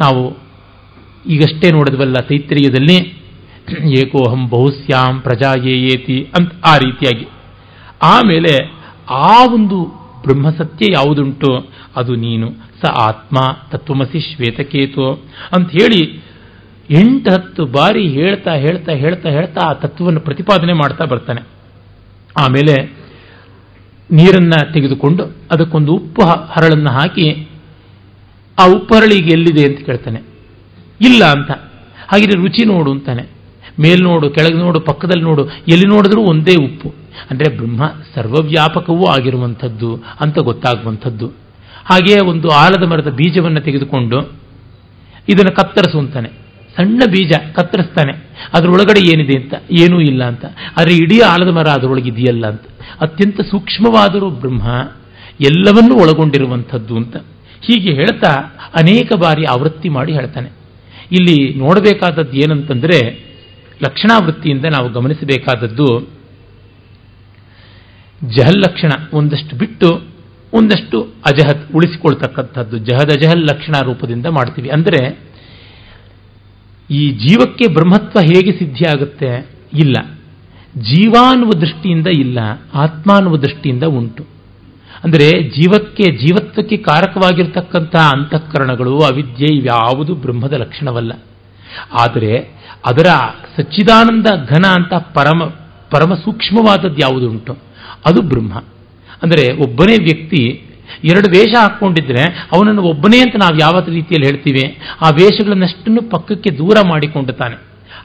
ನಾವು 0.00 0.36
ಈಗಷ್ಟೇ 1.28 1.70
ನೋಡಿದ್ವಲ್ಲ 1.70 2.14
ತೈತ್ರಿಯದಲ್ಲಿ, 2.14 2.98
ಏಕೋಹಂ 4.00 4.48
ಬಹುಸ್ಯಾಂ 4.48 5.20
ಪ್ರಜಾ 5.20 5.54
ಏತಿ 5.64 6.28
ಅಂತ 6.38 6.52
ಆ 6.66 6.76
ರೀತಿಯಾಗಿ. 6.76 7.26
ಆಮೇಲೆ 8.02 8.81
ಆ 9.10 9.46
ಒಂದು 9.54 10.02
ಬ್ರಹ್ಮಸತ್ಯ 10.26 10.92
ಯಾವುದುಂಟು? 10.92 11.68
ಅದು 11.96 12.14
ನೀನು. 12.14 12.50
ಸ 12.82 12.84
ಆತ್ಮ, 12.84 13.38
ತತ್ವಮಸಿ 13.70 14.20
ಶ್ವೇತಕೇತು. 14.20 15.24
ಅಂತ 15.56 15.70
ಹೇಳಿ 15.70 16.24
ಎಂಟು 16.90 17.32
ಹತ್ತು 17.32 17.66
ಬಾರಿ 17.66 18.08
ಹೇಳ್ತಾ 18.08 18.54
ಹೇಳ್ತಾ 18.54 18.92
ಹೇಳ್ತಾ 18.92 19.28
ಹೇಳ್ತಾ 19.28 19.60
ಆ 19.66 19.72
ತತ್ವವನ್ನು 19.72 20.20
ಪ್ರತಿಪಾದನೆ 20.20 20.72
ಮಾಡ್ತಾ 20.72 21.04
ಬರ್ತಾನೆ. 21.04 21.40
ಆಮೇಲೆ 22.36 23.02
ನೀರನ್ನು 24.10 24.72
ತೆಗೆದುಕೊಂಡು 24.72 25.24
ಅದಕ್ಕೊಂದು 25.24 25.92
ಉಪ್ಪು 25.92 26.26
ಹರಳನ್ನು 26.26 26.90
ಹಾಕಿ 26.90 27.48
ಆ 28.58 28.66
ಉಪ್ಪು 28.66 28.94
ಹರಳಿಗೆ 28.94 29.30
ಎಲ್ಲಿದೆ 29.32 29.68
ಅಂತ 29.68 29.86
ಕೇಳ್ತಾನೆ. 29.86 30.20
ಇಲ್ಲ 31.00 31.24
ಅಂತ. 31.24 31.50
ಹಾಗೆ 32.08 32.26
ರುಚಿ 32.26 32.64
ನೋಡು 32.64 32.92
ಅಂತಾನೆ. 32.92 33.41
ಮೇಲ್ 33.80 34.02
ನೋಡು, 34.02 34.30
ಕೆಳಗೆ 34.30 34.54
ನೋಡು, 34.54 34.80
ಪಕ್ಕದಲ್ಲಿ 34.80 35.24
ನೋಡು, 35.24 35.46
ಎಲ್ಲಿ 35.46 35.86
ನೋಡಿದ್ರೂ 35.86 36.22
ಒಂದೇ 36.22 36.54
ಉಪ್ಪು. 36.64 36.94
ಅಂದರೆ 37.30 37.56
ಬ್ರಹ್ಮ 37.56 37.92
ಸರ್ವವ್ಯಾಪಕವೂ 38.14 39.06
ಆಗಿರುವಂಥದ್ದು 39.06 40.04
ಅಂತ 40.20 40.38
ಗೊತ್ತಾಗುವಂಥದ್ದು. 40.38 41.26
ಹಾಗೆಯೇ 41.84 42.26
ಒಂದು 42.26 42.48
ಆಲದ 42.48 42.86
ಮರದ 42.86 43.08
ಬೀಜವನ್ನು 43.10 43.60
ತೆಗೆದುಕೊಂಡು 43.60 44.32
ಇದನ್ನು 45.28 45.56
ಕತ್ತರಿಸುವಂತಾನೆ 45.56 46.28
ಸಣ್ಣ 46.76 47.02
ಬೀಜ 47.10 47.32
ಕತ್ತರಿಸ್ತಾನೆ. 47.52 48.12
ಅದರೊಳಗಡೆ 48.54 49.00
ಏನಿದೆ 49.00 49.42
ಅಂತ? 49.42 49.54
ಏನೂ 49.70 50.00
ಇಲ್ಲ 50.00 50.24
ಅಂತ. 50.24 50.44
ಆದರೆ 50.78 50.96
ಇಡೀ 50.96 51.20
ಆಲದ 51.20 51.48
ಮರ 51.48 51.66
ಅದರೊಳಗೆ 51.66 52.08
ಇದೆಯಲ್ಲ 52.08 52.46
ಅಂತ. 52.46 52.60
ಅತ್ಯಂತ 53.00 53.40
ಸೂಕ್ಷ್ಮವಾದರೂ 53.40 54.30
ಬ್ರಹ್ಮ 54.30 54.90
ಎಲ್ಲವನ್ನೂ 55.40 55.94
ಒಳಗೊಂಡಿರುವಂಥದ್ದು 55.94 56.96
ಅಂತ. 56.96 57.16
ಹೀಗೆ 57.60 57.92
ಹೇಳ್ತಾ 57.92 58.28
ಅನೇಕ 58.74 59.12
ಬಾರಿ 59.12 59.44
ಆವೃತ್ತಿ 59.44 59.88
ಮಾಡಿ 59.88 60.12
ಹೇಳ್ತಾನೆ. 60.12 60.50
ಇಲ್ಲಿ 61.12 61.54
ನೋಡಬೇಕಾದದ್ದು 61.54 62.32
ಏನಂತಂದ್ರೆ 62.32 63.21
ಲಕ್ಷಣಾವೃತ್ತಿಯಿಂದ 63.84 64.64
ನಾವು 64.64 64.92
ಗಮನಿಸಬೇಕಾದದ್ದು 64.92 66.08
ಜಹಲ್ 68.24 68.60
ಲಕ್ಷಣ 68.60 68.90
ಒಂದಷ್ಟು 69.12 69.56
ಬಿಟ್ಟು 69.56 70.02
ಒಂದಷ್ಟು 70.54 71.02
ಅಜಹತ್ 71.02 71.72
ಉಳಿಸಿಕೊಳ್ತಕ್ಕಂಥದ್ದು. 71.74 72.78
ಜಹದ 72.78 73.08
ಅಜಹಲ್ 73.08 73.40
ಲಕ್ಷಣ 73.40 73.72
ರೂಪದಿಂದ 73.84 74.26
ಮಾಡ್ತೀವಿ. 74.26 74.68
ಅಂದರೆ 74.68 75.18
ಈ 76.90 77.10
ಜೀವಕ್ಕೆ 77.10 77.72
ಬ್ರಹ್ಮತ್ವ 77.72 78.18
ಹೇಗೆ 78.20 78.58
ಸಿದ್ಧಿಯಾಗುತ್ತೆ? 78.58 79.48
ಇಲ್ಲ. 79.74 80.18
ಜೀವ 80.76 81.12
ಅನ್ನುವ 81.30 81.50
ದೃಷ್ಟಿಯಿಂದ 81.60 82.06
ಇಲ್ಲ. 82.06 82.38
ಆತ್ಮ 82.74 83.12
ಅನ್ನುವ 83.12 83.36
ದೃಷ್ಟಿಯಿಂದ 83.36 83.82
ಉಂಟು. 83.82 84.26
ಅಂದರೆ 85.04 85.42
ಜೀವಕ್ಕೆ, 85.42 86.02
ಜೀವತ್ವಕ್ಕೆ 86.02 86.76
ಕಾರಕವಾಗಿರ್ತಕ್ಕಂಥ 86.76 87.96
ಅಂತಃಕರಣಗಳು, 87.96 88.98
ಅವಿದ್ಯೆ 88.98 89.56
ಇವ್ಯಾವುದು 89.56 90.14
ಬ್ರಹ್ಮದ 90.14 90.52
ಲಕ್ಷಣವಲ್ಲ. 90.52 91.12
ಆದರೆ 92.00 92.61
ಅದರ 92.86 93.08
ಸಚ್ಚಿದಾನಂದ 93.56 94.26
ಘನ 94.26 94.64
ಅಂತ 94.68 94.94
ಪರಮ 94.94 95.42
ಪರಮ 95.90 96.14
ಸೂಕ್ಷ್ಮವಾದದ್ದು 96.14 96.98
ಯಾವುದುಂಟು? 96.98 97.52
ಅದು 98.06 98.22
ಬ್ರಹ್ಮ. 98.22 98.52
ಅಂದರೆ 99.22 99.56
ಒಬ್ಬನೇ 99.56 99.96
ವ್ಯಕ್ತಿ 100.02 100.42
ಎರಡು 101.04 101.28
ವೇಷ 101.30 101.54
ಹಾಕ್ಕೊಂಡಿದ್ರೆ 101.60 102.22
ಅವನನ್ನು 102.52 102.82
ಒಬ್ಬನೇ 102.82 103.18
ಅಂತ 103.18 103.36
ನಾವು 103.36 103.58
ಯಾವ 103.60 103.84
ರೀತಿಯಲ್ಲಿ 103.88 104.26
ಹೇಳ್ತೀವಿ, 104.26 104.78
ಆ 105.00 105.08
ವೇಷಗಳನ್ನಷ್ಟನ್ನು 105.08 106.10
ಪಕ್ಕಕ್ಕೆ 106.10 106.50
ದೂರ 106.58 106.76
ಮಾಡಿಕೊಂಡುತ್ತಾನೆ 106.88 107.54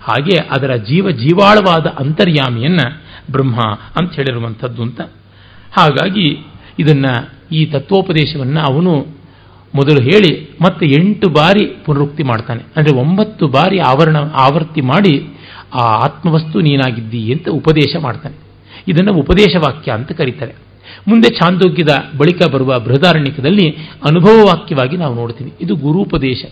ಹಾಗೆ 0.04 0.38
ಅದರ 0.38 0.76
ಜೀವ 0.76 1.10
ಜೀವಾಳವಾದ 1.10 1.86
ಅಂತರ್ಯಾಮಿಯನ್ನ 1.86 2.80
ಬ್ರಹ್ಮ 3.32 3.62
ಅಂತ 3.96 4.14
ಹೇಳಿರುವಂಥದ್ದು 4.14 4.82
ಅಂತ. 4.82 5.02
ಹಾಗಾಗಿ 5.78 6.28
ಇದನ್ನ 6.80 7.06
ಈ 7.52 7.66
ತತ್ವೋಪದೇಶವನ್ನು 7.66 8.62
ಅವನು 8.74 9.17
ಮೊದಲು 9.76 10.02
ಹೇಳಿ, 10.02 10.50
ಮತ್ತೆ 10.62 10.86
ಎಂಟು 10.86 11.30
ಬಾರಿ 11.30 11.66
ಪುನರುಕ್ತಿ 11.66 12.24
ಮಾಡ್ತಾನೆ. 12.24 12.64
ಅಂದರೆ 12.78 13.00
ಒಂಬತ್ತು 13.00 13.48
ಬಾರಿ 13.48 13.80
ಆವರಣ 13.80 14.18
ಆವರ್ತಿ 14.18 14.82
ಮಾಡಿ, 14.82 15.28
ಆ 15.74 15.80
ಆತ್ಮವಸ್ತು 15.80 16.60
ನೀನಾಗಿದ್ದಿ 16.60 17.34
ಅಂತ 17.34 17.50
ಉಪದೇಶ 17.50 17.96
ಮಾಡ್ತಾನೆ. 18.02 18.36
ಇದನ್ನು 18.88 19.14
ಉಪದೇಶ 19.14 19.56
ವಾಕ್ಯ 19.56 19.92
ಅಂತ 19.92 20.12
ಕರೀತಾರೆ. 20.12 20.56
ಮುಂದೆ 21.08 21.30
ಛಾಂದೋಗ್ಯದ 21.30 22.18
ಬಳಿಕ 22.18 22.48
ಬರುವ 22.54 22.80
ಬೃಹದಾರಣ್ಯಕದಲ್ಲಿ 22.80 23.70
ಅನುಭವ 24.10 24.46
ವಾಕ್ಯವಾಗಿ 24.46 24.98
ನಾವು 24.98 25.16
ನೋಡ್ತೀವಿ 25.16 25.54
ಇದು 25.62 25.76
ಗುರುಪದೇಶ 25.76 26.46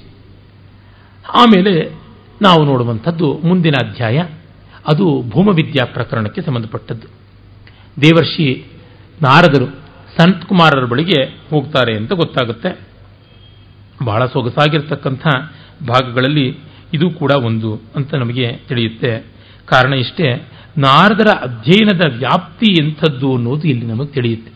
ಆಮೇಲೆ 1.33 1.91
ನಾವು 2.41 2.63
ನೋಡುವಂಥದ್ದು 2.63 3.33
ಮುಂದಿನ 3.43 3.73
ಅಧ್ಯಾಯ. 3.87 4.23
ಅದು 4.87 5.23
ಭೂಮವಿದ್ಯಾ 5.29 5.85
ಪ್ರಕರಣಕ್ಕೆ 5.85 6.41
ಸಂಬಂಧಪಟ್ಟದ್ದು. 6.41 7.07
ದೇವರ್ಷಿ 8.01 8.63
ನಾರದರು 9.23 9.65
ಸಂತಕುಮಾರರ 10.17 10.85
ಬಳಿಗೆ 10.85 11.23
ಹೋಗ್ತಾರೆ 11.23 11.97
ಅಂತ 11.97 12.13
ಗೊತ್ತಾಗುತ್ತೆ. 12.13 12.94
ಬಹಳ 14.03 14.25
ಸೊಗಸಾಗಿರ್ತಕ್ಕಂಥ 14.25 15.25
ಭಾಗಗಳಲ್ಲಿ 15.89 16.47
ಇದು 16.93 17.09
ಕೂಡ 17.09 17.31
ಒಂದು 17.43 17.69
ಅಂತ 17.95 18.13
ನಮಗೆ 18.15 18.47
ತಿಳಿಯುತ್ತೆ. 18.67 19.11
ಕಾರಣ 19.65 19.93
ಇಷ್ಟೇ, 19.93 20.27
ನಾರದರ 20.77 21.29
ಅಧ್ಯಯನದ 21.41 22.17
ವ್ಯಾಪ್ತಿ 22.17 22.69
ಎಂಥದ್ದು 22.81 23.35
ಅನ್ನೋದು 23.35 23.67
ಇಲ್ಲಿ 23.67 23.85
ನಮಗೆ 23.85 24.11
ತಿಳಿಯುತ್ತೆ. 24.11 24.51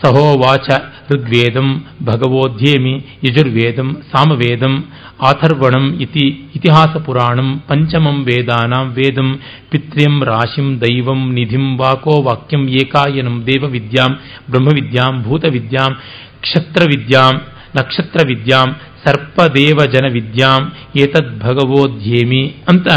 ಸಹೋವಾಚ 0.00 0.68
ಋಗ್ವೇದಂ 1.12 1.68
ಭಗವೋಧ್ಯೇಮಿ 2.04 2.94
ಯಜುರ್ವೇದಂ 3.24 3.88
ಸಾಮವೇದಂ 4.12 4.74
ಆಥರ್ವಣಂ 5.22 5.98
ಇತಿ 6.00 6.48
ಇತಿಹಾಸ 6.54 6.96
ಪುರಾಣಂ 6.96 7.58
ಪಂಚಮಂ 7.68 8.24
ವೇದಾನಾಂ 8.24 8.88
ವೇದಂ 8.92 9.28
ಪಿತ್ರ್ಯಂ 9.70 10.24
ರಾಶಿಂ 10.24 10.80
ದೈವಂ 10.80 11.32
ನಿಧಿಂ 11.32 11.76
ವಾಕೋ 11.76 12.22
ವಾಕ್ಯಂ 12.22 12.68
ಏಕಾಯನಂ 12.68 13.46
ದೇವವಿದ್ಯಾಂ 13.46 14.12
ಬ್ರಹ್ಮವಿದ್ಯಾಂ 14.50 15.22
ಭೂತವಿದ್ಯಾಂ 15.22 15.92
ಕ್ಷತ್ರವಿದ್ಯಾಂ 16.40 17.34
ನಕ್ಷತ್ರವಿದ್ಯಾಂ 17.76 18.76
ಸರ್ಪದೇವಜನ 19.04 20.06
ವಿದ್ಯಾಂ 20.12 20.72
ಏತದ್ 20.96 21.40
ಭಗವೋಧ್ಯೇಮಿ 21.40 22.54
ಅಂತ 22.68 22.88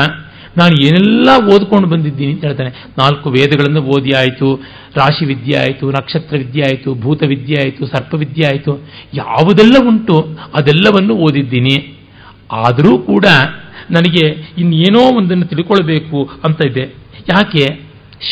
ನಾನು 0.58 0.76
ಏನೆಲ್ಲ 0.86 1.30
ಓದ್ಕೊಂಡು 1.54 1.88
ಬಂದಿದ್ದೀನಿ 1.88 2.32
ಅಂತ 2.34 2.44
ಹೇಳ್ತಾನೆ. 2.46 2.70
ನಾಲ್ಕು 2.98 3.30
ವೇದಗಳನ್ನು 3.30 3.82
ಓದಿ 3.82 4.12
ಆಯಿತು, 4.12 4.56
ರಾಶಿ 4.98 5.26
ವಿದ್ಯೆ 5.26 5.58
ಆಯಿತು 5.58 5.90
ನಕ್ಷತ್ರ 5.90 6.38
ವಿದ್ಯೆ 6.38 6.64
ಆಯಿತು 6.64 6.96
ಭೂತ 6.96 7.24
ವಿದ್ಯೆ 7.28 7.58
ಆಯಿತು 7.64 7.86
ಸರ್ಪ 7.86 8.14
ವಿದ್ಯೆ 8.14 8.48
ಆಯಿತು, 8.48 8.80
ಯಾವುದೆಲ್ಲ 9.14 9.76
ಉಂಟು 9.88 10.28
ಅದೆಲ್ಲವನ್ನು 10.56 11.16
ಓದಿದ್ದೀನಿ. 11.16 11.76
ಆದರೂ 12.52 12.98
ಕೂಡ 12.98 13.26
ನನಗೆ 13.92 14.26
ಇನ್ನೇನೋ 14.58 15.18
ಒಂದನ್ನು 15.18 15.46
ತಿಳ್ಕೊಳ್ಬೇಕು 15.46 16.30
ಅಂತ 16.44 16.66
ಇದೆ. 16.66 16.86
ಯಾಕೆ? 17.30 17.66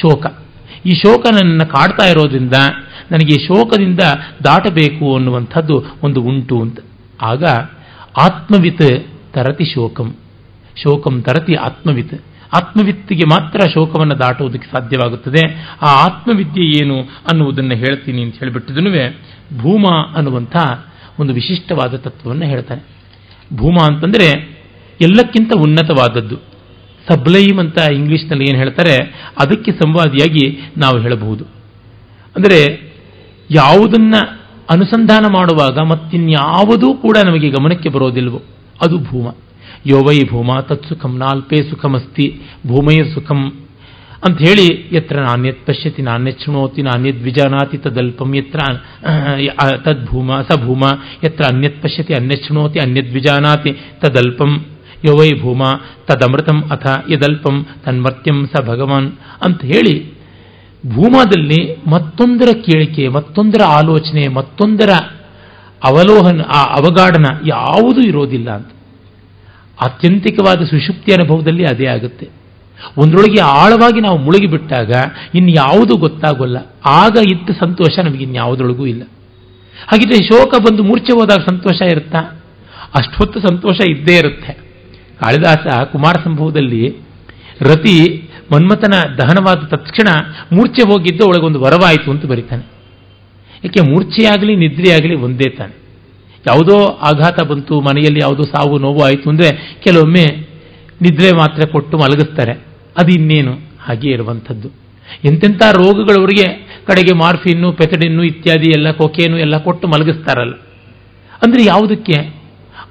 ಶೋಕ. 0.01 0.42
ಈ 0.85 0.93
ಶೋಕ 0.93 1.25
ನನ್ನನ್ನು 1.31 1.65
ಕಾಡ್ತಾ 1.65 2.05
ಇರೋದ್ರಿಂದ 2.05 2.53
ನನಗೆ 3.11 3.47
ಶೋಕದಿಂದ 3.47 3.99
ದಾಟಬೇಕು 4.45 5.15
ಅನ್ನುವಂಥದ್ದು 5.15 5.97
ಒಂದು 6.03 6.21
ಉಂಟು 6.21 6.61
ಅಂತ. 6.61 6.79
ಆಗ 7.21 7.43
ಆತ್ಮವಿತ್ 8.17 9.07
ತರತಿ 9.33 9.65
ಶೋಕಂ. 9.65 10.15
ಶೋಕಂ 10.83 11.21
ತರತಿ 11.21 11.53
ಆತ್ಮವಿತ್. 11.53 12.23
ಆತ್ಮವಿತ್ತಿಗೆ 12.53 13.23
ಮಾತ್ರ 13.25 13.59
ಶೋಕವನ್ನು 13.73 14.19
ದಾಟುವುದಕ್ಕೆ 14.19 14.71
ಸಾಧ್ಯವಾಗುತ್ತದೆ. 14.71 15.69
ಆ 15.81 16.05
ಆತ್ಮವಿದ್ಯೆ 16.05 16.63
ಏನು 16.63 17.01
ಅನ್ನುವುದನ್ನು 17.01 17.75
ಹೇಳ್ತೀನಿ 17.75 18.21
ಅಂತ 18.21 18.35
ಹೇಳಿಬಿಟ್ಟಿದನು 18.35 19.15
ಭೂಮ 19.57 19.85
ಅನ್ನುವಂಥ 20.15 20.57
ಒಂದು 21.19 21.33
ವಿಶಿಷ್ಟವಾದ 21.33 21.95
ತತ್ವವನ್ನು 21.95 22.45
ಹೇಳ್ತಾನೆ. 22.45 22.83
ಭೂಮ 23.55 23.75
ಅಂತಂದರೆ 23.87 24.57
ಎಲ್ಲಕ್ಕಿಂತ 25.01 25.51
ಉನ್ನತವಾದದ್ದು. 25.57 26.52
ಸಬ್ಲೈಮ್ 27.09 27.59
ಅಂತ 27.59 27.77
ಇಂಗ್ಲೀಷ್ನಲ್ಲಿ 27.91 28.45
ಏನು 28.49 28.57
ಹೇಳ್ತಾರೆ, 28.57 28.95
ಅದಕ್ಕೆ 29.41 29.71
ಸಂವಾದಿಯಾಗಿ 29.71 30.45
ನಾವು 30.77 30.97
ಹೇಳಬಹುದು. 30.99 31.43
ಅಂದರೆ 32.35 32.59
ಯಾವುದನ್ನು 33.49 34.21
ಅನುಸಂಧಾನ 34.69 35.25
ಮಾಡುವಾಗ 35.33 35.77
ಮತ್ತಿನ್ಯಾವುದೂ 35.91 36.89
ಕೂಡ 36.93 37.17
ನಮಗೆ 37.25 37.49
ಗಮನಕ್ಕೆ 37.49 37.89
ಬರೋದಿಲ್ವೋ, 37.89 38.39
ಅದು 38.81 38.97
ಭೂಮ. 39.09 39.27
ಯೋವೈ 39.85 40.17
ಭೂಮ, 40.31 40.51
ತತ್ಸುಖಂ 40.59 41.13
ನಾಲ್ಪೇ 41.17 41.57
ಸುಖಮಸ್ತಿ, 41.69 42.27
ಭೂಮಯ 42.67 43.01
ಸುಖಂ 43.13 43.41
ಅಂತ 44.25 44.37
ಹೇಳಿ 44.39 44.67
ಯತ್ರ 44.91 45.15
ನಾಣ್ಯತ್ 45.19 45.63
ಪಶ್ಯತಿ 45.67 46.01
ನಾಣ್ಯ 46.01 46.31
ಶೃಣೋತಿ 46.43 46.81
ನಾಣ್ಯದ್ 46.81 47.21
ವಿಜಾನಾತಿ 47.23 47.77
ತದಲ್ಪಂ 47.77 48.29
ಯತ್ರ, 48.35 48.59
ತದ್ಭೂಮ 49.85 50.37
ಸ 50.49 50.57
ಭೂಮ 50.65 50.83
ಯತ್ರ 51.23 51.43
ಅನ್ಯತ್ 51.51 51.81
ಪಶ್ಯತಿ 51.83 52.13
ಅನ್ಯ 52.13 52.35
ಶೃಣೋತಿ 52.45 52.79
ಅನ್ಯದ್ 52.79 53.11
ವಿಜಾನಾತಿ 53.13 53.71
ತದಲ್ಪಂ 54.03 54.53
ಯೋ 55.05 55.13
ವೈ 55.17 55.41
ಭೂಮ 55.41 55.63
ತದಮೃತಂ 56.07 56.63
ಅಥ 56.71 56.87
ಯದಲ್ಪಂ 57.11 57.65
ತನ್ಮರ್ತ್ಯಂ 57.85 58.47
ಸ 58.47 58.61
ಭಗವಾನ್ 58.61 59.11
ಅಂತ 59.45 59.61
ಹೇಳಿ 59.61 60.13
ಭೂಮದಲ್ಲಿ 60.95 61.75
ಮತ್ತೊಂದರ 61.89 62.47
ಕೇಳಿಕೆ, 62.65 63.07
ಮತ್ತೊಂದರ 63.07 63.61
ಆಲೋಚನೆ, 63.67 64.27
ಮತ್ತೊಂದರ 64.27 64.89
ಅವಲೋಹನ, 65.83 66.41
ಆ 66.41 66.63
ಅವಗಾಢನ 66.63 67.25
ಯಾವುದೂ 67.47 68.01
ಇರೋದಿಲ್ಲ 68.01 68.51
ಅಂತ. 68.51 68.67
ಆತ್ಯಂತಿಕವಾದ 69.85 70.63
ಸುಷುಪ್ತಿ 70.63 71.13
ಅನುಭವದಲ್ಲಿ 71.13 71.65
ಅದೇ 71.65 71.85
ಆಗುತ್ತೆ. 71.85 72.29
ಒಂದರೊಳಗೆ 72.97 73.41
ಆಳವಾಗಿ 73.41 74.01
ನಾವು 74.01 74.17
ಮುಳುಗಿಬಿಟ್ಟಾಗ 74.17 74.91
ಇನ್ಯಾವುದು 75.35 75.97
ಗೊತ್ತಾಗೋಲ್ಲ. 75.97 76.57
ಆಗ 76.85 77.17
ಇದ್ದ 77.31 77.49
ಸಂತೋಷ 77.49 77.99
ನಮಗೆ 77.99 78.23
ಇನ್ಯಾವುದರೊಳಗೂ 78.23 78.85
ಇಲ್ಲ. 78.85 79.03
ಹಾಗಿದ್ರೆ 79.87 80.25
ಶೋಕ 80.25 80.55
ಬಂದು 80.61 80.83
ಮೂರ್ಛೆ 80.83 81.13
ಹೋದಾಗ 81.13 81.37
ಸಂತೋಷ 81.37 81.81
ಇರುತ್ತಾ? 81.81 82.19
ಅಷ್ಟೊತ್ತು 82.95 83.39
ಸಂತೋಷ 83.39 83.75
ಇದ್ದೇ 83.89 84.15
ಇರುತ್ತೆ. 84.15 84.62
ಕಾಳಿದಾಸ 85.23 85.87
ಕುಮಾರ 85.91 86.15
ಸಂಭವದಲ್ಲಿ 86.23 86.95
ರತಿ 87.61 88.29
ಮನ್ಮಥನ 88.51 88.93
ದಹನವಾದ 89.17 89.57
ತಕ್ಷಣ 89.57 90.07
ಮೂರ್ಛೆ 90.51 90.81
ಹೋಗಿದ್ದು 90.81 91.27
ಒಳಗೊಂದು 91.27 91.59
ವರವಾಯಿತು 91.59 92.11
ಅಂತ 92.11 92.25
ಬರೀತಾನೆ. 92.25 92.65
ಏಕೆ 93.65 93.89
ಮೂರ್ಛೆಯಾಗಲಿ 93.89 94.55
ನಿದ್ರೆಯಾಗಲಿ 94.55 95.15
ಒಂದೇ 95.15 95.49
ತಾನೆ. 95.49 95.75
ಯಾವುದೋ 96.47 96.85
ಆಘಾತ 96.85 97.43
ಬಂತು, 97.43 97.81
ಮನೆಯಲ್ಲಿ 97.81 98.19
ಯಾವುದೋ 98.21 98.43
ಸಾವು 98.43 98.79
ನೋವು 98.79 99.03
ಆಯಿತು 99.03 99.29
ಅಂದರೆ 99.29 99.77
ಕೆಲವೊಮ್ಮೆ 99.83 100.49
ನಿದ್ರೆ 101.01 101.31
ಮಾತ್ರ 101.31 101.67
ಕೊಟ್ಟು 101.67 101.97
ಮಲಗಿಸ್ತಾರೆ. 101.97 102.51
ಅದು 102.97 103.11
ಇನ್ನೇನು? 103.11 103.53
ಹಾಗೆ 103.81 104.09
ಇರುವಂಥದ್ದು. 104.11 104.69
ಎಂತೆಂಥ 105.25 105.63
ರೋಗಗಳವರಿಗೆ 105.63 106.77
ಕಡೆಗೆ 106.87 107.13
ಮಾರ್ಫಿನ್ನು, 107.13 107.71
ಪೆಥಡಿನ್ನು 107.71 108.23
ಇತ್ಯಾದಿ 108.23 108.69
ಎಲ್ಲ 108.75 108.91
ಕೊಕೇನು 108.91 109.37
ಎಲ್ಲ 109.37 109.57
ಕೊಟ್ಟು 109.57 109.87
ಮಲಗಿಸ್ತಾರಲ್ಲ. 109.87 110.53
ಅಂದರೆ 111.43 111.65
ಯಾವುದಕ್ಕೆ? 111.65 112.35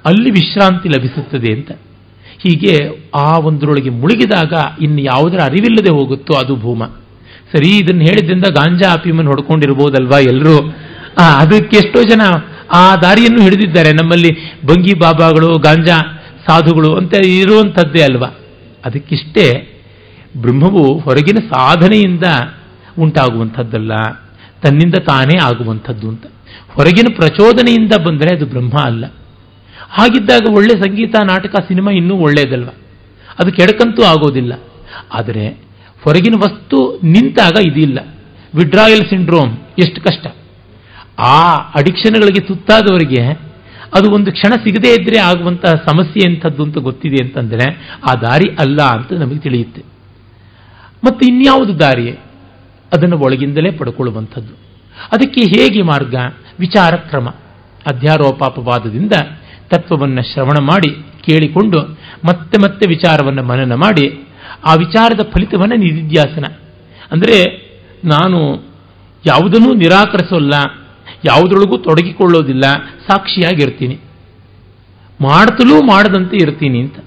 ಅಲ್ಲಿ 0.05 0.31
ವಿಶ್ರಾಂತಿ 0.31 0.89
ಲಭಿಸುತ್ತದೆ 0.89 1.53
ಅಂತ. 1.53 1.71
ಹೀಗೆ 2.43 2.99
ಆ 3.15 3.37
ಒಂದರೊಳಗೆ 3.37 3.89
ಮುಳುಗಿದಾಗ 3.89 4.53
ಇನ್ನು 4.81 5.01
ಯಾವುದರ 5.01 5.39
ಅರಿವಿಲ್ಲದೆ 5.43 5.91
ಹೋಗುತ್ತೋ 5.91 6.33
ಅದು 6.33 6.55
ಭೂಮ. 6.55 6.83
ಸರಿ, 7.51 7.77
ಇದನ್ನು 7.77 8.01
ಹೇಳಿದ್ರಿಂದ 8.01 8.43
ಗಾಂಜಾ 8.49 8.93
ಅಫೀಮನ್ನು 8.93 9.31
ಹೊಡ್ಕೊಂಡಿರ್ಬೋದಲ್ವಾ 9.31 10.19
ಎಲ್ಲರೂ 10.19 10.75
ಅದಕ್ಕೆ 11.39 11.77
ಎಷ್ಟೋ 11.77 12.03
ಜನ 12.03 12.21
ಆ 12.73 12.95
ದಾರಿಯನ್ನು 12.95 13.41
ಹಿಡಿದಿದ್ದಾರೆ. 13.41 13.91
ನಮ್ಮಲ್ಲಿ 13.93 14.31
ಬಂಗಿ 14.65 14.93
ಬಾಬಾಗಳು, 14.93 15.57
ಗಾಂಜಾ 15.57 15.97
ಸಾಧುಗಳು 16.47 16.95
ಅಂತ 16.95 17.13
ಇರುವಂಥದ್ದೇ 17.25 18.03
ಅಲ್ವಾ? 18.03 18.27
ಅದಕ್ಕಿಷ್ಟೇ 18.85 19.45
ಬ್ರಹ್ಮವು 20.37 20.99
ಹೊರಗಿನ 20.99 21.35
ಸಾಧನೆಯಿಂದ 21.35 22.23
ಉಂಟಾಗುವಂಥದ್ದಲ್ಲ, 22.99 23.91
ತನ್ನಿಂದ 24.61 24.95
ತಾನೇ 24.95 25.37
ಆಗುವಂಥದ್ದು 25.43 26.07
ಅಂತ. 26.09 26.25
ಹೊರಗಿನ 26.73 27.07
ಪ್ರಚೋದನೆಯಿಂದ 27.15 27.93
ಬಂದರೆ 28.07 28.35
ಅದು 28.35 28.45
ಬ್ರಹ್ಮ 28.45 28.77
ಅಲ್ಲ. 28.83 29.05
ಹಾಗಿದ್ದಾಗ 29.93 30.55
ಒಳ್ಳೆ 30.55 30.81
ಸಂಗೀತ, 30.81 31.15
ನಾಟಕ, 31.23 31.55
ಸಿನಿಮಾ 31.55 31.91
ಇನ್ನೂ 31.91 32.15
ಒಳ್ಳೆಯದಲ್ವ 32.15 32.69
ಅದು 33.39 33.51
ಕೆಡಕಂತೂ 33.51 34.03
ಆಗೋದಿಲ್ಲ. 34.03 34.53
ಆದರೆ 35.13 35.47
ಹೊರಗಿನ 36.03 36.33
ವಸ್ತು 36.37 36.99
ನಿಂತಾಗ 37.03 37.53
ಇದಿಲ್ಲ. 37.67 37.99
ವಿಡ್ರಾಯಲ್ 38.55 39.09
ಸಿಂಡ್ರೋಮ್ 39.09 39.57
ಎಷ್ಟು 39.79 40.01
ಕಷ್ಟ. 40.01 40.27
ಆ 41.19 41.53
ಅಡಿಕ್ಷನ್ಗಳಿಗೆ 41.53 42.41
ತುತ್ತಾದವರಿಗೆ 42.41 43.25
ಅದು 43.95 44.11
ಒಂದು 44.11 44.31
ಕ್ಷಣ 44.31 44.53
ಸಿಗದೇ 44.63 45.01
ಇದ್ರೆ 45.01 45.19
ಆಗುವಂತಹ 45.19 45.69
ಸಮಸ್ಯೆ 45.69 46.33
ಎಂಥದ್ದು 46.33 46.63
ಅಂತ 46.63 46.77
ಗೊತ್ತಿದೆ 46.77 47.25
ಅಂತಂದ್ರೆ 47.25 47.97
ಆ 48.09 48.13
ದಾರಿ 48.21 48.55
ಅಲ್ಲ 48.59 48.81
ಅಂತ 48.81 49.13
ನಮಗೆ 49.13 49.39
ತಿಳಿಯುತ್ತೆ. 49.39 49.81
ಮತ್ತು 51.05 51.27
ಇನ್ಯಾವುದು 51.27 51.79
ದಾರಿ? 51.79 52.11
ಅದನ್ನು 52.93 53.17
ಒಳಗಿಂದಲೇ 53.17 53.71
ಪಡ್ಕೊಳ್ಳುವಂಥದ್ದು. 53.71 54.53
ಅದಕ್ಕೆ 55.11 55.41
ಹೇಗೆ 55.41 55.81
ಮಾರ್ಗ? 55.81 56.15
ವಿಚಾರ 56.59 56.95
ಕ್ರಮ 56.95 57.29
ಅಧ್ಯಾರೋಪಾಪವಾದದಿಂದ 57.87 59.11
ತತ್ವವನ್ನು 59.71 60.21
ಶ್ರವಣ 60.33 60.57
ಮಾಡಿ, 60.61 60.91
ಕೇಳಿಕೊಂಡು 61.25 61.79
ಮತ್ತೆ 62.25 62.57
ಮತ್ತೆ 62.57 62.87
ವಿಚಾರವನ್ನು 62.89 63.43
ಮನನ 63.43 63.73
ಮಾಡಿ, 63.73 64.05
ಆ 64.65 64.73
ವಿಚಾರದ 64.75 65.31
ಫಲಿತವನ್ನು 65.33 65.75
ನಿಧಿಧ್ಯಾಸನ. 65.75 66.45
ಅಂದರೆ 67.11 67.37
ನಾನು 68.05 68.39
ಯಾವುದನ್ನೂ 69.25 69.73
ನಿರಾಕರಿಸೋಲ್ಲ, 69.73 70.53
ಯಾವುದ್ರೊಳಗೂ 71.25 71.77
ತೊಡಗಿಕೊಳ್ಳೋದಿಲ್ಲ, 71.77 72.61
ಸಾಕ್ಷಿಯಾಗಿರ್ತೀನಿ. 73.07 73.95
ಮಾಡ್ತಲೂ 75.21 75.75
ಮಾಡದಂತೆ 75.81 76.35
ಇರ್ತೀನಿ 76.35 76.79
ಅಂತ. 76.81 76.97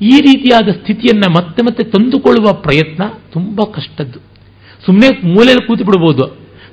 ಈ 0.00 0.20
ರೀತಿಯಾದ 0.20 0.68
ಸ್ಥಿತಿಯನ್ನು 0.68 1.30
ಮತ್ತೆ 1.30 1.62
ಮತ್ತೆ 1.62 1.84
ತಂದುಕೊಳ್ಳುವ 1.84 2.52
ಪ್ರಯತ್ನ 2.52 3.02
ತುಂಬ 3.32 3.60
ಕಷ್ಟದ್ದು. 3.64 4.18
ಸುಮ್ಮನೆ 4.86 5.08
ಮೂಲೆಯಲ್ಲಿ 5.34 5.66
ಕೂತು 5.66 5.84
ಬಿಡ್ಬೋದು 5.84 6.24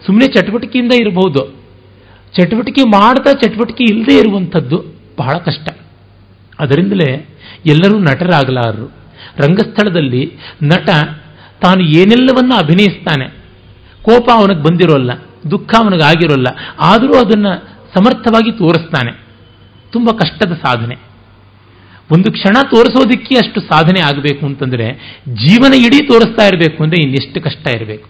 ಸುಮ್ಮನೆ 0.06 0.28
ಚಟುವಟಿಕೆಯಿಂದ 0.28 0.92
ಇರಬಹುದು 0.92 1.57
ಚಟುವಟಿಕೆ 2.36 2.84
ಮಾಡ್ತಾ 2.84 3.32
ಚಟುವಟಿಕೆ 3.34 3.84
ಇಲ್ಲದೆ 3.84 4.16
ಇರುವಂಥದ್ದು 4.16 4.78
ಬಹಳ 5.20 5.38
ಕಷ್ಟ. 5.38 5.70
ಅದರಿಂದಲೇ 6.60 7.10
ಎಲ್ಲರೂ 7.66 8.00
ನಟರಾಗಲಾರರು. 8.00 8.88
ರಂಗಸ್ಥಳದಲ್ಲಿ 9.38 10.32
ನಟ 10.64 10.90
ತಾನು 11.62 11.82
ಏನೆಲ್ಲವನ್ನ 11.82 12.54
ಅಭಿನಯಿಸ್ತಾನೆ. 12.58 13.28
ಕೋಪ 14.02 14.30
ಅವನಿಗೆ 14.34 14.62
ಬಂದಿರೋಲ್ಲ, 14.62 15.12
ದುಃಖ 15.52 15.76
ಅವನಿಗೆ 15.80 16.04
ಆಗಿರೋಲ್ಲ, 16.04 16.48
ಆದರೂ 16.80 17.14
ಅದನ್ನು 17.18 17.52
ಸಮರ್ಥವಾಗಿ 17.96 18.52
ತೋರಿಸ್ತಾನೆ. 18.52 19.12
ತುಂಬ 19.92 20.10
ಕಷ್ಟದ 20.12 20.52
ಸಾಧನೆ. 20.54 20.96
ಒಂದು 22.14 22.32
ಕ್ಷಣ 22.32 22.54
ತೋರಿಸೋದಿಕ್ಕೆ 22.64 23.36
ಅಷ್ಟು 23.36 23.60
ಸಾಧನೆ 23.62 24.00
ಆಗಬೇಕು 24.06 24.46
ಅಂತಂದ್ರೆ 24.46 24.88
ಜೀವನ 25.28 25.74
ಇಡೀ 25.74 26.08
ತೋರಿಸ್ತಾ 26.08 26.46
ಇರಬೇಕು 26.48 26.84
ಅಂದರೆ 26.84 27.04
ಇನ್ನೆಷ್ಟು 27.04 27.42
ಕಷ್ಟ 27.42 27.76
ಇರಬೇಕು. 27.76 28.10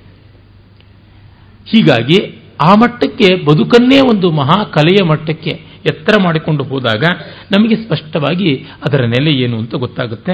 ಹೀಗಾಗಿ 1.65 2.46
ಆ 2.61 2.75
ಮಟ್ಟಕ್ಕೆ 2.75 3.45
ಬದುಕನ್ನೇ 3.45 3.99
ಒಂದು 3.99 4.31
ಮಹಾ 4.31 4.63
ಕಲೆಯ 4.63 5.05
ಮಟ್ಟಕ್ಕೆ 5.05 5.49
ಎತ್ತರ 5.85 6.21
ಮಾಡಿಕೊಂಡು 6.23 6.63
ಹೋದಾಗ 6.63 7.03
ನಮಗೆ 7.57 7.75
ಸ್ಪಷ್ಟವಾಗಿ 7.75 8.55
ಅದರ 8.57 9.05
ನೆಲೆ 9.05 9.31
ಏನು 9.31 9.57
ಅಂತ 9.57 9.75
ಗೊತ್ತಾಗುತ್ತೆ. 9.75 10.31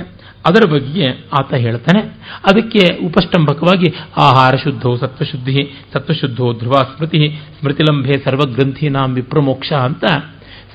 ಅದರ 0.47 0.69
ಬಗ್ಗೆ 0.71 1.07
ಆತ 1.09 1.53
ಹೇಳ್ತಾನೆ. 1.53 2.01
ಅದಕ್ಕೆ 2.51 3.05
ಉಪಷ್ಟಂಭಕವಾಗಿ 3.05 3.93
ಆಹಾರ 4.17 4.55
ಶುದ್ಧೋ 4.55 4.95
ಸತ್ವಶುದ್ಧಿ, 4.95 5.75
ಸತ್ವಶುದ್ಧೋ 5.93 6.53
ಧ್ರುವ 6.53 6.71
ಸ್ಮೃತಿ 6.71 7.39
ಸ್ಮೃತಿಲಂಭೆ 7.59 8.13
ಸರ್ವಗ್ರಂಥಿನಾಂ 8.25 9.13
ವಿಪ್ರಮೋಕ್ಷ 9.13 9.73
ಅಂತ 9.73 10.05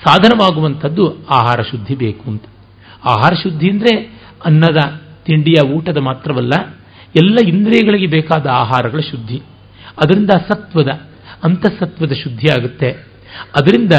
ಸಾಧನವಾಗುವಂಥದ್ದು 0.06 1.26
ಆಹಾರ 1.26 1.62
ಶುದ್ಧಿ 1.62 1.94
ಬೇಕು 1.94 2.30
ಅಂತ. 2.30 2.42
ಆಹಾರ 3.08 3.34
ಶುದ್ಧಿ 3.42 3.70
ಅಂದರೆ 3.70 3.96
ಅನ್ನದ, 4.44 4.80
ತಿಂಡಿಯ 5.26 5.70
ಊಟದ 5.70 5.96
ಮಾತ್ರವಲ್ಲ, 5.96 6.52
ಎಲ್ಲ 7.22 7.36
ಇಂದ್ರಿಯಗಳಿಗೆ 7.48 8.06
ಬೇಕಾದ 8.06 8.46
ಆಹಾರಗಳ 8.46 8.98
ಶುದ್ಧಿ. 8.98 9.38
ಅದರಿಂದ 10.02 10.30
ಸತ್ವದ 10.30 11.07
ಅಂತಸತ್ವದ 11.44 12.12
ಶುದ್ಧಿ 12.12 12.60
ಆಗುತ್ತೆ 12.60 12.90
ಅದರಿಂದ 13.56 13.92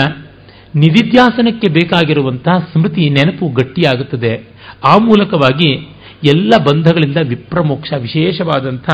ನಿಧಿಧ್ಯಾಸನಕ್ಕೆ 0.75 1.71
ಬೇಕಾಗಿರುವಂತಹ 1.71 2.69
ಸ್ಮೃತಿ 2.71 3.09
ನೆನಪು 3.09 3.47
ಗಟ್ಟಿಯಾಗುತ್ತದೆ. 3.47 4.43
ಆ 4.87 4.97
ಮೂಲಕವಾಗಿ 4.97 5.95
ಎಲ್ಲ 6.23 6.49
ಬಂಧಗಳಿಂದ 6.71 7.17
ವಿಪ್ರಮೋಕ್ಷ 7.29 7.93
ವಿಶೇಷವಾದಂಥ 8.01 8.89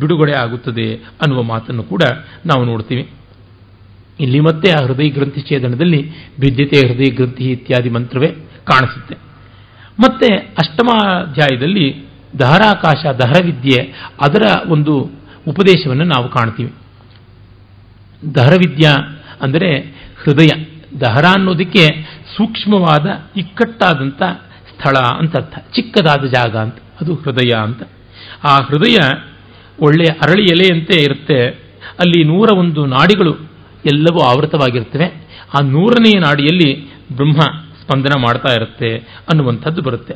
ಬಿಡುಗಡೆ 0.00 0.32
ಆಗುತ್ತದೆ 0.32 0.94
ಅನ್ನುವ 0.94 1.42
ಮಾತನ್ನು 1.42 1.82
ಕೂಡ 1.82 2.02
ನಾವು 2.46 2.64
ನೋಡ್ತೀವಿ. 2.64 3.10
ಇಲ್ಲಿ 4.20 4.40
ಮತ್ತೆ 4.40 4.72
ಆ 4.72 4.86
ಹೃದಯ 4.86 5.08
ಗ್ರಂಥಿ 5.08 5.40
ಛೇದನದಲ್ಲಿ 5.40 6.10
ವಿದ್ಯತೆ 6.40 6.88
ಹೃದಯ 6.88 7.10
ಗ್ರಂಥಿ 7.10 7.44
ಇತ್ಯಾದಿ 7.44 7.90
ಮಂತ್ರವೇ 7.90 8.26
ಕಾಣಿಸುತ್ತೆ. 8.64 9.14
ಮತ್ತೆ 10.00 10.34
ಅಷ್ಟಮಾಧ್ಯಾಯದಲ್ಲಿ 10.34 12.06
ದಹರಾಕಾಶ 12.40 13.06
ದಹರವಿದ್ಯೆ 13.06 13.82
ಅದರ 14.20 14.42
ಒಂದು 14.68 15.10
ಉಪದೇಶವನ್ನು 15.48 16.04
ನಾವು 16.04 16.28
ಕಾಣ್ತೀವಿ. 16.28 16.72
ದಹರವಿದ್ಯಾ 18.34 19.22
ಅಂದರೆ 19.40 19.78
ಹೃದಯ. 20.24 20.64
ದಹರ 21.00 21.24
ಅನ್ನೋದಕ್ಕೆ 21.24 21.86
ಸೂಕ್ಷ್ಮವಾದ 22.36 23.06
ಇಕ್ಕಟ್ಟಾದಂಥ 23.36 24.22
ಸ್ಥಳ 24.72 24.98
ಅಂತ 24.98 25.36
ಅರ್ಥ. 25.36 25.58
ಚಿಕ್ಕದಾದ 25.58 26.24
ಜಾಗ 26.24 26.56
ಅಂತ. 26.56 26.74
ಅದು 27.00 27.14
ಹೃದಯ 27.14 27.54
ಅಂತ. 27.54 27.82
ಆ 28.44 28.56
ಹೃದಯ 28.56 28.96
ಒಳ್ಳೆಯ 29.80 30.06
ಅರಳಿ 30.06 30.42
ಎಲೆಯಂತೆ 30.42 31.02
ಇರುತ್ತೆ. 31.02 31.46
ಅಲ್ಲಿ 31.98 32.24
ನೂರ 32.24 32.48
ಒಂದು 32.58 32.86
ನಾಡಿಗಳು 32.86 33.34
ಎಲ್ಲವೂ 33.86 34.20
ಆವೃತವಾಗಿರ್ತವೆ. 34.20 35.04
ಆ 35.54 35.60
ನೂರನೆಯ 35.64 36.20
ನಾಡಿಯಲ್ಲಿ 36.20 36.94
ಬ್ರಹ್ಮ 37.16 37.40
ಸ್ಪಂದನ 37.82 38.20
ಮಾಡ್ತಾ 38.20 38.54
ಇರುತ್ತೆ 38.54 38.96
ಅನ್ನುವಂಥದ್ದು 39.28 39.82
ಬರುತ್ತೆ. 39.82 40.14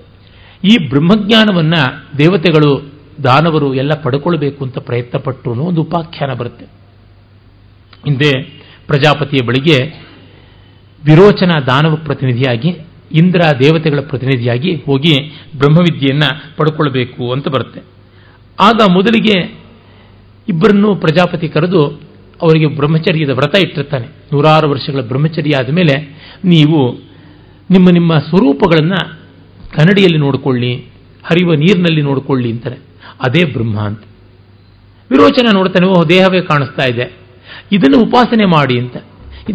ಈ 0.64 0.88
ಬ್ರಹ್ಮಜ್ಞಾನವನ್ನು 0.88 2.08
ದೇವತೆಗಳು, 2.18 2.92
ದಾನವರು 3.24 3.74
ಎಲ್ಲ 3.74 3.94
ಪಡ್ಕೊಳ್ಬೇಕು 4.02 4.64
ಅಂತ 4.64 4.78
ಪ್ರಯತ್ನ 4.78 5.50
ಒಂದು 5.50 5.80
ಉಪಾಖ್ಯಾನ 5.80 6.32
ಬರುತ್ತೆ. 6.32 6.81
ಹಿಂದೆ 8.04 8.42
ಪ್ರಜಾಪತಿಯ 8.86 9.46
ಬಳಿಗೆ 9.46 10.06
ವಿರೋಚನ 11.04 11.50
ದಾನವ 11.66 11.96
ಪ್ರತಿನಿಧಿಯಾಗಿ, 11.96 12.68
ಇಂದ್ರ 13.12 13.40
ದೇವತೆಗಳ 13.62 14.00
ಪ್ರತಿನಿಧಿಯಾಗಿ 14.00 14.74
ಹೋಗಿ 14.74 15.42
ಬ್ರಹ್ಮವಿದ್ಯೆಯನ್ನು 15.58 16.56
ಪಡ್ಕೊಳ್ಬೇಕು 16.56 17.32
ಅಂತ 17.32 17.48
ಬರುತ್ತೆ. 17.48 17.80
ಆಗ 18.60 18.80
ಮೊದಲಿಗೆ 18.92 19.62
ಇಬ್ಬರನ್ನು 20.48 20.94
ಪ್ರಜಾಪತಿ 20.94 21.48
ಕರೆದು 21.48 21.86
ಅವರಿಗೆ 22.42 22.66
ಬ್ರಹ್ಮಚರ್ಯದ 22.66 23.30
ವ್ರತ 23.30 23.54
ಇಟ್ಟಿರ್ತಾನೆ. 23.64 24.06
ನೂರಾರು 24.06 24.70
ವರ್ಷಗಳ 24.70 25.00
ಬ್ರಹ್ಮಚರ್ಯ 25.00 25.56
ಆದ 25.58 25.70
ಮೇಲೆ 25.70 26.22
ನೀವು 26.44 26.98
ನಿಮ್ಮ 27.70 27.90
ನಿಮ್ಮ 27.90 28.18
ಸ್ವರೂಪಗಳನ್ನು 28.18 29.14
ಕನ್ನಡಿಯಲ್ಲಿ 29.70 30.18
ನೋಡಿಕೊಳ್ಳಿ 30.18 30.74
ಹರಿಯುವ 31.24 31.54
ನೀರಿನಲ್ಲಿ 31.54 32.02
ನೋಡಿಕೊಳ್ಳಿ 32.02 32.50
ಅಂತಾರೆ. 32.50 32.76
ಅದೇ 33.20 33.44
ಬ್ರಹ್ಮ 33.44 33.80
ಅಂತ. 33.80 34.00
ವಿರೋಚನ 35.10 35.46
ನೋಡ್ತಾನೆ 35.52 35.86
ಓ 35.86 36.04
ದೇಹವೇ 36.08 36.40
ಕಾಣಿಸ್ತಾ 36.40 36.82
ಇದೆ. 36.90 37.21
ಇದನ್ನು 37.72 38.00
ಉಪಾಸನೆ 38.00 38.44
ಮಾಡಿ 38.44 38.80
ಅಂತ. 38.80 38.96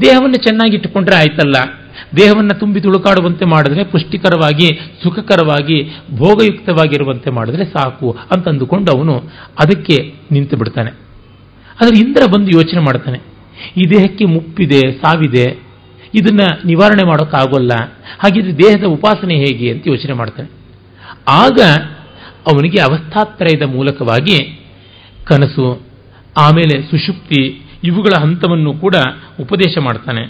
ದೇಹವನ್ನು 0.02 0.36
ಚೆನ್ನಾಗಿ 0.36 0.76
ಇಟ್ಟುಕೊಂಡ್ರೆ 0.76 1.16
ಆಯ್ತಲ್ಲ. 1.16 1.56
ದೇಹವನ್ನು 2.18 2.60
ತುಂಬಿ 2.60 2.82
ತುಳುಕಾಡುವಂತೆ 2.82 3.46
ಮಾಡಿದ್ರೆ 3.46 3.84
ಪುಷ್ಟಿಕರವಾಗಿ, 3.84 4.80
ಸುಖಕರವಾಗಿ, 5.04 5.92
ಭೋಗಯುಕ್ತವಾಗಿರುವಂತೆ 6.16 7.30
ಮಾಡಿದ್ರೆ 7.30 7.66
ಸಾಕು 7.66 8.18
ಅಂತ 8.32 8.48
ಅಂದುಕೊಂಡು 8.48 8.98
ಅವನು 8.98 9.20
ಅದಕ್ಕೆ 9.60 10.14
ನಿಂತು 10.32 10.58
ಬಿಡ್ತಾನೆ. 10.58 10.90
ಆದರೆ 11.82 12.00
ಇಂದ್ರ 12.00 12.22
ಬಂದು 12.36 12.48
ಯೋಚನೆ 12.48 12.80
ಮಾಡ್ತಾನೆ. 12.80 13.20
ಈ 13.78 13.84
ದೇಹಕ್ಕೆ 13.90 14.26
ಮುಪ್ಪಿದೆ, 14.26 14.80
ಸಾವಿದೆ. 14.80 15.60
ಇದನ್ನ 16.16 16.40
ನಿವಾರಣೆ 16.66 17.08
ಮಾಡೋಕ್ಕಾಗೋಲ್ಲ. 17.08 17.72
ಹಾಗಿದ್ರೆ 18.20 18.58
ದೇಹದ 18.58 18.84
ಉಪಾಸನೆ 18.84 19.36
ಹೇಗೆ 19.36 19.72
ಅಂತ 19.72 19.88
ಯೋಚನೆ 19.88 20.14
ಮಾಡ್ತಾನೆ. 20.14 20.50
ಆಗ 21.28 21.60
ಅವನಿಗೆ 22.54 22.82
ಅವಸ್ಥಾತ್ರಯದ 22.82 23.62
ಮೂಲಕವಾಗಿ 23.62 24.60
ಕನಸು, 25.24 25.82
ಆಮೇಲೆ 26.38 26.82
ಸುಷುಪ್ತಿ 26.82 27.62
ಇವುಗಳ 27.84 28.22
ಹಂತವನ್ನು 28.22 28.74
ಕೂಡ 28.74 28.96
ಉಪದೇಶ 29.42 29.78
ಮಾಡ್ತಾನೆ. 29.78 30.22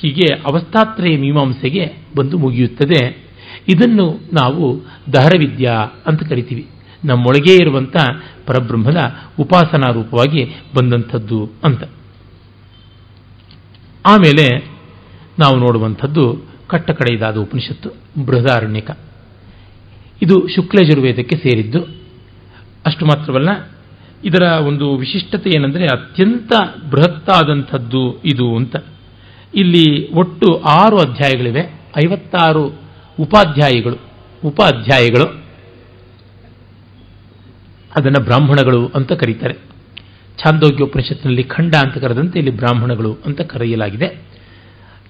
ಹೀಗೆ 0.00 0.34
ಅವಸ್ಥಾತ್ರಯ 0.34 1.16
ಮೀಮಾಂಸೆಗೆ 1.16 1.92
ಬಂದು 2.16 2.38
ಮುಗಿಯುತ್ತದೆ. 2.38 3.26
ಇದನ್ನು 3.68 4.20
ನಾವು 4.32 4.80
ದಹರವಿದ್ಯಾ 5.12 5.72
ಅಂತ 6.06 6.22
ಕರಿತೀವಿ. 6.22 6.66
ನಮ್ಮೊಳಗೇ 7.04 7.54
ಇರುವಂಥ 7.54 7.96
ಪರಬ್ರಹ್ಮದ 8.46 8.96
ಉಪಾಸನಾ 9.38 9.92
ರೂಪವಾಗಿ 9.92 10.44
ಬಂದಂಥದ್ದು 10.74 11.50
ಅಂತ. 11.64 11.84
ಆಮೇಲೆ 14.06 14.70
ನಾವು 15.38 15.56
ನೋಡುವಂಥದ್ದು 15.56 16.42
ಕಟ್ಟಕಡೆಯದಾದ 16.68 17.36
ಉಪನಿಷತ್ತು, 17.36 17.90
ಬೃಹದಾರಣ್ಯಕ. 18.24 18.90
ಇದು 20.22 20.48
ಶುಕ್ಲಜುರ್ವೇದಕ್ಕೆ 20.48 21.36
ಸೇರಿದ್ದು. 21.36 21.82
ಅಷ್ಟು 22.86 23.06
ಮಾತ್ರವಲ್ಲ 23.06 23.71
ಇದರ 24.24 24.42
ಒಂದು 24.42 24.96
ವಿಶಿಷ್ಟತೆ 24.96 25.50
ಏನಂದರೆ 25.56 25.84
ಅತ್ಯಂತ 25.84 26.52
ಬೃಹತ್ತಾದಂಥದ್ದು 26.90 28.22
ಇದು 28.22 28.56
ಅಂತ. 28.56 28.76
ಇಲ್ಲಿ 29.54 30.12
ಒಟ್ಟು 30.12 30.60
ಆರು 30.60 31.00
ಅಧ್ಯಾಯಗಳಿವೆ, 31.00 31.80
ಐವತ್ತಾರು 32.04 32.66
ಉಪಾಧ್ಯಾಯಗಳು 33.20 33.96
ಉಪ 34.44 34.60
ಅಧ್ಯಾಯಗಳು 34.62 35.42
ಅದನ್ನು 37.96 38.24
ಬ್ರಾಹ್ಮಣಗಳು 38.24 38.90
ಅಂತ 38.94 39.12
ಕರೀತಾರೆ. 39.12 39.54
ಛಾಂದೋಗ್ಯೋಪನಿಷತ್ನಲ್ಲಿ 40.38 41.44
ಖಂಡ 41.44 41.74
ಅಂತ 41.74 41.98
ಕರೆದಂತೆ 41.98 42.38
ಇಲ್ಲಿ 42.38 42.56
ಬ್ರಾಹ್ಮಣಗಳು 42.56 43.18
ಅಂತ 43.26 43.40
ಕರೆಯಲಾಗಿದೆ. 43.40 44.06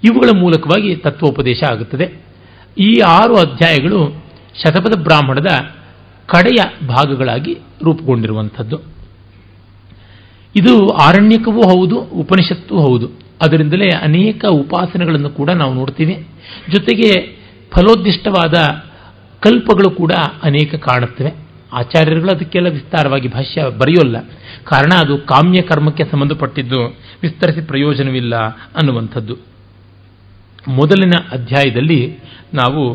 ಇವುಗಳ 0.03 0.39
ಮೂಲಕವಾಗಿ 0.39 0.95
ತತ್ವೋಪದೇಶ 0.95 1.63
ಆಗುತ್ತದೆ. 1.69 2.21
ಈ 2.77 2.99
ಆರು 2.99 3.37
ಅಧ್ಯಾಯಗಳು 3.37 4.23
ಶತಪಥ 4.63 4.97
ಬ್ರಾಹ್ಮಣದ 4.97 5.47
ಕಡೆಯ 6.25 6.87
ಭಾಗಗಳಾಗಿ 6.87 7.57
ರೂಪುಗೊಂಡಿರುವಂಥದ್ದು. 7.83 8.92
ಇದು 10.55 10.89
ಆರಣ್ಯಕವೂ 10.89 11.61
ಹೌದು, 11.61 11.99
ಉಪನಿಷತ್ತೂ 11.99 12.75
ಹೌದು. 12.75 13.07
ಅದರಿಂದಲೇ 13.41 13.89
ಅನೇಕ 14.01 14.45
ಉಪಾಸನೆಗಳನ್ನು 14.45 15.29
ಕೂಡ 15.29 15.49
ನಾವು 15.49 15.73
ನೋಡ್ತೀವಿ. 15.73 16.27
ಜೊತೆಗೆ 16.75 17.37
ಫಲೋದ್ದಿಷ್ಟವಾದ 17.71 18.53
ಕಲ್ಪಗಳು 19.39 19.91
ಕೂಡ 19.91 20.11
ಅನೇಕ 20.43 20.75
ಕಾಣುತ್ತವೆ. 20.75 21.43
ಆಚಾರ್ಯರುಗಳು 21.73 22.35
ಅದಕ್ಕೆಲ್ಲ 22.35 22.67
ವಿಸ್ತಾರವಾಗಿ 22.67 23.27
ಭಾಷ್ಯ 23.27 23.63
ಬರೆಯೋಲ್ಲ. 23.77 24.19
ಕಾರಣ 24.63 24.89
ಅದು 25.05 25.17
ಕಾಮ್ಯ 25.17 25.61
ಕರ್ಮಕ್ಕೆ 25.61 26.03
ಸಂಬಂಧಪಟ್ಟಿದ್ದು 26.05 26.95
ವಿಸ್ತರಿಸಿ 27.21 27.61
ಪ್ರಯೋಜನವಿಲ್ಲ 27.61 28.35
ಅನ್ನುವಂಥದ್ದು. 28.35 29.37
ಮೊದಲಿನ 30.67 31.11
ಅಧ್ಯಾಯದಲ್ಲಿ 31.31 32.17
ನಾವು 32.53 32.93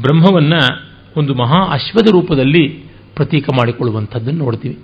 ಬ್ರಹ್ಮವನ್ನು 0.00 0.82
ಒಂದು 1.16 1.34
ಮಹಾ 1.34 1.72
ಅಶ್ವದ 1.72 2.06
ರೂಪದಲ್ಲಿ 2.12 2.68
ಪ್ರತೀಕ 3.16 3.48
ಮಾಡಿಕೊಳ್ಳುವಂಥದ್ದನ್ನು 3.50 4.44
ನೋಡ್ತೀವಿ. 4.44 4.78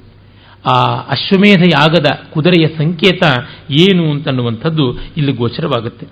ಆ 0.69 0.81
ಅಶ್ವಮೇಧ 0.95 1.63
ಯಾಗದ 1.73 2.07
ಕುದುರೆಯ 2.33 2.67
ಸಂಕೇತ 2.67 3.23
ಏನು 3.81 4.11
ಅಂತನ್ನುವಂಥದ್ದು 4.11 4.99
ಇಲ್ಲಿ 5.17 5.33
ಗೋಚರವಾಗುತ್ತೆ. 5.33 6.07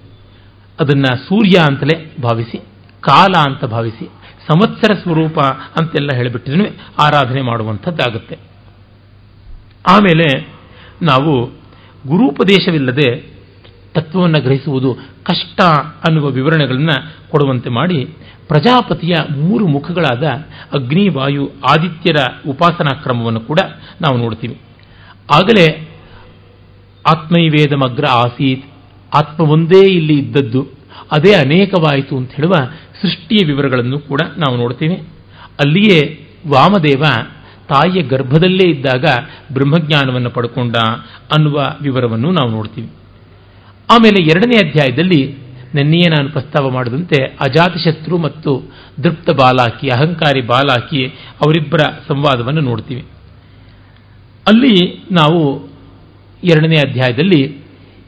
ಅದನ್ನು 0.80 1.16
ಸೂರ್ಯ 1.16 1.58
ಅಂತಲೇ 1.70 2.12
ಭಾವಿಸಿ, 2.22 2.58
ಕಾಲ 3.00 3.38
ಅಂತ 3.38 3.64
ಭಾವಿಸಿ, 3.64 4.04
ಸಂವತ್ಸರ 4.48 4.94
ಸ್ವರೂಪ 4.94 5.38
ಅಂತೆಲ್ಲ 5.80 6.16
ಹೇಳಿಬಿಟ್ಟಿದ್ರು 6.16 6.64
ಆರಾಧನೆ 7.02 7.42
ಮಾಡುವಂಥದ್ದಾಗುತ್ತೆ. 7.42 8.36
ಆಮೇಲೆ 9.88 10.46
ನಾವು 11.02 11.46
ಗುರುಪದೇಶವಿಲ್ಲದೆ 12.06 13.38
ತತ್ವವನ್ನು 13.94 14.42
ಗ್ರಹಿಸುವುದು 14.42 14.94
ಕಷ್ಟ 15.22 15.60
ಅನ್ನುವ 16.08 16.26
ವಿವರಣೆಗಳನ್ನು 16.26 17.10
ಕೊಡುವಂತೆ 17.30 17.70
ಮಾಡಿ 17.70 18.08
ಪ್ರಜಾಪತಿಯ 18.48 19.16
ಮೂರು 19.36 19.66
ಮುಖಗಳಾದ 19.66 20.22
ಅಗ್ನಿ, 20.72 21.08
ವಾಯು, 21.08 21.50
ಆದಿತ್ಯರ 21.70 22.16
ಉಪಾಸನಾ 22.48 22.94
ಕ್ರಮವನ್ನು 22.94 23.40
ಕೂಡ 23.40 23.58
ನಾವು 24.02 24.16
ನೋಡ್ತೀವಿ. 24.16 24.58
ಆಗಲೇ 25.34 25.88
ಆತ್ಮೈವೇದಮಗ್ರ 27.06 28.06
ಆಸೀತ್, 28.06 28.66
ಆತ್ಮ 29.14 29.50
ಒಂದೇ 29.50 29.86
ಇಲ್ಲಿ 29.86 30.18
ಇದ್ದದ್ದು, 30.18 30.66
ಅದೇ 31.12 31.34
ಅನೇಕವಾಯಿತು 31.34 32.16
ಅಂತ 32.16 32.32
ಹೇಳುವ 32.32 32.52
ಸೃಷ್ಟಿಯ 33.02 33.46
ವಿವರಗಳನ್ನು 33.46 33.98
ಕೂಡ 33.98 34.20
ನಾವು 34.20 34.56
ನೋಡ್ತೀವಿ. 34.56 34.94
ಅಲ್ಲಿಯೇ 35.60 36.28
ವಾಮದೇವ 36.48 37.02
ತಾಯಿಯ 37.68 38.02
ಗರ್ಭದಲ್ಲೇ 38.02 38.70
ಇದ್ದಾಗ 38.70 39.04
ಬ್ರಹ್ಮಜ್ಞಾನವನ್ನು 39.52 40.30
ಪಡ್ಕೊಂಡ 40.30 40.76
ಅನ್ನುವ 41.36 41.76
ವಿವರವನ್ನು 41.82 42.30
ನಾವು 42.30 42.50
ನೋಡ್ತೀವಿ. 42.50 42.90
ಆಮೇಲೆ 43.90 44.22
ಎರಡನೇ 44.22 44.68
ಅಧ್ಯಾಯದಲ್ಲಿ 44.68 45.38
ನೆನ್ನೆಯೇ 45.74 46.10
ನಾನು 46.10 46.30
ಪ್ರಸ್ತಾವ 46.30 46.70
ಮಾಡಿದಂತೆ 46.70 47.22
ಅಜಾತಶತ್ರು 47.24 48.18
ಮತ್ತು 48.18 48.70
ದೃಪ್ತ 49.04 49.30
ಬಾಲಾಕಿ, 49.30 49.88
ಅಹಂಕಾರಿ 49.88 50.40
ಬಾಲಾಕಿ 50.40 51.06
ಅವರಿಬ್ಬರ 51.46 51.78
ಸಂವಾದವನ್ನು 52.08 52.60
ನೋಡ್ತೀವಿ. 52.60 53.00
ಅಲ್ಲಿ 54.48 55.04
ನಾವು 55.12 55.68
ಎರಡನೇ 56.44 56.76
ಅಧ್ಯಾಯದಲ್ಲಿ 56.76 57.58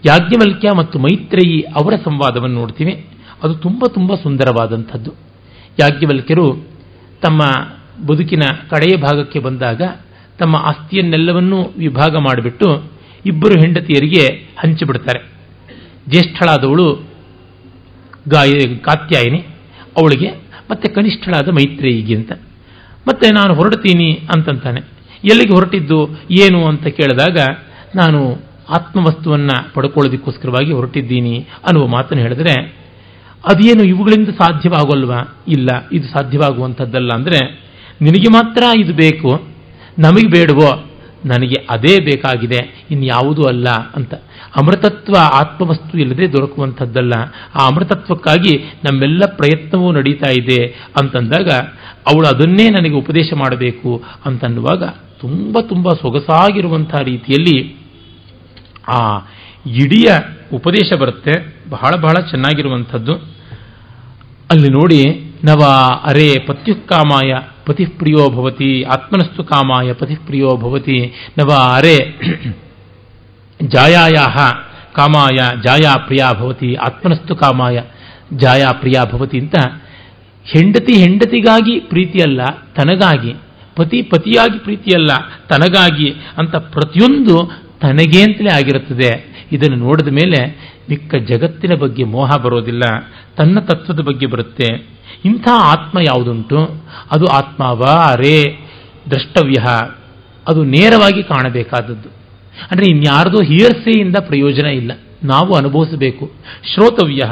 ಯಾಜ್ಞವಲ್ಕ್ಯ 0.07 0.69
ಮತ್ತು 0.77 0.99
ಮೈತ್ರೇಯಿ 0.99 1.61
ಅವರ 1.61 1.93
ಸಂವಾದವನ್ನು 2.05 2.57
ನೋಡ್ತೀವಿ. 2.57 3.07
ಅದು 3.43 3.55
ತುಂಬ 3.55 3.85
ತುಂಬ 3.95 4.15
ಸುಂದರವಾದಂಥದ್ದು. 4.15 5.11
ಯಾಜ್ಞವಲ್ಕ್ಯರು 5.81 6.65
ತಮ್ಮ 7.23 7.39
ಬದುಕಿನ 8.07 8.41
ಕಡೆಯ 8.71 8.97
ಭಾಗಕ್ಕೆ 8.97 9.39
ಬಂದಾಗ 9.39 9.83
ತಮ್ಮ 10.39 10.57
ಆಸ್ತಿಯನ್ನೆಲ್ಲವನ್ನೂ 10.57 11.63
ವಿಭಾಗ 11.79 12.17
ಮಾಡಿಬಿಟ್ಟು 12.17 12.93
ಇಬ್ಬರು 13.27 13.61
ಹೆಂಡತಿಯರಿಗೆ 13.61 14.27
ಹಂಚಿಬಿಡ್ತಾರೆ. 14.59 15.29
ಜ್ಯೇಷ್ಠಳಾದವಳು 16.09 17.10
ಗಾಯ, 18.31 18.77
ಕಾತ್ಯಾಯಿನಿ, 18.77 19.39
ಅವಳಿಗೆ 19.99 20.31
ಮತ್ತೆ 20.71 20.89
ಕನಿಷ್ಠಳಾದ 20.89 21.49
ಮೈತ್ರೇಯಿಗೆ 21.49 22.15
ಅಂತ. 22.15 22.33
ಮತ್ತೆ 23.09 23.31
ನಾನು 23.31 23.55
ಹೊರಡ್ತೀನಿ 23.55 24.13
ಅಂತಂತಾನೆ. 24.13 24.81
ಎಲ್ಲಿಗೆ 25.25 25.53
ಹೊರಟಿದ್ದು, 25.53 26.09
ಏನು 26.41 26.67
ಅಂತ 26.67 26.87
ಕೇಳಿದಾಗ, 26.87 27.39
ನಾನು 27.95 28.35
ಆತ್ಮವಸ್ತುವನ್ನು 28.71 29.73
ಪಡ್ಕೊಳ್ಳೋದಕ್ಕೋಸ್ಕರವಾಗಿ 29.75 30.73
ಹೊರಟಿದ್ದೀನಿ 30.73 31.39
ಅನ್ನುವ 31.39 31.87
ಮಾತನ್ನು 31.87 32.23
ಹೇಳಿದ್ರೆ, 32.23 32.81
ಅದೇನು 33.47 33.85
ಇವುಗಳಿಂದ 33.85 34.29
ಸಾಧ್ಯವಾಗೋಲ್ವಾ? 34.29 35.39
ಇಲ್ಲ, 35.49 35.69
ಇದು 35.93 36.09
ಸಾಧ್ಯವಾಗುವಂಥದ್ದಲ್ಲ 36.09 37.13
ಅಂದರೆ, 37.13 37.71
ನಿನಗೆ 38.03 38.29
ಮಾತ್ರ 38.29 38.63
ಇದು 38.79 38.95
ಬೇಕು, 38.95 39.43
ನಮಗೆ 39.99 40.31
ಬೇಡವೋ? 40.31 40.90
ನನಗೆ 41.25 41.67
ಅದೇ 41.71 41.99
ಬೇಕಾಗಿದೆ 42.05 42.85
ಇನ್ಯಾವುದೂ 42.91 43.43
ಅಲ್ಲ 43.43 43.69
ಅಂತ. 43.69 44.15
ಅಮೃತತ್ವ 44.57 45.15
ಆತ್ಮವಸ್ತು 45.33 45.99
ಇಲ್ಲದೆ 45.99 46.33
ದೊರಕುವಂಥದ್ದಲ್ಲ. 46.33 47.13
ಆ 47.55 47.67
ಅಮೃತತ್ವಕ್ಕಾಗಿ 47.67 48.59
ನಮ್ಮೆಲ್ಲ 48.59 49.23
ಪ್ರಯತ್ನವೂ 49.27 49.93
ನಡೀತಾ 49.93 50.31
ಇದೆ 50.31 50.65
ಅಂತಂದಾಗ, 51.01 51.49
ಅವಳು 52.07 52.29
ಅದನ್ನೇ 52.29 52.71
ನನಗೆ 52.71 52.95
ಉಪದೇಶ 52.95 53.33
ಮಾಡಬೇಕು 53.37 54.03
ಅಂತನ್ನುವಾಗ 54.25 54.85
ತುಂಬ 55.21 55.61
ತುಂಬ 55.61 55.89
ಸೊಗಸಾಗಿರುವಂತಹ 55.89 56.99
ರೀತಿಯಲ್ಲಿ 56.99 57.77
ಆ 58.89 59.19
ಇಡಿಯ 59.67 60.13
ಉಪದೇಶ 60.53 60.93
ಬರುತ್ತೆ. 60.93 61.55
ಬಹಳ 61.71 61.97
ಬಹಳ 61.97 62.13
ಚೆನ್ನಾಗಿರುವಂಥದ್ದು. 62.13 63.15
ಅಲ್ಲಿ 64.51 64.69
ನೋಡಿ, 64.69 65.31
ನವ 65.45 65.63
ಅರೆ 66.05 66.47
ಪತ್ಯುಕ್ಕಾಮಾಯ 66.47 67.35
ಪತಿಪ್ರಿಯೋ 67.71 68.23
ಭವತಿ 68.29 68.73
ಆತ್ಮನಸ್ತು 68.83 69.45
ಕಾಮಾಯ 69.45 69.93
ಪತಿಪ್ರಿಯೋ 69.93 70.51
ಭವತಿ 70.57 70.99
ನವ 71.39 71.51
ಅರೆ 71.77 71.99
ಜಾಯಾಯ 73.69 74.19
ಕಾಮಾಯ, 74.97 75.39
ಜಾಯಾ 75.65 75.93
ಪ್ರಿಯ 76.07 76.23
ಭವತಿ 76.39 76.69
ಆತ್ಮನಸ್ತು 76.75 77.35
ಕಾಮಾಯ, 77.37 77.77
ಜಾಯಾ 78.37 78.71
ಪ್ರಿಯ 78.73 78.97
ಭವತಿ 79.13 79.39
ಅಂತ 79.39 79.57
ಹೆಂಡತಿ 80.45 80.95
ಹೆಂಡತಿಗಾಗಿ 81.01 81.75
ಪ್ರೀತಿಯಲ್ಲ, 81.81 82.41
ತನಗಾಗಿ, 82.77 83.33
ಪತಿ 83.77 83.99
ಪತಿಯಾಗಿ 84.03 84.59
ಪ್ರೀತಿಯಲ್ಲ, 84.59 85.11
ತನಗಾಗಿ 85.49 86.09
ಅಂತ 86.39 86.57
ಪ್ರತಿಯೊಂದು 86.75 87.37
ತನಗೆ 87.81 88.21
ಅಂತಲೇ 88.23 88.53
ಆಗಿರುತ್ತದೆ. 88.55 89.11
ಇದನ್ನು 89.53 89.77
ನೋಡಿದ 89.77 90.11
ಮೇಲೆ 90.13 90.41
ಮಿಕ್ಕ 90.91 91.15
ಜಗತ್ತಿನ 91.29 91.75
ಬಗ್ಗೆ 91.79 92.05
ಮೋಹ 92.05 92.31
ಬರೋದಿಲ್ಲ, 92.37 92.85
ತನ್ನ 93.37 93.59
ತತ್ವದ 93.61 94.01
ಬಗ್ಗೆ 94.01 94.27
ಬರುತ್ತೆ. 94.27 94.71
ಇಂಥ 95.25 95.49
ಆತ್ಮ 95.55 95.99
ಯಾವುದುಂಟು? 95.99 96.59
ಅದು 97.11 97.25
ಆತ್ಮವ 97.27 97.83
ಅರೇ 97.83 98.69
ದ್ರಷ್ಟವ್ಯ 99.11 99.67
ಅದು 100.49 100.65
ನೇರವಾಗಿ 100.65 101.23
ಕಾಣಬೇಕಾದದ್ದು. 101.23 102.09
ಅಂದರೆ 102.71 102.91
ಇನ್ಯಾರದೋ 102.91 103.45
ಹಿಯರ್ಸೆಯಿಂದ 103.45 104.17
ಪ್ರಯೋಜನ 104.21 104.67
ಇಲ್ಲ. 104.67 104.93
ನಾವು 105.25 105.55
ಅನುಭವಿಸಬೇಕು. 105.55 106.33
ಶ್ರೋತವ್ಯ 106.75 107.25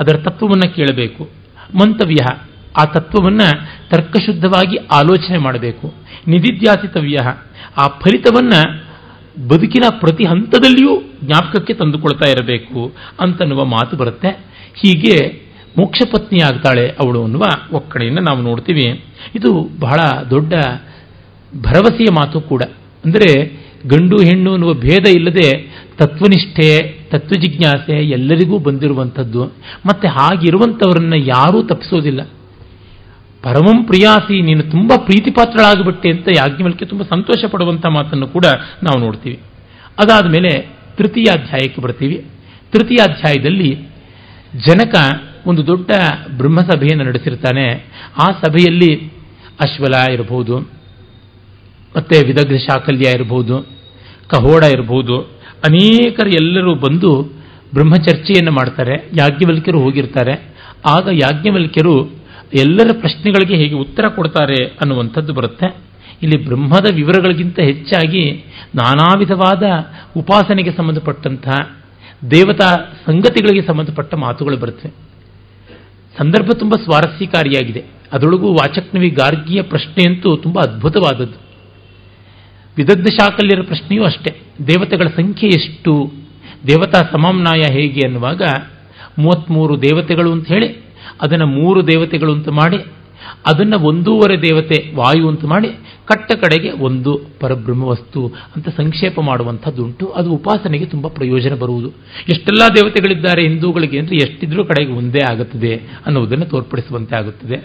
ಅದರ 0.00 0.16
ತತ್ವವನ್ನು 0.16 0.74
ಕೇಳಬೇಕು. 0.74 1.30
ಮಂತವ್ಯ 1.74 2.24
ಆ 2.76 2.84
ತತ್ವವನ್ನು 2.84 3.50
ತರ್ಕಶುದ್ಧವಾಗಿ 3.90 4.76
ಆಲೋಚನೆ 4.76 5.38
ಮಾಡಬೇಕು. 5.38 5.94
ನಿಧಿಧ್ಯಾಸಿತವ್ಯ 6.26 7.16
ಆ 7.76 7.88
ಫಲಿತವನ್ನು 7.88 8.86
ಬದುಕಿನ 9.48 9.84
ಪ್ರತಿ 9.90 10.28
ಹಂತದಲ್ಲಿಯೂ 10.28 11.02
ಜ್ಞಾಪಕಕ್ಕೆ 11.24 11.74
ತಂದುಕೊಳ್ತಾ 11.74 12.30
ಇರಬೇಕು 12.30 12.92
ಅಂತನ್ನುವ 13.20 13.64
ಮಾತು 13.64 13.96
ಬರುತ್ತೆ. 13.96 14.28
ಹೀಗೆ 14.74 15.45
ಮೋಕ್ಷ 15.78 16.02
ಪತ್ನಿ 16.12 16.42
ಆಗ್ತಾಳೆ 16.42 16.88
ಅವಳು 16.88 17.24
ಅನ್ನುವ 17.24 17.42
ಒಕ್ಕಣೆಯನ್ನು 17.72 18.20
ನಾವು 18.22 18.42
ನೋಡ್ತೀವಿ. 18.42 19.04
ಇದು 19.34 19.68
ಬಹಳ 19.80 20.24
ದೊಡ್ಡ 20.30 20.54
ಭರವಸೆಯ 21.62 22.06
ಮಾತು 22.18 22.40
ಕೂಡ. 22.40 22.62
ಅಂದರೆ 23.04 23.52
ಗಂಡು 23.86 24.16
ಹೆಣ್ಣು 24.16 24.52
ಅನ್ನುವ 24.52 24.72
ಭೇದ 24.74 25.08
ಇಲ್ಲದೆ 25.08 25.76
ತತ್ವನಿಷ್ಠೆ, 25.98 26.98
ತತ್ವಜಿಜ್ಞಾಸೆ 27.10 28.08
ಎಲ್ಲರಿಗೂ 28.08 28.58
ಬಂದಿರುವಂಥದ್ದು. 28.58 29.44
ಮತ್ತೆ 29.86 30.08
ಹಾಗಿರುವಂಥವರನ್ನ 30.08 31.14
ಯಾರೂ 31.16 31.62
ತಪ್ಪಿಸೋದಿಲ್ಲ. 31.62 32.22
ಪರಮಂ 33.42 33.84
ಪ್ರಿಯಾಸಿ, 33.84 34.42
ನೀನು 34.42 34.62
ತುಂಬ 34.62 34.92
ಪ್ರೀತಿಪಾತ್ರಳಾಗಿಬಿಟ್ಟೆ 34.96 36.10
ಅಂತ 36.10 36.28
ಯಾಜ್ಞವಲ್ಕೆ 36.28 36.84
ತುಂಬ 36.84 37.02
ಸಂತೋಷ 37.02 37.44
ಪಡುವಂಥ 37.50 37.86
ಮಾತನ್ನು 37.86 38.28
ಕೂಡ 38.28 38.44
ನಾವು 38.82 38.98
ನೋಡ್ತೀವಿ. 38.98 39.38
ಅದಾದ 39.98 40.26
ಮೇಲೆ 40.26 40.50
ತೃತೀಯಾಧ್ಯಾಯಕ್ಕೆ 40.96 41.82
ಬರ್ತೀವಿ. 41.82 42.24
ತೃತೀಯಾಧ್ಯಾಯದಲ್ಲಿ 42.72 43.88
ಜನಕ 44.66 44.94
ಒಂದು 45.46 45.66
ದೊಡ್ಡ 45.66 45.90
ಬ್ರಹ್ಮಸಭೆಯನ್ನು 46.36 47.04
ನಡೆಸಿರ್ತಾನೆ. 47.04 47.86
ಆ 48.22 48.26
ಸಭೆಯಲ್ಲಿ 48.32 49.12
ಅಶ್ವಲ 49.60 50.12
ಇರಬಹುದು, 50.12 50.58
ಮತ್ತೆ 51.96 52.26
ವಿದಗ್ಧ 52.26 52.52
ಶಾಕಲ್ಯ 52.52 53.10
ಇರಬಹುದು, 53.10 53.58
ಕಹೋಡ 54.28 54.62
ಇರಬಹುದು. 54.62 55.22
ಅನೇಕರು 55.68 56.30
ಎಲ್ಲರೂ 56.30 56.74
ಬಂದು 56.74 57.22
ಬ್ರಹ್ಮಚರ್ಚೆಯನ್ನು 57.74 58.52
ಮಾಡ್ತಾರೆ, 58.52 59.10
ಯಾಜ್ಞವಲ್ಕ್ಯರು 59.18 59.80
ಹೋಗಿರ್ತಾರೆ. 59.80 60.56
ಆಗ 60.90 61.08
ಯಾಜ್ಞವಲ್ಕ್ಯರು 61.12 62.10
ಎಲ್ಲರ 62.54 62.90
ಪ್ರಶ್ನೆಗಳಿಗೆ 63.00 63.56
ಹೇಗೆ 63.56 63.74
ಉತ್ತರ 63.74 64.08
ಕೊಡ್ತಾರೆ 64.08 64.64
ಅನ್ನುವಂಥದ್ದು 64.64 65.32
ಬರುತ್ತೆ. 65.32 65.76
ಇಲ್ಲಿ 66.22 66.44
ಬ್ರಹ್ಮದ 66.44 66.94
ವಿವರಗಳಿಗಿಂತ 66.94 67.58
ಹೆಚ್ಚಾಗಿ 67.60 68.44
ನಾನಾ 68.74 69.18
ವಿಧವಾದ 69.18 69.62
ಉಪಾಸನೆಗೆ 70.16 70.70
ಸಂಬಂಧಪಟ್ಟಂತಹ 70.70 71.56
ದೇವತಾ 72.30 72.74
ಸಂಗತಿಗಳಿಗೆ 73.06 73.66
ಸಂಬಂಧಪಟ್ಟ 73.66 74.14
ಮಾತುಗಳು 74.14 74.56
ಬರುತ್ತವೆ 74.56 75.05
ಸಂದರ್ಭ 76.18 76.50
ತುಂಬ 76.58 76.74
ಸ್ವಾರಸ್ಯಕಾರಿಯಾಗಿದೆ. 76.84 77.84
ಅದರೊಳಗೂ 78.12 78.52
ವಾಚಕ್ನವಿ 78.52 79.10
ಗಾರ್ಗಿಯ 79.10 79.62
ಪ್ರಶ್ನೆಯಂತೂ 79.62 80.36
ತುಂಬ 80.36 80.60
ಅದ್ಭುತವಾದದ್ದು. 80.60 81.38
ವಿದಗ್ಧ 82.76 83.06
ಶಾಕಲ್ಯರ 83.20 83.62
ಪ್ರಶ್ನೆಯೂ 83.62 84.04
ಅಷ್ಟೇ. 84.04 84.30
ದೇವತೆಗಳ 84.68 85.06
ಸಂಖ್ಯೆ 85.08 85.48
ಎಷ್ಟು? 85.48 86.12
ದೇವತಾ 86.66 87.00
ಸಮಾಮ್ನಾಯ 87.12 87.62
ಹೇಗೆ 87.72 88.00
ಅನ್ನುವಾಗ 88.00 88.42
ಮೂವತ್ತ್ಮೂರು 89.18 89.82
ದೇವತೆಗಳು 89.82 90.32
ಅಂತ 90.32 90.48
ಹೇಳಿ, 90.48 90.68
ಅದನ್ನು 91.20 91.46
ಮೂರು 91.46 91.86
ದೇವತೆಗಳು 91.86 92.32
ಅಂತ 92.32 92.48
ಮಾಡಿ 92.48 92.78
ಅದನ್ನು 93.46 93.78
ಒಂದೂವರೆ 93.78 94.42
ದೇವತೆ 94.42 94.94
ವಾಯು 94.94 95.28
ಅಂತ 95.28 95.44
ಮಾಡಿ 95.44 95.68
ಕಟ್ಟ 96.06 96.34
ಕಡೆಗೆ 96.34 96.70
ಒಂದು 96.70 97.20
ಪರಬ್ರಹ್ಮ 97.40 97.84
ವಸ್ತು 97.84 98.34
ಅಂತ 98.56 98.68
ಸಂಕ್ಷೇಪ 98.68 99.20
ಮಾಡುವಂಥದ್ದುಂಟು. 99.20 100.06
ಅದು 100.06 100.32
ಉಪಾಸನೆಗೆ 100.32 100.86
ತುಂಬ 100.86 101.06
ಪ್ರಯೋಜನ 101.08 101.54
ಬರುವುದು. 101.54 101.88
ಎಷ್ಟೆಲ್ಲ 102.28 102.62
ದೇವತೆಗಳಿದ್ದಾರೆ 102.76 103.48
ಹಿಂದೂಗಳಿಗೆ 103.48 103.98
ಅಂದರೆ 103.98 104.16
ಎಷ್ಟಿದ್ರೂ 104.16 104.64
ಕಡೆಗೆ 104.64 104.92
ಒಂದೇ 104.92 105.18
ಆಗುತ್ತದೆ 105.30 105.76
ಅನ್ನುವುದನ್ನು 106.06 106.44
ತೋರ್ಪಡಿಸುವಂತೆ 106.44 107.16
ಆಗುತ್ತದೆ. 107.16 107.56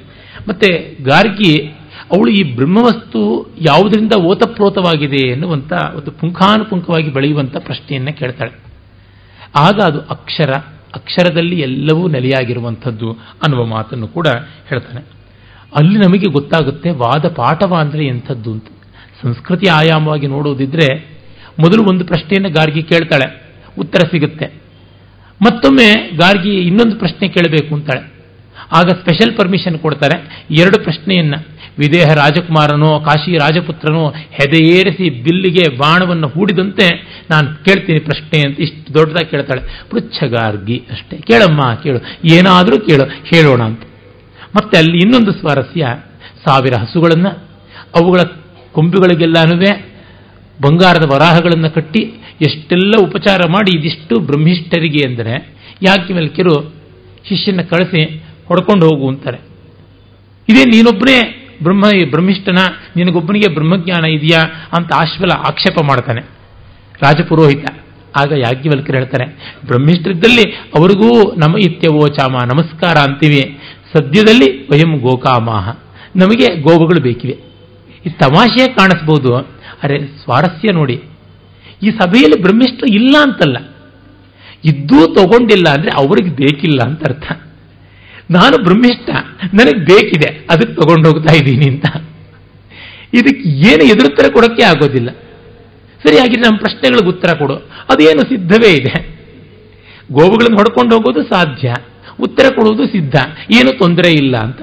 ಮತ್ತೆ 0.48 0.98
ಗಾರ್ಗಿ, 1.04 1.68
ಅವಳು 2.12 2.32
ಈ 2.32 2.56
ಬ್ರಹ್ಮವಸ್ತು 2.56 3.52
ಯಾವುದರಿಂದ 3.62 4.14
ಓತಪ್ರೋತವಾಗಿದೆ 4.22 5.30
ಎನ್ನುವಂಥ 5.30 5.74
ಒಂದು 5.96 6.12
ಪುಂಖಾನುಪುಂಖವಾಗಿ 6.12 7.14
ಬೆಳೆಯುವಂಥ 7.14 7.58
ಪ್ರಶ್ನೆಯನ್ನು 7.58 8.20
ಕೇಳ್ತಾಳೆ. 8.20 8.52
ಆಗ 9.56 9.80
ಅದು 9.86 10.00
ಅಕ್ಷರ, 10.00 10.52
ಅಕ್ಷರದಲ್ಲಿ 10.96 11.60
ಎಲ್ಲವೂ 11.60 12.08
ನೆಲೆಯಾಗಿರುವಂಥದ್ದು 12.08 13.12
ಅನ್ನುವ 13.12 13.66
ಮಾತನ್ನು 13.66 14.08
ಕೂಡ 14.08 14.28
ಹೇಳ್ತಾನೆ. 14.70 15.21
ಅಲ್ಲಿ 15.78 15.98
ನಮಗೆ 15.98 16.28
ಗೊತ್ತಾಗುತ್ತೆ 16.28 16.90
ವಾದ 16.92 17.26
ಪಾಠವ 17.26 17.76
ಅಂದರೆ 17.76 18.06
ಎಂಥದ್ದು 18.06 18.52
ಅಂತ. 18.52 18.68
ಸಂಸ್ಕೃತಿ 19.24 19.68
ಆಯಾಮವಾಗಿ 19.68 20.28
ನೋಡುವುದಿದ್ರೆ 20.28 20.88
ಮೊದಲು 21.60 21.84
ಒಂದು 21.84 22.06
ಪ್ರಶ್ನೆಯನ್ನು 22.06 22.50
ಗಾರ್ಗಿ 22.50 22.84
ಕೇಳ್ತಾಳೆ, 22.84 23.28
ಉತ್ತರ 23.80 24.08
ಸಿಗುತ್ತೆ. 24.08 24.46
ಮತ್ತೊಮ್ಮೆ 25.42 26.10
ಗಾರ್ಗಿ 26.18 26.54
ಇನ್ನೊಂದು 26.60 26.96
ಪ್ರಶ್ನೆ 26.96 27.28
ಕೇಳಬೇಕು 27.28 27.76
ಅಂತಾಳೆ. 27.76 28.02
ಆಗ 28.74 28.88
ಸ್ಪೆಷಲ್ 28.88 29.38
ಪರ್ಮಿಷನ್ 29.38 29.80
ಕೊಡ್ತಾರೆ, 29.80 30.46
ಎರಡು 30.54 30.84
ಪ್ರಶ್ನೆಯನ್ನು. 30.84 31.40
ವಿದೇಹ 31.80 32.06
ರಾಜಕುಮಾರನೋ, 32.16 33.00
ಕಾಶಿ 33.00 33.38
ರಾಜಪುತ್ರನೋ, 33.38 34.10
ಹೆದೆಯೇರಿಸಿ 34.10 35.10
ಬಿಲ್ಲಿಗೆ 35.10 35.78
ಬಾಣವನ್ನು 35.78 36.28
ಹೂಡಿದಂತೆ 36.28 36.88
ನಾನು 37.32 37.64
ಕೇಳ್ತೀನಿ 37.64 38.00
ಪ್ರಶ್ನೆ 38.00 38.40
ಅಂತ 38.40 38.60
ಇಷ್ಟು 38.60 38.94
ದೊಡ್ಡದಾಗಿ 38.94 39.32
ಕೇಳ್ತಾಳೆ. 39.32 39.62
ಪೃಚ್ಛಗಾರ್ಗಿ 39.92 40.84
ಅಷ್ಟೇ. 40.92 41.18
ಕೇಳಮ್ಮ, 41.18 41.76
ಕೇಳು. 41.84 42.00
ಏನಾದರೂ 42.34 42.80
ಕೇಳು. 42.80 43.04
ಹೇಳೋಣ 43.04 43.64
ಅಂತ. 43.64 43.82
ಮತ್ತೆ 44.56 44.76
ಅಲ್ಲಿ 44.78 44.98
ಇನ್ನೊಂದು 45.04 45.32
ಸ್ವಾರಸ್ಯ, 45.32 45.84
ಸಾವಿರ 46.46 46.74
ಹಸುಗಳನ್ನು, 46.84 47.32
ಅವುಗಳ 48.00 48.22
ಕೊಂಬುಗಳಿಗೆಲ್ಲನೂ 48.76 49.56
ಬಂಗಾರದ 50.60 51.06
ವರಾಹಗಳನ್ನು 51.14 51.70
ಕಟ್ಟಿ 51.76 52.02
ಎಷ್ಟೆಲ್ಲ 52.48 52.94
ಉಪಚಾರ 53.08 53.42
ಮಾಡಿ 53.56 53.72
ಇದಿಷ್ಟು 53.78 54.16
ಬ್ರಹ್ಮಿಷ್ಠರಿಗೆ 54.30 55.02
ಅಂದರೆ 55.08 55.34
ಯಾಕೆ 55.84 56.14
ಮೆಲ್ಕಿರು 56.14 56.56
ಶಿಷ್ಯನ 57.30 57.62
ಕಳಿಸಿ 57.72 58.02
ಹೊಡ್ಕೊಂಡು 58.48 58.84
ಹೋಗು 58.90 59.06
ಅಂತಾರೆ. 59.12 59.40
ಇದೇ 60.48 60.64
ನೀನೊಬ್ಬನೇ 60.72 61.18
ಬ್ರಹ್ಮ, 61.66 61.86
ಬ್ರಹ್ಮಿಷ್ಠನ, 62.12 62.60
ನಿನಗೊಬ್ಬನಿಗೆ 62.98 63.50
ಬ್ರಹ್ಮಜ್ಞಾನ 63.54 64.06
ಇದೆಯಾ 64.18 64.42
ಅಂತ 64.78 64.90
ಆಶ್ವಲ 65.02 65.34
ಆಕ್ಷೇಪ 65.50 65.78
ಮಾಡ್ತಾನೆ. 65.90 66.22
ರಾಜಪುರೋಹಿತ. 67.04 67.66
ಆಗ 68.22 68.32
ಯಾಜ್ಞವಲ್ಕರು 68.38 68.96
ಹೇಳ್ತಾರೆ, 68.98 69.26
ಬ್ರಹ್ಮಿಷ್ಠರಿದ್ದಲ್ಲಿ 69.68 70.46
ಅವರಿಗೂ 70.78 71.10
ನಮ 71.44 71.60
ಇತ್ಯವೋ 71.68 72.02
ಚಾಮ 72.18 72.34
ನಮಸ್ಕಾರ 72.52 72.96
ಅಂತೀವಿ. 73.08 73.44
ಸದ್ಯದಲ್ಲಿ 73.94 74.68
ವಯಂ 74.68 74.98
ಗೋಕಾಮಾಹ. 74.98 75.70
ನಮಗೆ 76.16 76.62
ಗೋವುಗಳು 76.62 77.02
ಬೇಕಿವೆ. 77.02 77.34
ಈ 78.06 78.10
ತಮಾಷೆ 78.10 78.68
ಕಾಣಿಸ್ಬೋದು. 78.68 79.36
ಅರೆ 79.84 80.00
ಸ್ವಾರಸ್ಯ 80.00 80.72
ನೋಡಿ. 80.74 81.02
ಈ 81.84 81.90
ಸಭೆಯಲ್ಲಿ 81.90 82.42
ಬ್ರಹ್ಮಿಷ್ಟ 82.42 82.84
ಇಲ್ಲ 82.90 83.16
ಅಂತಲ್ಲ. 83.22 83.58
ಇದ್ದೂ 84.66 85.14
ತಗೊಂಡಿಲ್ಲ 85.14 85.70
ಅಂದರೆ 85.70 85.92
ಅವ್ರಿಗೆ 85.98 86.30
ಬೇಕಿಲ್ಲ 86.30 86.80
ಅಂತ 86.84 87.04
ಅರ್ಥ. 87.04 87.32
ನಾನು 88.32 88.64
ಬ್ರಹ್ಮಿಷ್ಠ, 88.64 89.10
ನನಗೆ 89.44 89.86
ಬೇಕಿದೆ, 89.86 90.48
ಅದಕ್ಕೆ 90.52 90.74
ತಗೊಂಡು 90.74 91.10
ಹೋಗ್ತಾ 91.10 91.34
ಇದ್ದೀನಿ 91.34 91.72
ಅಂತ. 91.72 91.86
ಇದಕ್ಕೆ 93.14 93.50
ಏನು 93.50 93.86
ಎದುರುತ್ತರ 93.86 94.34
ಕೊಡೋಕ್ಕೆ 94.34 94.64
ಆಗೋದಿಲ್ಲ. 94.64 95.10
ಸರಿಯಾಗಿ 96.08 96.40
ನಮ್ಮ 96.40 96.58
ಪ್ರಶ್ನೆಗಳಿಗೆ 96.58 97.08
ಉತ್ತರ 97.08 97.38
ಕೊಡು. 97.38 97.56
ಅದೇನು 97.90 98.20
ಸಿದ್ಧವೇ 98.20 98.72
ಇದೆ? 98.72 99.22
ಗೋವುಗಳನ್ನು 100.12 100.58
ಹೊಡ್ಕೊಂಡು 100.58 100.96
ಹೋಗೋದು 100.96 101.24
ಸಾಧ್ಯ. 101.24 101.74
ಉತ್ತರ 102.20 102.56
ಕೊಡುವುದು 102.56 102.86
ಸಿದ್ಧ. 102.86 103.16
ಏನು 103.56 103.80
ತೊಂದರೆ 103.80 104.12
ಇಲ್ಲ 104.12 104.38
ಅಂತ. 104.38 104.62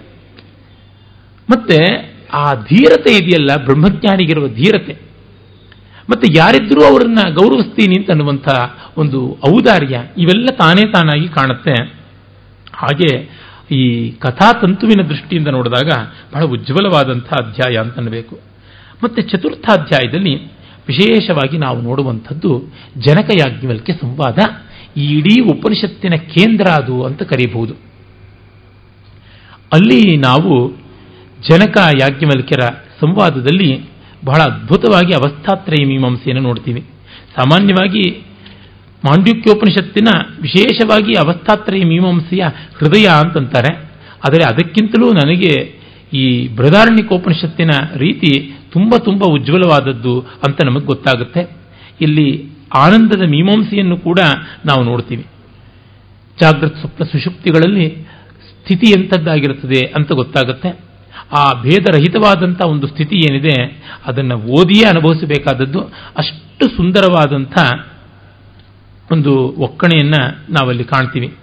ಮತ್ತೆ 1.50 2.12
ಆ 2.32 2.54
ಧೀರತೆ 2.54 3.16
ಇದೆಯಲ್ಲ, 3.16 3.56
ಬ್ರಹ್ಮಜ್ಞಾನಿಗಿರುವ 3.64 4.48
ಧೀರತೆ. 4.48 5.08
ಮತ್ತೆ 6.10 6.38
ಯಾರಿದ್ರೂ 6.38 6.84
ಅವರನ್ನ 6.84 7.18
ಗೌರವಿಸ್ತೀನಿ 7.30 8.00
ಅಂತ 8.00 8.10
ಅನ್ನುವಂಥ 8.10 8.48
ಒಂದು 8.96 9.38
ಔದಾರ್ಯ 9.48 10.02
ಇವೆಲ್ಲ 10.18 10.46
ತಾನೇ 10.46 10.92
ತಾನಾಗಿ 10.92 11.28
ಕಾಣುತ್ತೆ. 11.28 11.72
ಹಾಗೆ 12.74 13.38
ಈ 13.70 14.10
ಕಥಾತಂತುವಿನ 14.10 15.06
ದೃಷ್ಟಿಯಿಂದ 15.06 15.48
ನೋಡಿದಾಗ 15.48 15.90
ಬಹಳ 16.34 16.44
ಉಜ್ವಲವಾದಂಥ 16.44 17.24
ಅಧ್ಯಾಯ 17.24 17.76
ಅಂತ 17.76 17.98
ಮತ್ತೆ 17.98 18.40
ಮತ್ತೆ 19.04 19.22
ಚತುರ್ಥಾಧ್ಯಾಯದಲ್ಲಿ 19.22 20.46
ವಿಶೇಷವಾಗಿ 20.88 21.58
ನಾವು 21.58 21.80
ನೋಡುವಂಥದ್ದು 21.80 22.74
ಜನಕ 22.98 23.30
ಸಂವಾದ. 23.92 24.38
ಈ 24.98 25.18
ಇಡೀ 25.18 25.40
ಉಪನಿಷತ್ತಿನ 25.40 26.14
ಕೇಂದ್ರ 26.14 26.66
ಅದು 26.82 27.02
ಅಂತ 27.02 27.22
ಕರೀಬಹುದು. 27.22 27.74
ಅಲ್ಲಿ 29.72 30.16
ನಾವು 30.16 30.68
ಜನಕ 31.50 31.76
ಯಾಜ್ಞವಲ್ಕ್ಯರ 32.00 32.60
ಸಂವಾದದಲ್ಲಿ 33.00 33.80
ಬಹಳ 34.24 34.52
ಅದ್ಭುತವಾಗಿ 34.52 35.12
ಅವಸ್ಥಾತ್ರಯ 35.12 35.86
ಮೀಮಾಂಸೆಯನ್ನು 35.86 36.42
ನೋಡ್ತೀವಿ. 36.42 36.80
ಸಾಮಾನ್ಯವಾಗಿ 37.36 38.10
ಮಾಂಡ್ಯುಕ್ಯೋಪನಿಷತ್ತಿನ 39.04 40.08
ವಿಶೇಷವಾಗಿ 40.42 41.12
ಅವಸ್ಥಾತ್ರಯ 41.12 41.84
ಮೀಮಾಂಸೆಯ 41.84 42.42
ಹೃದಯ 42.78 43.06
ಅಂತಂತಾರೆ. 43.06 43.76
ಆದರೆ 44.28 44.44
ಅದಕ್ಕಿಂತಲೂ 44.52 45.12
ನನಗೆ 45.12 45.78
ಈ 46.12 46.48
ಬೃಹದಾರಣ್ಯಕೋಪನಿಷತ್ತಿನ 46.48 47.70
ರೀತಿ 47.96 48.50
ತುಂಬ 48.72 48.94
ತುಂಬ 49.04 49.24
ಉಜ್ವಲವಾದದ್ದು 49.24 50.20
ಅಂತ 50.20 50.64
ನಮಗೆ 50.66 50.84
ಗೊತ್ತಾಗುತ್ತೆ. 50.84 51.56
ಇಲ್ಲಿ 52.00 52.47
ಆನಂದದ 52.74 53.20
ಮೀಮಾಂಸೆಯನ್ನು 53.20 53.96
ಕೂಡ 53.96 54.18
ನಾವು 54.66 54.84
ನೋಡ್ತೀವಿ. 54.84 55.26
ಜಾಗೃತ 56.40 56.76
ಸ್ವಪ್ನ 56.76 57.04
ಸುಷುಪ್ತಿಗಳಲ್ಲಿ 57.04 58.06
ಸ್ಥಿತಿ 58.50 58.86
ಎಂಥದ್ದಾಗಿರುತ್ತದೆ 58.86 59.86
ಅಂತ 59.86 60.12
ಗೊತ್ತಾಗುತ್ತೆ. 60.12 60.88
ಆ 61.36 61.62
ಭೇದರಹಿತವಾದಂಥ 61.62 62.62
ಒಂದು 62.62 62.86
ಸ್ಥಿತಿ 62.86 63.16
ಏನಿದೆ, 63.16 63.82
ಅದನ್ನು 64.06 64.36
ಓದಿಯೇ 64.36 64.86
ಅನುಭವಿಸಬೇಕಾದದ್ದು, 64.86 65.80
ಅಷ್ಟು 66.16 66.76
ಸುಂದರವಾದಂಥ 66.76 67.58
ಒಂದು 69.12 69.48
ಒಕ್ಕಣೆಯನ್ನು 69.48 70.36
ನಾವಲ್ಲಿ 70.52 70.84
ಕಾಣ್ತೀವಿ. 70.84 71.34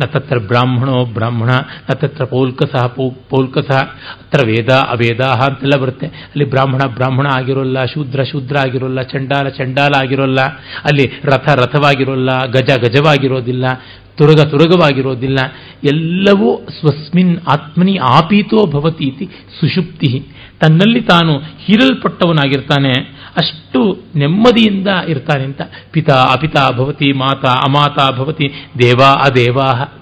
ನ 0.00 0.04
ತತ್ರ 0.04 0.38
ಬ್ರಾಹ್ಮಣೋ 0.38 1.04
ಬ್ರಾಹ್ಮಣ, 1.04 1.50
ನ 1.90 1.94
ತತ್ರ 1.94 2.24
ಪೌಲ್ಕಸಃ 2.24 2.86
ಪೌಲ್ಕಸಃ 3.30 3.80
ಅತ್ರ 4.22 4.40
ವೇದ, 4.46 4.70
ಅವೇದ 4.94 5.20
ಅಂತೆಲ್ಲ 5.20 5.76
ಬರುತ್ತೆ. 5.76 6.06
ಅಲ್ಲಿ 6.06 6.44
ಬ್ರಾಹ್ಮಣ 6.44 6.82
ಬ್ರಾಹ್ಮಣ 6.86 7.26
ಆಗಿರೋಲ್ಲ, 7.34 7.84
ಶೂದ್ರ 7.84 8.24
ಶೂದ್ರ 8.24 8.56
ಆಗಿರೋಲ್ಲ, 8.58 9.02
ಚಂಡಾಲ 9.02 9.48
ಚಂಡಾಲ 9.48 9.92
ಆಗಿರೋಲ್ಲ, 10.00 10.40
ಅಲ್ಲಿ 10.84 11.06
ರಥ 11.24 11.48
ರಥವಾಗಿರೋಲ್ಲ, 11.48 12.30
ಗಜ 12.46 12.70
ಗಜವಾಗಿರೋದಿಲ್ಲ, 12.84 13.64
ತುರಗ 14.18 14.40
ತುರಗವಾಗಿರೋದಿಲ್ಲ. 14.40 15.38
ಎಲ್ಲವೂ 15.84 16.48
ಸ್ವಸ್ಮಿನ್ 16.80 17.36
ಆತ್ಮನಿ 17.46 17.96
ಆಪೀತೋ 17.96 18.66
ಭವತಿ 18.66 19.04
ಇತಿ 19.04 19.26
ಸುಷುಪ್ತಿ 19.60 20.10
ತನ್ನಲ್ಲಿ 20.60 21.00
ತಾನು 21.00 21.32
ಹೀರಲ್ಪಟ್ಟವನಾಗಿರ್ತಾನೆ. 21.38 22.92
ಅಷ್ಟು 23.38 24.02
ನೆಮ್ಮದಿಯಿಂದ 24.16 24.88
ಇರ್ತಾನೆ 25.08 25.44
ಅಂತ. 25.44 25.60
ಪಿತಾ 25.90 26.14
ಅಪಿತಾ 26.14 26.70
ಭವತಿ, 26.70 27.12
ಮಾತಾ 27.12 27.50
ಅಮಾತಾ 27.50 28.10
ಭವತಿ, 28.10 28.48
ದೇವಾ 28.82 29.10
ಅದೇವಾ 29.24 29.92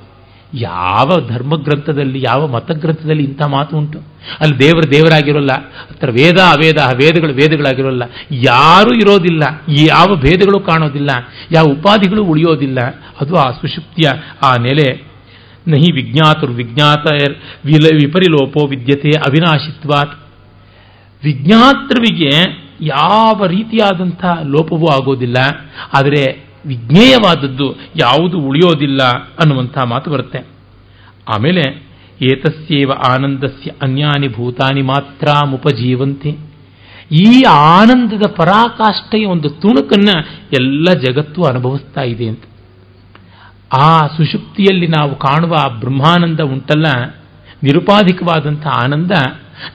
ಯಾವ 0.54 1.08
ಧರ್ಮಗ್ರಂಥದಲ್ಲಿ, 1.28 2.24
ಯಾವ 2.26 2.46
ಮತಗ್ರಂಥದಲ್ಲಿ 2.46 3.24
ಇಂಥ 3.24 3.42
ಮಾತು 3.42 3.76
ಉಂಟು? 3.76 3.98
ಅಲ್ಲಿ 4.40 4.58
ದೇವರ 4.58 4.84
ದೇವರಾಗಿರೋಲ್ಲ, 4.92 5.52
ಹತ್ರ 5.90 6.10
ವೇದ 6.10 6.38
ಅವೇದ, 6.38 6.76
ವೇದಗಳು 6.94 7.34
ವೇದಗಳಾಗಿರೋಲ್ಲ. 7.34 8.02
ಯಾರೂ 8.30 8.94
ಇರೋದಿಲ್ಲ, 8.94 9.42
ಯಾವ 9.88 10.16
ಭೇದಗಳು 10.16 10.60
ಕಾಣೋದಿಲ್ಲ, 10.60 11.10
ಯಾವ 11.52 11.64
ಉಪಾಧಿಗಳು 11.64 12.24
ಉಳಿಯೋದಿಲ್ಲ. 12.24 12.80
ಅದು 13.20 13.34
ಆ 13.36 13.50
ಸುಷುಪ್ತಿಯ, 13.50 14.08
ಆ 14.42 14.56
ನೆಲೆ. 14.62 15.06
ನಹಿ 15.68 15.92
ವಿಜ್ಞಾತರು 15.92 16.52
ವಿಜ್ಞಾತ 16.52 17.12
ವಿಪರಿಲೋಪೋ 17.64 18.66
ವಿದ್ಯತೆ 18.66 19.08
ಅವಿನಾಶಿತ್ವಾತ್. 19.08 20.14
ವಿಜ್ಞಾತೃವಿಗೆ 21.24 22.65
ಯಾವ 22.80 23.46
ರೀತಿಯಾದಂಥ 23.46 24.24
ಲೋಪವೂ 24.24 24.86
ಆಗೋದಿಲ್ಲ. 24.86 25.36
ಆದರೆ 25.94 26.46
ವಿಜ್ಞೇಯವಾದದ್ದು 26.66 27.74
ಯಾವುದು 27.96 28.38
ಉಳಿಯೋದಿಲ್ಲ 28.38 29.02
ಅನ್ನುವಂಥ 29.12 29.78
ಮಾತು 29.78 30.10
ಬರುತ್ತೆ. 30.10 30.38
ಆಮೇಲೆ, 31.36 31.86
ಏತಸ್ಯೇವ 32.22 32.92
ಆನಂದಸ್ಯ 32.92 33.70
ಅನ್ಯಾನಿ 33.82 34.28
ಭೂತಾನಿ 34.28 34.82
ಮಾತ್ರ 34.82 35.26
ಮುಪಜೀವಂತಿ 35.46 36.38
ಈ 37.12 37.42
ಆನಂದದ 37.50 38.22
ಪರಾಕಾಷ್ಠೆಯ 38.36 39.26
ಒಂದು 39.26 39.50
ತುಣುಕನ್ನು 39.50 40.20
ಎಲ್ಲ 40.60 40.84
ಜಗತ್ತು 40.84 41.42
ಅನುಭವಿಸ್ತಾ 41.42 42.02
ಇದೆ 42.02 42.28
ಅಂತ. 42.28 42.42
ಆ 43.78 44.06
ಸುಷುಪ್ತಿಯಲ್ಲಿ 44.06 44.86
ನಾವು 44.86 45.14
ಕಾಣುವ 45.14 45.54
ಆ 45.54 45.68
ಬ್ರಹ್ಮಾನಂದ 45.68 46.40
ಉಂಟಲ್ಲ, 46.40 47.14
ನಿರುಪಾಧಿಕವಾದಂಥ 47.62 48.66
ಆನಂದ 48.66 49.10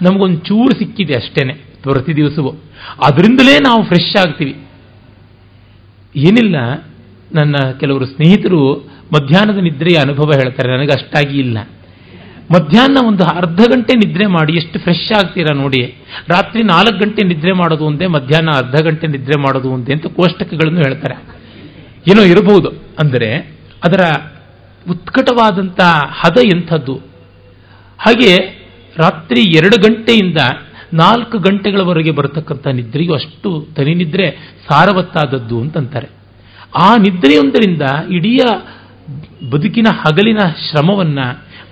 ನಮಗೊಂದು 0.02 0.40
ಚೂರು 0.40 0.80
ಸಿಕ್ಕಿದೆ 0.80 1.15
ಅಷ್ಟೇನೆ 1.15 1.53
ಪ್ರತಿ 1.53 2.15
ದಿವಸವೂ. 2.15 2.53
ಅದರಿಂದಲೇ 2.99 3.57
ನಾವು 3.59 3.84
ಫ್ರೆಶ್ 3.84 4.15
ಆಗ್ತೀವಿ. 4.15 4.55
ಏನಿಲ್ಲ, 6.15 6.55
ನನ್ನ 7.34 7.55
ಕೆಲವರು 7.80 8.05
ಸ್ನೇಹಿತರು 8.05 8.61
ಮಧ್ಯಾಹ್ನದ 9.13 9.57
ನಿದ್ರೆಯ 9.57 9.97
ಅನುಭವ 9.97 10.31
ಹೇಳ್ತಾರೆ, 10.31 10.77
ನನಗೆ 10.77 10.93
ಅಷ್ಟಾಗಿ 10.93 11.38
ಇಲ್ಲ. 11.39 11.57
ಮಧ್ಯಾಹ್ನ 12.51 12.97
ಒಂದು 13.05 13.23
ಅರ್ಧ 13.23 13.61
ಗಂಟೆ 13.69 13.93
ನಿದ್ರೆ 13.95 14.26
ಮಾಡಿ, 14.27 14.53
ಎಷ್ಟು 14.53 14.80
ಫ್ರೆಶ್ 14.80 15.11
ಆಗ್ತೀರಾ 15.11 15.53
ನೋಡಿ. 15.55 15.81
ರಾತ್ರಿ 16.30 16.63
ನಾಲ್ಕು 16.63 16.97
ಗಂಟೆ 17.05 17.27
ನಿದ್ರೆ 17.27 17.53
ಮಾಡೋದು 17.53 17.85
ಒಂದೇ, 17.85 18.07
ಮಧ್ಯಾಹ್ನ 18.07 18.49
ಅರ್ಧ 18.57 18.77
ಗಂಟೆ 18.81 19.07
ನಿದ್ರೆ 19.07 19.41
ಮಾಡೋದು 19.41 19.72
ಒಂದೇ 19.72 19.93
ಅಂತ 19.93 20.07
ಕೋಷ್ಟಕಗಳನ್ನು 20.07 20.80
ಹೇಳ್ತಾರೆ. 20.80 21.15
ಏನೋ 22.11 22.22
ಇರಬಹುದು 22.23 22.69
ಅಂದರೆ, 22.99 23.31
ಅದರ 23.84 24.03
ಉತ್ಕಟವಾದಂಥ 24.89 25.80
ಹದ 26.11 26.38
ಎಂಥದ್ದು. 26.55 26.95
ಹಾಗೆ 27.99 28.31
ರಾತ್ರಿ 28.97 29.41
ಎರಡು 29.57 29.77
ಗಂಟೆಯಿಂದ 29.81 30.38
ನಾಲ್ಕು 30.93 31.38
ಗಂಟೆಗಳವರೆಗೆ 31.38 32.11
ಬರತಕ್ಕಂಥ 32.11 32.68
ನಿದ್ರೆಯು 32.68 33.13
ಅಷ್ಟು 33.13 33.68
ತನಿ 33.76 33.93
ನಿದ್ರೆ 33.93 34.31
ಸಾರವತ್ತಾದದ್ದು 34.69 35.61
ಅಂತಂತಾರೆ. 35.61 36.09
ಆ 36.77 36.95
ನಿದ್ರೆಯೊಂದರಿಂದ 36.95 37.81
ಇಡೀ 38.11 38.39
ಬದುಕಿನ 39.49 39.88
ಹಗಲಿನ 39.91 40.38
ಶ್ರಮವನ್ನ, 40.38 41.19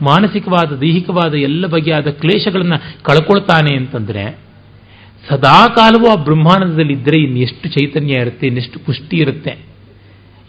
ಮಾನಸಿಕವಾದ, 0.01 0.71
ದೈಹಿಕವಾದ 0.71 1.33
ಎಲ್ಲ 1.33 1.67
ಬಗೆಯಾದ 1.67 2.07
ಕ್ಲೇಶಗಳನ್ನು 2.07 3.03
ಕಳ್ಕೊಳ್ತಾನೆ 3.03 3.77
ಅಂತಂದ್ರೆ, 3.77 4.37
ಸದಾಕಾಲವೂ 5.29 6.19
ಆ 6.19 6.23
ಬ್ರಹ್ಮಾನಂದದಲ್ಲಿ 6.23 6.93
ಇದ್ದರೆ 6.93 7.21
ಇನ್ನೆಷ್ಟು 7.21 7.69
ಚೈತನ್ಯ 7.69 8.13
ಇರುತ್ತೆ, 8.13 8.47
ಇನ್ನೆಷ್ಟು 8.47 8.79
ಪುಷ್ಟಿ 8.79 9.17
ಇರುತ್ತೆ. 9.17 9.51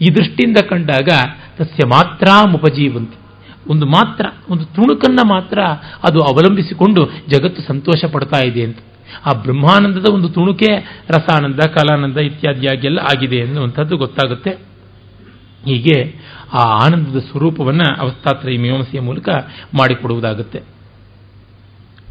ಈ 0.01 0.09
ದೃಷ್ಟಿಯಿಂದ 0.09 0.57
ಕಂಡಾಗ 0.69 1.09
ತಸ್ಯ 1.57 1.87
ಮಾತ್ರ 1.87 2.27
ಮುಪಜೀವಂತಿ 2.49 3.20
ಒಂದು 3.67 3.85
ಮಾತ್ರ, 3.85 4.25
ಒಂದು 4.49 4.65
ತುಣುಕನ್ನ 4.65 5.19
ಮಾತ್ರ 5.29 5.59
ಅದು 6.03 6.19
ಅವಲಂಬಿಸಿಕೊಂಡು 6.19 7.09
ಜಗತ್ತು 7.27 7.61
ಸಂತೋಷ 7.61 8.05
ಪಡ್ತಾ 8.05 8.45
ಇದೆ 8.45 8.63
ಅಂತ. 8.63 8.77
ಆ 9.25 9.41
ಬ್ರಹ್ಮಾನಂದದ 9.41 10.05
ಒಂದು 10.13 10.29
ತುಣುಕೆ 10.29 10.99
ರಸಾನಂದ, 11.09 11.59
ಕಲಾನಂದ 11.59 12.17
ಇತ್ಯಾದಿಯಾಗೆಲ್ಲ 12.17 12.99
ಆಗಿದೆ 12.99 13.41
ಅನ್ನುವಂಥದ್ದು 13.41 13.97
ಗೊತ್ತಾಗುತ್ತೆ. 13.97 14.49
ಹೀಗೆ 15.65 16.15
ಆ 16.53 16.57
ಆನಂದದ 16.57 17.17
ಸ್ವರೂಪವನ್ನು 17.17 18.01
ಅವಸ್ಥಾತ್ರಯ 18.01 18.57
ಮೀಮಾಂಸೆಯ 18.57 18.99
ಮೂಲಕ 18.99 19.29
ಮಾಡಿಕೊಡುವುದಾಗುತ್ತೆ. 19.77 20.59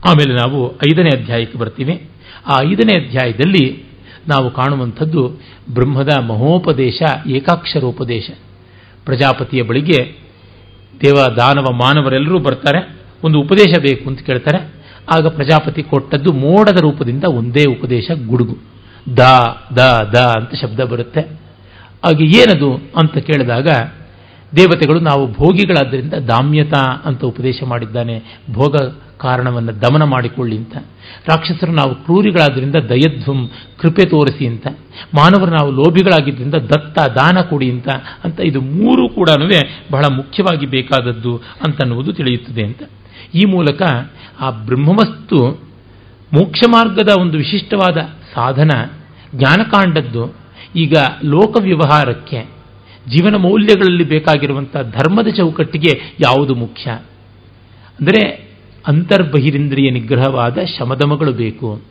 ಆಮೇಲೆ 0.08 0.34
ನಾವು 0.34 0.72
ಐದನೇ 0.72 1.22
ಅಧ್ಯಾಯಕ್ಕೆ 1.22 1.58
ಬರ್ತೀವಿ. 1.58 2.08
ಆ 2.46 2.62
ಐದನೇ 2.62 3.06
ಅಧ್ಯಾಯದಲ್ಲಿ 3.06 3.84
ನಾವು 4.28 4.50
ಕಾಣುವಂಥದ್ದು 4.50 5.28
ಬ್ರಹ್ಮದ 5.74 6.22
ಮಹೋಪದೇಶ, 6.22 7.02
ಏಕಾಕ್ಷರೋಪದೇಶ. 7.26 8.30
ಪ್ರಜಾಪತಿಯ 9.04 9.62
ಬಳಿಗೆ 9.62 10.29
ದೇವ, 11.02 11.14
ದಾನವ, 11.36 11.72
ಮಾನವರೆಲ್ಲರೂ 11.72 12.38
ಬರ್ತಾರೆ. 12.38 12.96
ಒಂದು 13.24 13.40
ಉಪದೇಶ 13.40 13.78
ಬೇಕು 13.78 14.10
ಅಂತ 14.10 14.20
ಕೇಳ್ತಾರೆ. 14.20 14.74
ಆಗ 15.14 15.26
ಪ್ರಜಾಪತಿ 15.26 15.82
ಕೊಟ್ಟದ್ದು 15.82 16.32
ಮೋಡದ 16.32 16.78
ರೂಪದಿಂದ 16.80 17.24
ಒಂದೇ 17.24 17.64
ಉಪದೇಶ, 17.64 18.10
ಗುಡುಗು. 18.26 18.56
ದ 19.16 19.18
ದ 19.76 20.10
ದ 20.14 20.16
ಅಂತ 20.16 20.50
ಶಬ್ದ 20.54 20.80
ಬರುತ್ತೆ. 20.80 21.20
ಹಾಗೆ 22.04 22.24
ಏನದು 22.24 22.74
ಅಂತ 22.74 23.18
ಕೇಳಿದಾಗ 23.18 23.66
ದೇವತೆಗಳು 24.56 25.00
ನಾವು 25.00 25.32
ಭೋಗಿಗಳಾದ್ದರಿಂದ 25.32 26.14
ದಾಮ್ಯತಾ 26.14 27.02
ಅಂತ 27.04 27.24
ಉಪದೇಶ 27.24 27.62
ಮಾಡಿದ್ದಾನೆ. 27.64 28.40
ಭೋಗ 28.52 28.76
ಕಾರಣವನ್ನು 29.18 29.82
ದಮನ 29.82 30.02
ಮಾಡಿಕೊಳ್ಳಿ 30.02 30.56
ಅಂತ. 30.56 30.76
ರಾಕ್ಷಸರು 31.28 31.72
ನಾವು 31.72 31.94
ಕ್ರೂರಿಗಳಾದ್ರಿಂದ 31.94 32.74
ದಯಧ್ವಂ, 32.74 33.50
ಕೃಪೆ 33.78 34.04
ತೋರಿಸಿ 34.04 34.46
ಅಂತ. 34.46 34.66
ಮಾನವರು 35.14 35.50
ನಾವು 35.50 35.70
ಲೋಭಿಗಳಾಗಿದ್ದರಿಂದ 35.70 36.54
ದತ್ತ, 36.54 36.98
ದಾನ 36.98 37.40
ಕೊಡಿ 37.40 37.70
ಅಂತ. 37.70 37.88
ಅಂತ 38.24 38.40
ಇದು 38.40 38.60
ಮೂರು 38.60 39.08
ಕೂಡ 39.08 39.30
ಬಹಳ 39.92 40.04
ಮುಖ್ಯವಾಗಿ 40.12 40.66
ಬೇಕಾದದ್ದು 40.66 41.36
ಅಂತನ್ನುವುದು 41.36 42.12
ತಿಳಿಯುತ್ತದೆ 42.12 42.64
ಅಂತ. 42.64 42.82
ಈ 43.34 43.44
ಮೂಲಕ 43.44 43.82
ಆ 44.40 44.50
ಬ್ರಹ್ಮವಸ್ತು 44.50 45.70
ಮೋಕ್ಷ 46.32 46.60
ಮಾರ್ಗದ 46.68 47.08
ಒಂದು 47.20 47.38
ವಿಶಿಷ್ಟವಾದ 47.38 47.96
ಸಾಧನ, 48.34 48.70
ಜ್ಞಾನಕಾಂಡದ್ದು 49.34 50.34
ಈಗ 50.76 50.96
ಲೋಕ 51.24 51.56
ವ್ಯವಹಾರಕ್ಕೆ 51.62 52.59
ಜೀವನ 53.08 53.36
ಮೌಲ್ಯಗಳಲ್ಲಿ 53.36 54.04
ಬೇಕಾಗಿರುವಂಥ 54.04 54.76
ಧರ್ಮದ 54.76 55.28
ಚೌಕಟ್ಟಿಗೆ 55.28 56.16
ಯಾವುದು 56.20 56.54
ಮುಖ್ಯ? 56.54 56.90
ಅಂದರೆ 58.00 58.50
ಅಂತರ್ಬಹಿರಿಂದ್ರಿಯ 58.86 59.90
ನಿಗ್ರಹವಾದ 59.90 60.58
ಶಮದಮಗಳು 60.78 61.32
ಬೇಕು. 61.32 61.82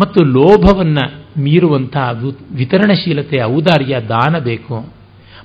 ಮತ್ತು 0.00 0.24
ಲೋಭವನ್ನು 0.24 1.24
ಮೀರುವಂತಹ 1.40 2.22
ವಿತರಣಶೀಲತೆ 2.54 3.42
ಔದಾರ್ಯ 3.42 4.00
ದಾನ 4.00 4.38
ಬೇಕು. 4.38 4.92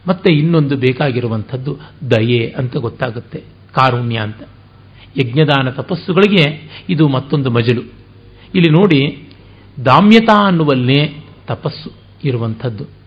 ಮತ್ತೆ 0.07 0.33
ಇನ್ನೊಂದು 0.33 0.77
ಬೇಕಾಗಿರುವಂಥದ್ದು 0.77 1.77
ದಯೆ 2.11 2.55
ಅಂತ 2.57 2.77
ಗೊತ್ತಾಗುತ್ತೆ. 2.77 3.39
ಕಾರುಣ್ಯ 3.73 4.17
ಅಂತ. 4.17 4.37
ಯಜ್ಞದಾನ 5.17 5.69
ತಪಸ್ಸುಗಳಿಗೆ 5.69 6.69
ಇದು 6.89 7.07
ಮತ್ತೊಂದು 7.07 7.51
ಮಜಲು. 7.51 7.81
ಇಲ್ಲಿ 8.55 8.71
ನೋಡಿ 8.71 9.27
ದಾಮ್ಯತಾ 9.85 10.47
ಅನ್ನುವಲ್ಲೇ 10.47 11.23
ತಪಸ್ಸು 11.47 11.91
ಇರುವಂಥದ್ದು. 12.23 12.98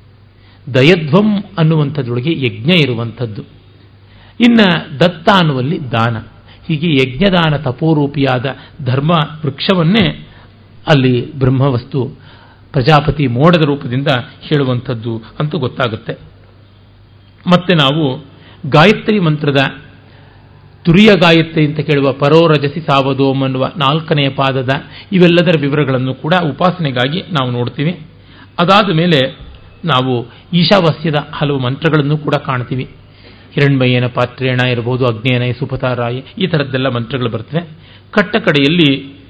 ದಯಧ್ವಂ 0.75 1.45
ಅನ್ನುವಂಥದ್ರೊಳಗೆ 1.59 2.33
ಯಜ್ಞ 2.33 2.71
ಇರುವಂಥದ್ದು. 2.71 3.43
ಇನ್ನು 4.41 5.01
ದತ್ತ 5.01 5.29
ಅನ್ನುವಲ್ಲಿ 5.41 5.93
ದಾನ. 5.93 6.17
ಹೀಗೆ 6.69 6.95
ಯಜ್ಞದಾನ 6.95 7.57
ತಪೋರೂಪಿಯಾದ 7.57 8.47
ಧರ್ಮ 8.85 9.11
ವೃಕ್ಷವನ್ನೇ 9.45 10.29
ಅಲ್ಲಿ 10.87 11.35
ಬ್ರಹ್ಮವಸ್ತು 11.35 12.19
ಪ್ರಜಾಪತಿ 12.73 13.27
ಮೋಡದ 13.27 13.63
ರೂಪದಿಂದ 13.63 14.07
ಹೇಳುವಂಥದ್ದು 14.41 15.23
ಅಂತೂ 15.41 15.59
ಗೊತ್ತಾಗುತ್ತೆ. 15.59 16.13
ಮತ್ತೆ 17.47 17.75
ನಾವು 17.75 18.25
ಗಾಯತ್ರಿ 18.71 19.19
ಮಂತ್ರದ 19.19 19.57
ತುರಿಯ 20.85 21.07
ಗಾಯತ್ರಿ 21.07 21.67
ಅಂತ 21.67 21.81
ಕೇಳುವ 21.81 22.13
ಪರೋರಜಸಿ 22.13 22.81
ಸಾವದೋಮ್ 22.81 23.43
ಅನ್ನುವ 23.43 23.73
ನಾಲ್ಕನೆಯ 23.77 24.29
ಪಾದದ 24.29 24.71
ಇವೆಲ್ಲದರ 25.13 25.59
ವಿವರಗಳನ್ನು 25.61 26.15
ಕೂಡ 26.15 26.35
ಉಪಾಸನೆಗಾಗಿ 26.51 27.23
ನಾವು 27.23 27.51
ನೋಡ್ತೀವಿ. 27.51 28.01
ಅದಾದ 28.59 28.91
ಮೇಲೆ 28.93 29.52
ನಾವು 29.85 30.27
ಈಶಾವಾಸ್ಯದ 30.53 31.15
ಹಲವು 31.33 31.59
ಮಂತ್ರಗಳನ್ನು 31.59 32.19
ಕೂಡ 32.19 32.35
ಕಾಣ್ತೀವಿ. 32.35 32.85
ಹಿರಣ್ಮಯ್ಯನ 33.55 34.07
ಪಾತ್ರೇಣ 34.07 34.61
ಇರಬಹುದು 34.61 35.07
ಅಗ್ನೇಯನ 35.07 35.53
ಸುಪತಾರಾಯ, 35.59 36.21
ಈ 36.39 36.47
ಥರದ್ದೆಲ್ಲ 36.47 36.89
ಮಂತ್ರಗಳು 36.89 37.31
ಬರ್ತವೆ. 37.31 37.61
ಕಟ್ಟ 38.11 38.37
ಕಡೆಯಲ್ಲಿ 38.37 39.23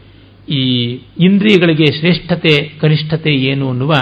ಈ 0.49 0.93
ಇಂದ್ರಿಯಗಳಿಗೆ 1.21 1.85
ಶ್ರೇಷ್ಠತೆ, 1.85 2.73
ಕನಿಷ್ಠತೆ 2.81 3.35
ಏನು 3.35 3.71
ಅನ್ನುವ 3.71 3.93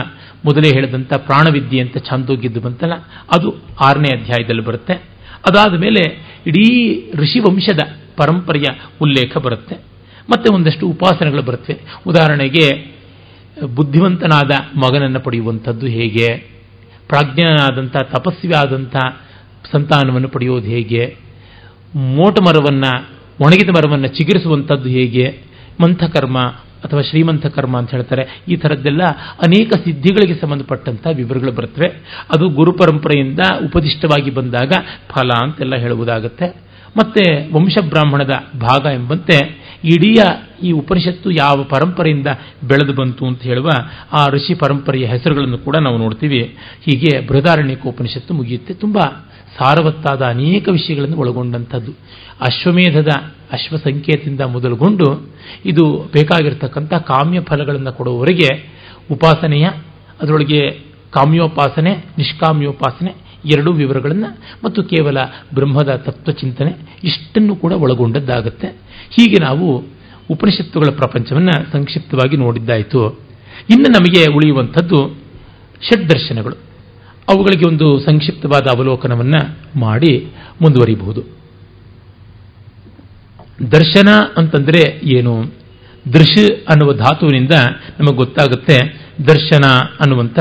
ಮೊದಲೇ 0.44 0.68
ಹೇಳಿದಂಥ 0.68 1.12
ಪ್ರಾಣವಿದ್ಯೆ 1.14 1.80
ಅಂತ 1.80 1.98
ಛಾಂದೋಗಿದ್ದು 1.98 2.60
ಬಂತಲ್ಲ, 2.60 2.92
ಅದು 3.36 3.56
ಆರನೇ 3.84 4.14
ಅಧ್ಯಾಯದಲ್ಲಿ 4.14 4.62
ಬರುತ್ತೆ. 4.62 4.92
ಅದಾದ 5.48 5.74
ಮೇಲೆ 5.78 6.02
ಇಡೀ 6.46 6.64
ಋಷಿವಂಶದ 7.14 7.78
ಪರಂಪರೆಯ 8.16 8.78
ಉಲ್ಲೇಖ 9.00 9.38
ಬರುತ್ತೆ. 9.38 9.74
ಮತ್ತೆ 10.30 10.54
ಒಂದಷ್ಟು 10.54 10.86
ಉಪಾಸನೆಗಳು 10.86 11.42
ಬರುತ್ತವೆ 11.42 11.80
ಉದಾಹರಣೆಗೆ 12.06 12.66
ಬುದ್ಧಿವಂತನಾದ 13.66 14.50
ಮಗನನ್ನು 14.78 15.20
ಪಡೆಯುವಂಥದ್ದು 15.20 15.86
ಹೇಗೆ? 15.86 16.60
ಪ್ರಾಜ್ಞನಾದಂಥ 17.08 17.96
ತಪಸ್ವಿ 17.96 18.52
ಆದಂಥ 18.52 18.96
ಸಂತಾನವನ್ನು 19.72 20.28
ಪಡೆಯೋದು 20.28 20.66
ಹೇಗೆ? 20.66 21.16
ಮೋಟ 21.94 22.40
ಮರವನ್ನು, 22.40 23.08
ಒಣಗಿದ 23.40 23.68
ಮರವನ್ನು 23.68 24.06
ಚಿಗುರಿಸುವಂಥದ್ದು 24.06 24.88
ಹೇಗೆ? 24.88 25.38
ಮಂಥಕರ್ಮ 25.82 26.38
ಅಥವಾ 26.84 27.02
ಶ್ರೀಮಂತ 27.02 27.46
ಕರ್ಮ 27.46 27.78
ಅಂತ 27.78 27.90
ಹೇಳ್ತಾರೆ. 27.90 28.42
ಈ 28.48 28.56
ಥರದ್ದೆಲ್ಲ 28.56 29.02
ಅನೇಕ 29.42 29.72
ಸಿದ್ಧಿಗಳಿಗೆ 29.84 30.34
ಸಂಬಂಧಪಟ್ಟಂಥ 30.34 31.06
ವಿವರಗಳು 31.14 31.52
ಬರ್ತವೆ. 31.52 31.88
ಅದು 32.34 32.48
ಗುರು 32.48 32.72
ಪರಂಪರೆಯಿಂದ 32.72 33.38
ಉಪದಿಷ್ಟವಾಗಿ 33.64 34.30
ಬಂದಾಗ 34.30 34.72
ಫಲ 35.08 35.30
ಅಂತೆಲ್ಲ 35.42 35.74
ಹೇಳುವುದಾಗುತ್ತೆ. 35.74 36.70
ಮತ್ತೆ 36.96 37.52
ವಂಶಬ್ರಾಹ್ಮಣದ 37.52 38.30
ಭಾಗ 38.60 38.86
ಎಂಬಂತೆ 38.94 39.59
ಇಡೀ 39.84 40.16
ಈ 40.62 40.72
ಉಪನಿಷತ್ತು 40.72 41.30
ಯಾವ 41.30 41.64
ಪರಂಪರೆಯಿಂದ 41.64 42.26
ಬೆಳೆದು 42.64 42.92
ಬಂತು 42.92 43.26
ಅಂತ 43.26 43.42
ಹೇಳುವ 43.42 43.68
ಆ 44.12 44.26
ಋಷಿ 44.26 44.54
ಪರಂಪರೆಯ 44.54 45.04
ಹೆಸರುಗಳನ್ನು 45.04 45.58
ಕೂಡ 45.58 45.76
ನಾವು 45.76 45.98
ನೋಡ್ತೀವಿ. 45.98 46.56
ಹೀಗೆ 46.84 47.26
ಬೃಹದಾರಣ್ಯಕ 47.26 47.86
ಉಪನಿಷತ್ತು 47.86 48.34
ಮುಗಿಯುತ್ತೆ. 48.34 48.74
ತುಂಬ 48.74 48.98
ಸಾರವತ್ತಾದ 49.58 50.22
ಅನೇಕ 50.22 50.68
ವಿಷಯಗಳನ್ನು 50.68 51.16
ಒಳಗೊಂಡಂಥದ್ದು. 51.16 51.92
ಅಶ್ವಮೇಧದ 52.40 53.08
ಅಶ್ವ 53.52 53.76
ಸಂಕೇತದಿಂದ 53.76 54.40
ಮೊದಲುಗೊಂಡು 54.40 55.30
ಇದು 55.64 56.10
ಬೇಕಾಗಿರ್ತಕ್ಕಂಥ 56.12 56.94
ಕಾಮ್ಯ 56.94 57.40
ಫಲಗಳನ್ನು 57.40 57.92
ಕೊಡುವವರೆಗೆ 57.92 58.74
ಉಪಾಸನೆಯ, 59.12 59.68
ಅದರೊಳಗೆ 60.22 60.70
ಕಾಮ್ಯೋಪಾಸನೆ, 61.10 62.04
ನಿಷ್ಕಾಮ್ಯೋಪಾಸನೆ 62.18 63.29
ಎರಡೂ 63.44 63.72
ವಿವರಗಳನ್ನು 63.72 64.38
ಮತ್ತು 64.64 64.82
ಕೇವಲ 64.82 65.18
ಬ್ರಹ್ಮದ 65.54 65.94
ತತ್ವಚಿಂತನೆ 65.96 66.76
ಇಷ್ಟನ್ನು 67.04 67.56
ಕೂಡ 67.56 67.72
ಒಳಗೊಂಡದ್ದಾಗುತ್ತೆ. 67.72 68.66
ಹೀಗೆ 69.10 69.42
ನಾವು 69.42 69.84
ಉಪನಿಷತ್ತುಗಳ 70.30 70.96
ಪ್ರಪಂಚವನ್ನು 70.96 71.72
ಸಂಕ್ಷಿಪ್ತವಾಗಿ 71.72 72.36
ನೋಡಿದ್ದಾಯಿತು. 72.36 73.18
ಇನ್ನು 73.70 73.92
ನಮಗೆ 73.92 74.32
ಉಳಿಯುವಂಥದ್ದು 74.32 75.16
ಷಡ್ದರ್ಶನಗಳು 75.88 76.54
ಅವುಗಳಿಗೆ 77.28 77.68
ಒಂದು 77.68 78.00
ಸಂಕ್ಷಿಪ್ತವಾದ 78.00 78.76
ಅವಲೋಕನವನ್ನು 78.76 79.58
ಮಾಡಿ 79.80 80.28
ಮುಂದುವರಿಬಹುದು. 80.62 81.22
ದರ್ಶನ 83.72 84.08
ಅಂತಂದರೆ 84.36 85.00
ಏನು? 85.04 85.44
ದೃಶ್ 86.12 86.50
ಅನ್ನುವ 86.68 86.92
ಧಾತುವಿನಿಂದ 86.92 87.52
ನಮಗೆ 88.00 88.16
ಗೊತ್ತಾಗುತ್ತೆ 88.16 89.06
ದರ್ಶನ 89.28 89.68
ಅನ್ನುವಂಥ 90.00 90.38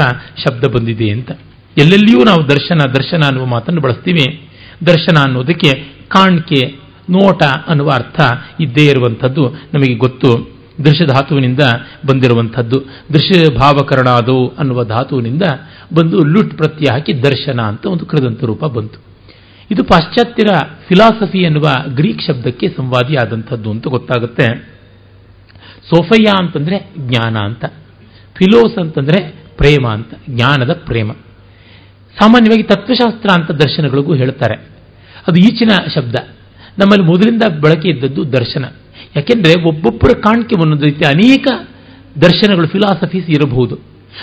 ಶಬ್ದ 0.47 0.63
ಬಂದಿದೆ 0.67 1.09
ಅಂತ. 1.09 1.31
ಎಲ್ಲೆಲ್ಲಿಯೂ 1.80 2.23
ನಾವು 2.23 2.49
ದರ್ಶನ 2.49 2.77
ದರ್ಶನ 2.77 3.22
ಅನ್ನುವ 3.27 3.45
ಮಾತನ್ನು 3.45 3.81
ಬಳಸ್ತೀವಿ. 3.81 4.49
ದರ್ಶನ 4.88 5.18
ಅನ್ನೋದಕ್ಕೆ 5.23 5.99
ಕಾಣಿಕೆ, 6.07 6.80
ನೋಟ 7.10 7.43
ಅನ್ನುವ 7.68 7.89
ಅರ್ಥ 7.89 8.22
ಇದ್ದೇ 8.60 8.85
ಇರುವಂಥದ್ದು 8.85 9.49
ನಮಗೆ 9.49 9.95
ಗೊತ್ತು. 9.95 10.60
ದೃಶ್ಯ 10.85 11.06
ಧಾತುವಿನಿಂದ 11.06 11.60
ಬಂದಿರುವಂಥದ್ದು. 12.06 12.84
ದೃಶ್ಯ 13.14 13.56
ಭಾವಕರಣಾದವು 13.56 14.56
ಅನ್ನುವ 14.57 14.84
ಧಾತುವಿನಿಂದ 14.84 15.41
ಬಂದು 15.93 16.18
ಲುಟ್ 16.18 16.57
ಪ್ರತ್ಯ 16.57 16.91
ಹಾಕಿ 16.91 17.23
ದರ್ಶನ 17.23 17.61
ಅಂತ 17.61 17.85
ಒಂದು 17.85 18.06
ಕೃದಂತ 18.06 18.43
ರೂಪ 18.43 18.65
ಬಂತು. 18.65 18.99
ಇದು 19.72 19.84
ಪಾಶ್ಚಾತ್ಯರ 19.84 20.47
ಫಿಲಾಸಫಿ 20.88 21.38
ಎನ್ನುವ 21.38 21.64
ಗ್ರೀಕ್ 21.95 22.22
ಶಬ್ದಕ್ಕೆ 22.22 22.68
ಸಂವಾದಿ 22.68 23.15
ಆದಂಥದ್ದು 23.15 23.72
ಅಂತ 23.72 23.88
ಗೊತ್ತಾಗುತ್ತೆ. 23.88 24.45
ಸೋಫಯ್ಯ 25.89 26.31
ಅಂತಂದ್ರೆ 26.41 26.91
ಜ್ಞಾನ 26.97 27.38
ಅಂತ. 27.38 27.65
ಫಿಲೋಸ್ 28.35 28.77
ಅಂತಂದ್ರೆ 28.77 29.45
ಪ್ರೇಮ 29.57 29.88
ಅಂತ. 29.88 30.14
ಜ್ಞಾನದ 30.30 30.73
ಪ್ರೇಮ. 30.85 31.11
ಸಾಮಾನ್ಯವಾಗಿ 32.19 32.63
ತತ್ವಶಾಸ್ತ್ರ 32.63 33.41
ಅಂತ 33.41 33.51
ದರ್ಶನಗಳಿಗೂ 33.51 34.13
ಹೇಳ್ತಾರೆ. 34.15 34.55
ಅದು 35.27 35.39
ಈಚಿನ 35.39 35.69
ಶಬ್ದ. 35.95 36.15
ನಮ್ಮಲ್ಲಿ 36.79 37.05
ಮೊದಲಿಂದ 37.05 37.43
ಬಳಕೆ 37.61 37.89
ಇದ್ದದ್ದು 37.89 38.31
ದರ್ಶನ. 38.31 38.65
ಯಾಕೆಂದರೆ 39.15 39.67
ಒಬ್ಬೊಬ್ಬರ 39.67 40.19
ಕಾಣಿಕೆ 40.19 40.55
ಒಂದೊಂದು 40.61 40.83
ರೀತಿ 40.83 41.05
ಅನೇಕ 41.05 41.47
ದರ್ಶನಗಳು 42.21 42.67
ಫಿಲಾಸಫೀಸ್ 42.67 43.29
ಇರಬಹುದು. 43.29 43.79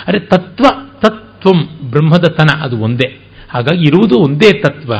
ಅರೆ 0.07 0.19
ತತ್ವ, 0.19 0.63
ತತ್ವಂ 0.99 1.69
ಬ್ರಹ್ಮದ 1.91 2.23
ತನ 2.23 2.59
ಅದು 2.61 2.77
ಒಂದೇ. 2.77 3.19
ಹಾಗಾಗಿ 3.49 3.81
ಇರುವುದು 3.81 4.19
ಒಂದೇ 4.19 4.51
ತತ್ವ. 4.51 4.95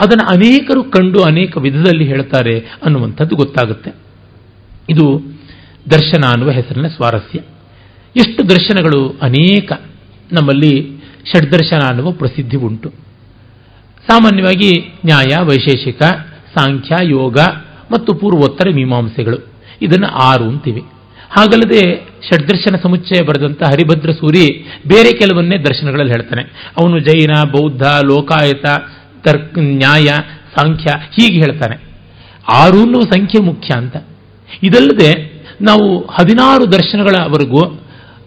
ಅದನ್ನು 0.00 0.28
ಅನೇಕರು 0.28 0.84
ಕಂಡು 0.84 1.22
ಅನೇಕ 1.22 1.56
ವಿಧದಲ್ಲಿ 1.56 2.04
ಹೇಳ್ತಾರೆ 2.04 2.58
ಅನ್ನುವಂಥದ್ದು 2.58 3.36
ಗೊತ್ತಾಗುತ್ತೆ. 3.36 3.94
ಇದು 4.90 5.22
ದರ್ಶನ 5.90 6.28
ಅನ್ನುವ 6.30 6.50
ಹೆಸರಿನ 6.50 6.88
ಸ್ವಾರಸ್ಯ. 6.88 7.38
ಎಷ್ಟು 8.16 8.50
ದರ್ಶನಗಳು 8.50 9.18
ಅನೇಕ 9.22 9.72
ನಮ್ಮಲ್ಲಿ 10.32 11.01
ಷಡ್ದರ್ಶನ 11.24 11.86
ಅನ್ನುವ 11.88 12.12
ಪ್ರಸಿದ್ಧಿ 12.12 12.56
ಉಂಟು. 12.56 12.88
ಸಾಮಾನ್ಯವಾಗಿ 14.08 14.92
ನ್ಯಾಯ, 15.04 15.44
ವೈಶೇಷಿಕ, 15.44 16.02
ಸಾಂಖ್ಯ, 16.58 16.96
ಯೋಗ 17.02 17.38
ಮತ್ತು 17.92 18.14
ಪೂರ್ವೋತ್ತರ 18.14 18.70
ಮೀಮಾಂಸೆಗಳು 18.74 19.36
ಇದನ್ನು 19.82 20.06
ಆರು 20.06 20.44
ಅಂತೀವಿ. 20.44 20.80
ಹಾಗಲ್ಲದೆ 21.30 21.96
ಷಡ್ದರ್ಶನ 22.00 22.76
ಸಮುಚ್ಚಯ 22.82 23.24
ಬರೆದಂಥ 23.24 23.62
ಹರಿಭದ್ರ 23.62 24.12
ಸೂರಿ 24.12 24.66
ಬೇರೆ 24.88 25.18
ಕೆಲವನ್ನೇ 25.18 25.58
ದರ್ಶನಗಳಲ್ಲಿ 25.58 26.12
ಹೇಳ್ತಾನೆ. 26.12 26.74
ಅವನು 26.80 26.98
ಜೈನ, 26.98 27.48
ಬೌದ್ಧ, 27.50 27.82
ಲೋಕಾಯತ, 27.82 28.66
ತರ್ಕ, 29.20 29.58
ನ್ಯಾಯ, 29.58 30.04
ಸಾಂಖ್ಯ 30.56 30.98
ಹೀಗೆ 30.98 31.34
ಹೇಳ್ತಾನೆ. 31.34 31.84
ಆರು 32.52 32.80
ಅನ್ನುವ 32.80 33.00
ಸಂಖ್ಯೆ 33.00 33.44
ಮುಖ್ಯ 33.44 33.68
ಅಂತ. 33.76 33.96
ಇದಲ್ಲದೆ 34.62 35.32
ನಾವು 35.60 35.98
ಹದಿನಾರು 36.00 36.72
ದರ್ಶನಗಳವರೆಗೂ 36.72 37.80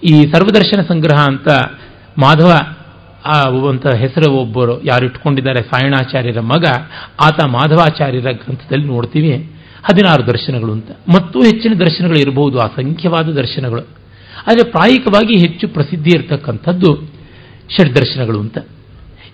ಈ 0.03 0.21
ಸರ್ವದರ್ಶನ 0.21 0.81
ಸಂಗ್ರಹ 0.81 1.25
ಅಂತ 1.25 1.49
ಮಾಧವ 2.17 2.53
ಆ 3.25 3.41
ಅಂತ 3.69 3.87
ಹೆಸರು 3.87 4.31
ಒಬ್ಬರು 4.31 4.83
ಯಾರು 4.83 5.05
ಇಟ್ಕೊಂಡಿದ್ದಾರೆ? 5.05 5.61
ಸಾಯಣಾಚಾರ್ಯರ 5.61 6.39
ಮಗ, 6.39 6.65
ಆತ 7.21 7.43
ಮಾಧವಾಚಾರ್ಯರ 7.45 8.31
ಗ್ರಂಥದಲ್ಲಿ 8.31 8.85
ನೋಡ್ತೀವಿ. 8.85 9.51
ಹದಿನಾರು 9.83 10.27
ದರ್ಶನಗಳು 10.27 10.71
ಅಂತ. 10.71 10.91
ಮತ್ತೂ 10.91 11.39
ಹೆಚ್ಚಿನ 11.39 11.73
ದರ್ಶನಗಳು 11.73 12.19
ಇರಬಹುದು 12.19 12.59
ಅಸಂಖ್ಯವಾದ 12.59 13.29
ದರ್ಶನಗಳು. 13.29 13.81
ಆದರೆ 14.47 14.71
ಪ್ರಾಯಿಕವಾಗಿ 14.71 15.39
ಹೆಚ್ಚು 15.39 15.67
ಪ್ರಸಿದ್ಧಿ 15.67 16.09
ಇರತಕ್ಕಂಥದ್ದು 16.15 17.09
ಷಡ್ದರ್ಶನಗಳು 17.77 18.39
ಅಂತ. 18.39 18.57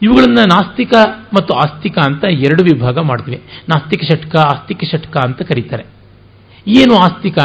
ಇವುಗಳನ್ನು 0.02 0.46
ನಾಸ್ತಿಕ 0.46 0.94
ಮತ್ತು 1.34 1.54
ಆಸ್ತಿಕ 1.54 1.98
ಅಂತ 2.00 2.24
ಎರಡು 2.24 2.64
ವಿಭಾಗ 2.64 2.98
ಮಾಡ್ತೀವಿ. 2.98 3.42
ನಾಸ್ತಿಕ 3.70 4.02
ಷಟ್ಕ, 4.04 4.36
ಆಸ್ತಿಕ 4.36 4.80
ಷಟ್ಕ 4.92 5.18
ಅಂತ 5.18 5.42
ಕರೀತಾರೆ. 5.42 5.86
ಏನು 6.68 6.96
ಆಸ್ತಿಕ? 6.96 7.38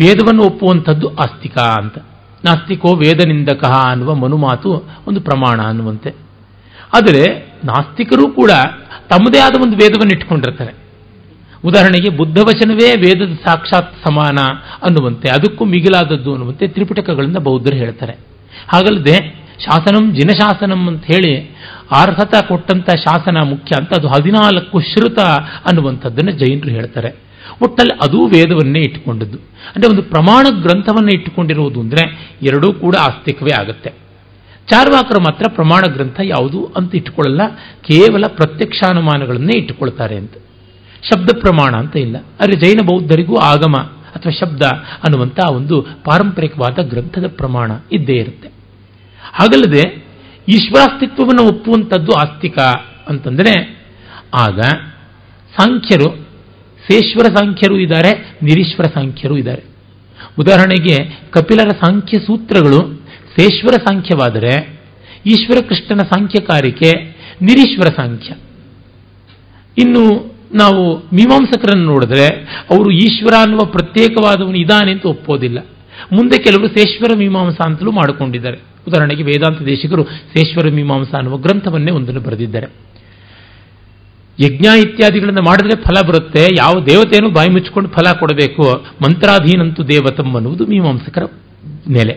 ವೇದವನ್ನು 0.00 0.44
ಒಪ್ಪುವಂಥದ್ದು 0.44 1.14
ಆಸ್ತಿಕ 1.14 1.58
ಅಂತ. 1.58 1.98
ನಾಸ್ತಿಕೋ 2.46 2.90
ವೇದನಿಂದಕ 3.02 3.64
ಅನ್ನುವ 3.90 4.12
ಮನುಮಾತು 4.14 4.70
ಒಂದು 5.08 5.20
ಪ್ರಮಾಣ 5.20 5.58
ಅನ್ನುವಂತೆ. 5.70 6.10
ಆದರೆ 6.96 7.24
ನಾಸ್ತಿಕರು 7.64 8.24
ಕೂಡ 8.32 8.52
ತಮ್ಮದೇ 9.10 9.38
ಆದ 9.38 9.60
ಒಂದು 9.64 9.76
ವೇದವನ್ನು 9.82 10.14
ಇಟ್ಕೊಂಡಿರ್ತಾರೆ 10.16 10.72
ಉದಾಹರಣೆಗೆ 11.64 12.10
ಬುದ್ಧವಚನವೇ 12.20 12.88
ವೇದದ 13.02 13.34
ಸಾಕ್ಷಾತ್ 13.44 13.92
ಸಮಾನ 14.06 14.38
ಅನ್ನುವಂತೆ, 14.86 15.26
ಅದಕ್ಕೂ 15.28 15.64
ಮಿಗಿಲಾದದ್ದು 15.64 16.30
ಅನ್ನುವಂತೆ 16.34 16.66
ತ್ರಿಪಿಟಕಗಳಿಂದ 16.68 17.38
ಬೌದ್ಧರು 17.48 17.76
ಹೇಳ್ತಾರೆ. 17.76 18.14
ಹಾಗಲ್ಲದೆ 18.72 19.16
ಶಾಸನಂ 19.64 20.04
ಜಿನಶಾಸನಂ 20.14 20.80
ಅಂತ 20.88 21.04
ಹೇಳಿ 21.12 21.32
ಅರ್ಹತ 22.00 22.34
ಕೊಟ್ಟಂತ 22.48 22.88
ಶಾಸನ 23.04 23.38
ಮುಖ್ಯ 23.50 23.72
ಅಂತ 23.80 23.90
ಅದು 23.98 24.08
ಹದಿನಾಲ್ಕು 24.08 24.80
ಶ್ರುತ 24.90 25.20
ಅನ್ನುವಂಥದ್ದನ್ನು 25.68 26.32
ಜೈನರು 26.40 26.72
ಹೇಳ್ತಾರೆ. 26.78 27.10
ಒಟ್ಟಲ್ಲಿ 27.60 27.94
ಅದೂ 28.04 28.20
ವೇದವನ್ನೇ 28.26 28.80
ಇಟ್ಟುಕೊಂಡದ್ದು. 28.80 29.38
ಅಂದರೆ 29.74 29.88
ಒಂದು 29.90 30.02
ಪ್ರಮಾಣ 30.02 30.46
ಗ್ರಂಥವನ್ನು 30.62 31.12
ಇಟ್ಟುಕೊಂಡಿರುವುದು 31.12 31.80
ಅಂದರೆ 31.80 32.02
ಎರಡೂ 32.42 32.72
ಕೂಡ 32.72 32.94
ಆಸ್ತಿಕವೇ 33.00 33.52
ಆಗುತ್ತೆ. 33.60 33.90
ಚಾರ್ವಾಕರು 34.68 35.20
ಮಾತ್ರ 35.20 35.44
ಪ್ರಮಾಣ 35.48 35.82
ಗ್ರಂಥ 35.92 36.20
ಯಾವುದು 36.24 36.60
ಅಂತ 36.76 36.94
ಇಟ್ಟುಕೊಳ್ಳಲ್ಲ, 36.94 37.42
ಕೇವಲ 37.88 38.24
ಪ್ರತ್ಯಕ್ಷಾನುಮಾನಗಳನ್ನೇ 38.26 39.54
ಇಟ್ಟುಕೊಳ್ತಾರೆ 39.58 40.16
ಅಂತ. 40.16 40.34
ಶಬ್ದ 41.10 41.30
ಪ್ರಮಾಣ 41.40 41.72
ಅಂತ 41.76 41.96
ಇಲ್ಲ. 41.96 42.16
ಆದರೆ 42.40 42.56
ಜೈನ 42.56 42.80
ಬೌದ್ಧರಿಗೂ 42.90 43.36
ಆಗಮ 43.36 43.76
ಅಥವಾ 44.16 44.32
ಶಬ್ದ 44.32 44.62
ಅನ್ನುವಂಥ 45.04 45.38
ಒಂದು 45.50 45.76
ಪಾರಂಪರಿಕವಾದ 45.82 46.78
ಗ್ರಂಥದ 46.82 47.26
ಪ್ರಮಾಣ 47.26 47.70
ಇದ್ದೇ 47.92 48.14
ಇರುತ್ತೆ. 48.14 48.48
ಹಾಗಲ್ಲದೆ 49.38 49.84
ಈಶ್ವರಾಸ್ತಿತ್ವವನ್ನು 50.48 51.44
ಒಪ್ಪುವಂಥದ್ದು 51.48 52.12
ಆಸ್ತಿಕ 52.18 52.58
ಅಂತಂದರೆ 53.08 53.52
ಆಗ 54.34 54.60
ಸಾಂಖ್ಯರು 55.52 56.08
ಸೇಶ್ವರ 56.90 57.34
ಸಾಂಖ್ಯರು 57.34 57.78
ಇದ್ದಾರೆ, 57.78 58.36
ನಿರೀಶ್ವರ 58.42 58.84
ಸಾಂಖ್ಯರು 58.84 59.36
ಇದ್ದಾರೆ. 59.36 59.62
ಉದಾಹರಣೆಗೆ, 60.38 61.20
ಕಪಿಲರ 61.30 61.68
ಸಾಂಖ್ಯ 61.68 62.18
ಸೂತ್ರಗಳು 62.18 63.02
ಸೇಶ್ವರ 63.38 63.72
ಸಾಂಖ್ಯವಾದರೆ, 63.72 64.80
ಈಶ್ವರ 65.26 65.64
ಕೃಷ್ಣನ 65.68 65.98
ಸಾಂಖ್ಯಕಾರಿಕೆ 65.98 66.90
ನಿರೀಶ್ವರ 67.42 67.86
ಸಾಂಖ್ಯ. 67.96 68.34
ಇನ್ನು 69.78 70.34
ನಾವು 70.54 70.98
ಮೀಮಾಂಸಕರನ್ನು 70.98 71.84
ನೋಡಿದ್ರೆ, 71.84 72.26
ಅವರು 72.70 72.90
ಈಶ್ವರ 72.90 73.32
ಅನ್ನುವ 73.42 73.58
ಪ್ರತ್ಯೇಕವಾದವನು 73.58 74.58
ಇದಾನೆ 74.58 74.92
ಅಂತ 74.92 75.06
ಒಪ್ಪೋದಿಲ್ಲ. 75.06 75.58
ಮುಂದೆ 76.12 76.42
ಕೆಲವರು 76.42 76.68
ಸೇಶ್ವರ 76.68 77.16
ಮೀಮಾಂಸ 77.18 77.56
ಅಂತಲೂ 77.66 77.92
ಮಾಡಿಕೊಂಡಿದ್ದಾರೆ. 77.92 78.56
ಉದಾಹರಣೆಗೆ 78.88 79.22
ವೇದಾಂತ 79.22 79.62
ದೇಶಿಕರು 79.62 80.04
ಸೇಶ್ವರ 80.04 80.70
ಮೀಮಾಂಸ 80.70 81.14
ಅನ್ನುವ 81.14 81.36
ಗ್ರಂಥವನ್ನೇ 81.36 81.92
ಒಂದನ್ನು 81.92 82.20
ಬರೆದಿದ್ದಾರೆ. 82.20 82.66
ಯಜ್ಞ 84.38 84.66
ಇತ್ಯಾದಿಗಳನ್ನು 84.82 85.42
ಮಾಡಿದ್ರೆ 85.42 85.74
ಫಲ 85.82 85.96
ಬರುತ್ತೆ, 86.08 86.42
ಯಾವ 86.58 86.74
ದೇವತೆಯನ್ನು 86.80 87.30
ಬಾಯಿ 87.30 87.50
ಮುಚ್ಚಿಕೊಂಡು 87.50 87.90
ಫಲ 87.90 88.12
ಕೊಡಬೇಕು, 88.12 88.64
ಮಂತ್ರಾಧೀನಂತೂ 89.04 89.82
ದೇವತಂ 89.82 90.36
ಅನ್ನುವುದು 90.36 90.66
ಮೀಮಾಂಸಕರ 90.66 91.24
ನೆಲೆ. 91.88 92.14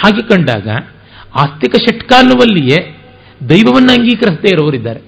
ಹಾಗೆ 0.00 0.22
ಕಂಡಾಗ, 0.28 0.68
ಆಸ್ತಿಕ 1.34 1.74
ಷಟ್ಕ 1.84 2.12
ಅನ್ನುವಲ್ಲಿಯೇ 2.18 2.78
ದೈವವನ್ನು 3.50 3.92
ಅಂಗೀಕರಿಸದೇ 3.98 4.48
ಇರೋರಿದ್ದಾರೆ. 4.48 5.00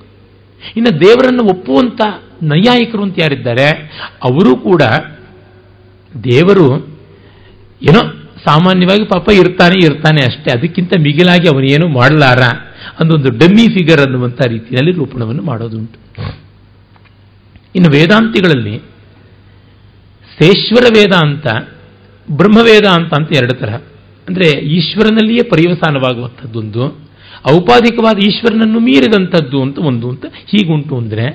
ಇನ್ನು 0.77 1.01
ದೇವರನ್ನು 1.01 1.45
ಒಪ್ಪುವಂಥ 1.45 2.01
ನೈಯಾಯಿಕರು 2.43 3.03
ಅಂತ 3.03 3.17
ಯಾರಿದ್ದಾರೆ, 3.23 3.67
ಅವರು 4.25 4.57
ಕೂಡ 4.57 4.83
ದೇವರು 6.25 6.67
ಏನೋ 7.83 8.01
ಸಾಮಾನ್ಯವಾಗಿ 8.47 9.05
ಪಾಪ 9.05 9.29
ಇರ್ತಾನೆ 9.33 9.87
ಇರ್ತಾನೆ 9.87 10.21
ಅಷ್ಟೇ, 10.21 10.59
ಅದಕ್ಕಿಂತ 10.59 10.93
ಮಿಗಿಲಾಗಿ 11.01 11.49
ಅವನೇನು 11.49 11.89
ಮಾಡಲಾರ, 11.89 12.43
ಅಂದೊಂದು 13.01 13.31
ಡಮ್ಮಿ 13.31 13.69
ಫಿಗರ್ 13.69 14.01
ಅನ್ನುವಂಥ 14.01 14.41
ರೀತಿಯಲ್ಲಿ 14.47 14.93
ರೂಪಣವನ್ನು 14.93 15.43
ಮಾಡೋದುಂಟು. 15.43 15.99
ಇನ್ನು 17.77 17.91
ವೇದಾಂತಿಗಳಲ್ಲಿ 17.91 18.79
ಸೇಶ್ವರ 20.39 20.85
ವೇದಾಂತ 20.97 21.47
ಬ್ರಹ್ಮವೇದಾಂತ 22.31 23.15
ಅಂತ 23.15 23.37
ಎರಡು 23.37 23.55
ತರಹ. 23.55 23.75
ಅಂದರೆ 24.29 24.47
ಈಶ್ವರನಲ್ಲಿಯೇ 24.61 25.43
ಪರ್ಯವಸಾನವಾಗುವಂಥದ್ದೊಂದು, 25.49 26.85
ಔಪಾಧಿಕವಾದ 27.53 28.19
ಈಶ್ವರನನ್ನು 28.19 28.81
ಮೀರಿದಂಥದ್ದು 28.81 29.63
ಅಂತ 29.63 29.79
ಒಂದು 29.79 30.11
ಅಂತ 30.11 30.27
ಹೀಗುಂಟು 30.27 30.97
ಅಂದರೆ 30.97 31.27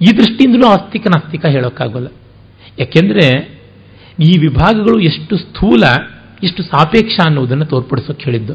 ಈ 0.00 0.16
ದೃಷ್ಟಿಯಿಂದಲೂ 0.16 0.66
ಆಸ್ತಿಕ 0.68 1.06
ನಾಸ್ತಿಕ 1.06 1.44
ಹೇಳೋಕ್ಕಾಗಲ್ಲ. 1.46 2.06
ಯಾಕೆಂದರೆ 2.78 3.26
ಈ 4.20 4.38
ವಿಭಾಗಗಳು 4.38 5.00
ಎಷ್ಟು 5.00 5.36
ಸ್ಥೂಲ, 5.36 5.82
ಎಷ್ಟು 6.44 6.62
ಸಾಪೇಕ್ಷ 6.62 7.16
ಅನ್ನುವುದನ್ನು 7.24 7.64
ತೋರ್ಪಡಿಸೋಕೆ 7.64 8.24
ಹೇಳಿದ್ದು. 8.24 8.54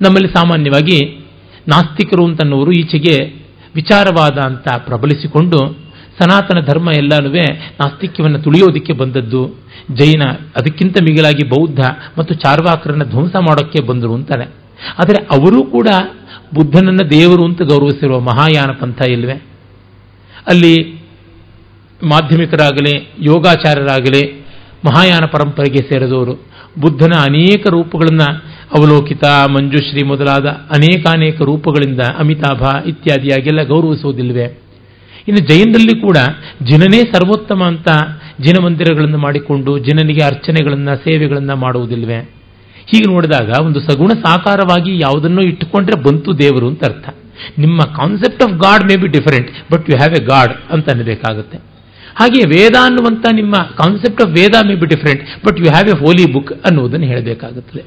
ನಮ್ಮಲ್ಲಿ 0.00 0.28
ಸಾಮಾನ್ಯವಾಗಿ 0.28 0.98
ನಾಸ್ತಿಕರು 1.68 2.24
ಅಂತನ್ನುವರು 2.26 2.72
ಈಚೆಗೆ 2.72 3.16
ವಿಚಾರವಾದ 3.74 4.38
ಅಂತ 4.38 4.68
ಪ್ರಬಲಿಸಿಕೊಂಡು 4.76 5.85
ಸನಾತನ 6.18 6.60
ಧರ್ಮ 6.60 6.88
ಎಲ್ಲನೂ 6.96 7.30
ನಾಸ್ತಿಕ್ಯವನ್ನು 7.30 8.38
ತುಳಿಯೋದಕ್ಕೆ 8.38 8.92
ಬಂದದ್ದು. 8.92 9.58
ಜೈನ 9.94 10.22
ಅದಕ್ಕಿಂತ 10.56 10.96
ಮಿಗಿಲಾಗಿ 11.02 11.48
ಬೌದ್ಧ 11.48 11.80
ಮತ್ತು 12.18 12.34
ಚಾರ್ವಾಕರನ್ನು 12.34 13.04
ಧ್ವಂಸ 13.04 13.36
ಮಾಡೋಕ್ಕೆ 13.36 13.82
ಬಂದರು 13.82 14.14
ಅಂತಾರೆ. 14.14 14.44
ಆದರೆ 14.98 15.24
ಅವರೂ 15.30 15.64
ಕೂಡ 15.64 15.88
ಬುದ್ಧನನ್ನು 16.54 17.10
ದೇವರು 17.10 17.44
ಅಂತ 17.44 17.62
ಗೌರವಿಸಿರುವ 17.62 18.20
ಮಹಾಯಾನ 18.20 18.70
ಪಂಥ 18.72 19.08
ಇಲ್ವೇ? 19.08 19.32
ಅಲ್ಲಿ 20.46 21.06
ಮಾಧ್ಯಮಿಕರಾಗಲಿ, 22.04 23.10
ಯೋಗಾಚಾರ್ಯರಾಗಲಿ, 23.20 24.44
ಮಹಾಯಾನ 24.86 25.26
ಪರಂಪರೆಗೆ 25.26 25.78
ಸೇರಿದವರು. 25.78 26.34
ಬುದ್ಧನ 26.80 27.10
ಅನೇಕ 27.20 27.66
ರೂಪಗಳನ್ನು 27.70 28.38
ಅವಲೋಕಿತ, 28.78 29.24
ಮಂಜುಶ್ರೀ 29.50 30.02
ಮೊದಲಾದ 30.02 30.46
ಅನೇಕಾನೇಕ 30.46 31.42
ರೂಪಗಳಿಂದ 31.42 32.00
ಅಮಿತಾಭ 32.18 32.84
ಇತ್ಯಾದಿಯಾಗೆಲ್ಲ 32.86 33.62
ಗೌರವಿಸುವುದಿಲ್ವೇ? 33.62 34.65
ಇನ್ನು 35.28 35.42
ಜೈನರಲ್ಲಿ 35.46 36.00
ಕೂಡ 36.00 36.16
ಜಿನನೇ 36.62 37.00
ಸರ್ವೋತ್ತಮ 37.12 37.62
ಅಂತ 37.64 37.88
ಜಿನ 38.44 38.64
ಮಂದಿರಗಳನ್ನು 38.64 39.18
ಮಾಡಿಕೊಂಡು 39.18 39.78
ಜಿನನಿಗೆ 39.78 40.22
ಅರ್ಚನೆಗಳನ್ನು, 40.24 40.96
ಸೇವೆಗಳನ್ನು 40.96 41.56
ಮಾಡುವುದಿಲ್ವೇ? 41.56 42.18
ಹೀಗೆ 42.90 43.12
ನೋಡಿದಾಗ 43.12 43.50
ಒಂದು 43.64 43.80
ಸಗುಣ 43.80 44.08
ಸಾಕಾರವಾಗಿ 44.08 44.98
ಯಾವುದನ್ನೋ 44.98 45.42
ಇಟ್ಟುಕೊಂಡ್ರೆ 45.42 46.02
ಬಂತು 46.02 46.38
ದೇವರು 46.38 46.68
ಅಂತ 46.68 46.84
ಅರ್ಥ. 46.84 47.08
ನಿಮ್ಮ 47.58 47.78
concept 47.96 48.42
of 48.42 48.52
God 48.52 48.84
may 48.84 48.96
be 48.96 49.08
different 49.08 49.50
but 49.72 49.90
you 49.90 49.96
have 49.96 50.14
a 50.14 50.24
God 50.24 50.52
ಅಂತ 50.70 50.90
ಅನ್ನಬೇಕಾಗುತ್ತೆ. 50.90 51.58
ಹಾಗೆ 52.18 52.40
ವೇದ 52.48 52.76
ಅನ್ನುವಂಥ 52.82 53.26
ನಿಮ್ಮ 53.32 53.54
concept 53.54 54.20
of 54.22 54.30
Veda 54.30 54.66
may 54.66 54.74
be 54.74 54.86
different 54.86 55.46
but 55.46 55.58
you 55.58 55.64
have 55.64 55.88
a 55.88 55.98
holy 55.98 56.32
book 56.32 56.52
ಅನ್ನುವುದನ್ನು 56.52 57.06
ಹೇಳಬೇಕಾಗುತ್ತದೆ. 57.06 57.82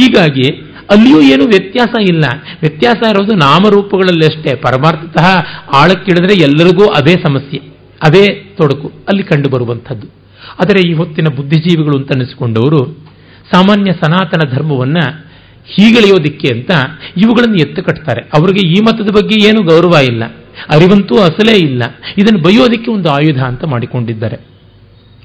ಹೀಗಾಗಿ 0.00 0.46
ಅಲ್ಲಿಯೂ 0.92 1.20
ಏನು 1.20 1.44
ವ್ಯತ್ಯಾಸ 1.44 1.94
ಇಲ್ಲ. 2.00 2.24
ವ್ಯತ್ಯಾಸ 2.60 3.02
ಇರೋದು 3.10 3.34
ನಾಮರೂಪಗಳಲ್ಲಷ್ಟೇ. 3.34 4.54
ಪರಮಾರ್ಥತಃ 4.54 5.26
ಆಳಕ್ಕಿಳಿದ್ರೆ 5.74 6.42
ಎಲ್ಲರಿಗೂ 6.42 6.84
ಅದೇ 6.86 7.12
ಸಮಸ್ಯೆ, 7.12 7.60
ಅದೇ 8.02 8.54
ತೊಡಕು, 8.56 8.92
ಅಲ್ಲಿ 9.08 9.22
ಕಂಡು 9.22 9.48
ಬರುವಂಥದ್ದು 9.48 10.06
ಆದರೆ 10.60 10.90
ಈ 10.90 10.94
ಹೊತ್ತಿನ 10.94 11.28
ಬುದ್ಧಿಜೀವಿಗಳು 11.36 11.96
ಅಂತ 11.98 12.12
ಅನಿಸಿಕೊಂಡವರು, 12.14 12.98
ಸಾಮಾನ್ಯ 13.52 13.92
ಸನಾತನ 13.92 14.50
ಧರ್ಮವನ್ನ 14.50 14.98
ಹೀಗೆಳೆಯೋದಿಕ್ಕೆ 15.66 16.48
ಅಂತ 16.48 16.70
ಇವುಗಳನ್ನು 17.16 17.56
ಎತ್ತು 17.56 17.82
ಕಟ್ತಾರೆ 17.82 18.22
ಅವರಿಗೆ 18.22 18.68
ಈ 18.68 18.80
ಮತದ 18.80 19.10
ಬಗ್ಗೆ 19.14 19.48
ಏನು 19.48 19.62
ಗೌರವ 19.62 19.94
ಇಲ್ಲ. 20.04 20.24
ಅರಿವಂತೂ 20.68 21.14
ಅಸಲೇ 21.18 21.58
ಇಲ್ಲ. 21.58 21.82
ಇದನ್ನು 22.18 22.42
ಬೈಯೋದಿಕ್ಕೆ 22.42 22.90
ಒಂದು 22.90 23.08
ಆಯುಧ 23.10 23.42
ಅಂತ 23.42 23.64
ಮಾಡಿಕೊಂಡಿದ್ದಾರೆ. 23.64 24.36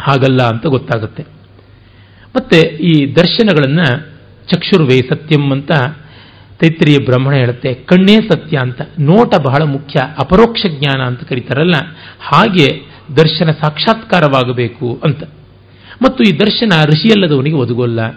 ಹಾಗಲ್ಲ 0.02 0.44
ಅಂತ 0.44 0.65
ಗೊತ್ತಾಗುತ್ತೆ. 0.65 1.23
ಮತ್ತೆ 2.35 2.57
ಈ 2.61 3.15
ದರ್ಶನಗಳನ್ನು 3.15 4.16
ಚಕ್ಷುರ್ವೇ 4.52 4.99
ಸತ್ಯಂ 5.10 5.52
ಅಂತ 5.52 5.72
ತೈತ್ರಿಯ 6.60 6.98
ಬ್ರಹ್ಮಣ 7.06 7.34
ಹೇಳುತ್ತೆ. 7.36 7.74
ಕಣ್ಣೇ 7.74 8.15
ಸತ್ಯ 8.15 8.57
ಅಂತ. 8.57 8.82
ನೋಟ 8.99 9.36
ಬಹಳ 9.36 9.64
ಮುಖ್ಯ. 9.64 9.99
ಅಪರೋಕ್ಷ 10.19 10.65
ಜ್ಞಾನ 10.68 11.02
ಅಂತ 11.02 11.24
ಕರೀತಾರಲ್ಲ. 11.24 11.76
ಹಾಗೆ 12.19 12.82
ದರ್ಶನ 13.18 13.52
ಸಾಕ್ಷಾತ್ಕಾರವಾಗಬೇಕು 13.52 15.02
ಅಂತ. 15.03 15.24
ಮತ್ತು 16.02 16.24
ಈ 16.24 16.38
ದರ್ಶನ 16.40 16.69
ಋಷಿಯಲ್ಲದವನಿಗೆ 16.88 17.56
ಒದಗೋಲ್ಲ. 17.56 18.11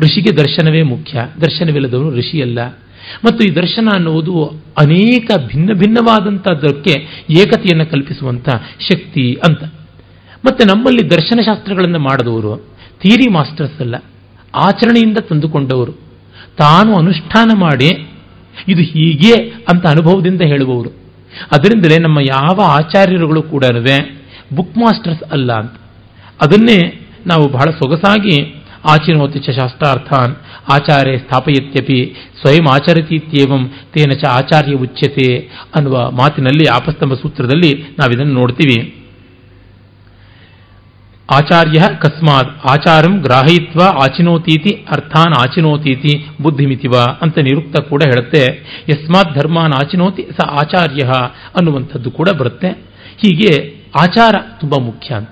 ಋಷಿಗೆ 0.00 0.36
ದರ್ಶನವೇ 0.36 0.82
ಮುಖ್ಯ. 0.82 1.28
ದರ್ಶನವಿಲ್ಲದವನು 1.40 2.10
ಋಷಿಯಲ್ಲ. 2.10 2.66
ಮತ್ತು 3.24 3.44
ಈ 3.44 3.54
ದರ್ಶನ 3.54 3.88
ಅನ್ನುವುದು 3.92 4.44
ಅನೇಕ 4.78 5.30
ಭಿನ್ನ 5.46 5.72
ಭಿನ್ನವಾದಂಥದ್ದಕ್ಕೆ 5.72 7.24
ಏಕತೆಯನ್ನು 7.30 7.86
ಕಲ್ಪಿಸುವಂಥ 7.86 8.48
ಶಕ್ತಿ 8.92 9.38
ಅಂತ. 9.48 9.64
ಮತ್ತೆ 10.44 10.64
ನಮ್ಮಲ್ಲಿ 10.64 11.10
ದರ್ಶನಶಾಸ್ತ್ರಗಳನ್ನು 11.10 11.98
ಮಾಡಿದವರು 11.98 12.56
ಥಿಯರಿ 13.02 13.32
ಮಾಸ್ಟರ್ಸ್ 13.32 13.80
ಅಲ್ಲ. 13.80 13.94
ಆಚರಣೆಯಿಂದ 14.54 15.18
ತಂದುಕೊಂಡವರು. 15.18 15.92
ತಾನು 16.58 16.96
ಅನುಷ್ಠಾನ 16.96 17.50
ಮಾಡಿ 17.58 18.08
ಇದು 18.68 18.82
ಹೀಗೆ 18.82 19.50
ಅಂತ 19.72 19.86
ಅನುಭವದಿಂದ 19.86 20.40
ಹೇಳುವವರು. 20.42 20.90
ಅದರಿಂದಲೇ 21.52 21.98
ನಮ್ಮ 21.98 22.20
ಯಾವ 22.20 22.60
ಆಚಾರ್ಯರುಗಳು 22.66 23.42
ಕೂಡ 23.42 23.64
ಬುಕ್ 24.56 24.78
ಮಾಸ್ಟರ್ಸ್ 24.78 25.22
ಅಲ್ಲ 25.22 25.52
ಅಂತ. 25.52 25.72
ಅದನ್ನೇ 26.42 27.00
ನಾವು 27.26 27.48
ಬಹಳ 27.48 27.70
ಸೊಗಸಾಗಿ 27.70 28.64
ಆಚಿನೋತಿ 28.90 29.38
ಚ 29.38 29.50
ಶಾಸ್ತ್ರಾರ್ಥಾನ್ 29.50 30.36
ಆಚಾರ್ಯ 30.72 31.16
ಸ್ಥಾಪಯತ್ಯಪಿ 31.16 32.14
ಸ್ವಯಂ 32.40 32.72
ಆಚರಿತೀತ್ಯೇವಂ 32.72 33.68
ತೇನ 33.68 34.10
ಚ 34.10 34.24
ಆಚಾರ್ಯ 34.30 34.72
ಉಚ್ಯತೆ 34.72 35.36
ಅನ್ನುವ 35.74 36.10
ಮಾತಿನಲ್ಲಿ 36.10 36.64
ಆಪಸ್ತಂಭ 36.74 37.12
ಸೂತ್ರದಲ್ಲಿ 37.12 37.82
ನಾವಿದನ್ನು 37.98 38.32
ನೋಡ್ತೀವಿ. 38.32 39.03
ಆಚಾರ್ಯ 41.32 41.80
ಕಸ್ಮಾತ್ 42.00 42.68
ಆಚಾರಂ 42.70 43.20
ಗ್ರಾಹಯಿತ್ವ 43.20 43.82
ಆಚಿನೋತೀತಿ 44.02 44.74
ಅರ್ಥಾನ್ 44.74 45.34
ಆಚಿನೋತೀತಿ 45.40 46.26
ಬುದ್ಧಿಮಿತಿವ 46.42 46.90
ಅಂತ 47.22 47.38
ನಿರುಕ್ತ 47.38 47.80
ಕೂಡ 47.80 48.02
ಹೇಳುತ್ತೆ. 48.02 48.42
ಯಸ್ಮಾತ್ 48.88 49.34
ಧರ್ಮಾನ್ 49.34 49.72
ಆಚಿನೋತಿ 49.72 50.28
ಸ 50.36 50.44
ಆಚಾರ್ಯ 50.50 51.06
ಅನ್ನುವಂಥದ್ದು 51.56 52.10
ಕೂಡ 52.10 52.28
ಬರುತ್ತೆ. 52.38 52.68
ಹೀಗೆ 53.16 53.84
ಆಚಾರ 54.00 54.34
ತುಂಬ 54.60 54.74
ಮುಖ್ಯ 54.82 55.14
ಅಂತ. 55.14 55.30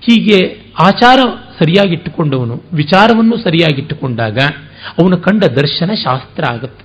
ಹೀಗೆ 0.00 0.56
ಆಚಾರ 0.82 1.18
ಸರಿಯಾಗಿಟ್ಟುಕೊಂಡವನು, 1.58 2.62
ವಿಚಾರವನ್ನು 2.72 3.36
ಸರಿಯಾಗಿಟ್ಟುಕೊಂಡಾಗ 3.36 4.38
ಅವನು 5.02 5.16
ಕಂಡ 5.16 5.44
ದರ್ಶನ 5.44 5.90
ಶಾಸ್ತ್ರ 5.94 6.44
ಆಗುತ್ತೆ. 6.50 6.84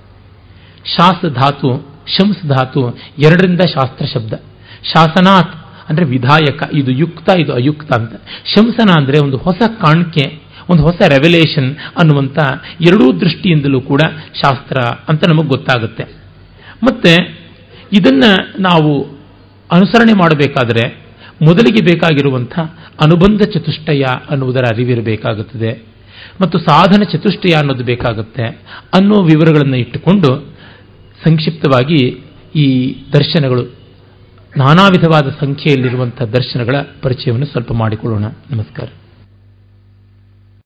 ಶಾಸ 0.96 1.24
ಧಾತು 1.26 1.86
ಶಂಸ 2.06 2.36
ಧಾತು 2.46 2.90
ಎರಡರಿಂದ 3.18 3.60
ಶಾಸ್ತ್ರ 3.60 4.06
ಶಬ್ದ. 4.06 4.32
ಶಾಸನಾತ್ 4.94 5.61
ಅಂದರೆ 5.92 6.06
ವಿಧಾಯಕ, 6.06 6.62
ಇದು 6.72 6.90
ಯುಕ್ತ, 6.92 7.28
ಇದು 7.38 7.52
ಅಯುಕ್ತ 7.52 7.90
ಅಂತ. 7.98 8.14
ಶಂಸನ 8.54 8.90
ಅಂದರೆ 8.98 9.18
ಒಂದು 9.24 9.36
ಹೊಸ 9.36 9.60
ಕಾಣಿಕೆ, 9.84 10.24
ಒಂದು 10.70 10.82
ಹೊಸ 10.82 10.98
ರೆವಲೇಷನ್ 11.08 11.70
ಅನ್ನುವಂಥ 12.00 12.38
ಎರಡೂ 12.88 13.06
ದೃಷ್ಟಿಯಿಂದಲೂ 13.20 13.80
ಕೂಡ 13.80 14.02
ಶಾಸ್ತ್ರ 14.42 14.78
ಅಂತ 15.08 15.22
ನಮಗೆ 15.28 15.48
ಗೊತ್ತಾಗುತ್ತೆ. 15.48 16.04
ಮತ್ತೆ 16.82 17.14
ಇದನ್ನು 17.98 18.30
ನಾವು 18.62 18.92
ಅನುಸರಣೆ 19.70 20.12
ಮಾಡಬೇಕಾದರೆ 20.12 20.84
ಮೊದಲಿಗೆ 21.42 21.84
ಬೇಕಾಗಿರುವಂಥ 21.84 22.54
ಅನುಬಂಧ 23.04 23.42
ಚತುಷ್ಟಯ 23.54 24.02
ಅನ್ನುವುದರ 24.30 24.64
ಅರಿವಿರಬೇಕಾಗುತ್ತದೆ. 24.72 25.70
ಮತ್ತು 26.42 26.58
ಸಾಧನ 26.58 27.02
ಚತುಷ್ಟಯ 27.02 27.54
ಅನ್ನೋದು 27.58 27.84
ಬೇಕಾಗುತ್ತೆ 27.84 28.44
ಅನ್ನೋ 28.94 29.16
ವಿವರಗಳನ್ನು 29.22 29.76
ಇಟ್ಟುಕೊಂಡು 29.76 30.30
ಸಂಕ್ಷಿಪ್ತವಾಗಿ 31.24 32.00
ಈ 32.56 32.66
ದರ್ಶನಗಳು 33.12 33.81
ನಾನಾ 34.56 34.88
ವಿಧವಾದ 34.88 35.28
ಸಂಖ್ಯೆಯಲ್ಲಿರುವಂಥ 35.40 36.22
ದರ್ಶನಗಳ 36.22 36.76
ಪರಿಚಯವನ್ನು 37.02 37.46
ಸ್ವಲ್ಪ 37.46 37.72
ಮಾಡಿಕೊಳ್ಳೋಣ. 37.72 38.24
ನಮಸ್ಕಾರ. 38.50 38.88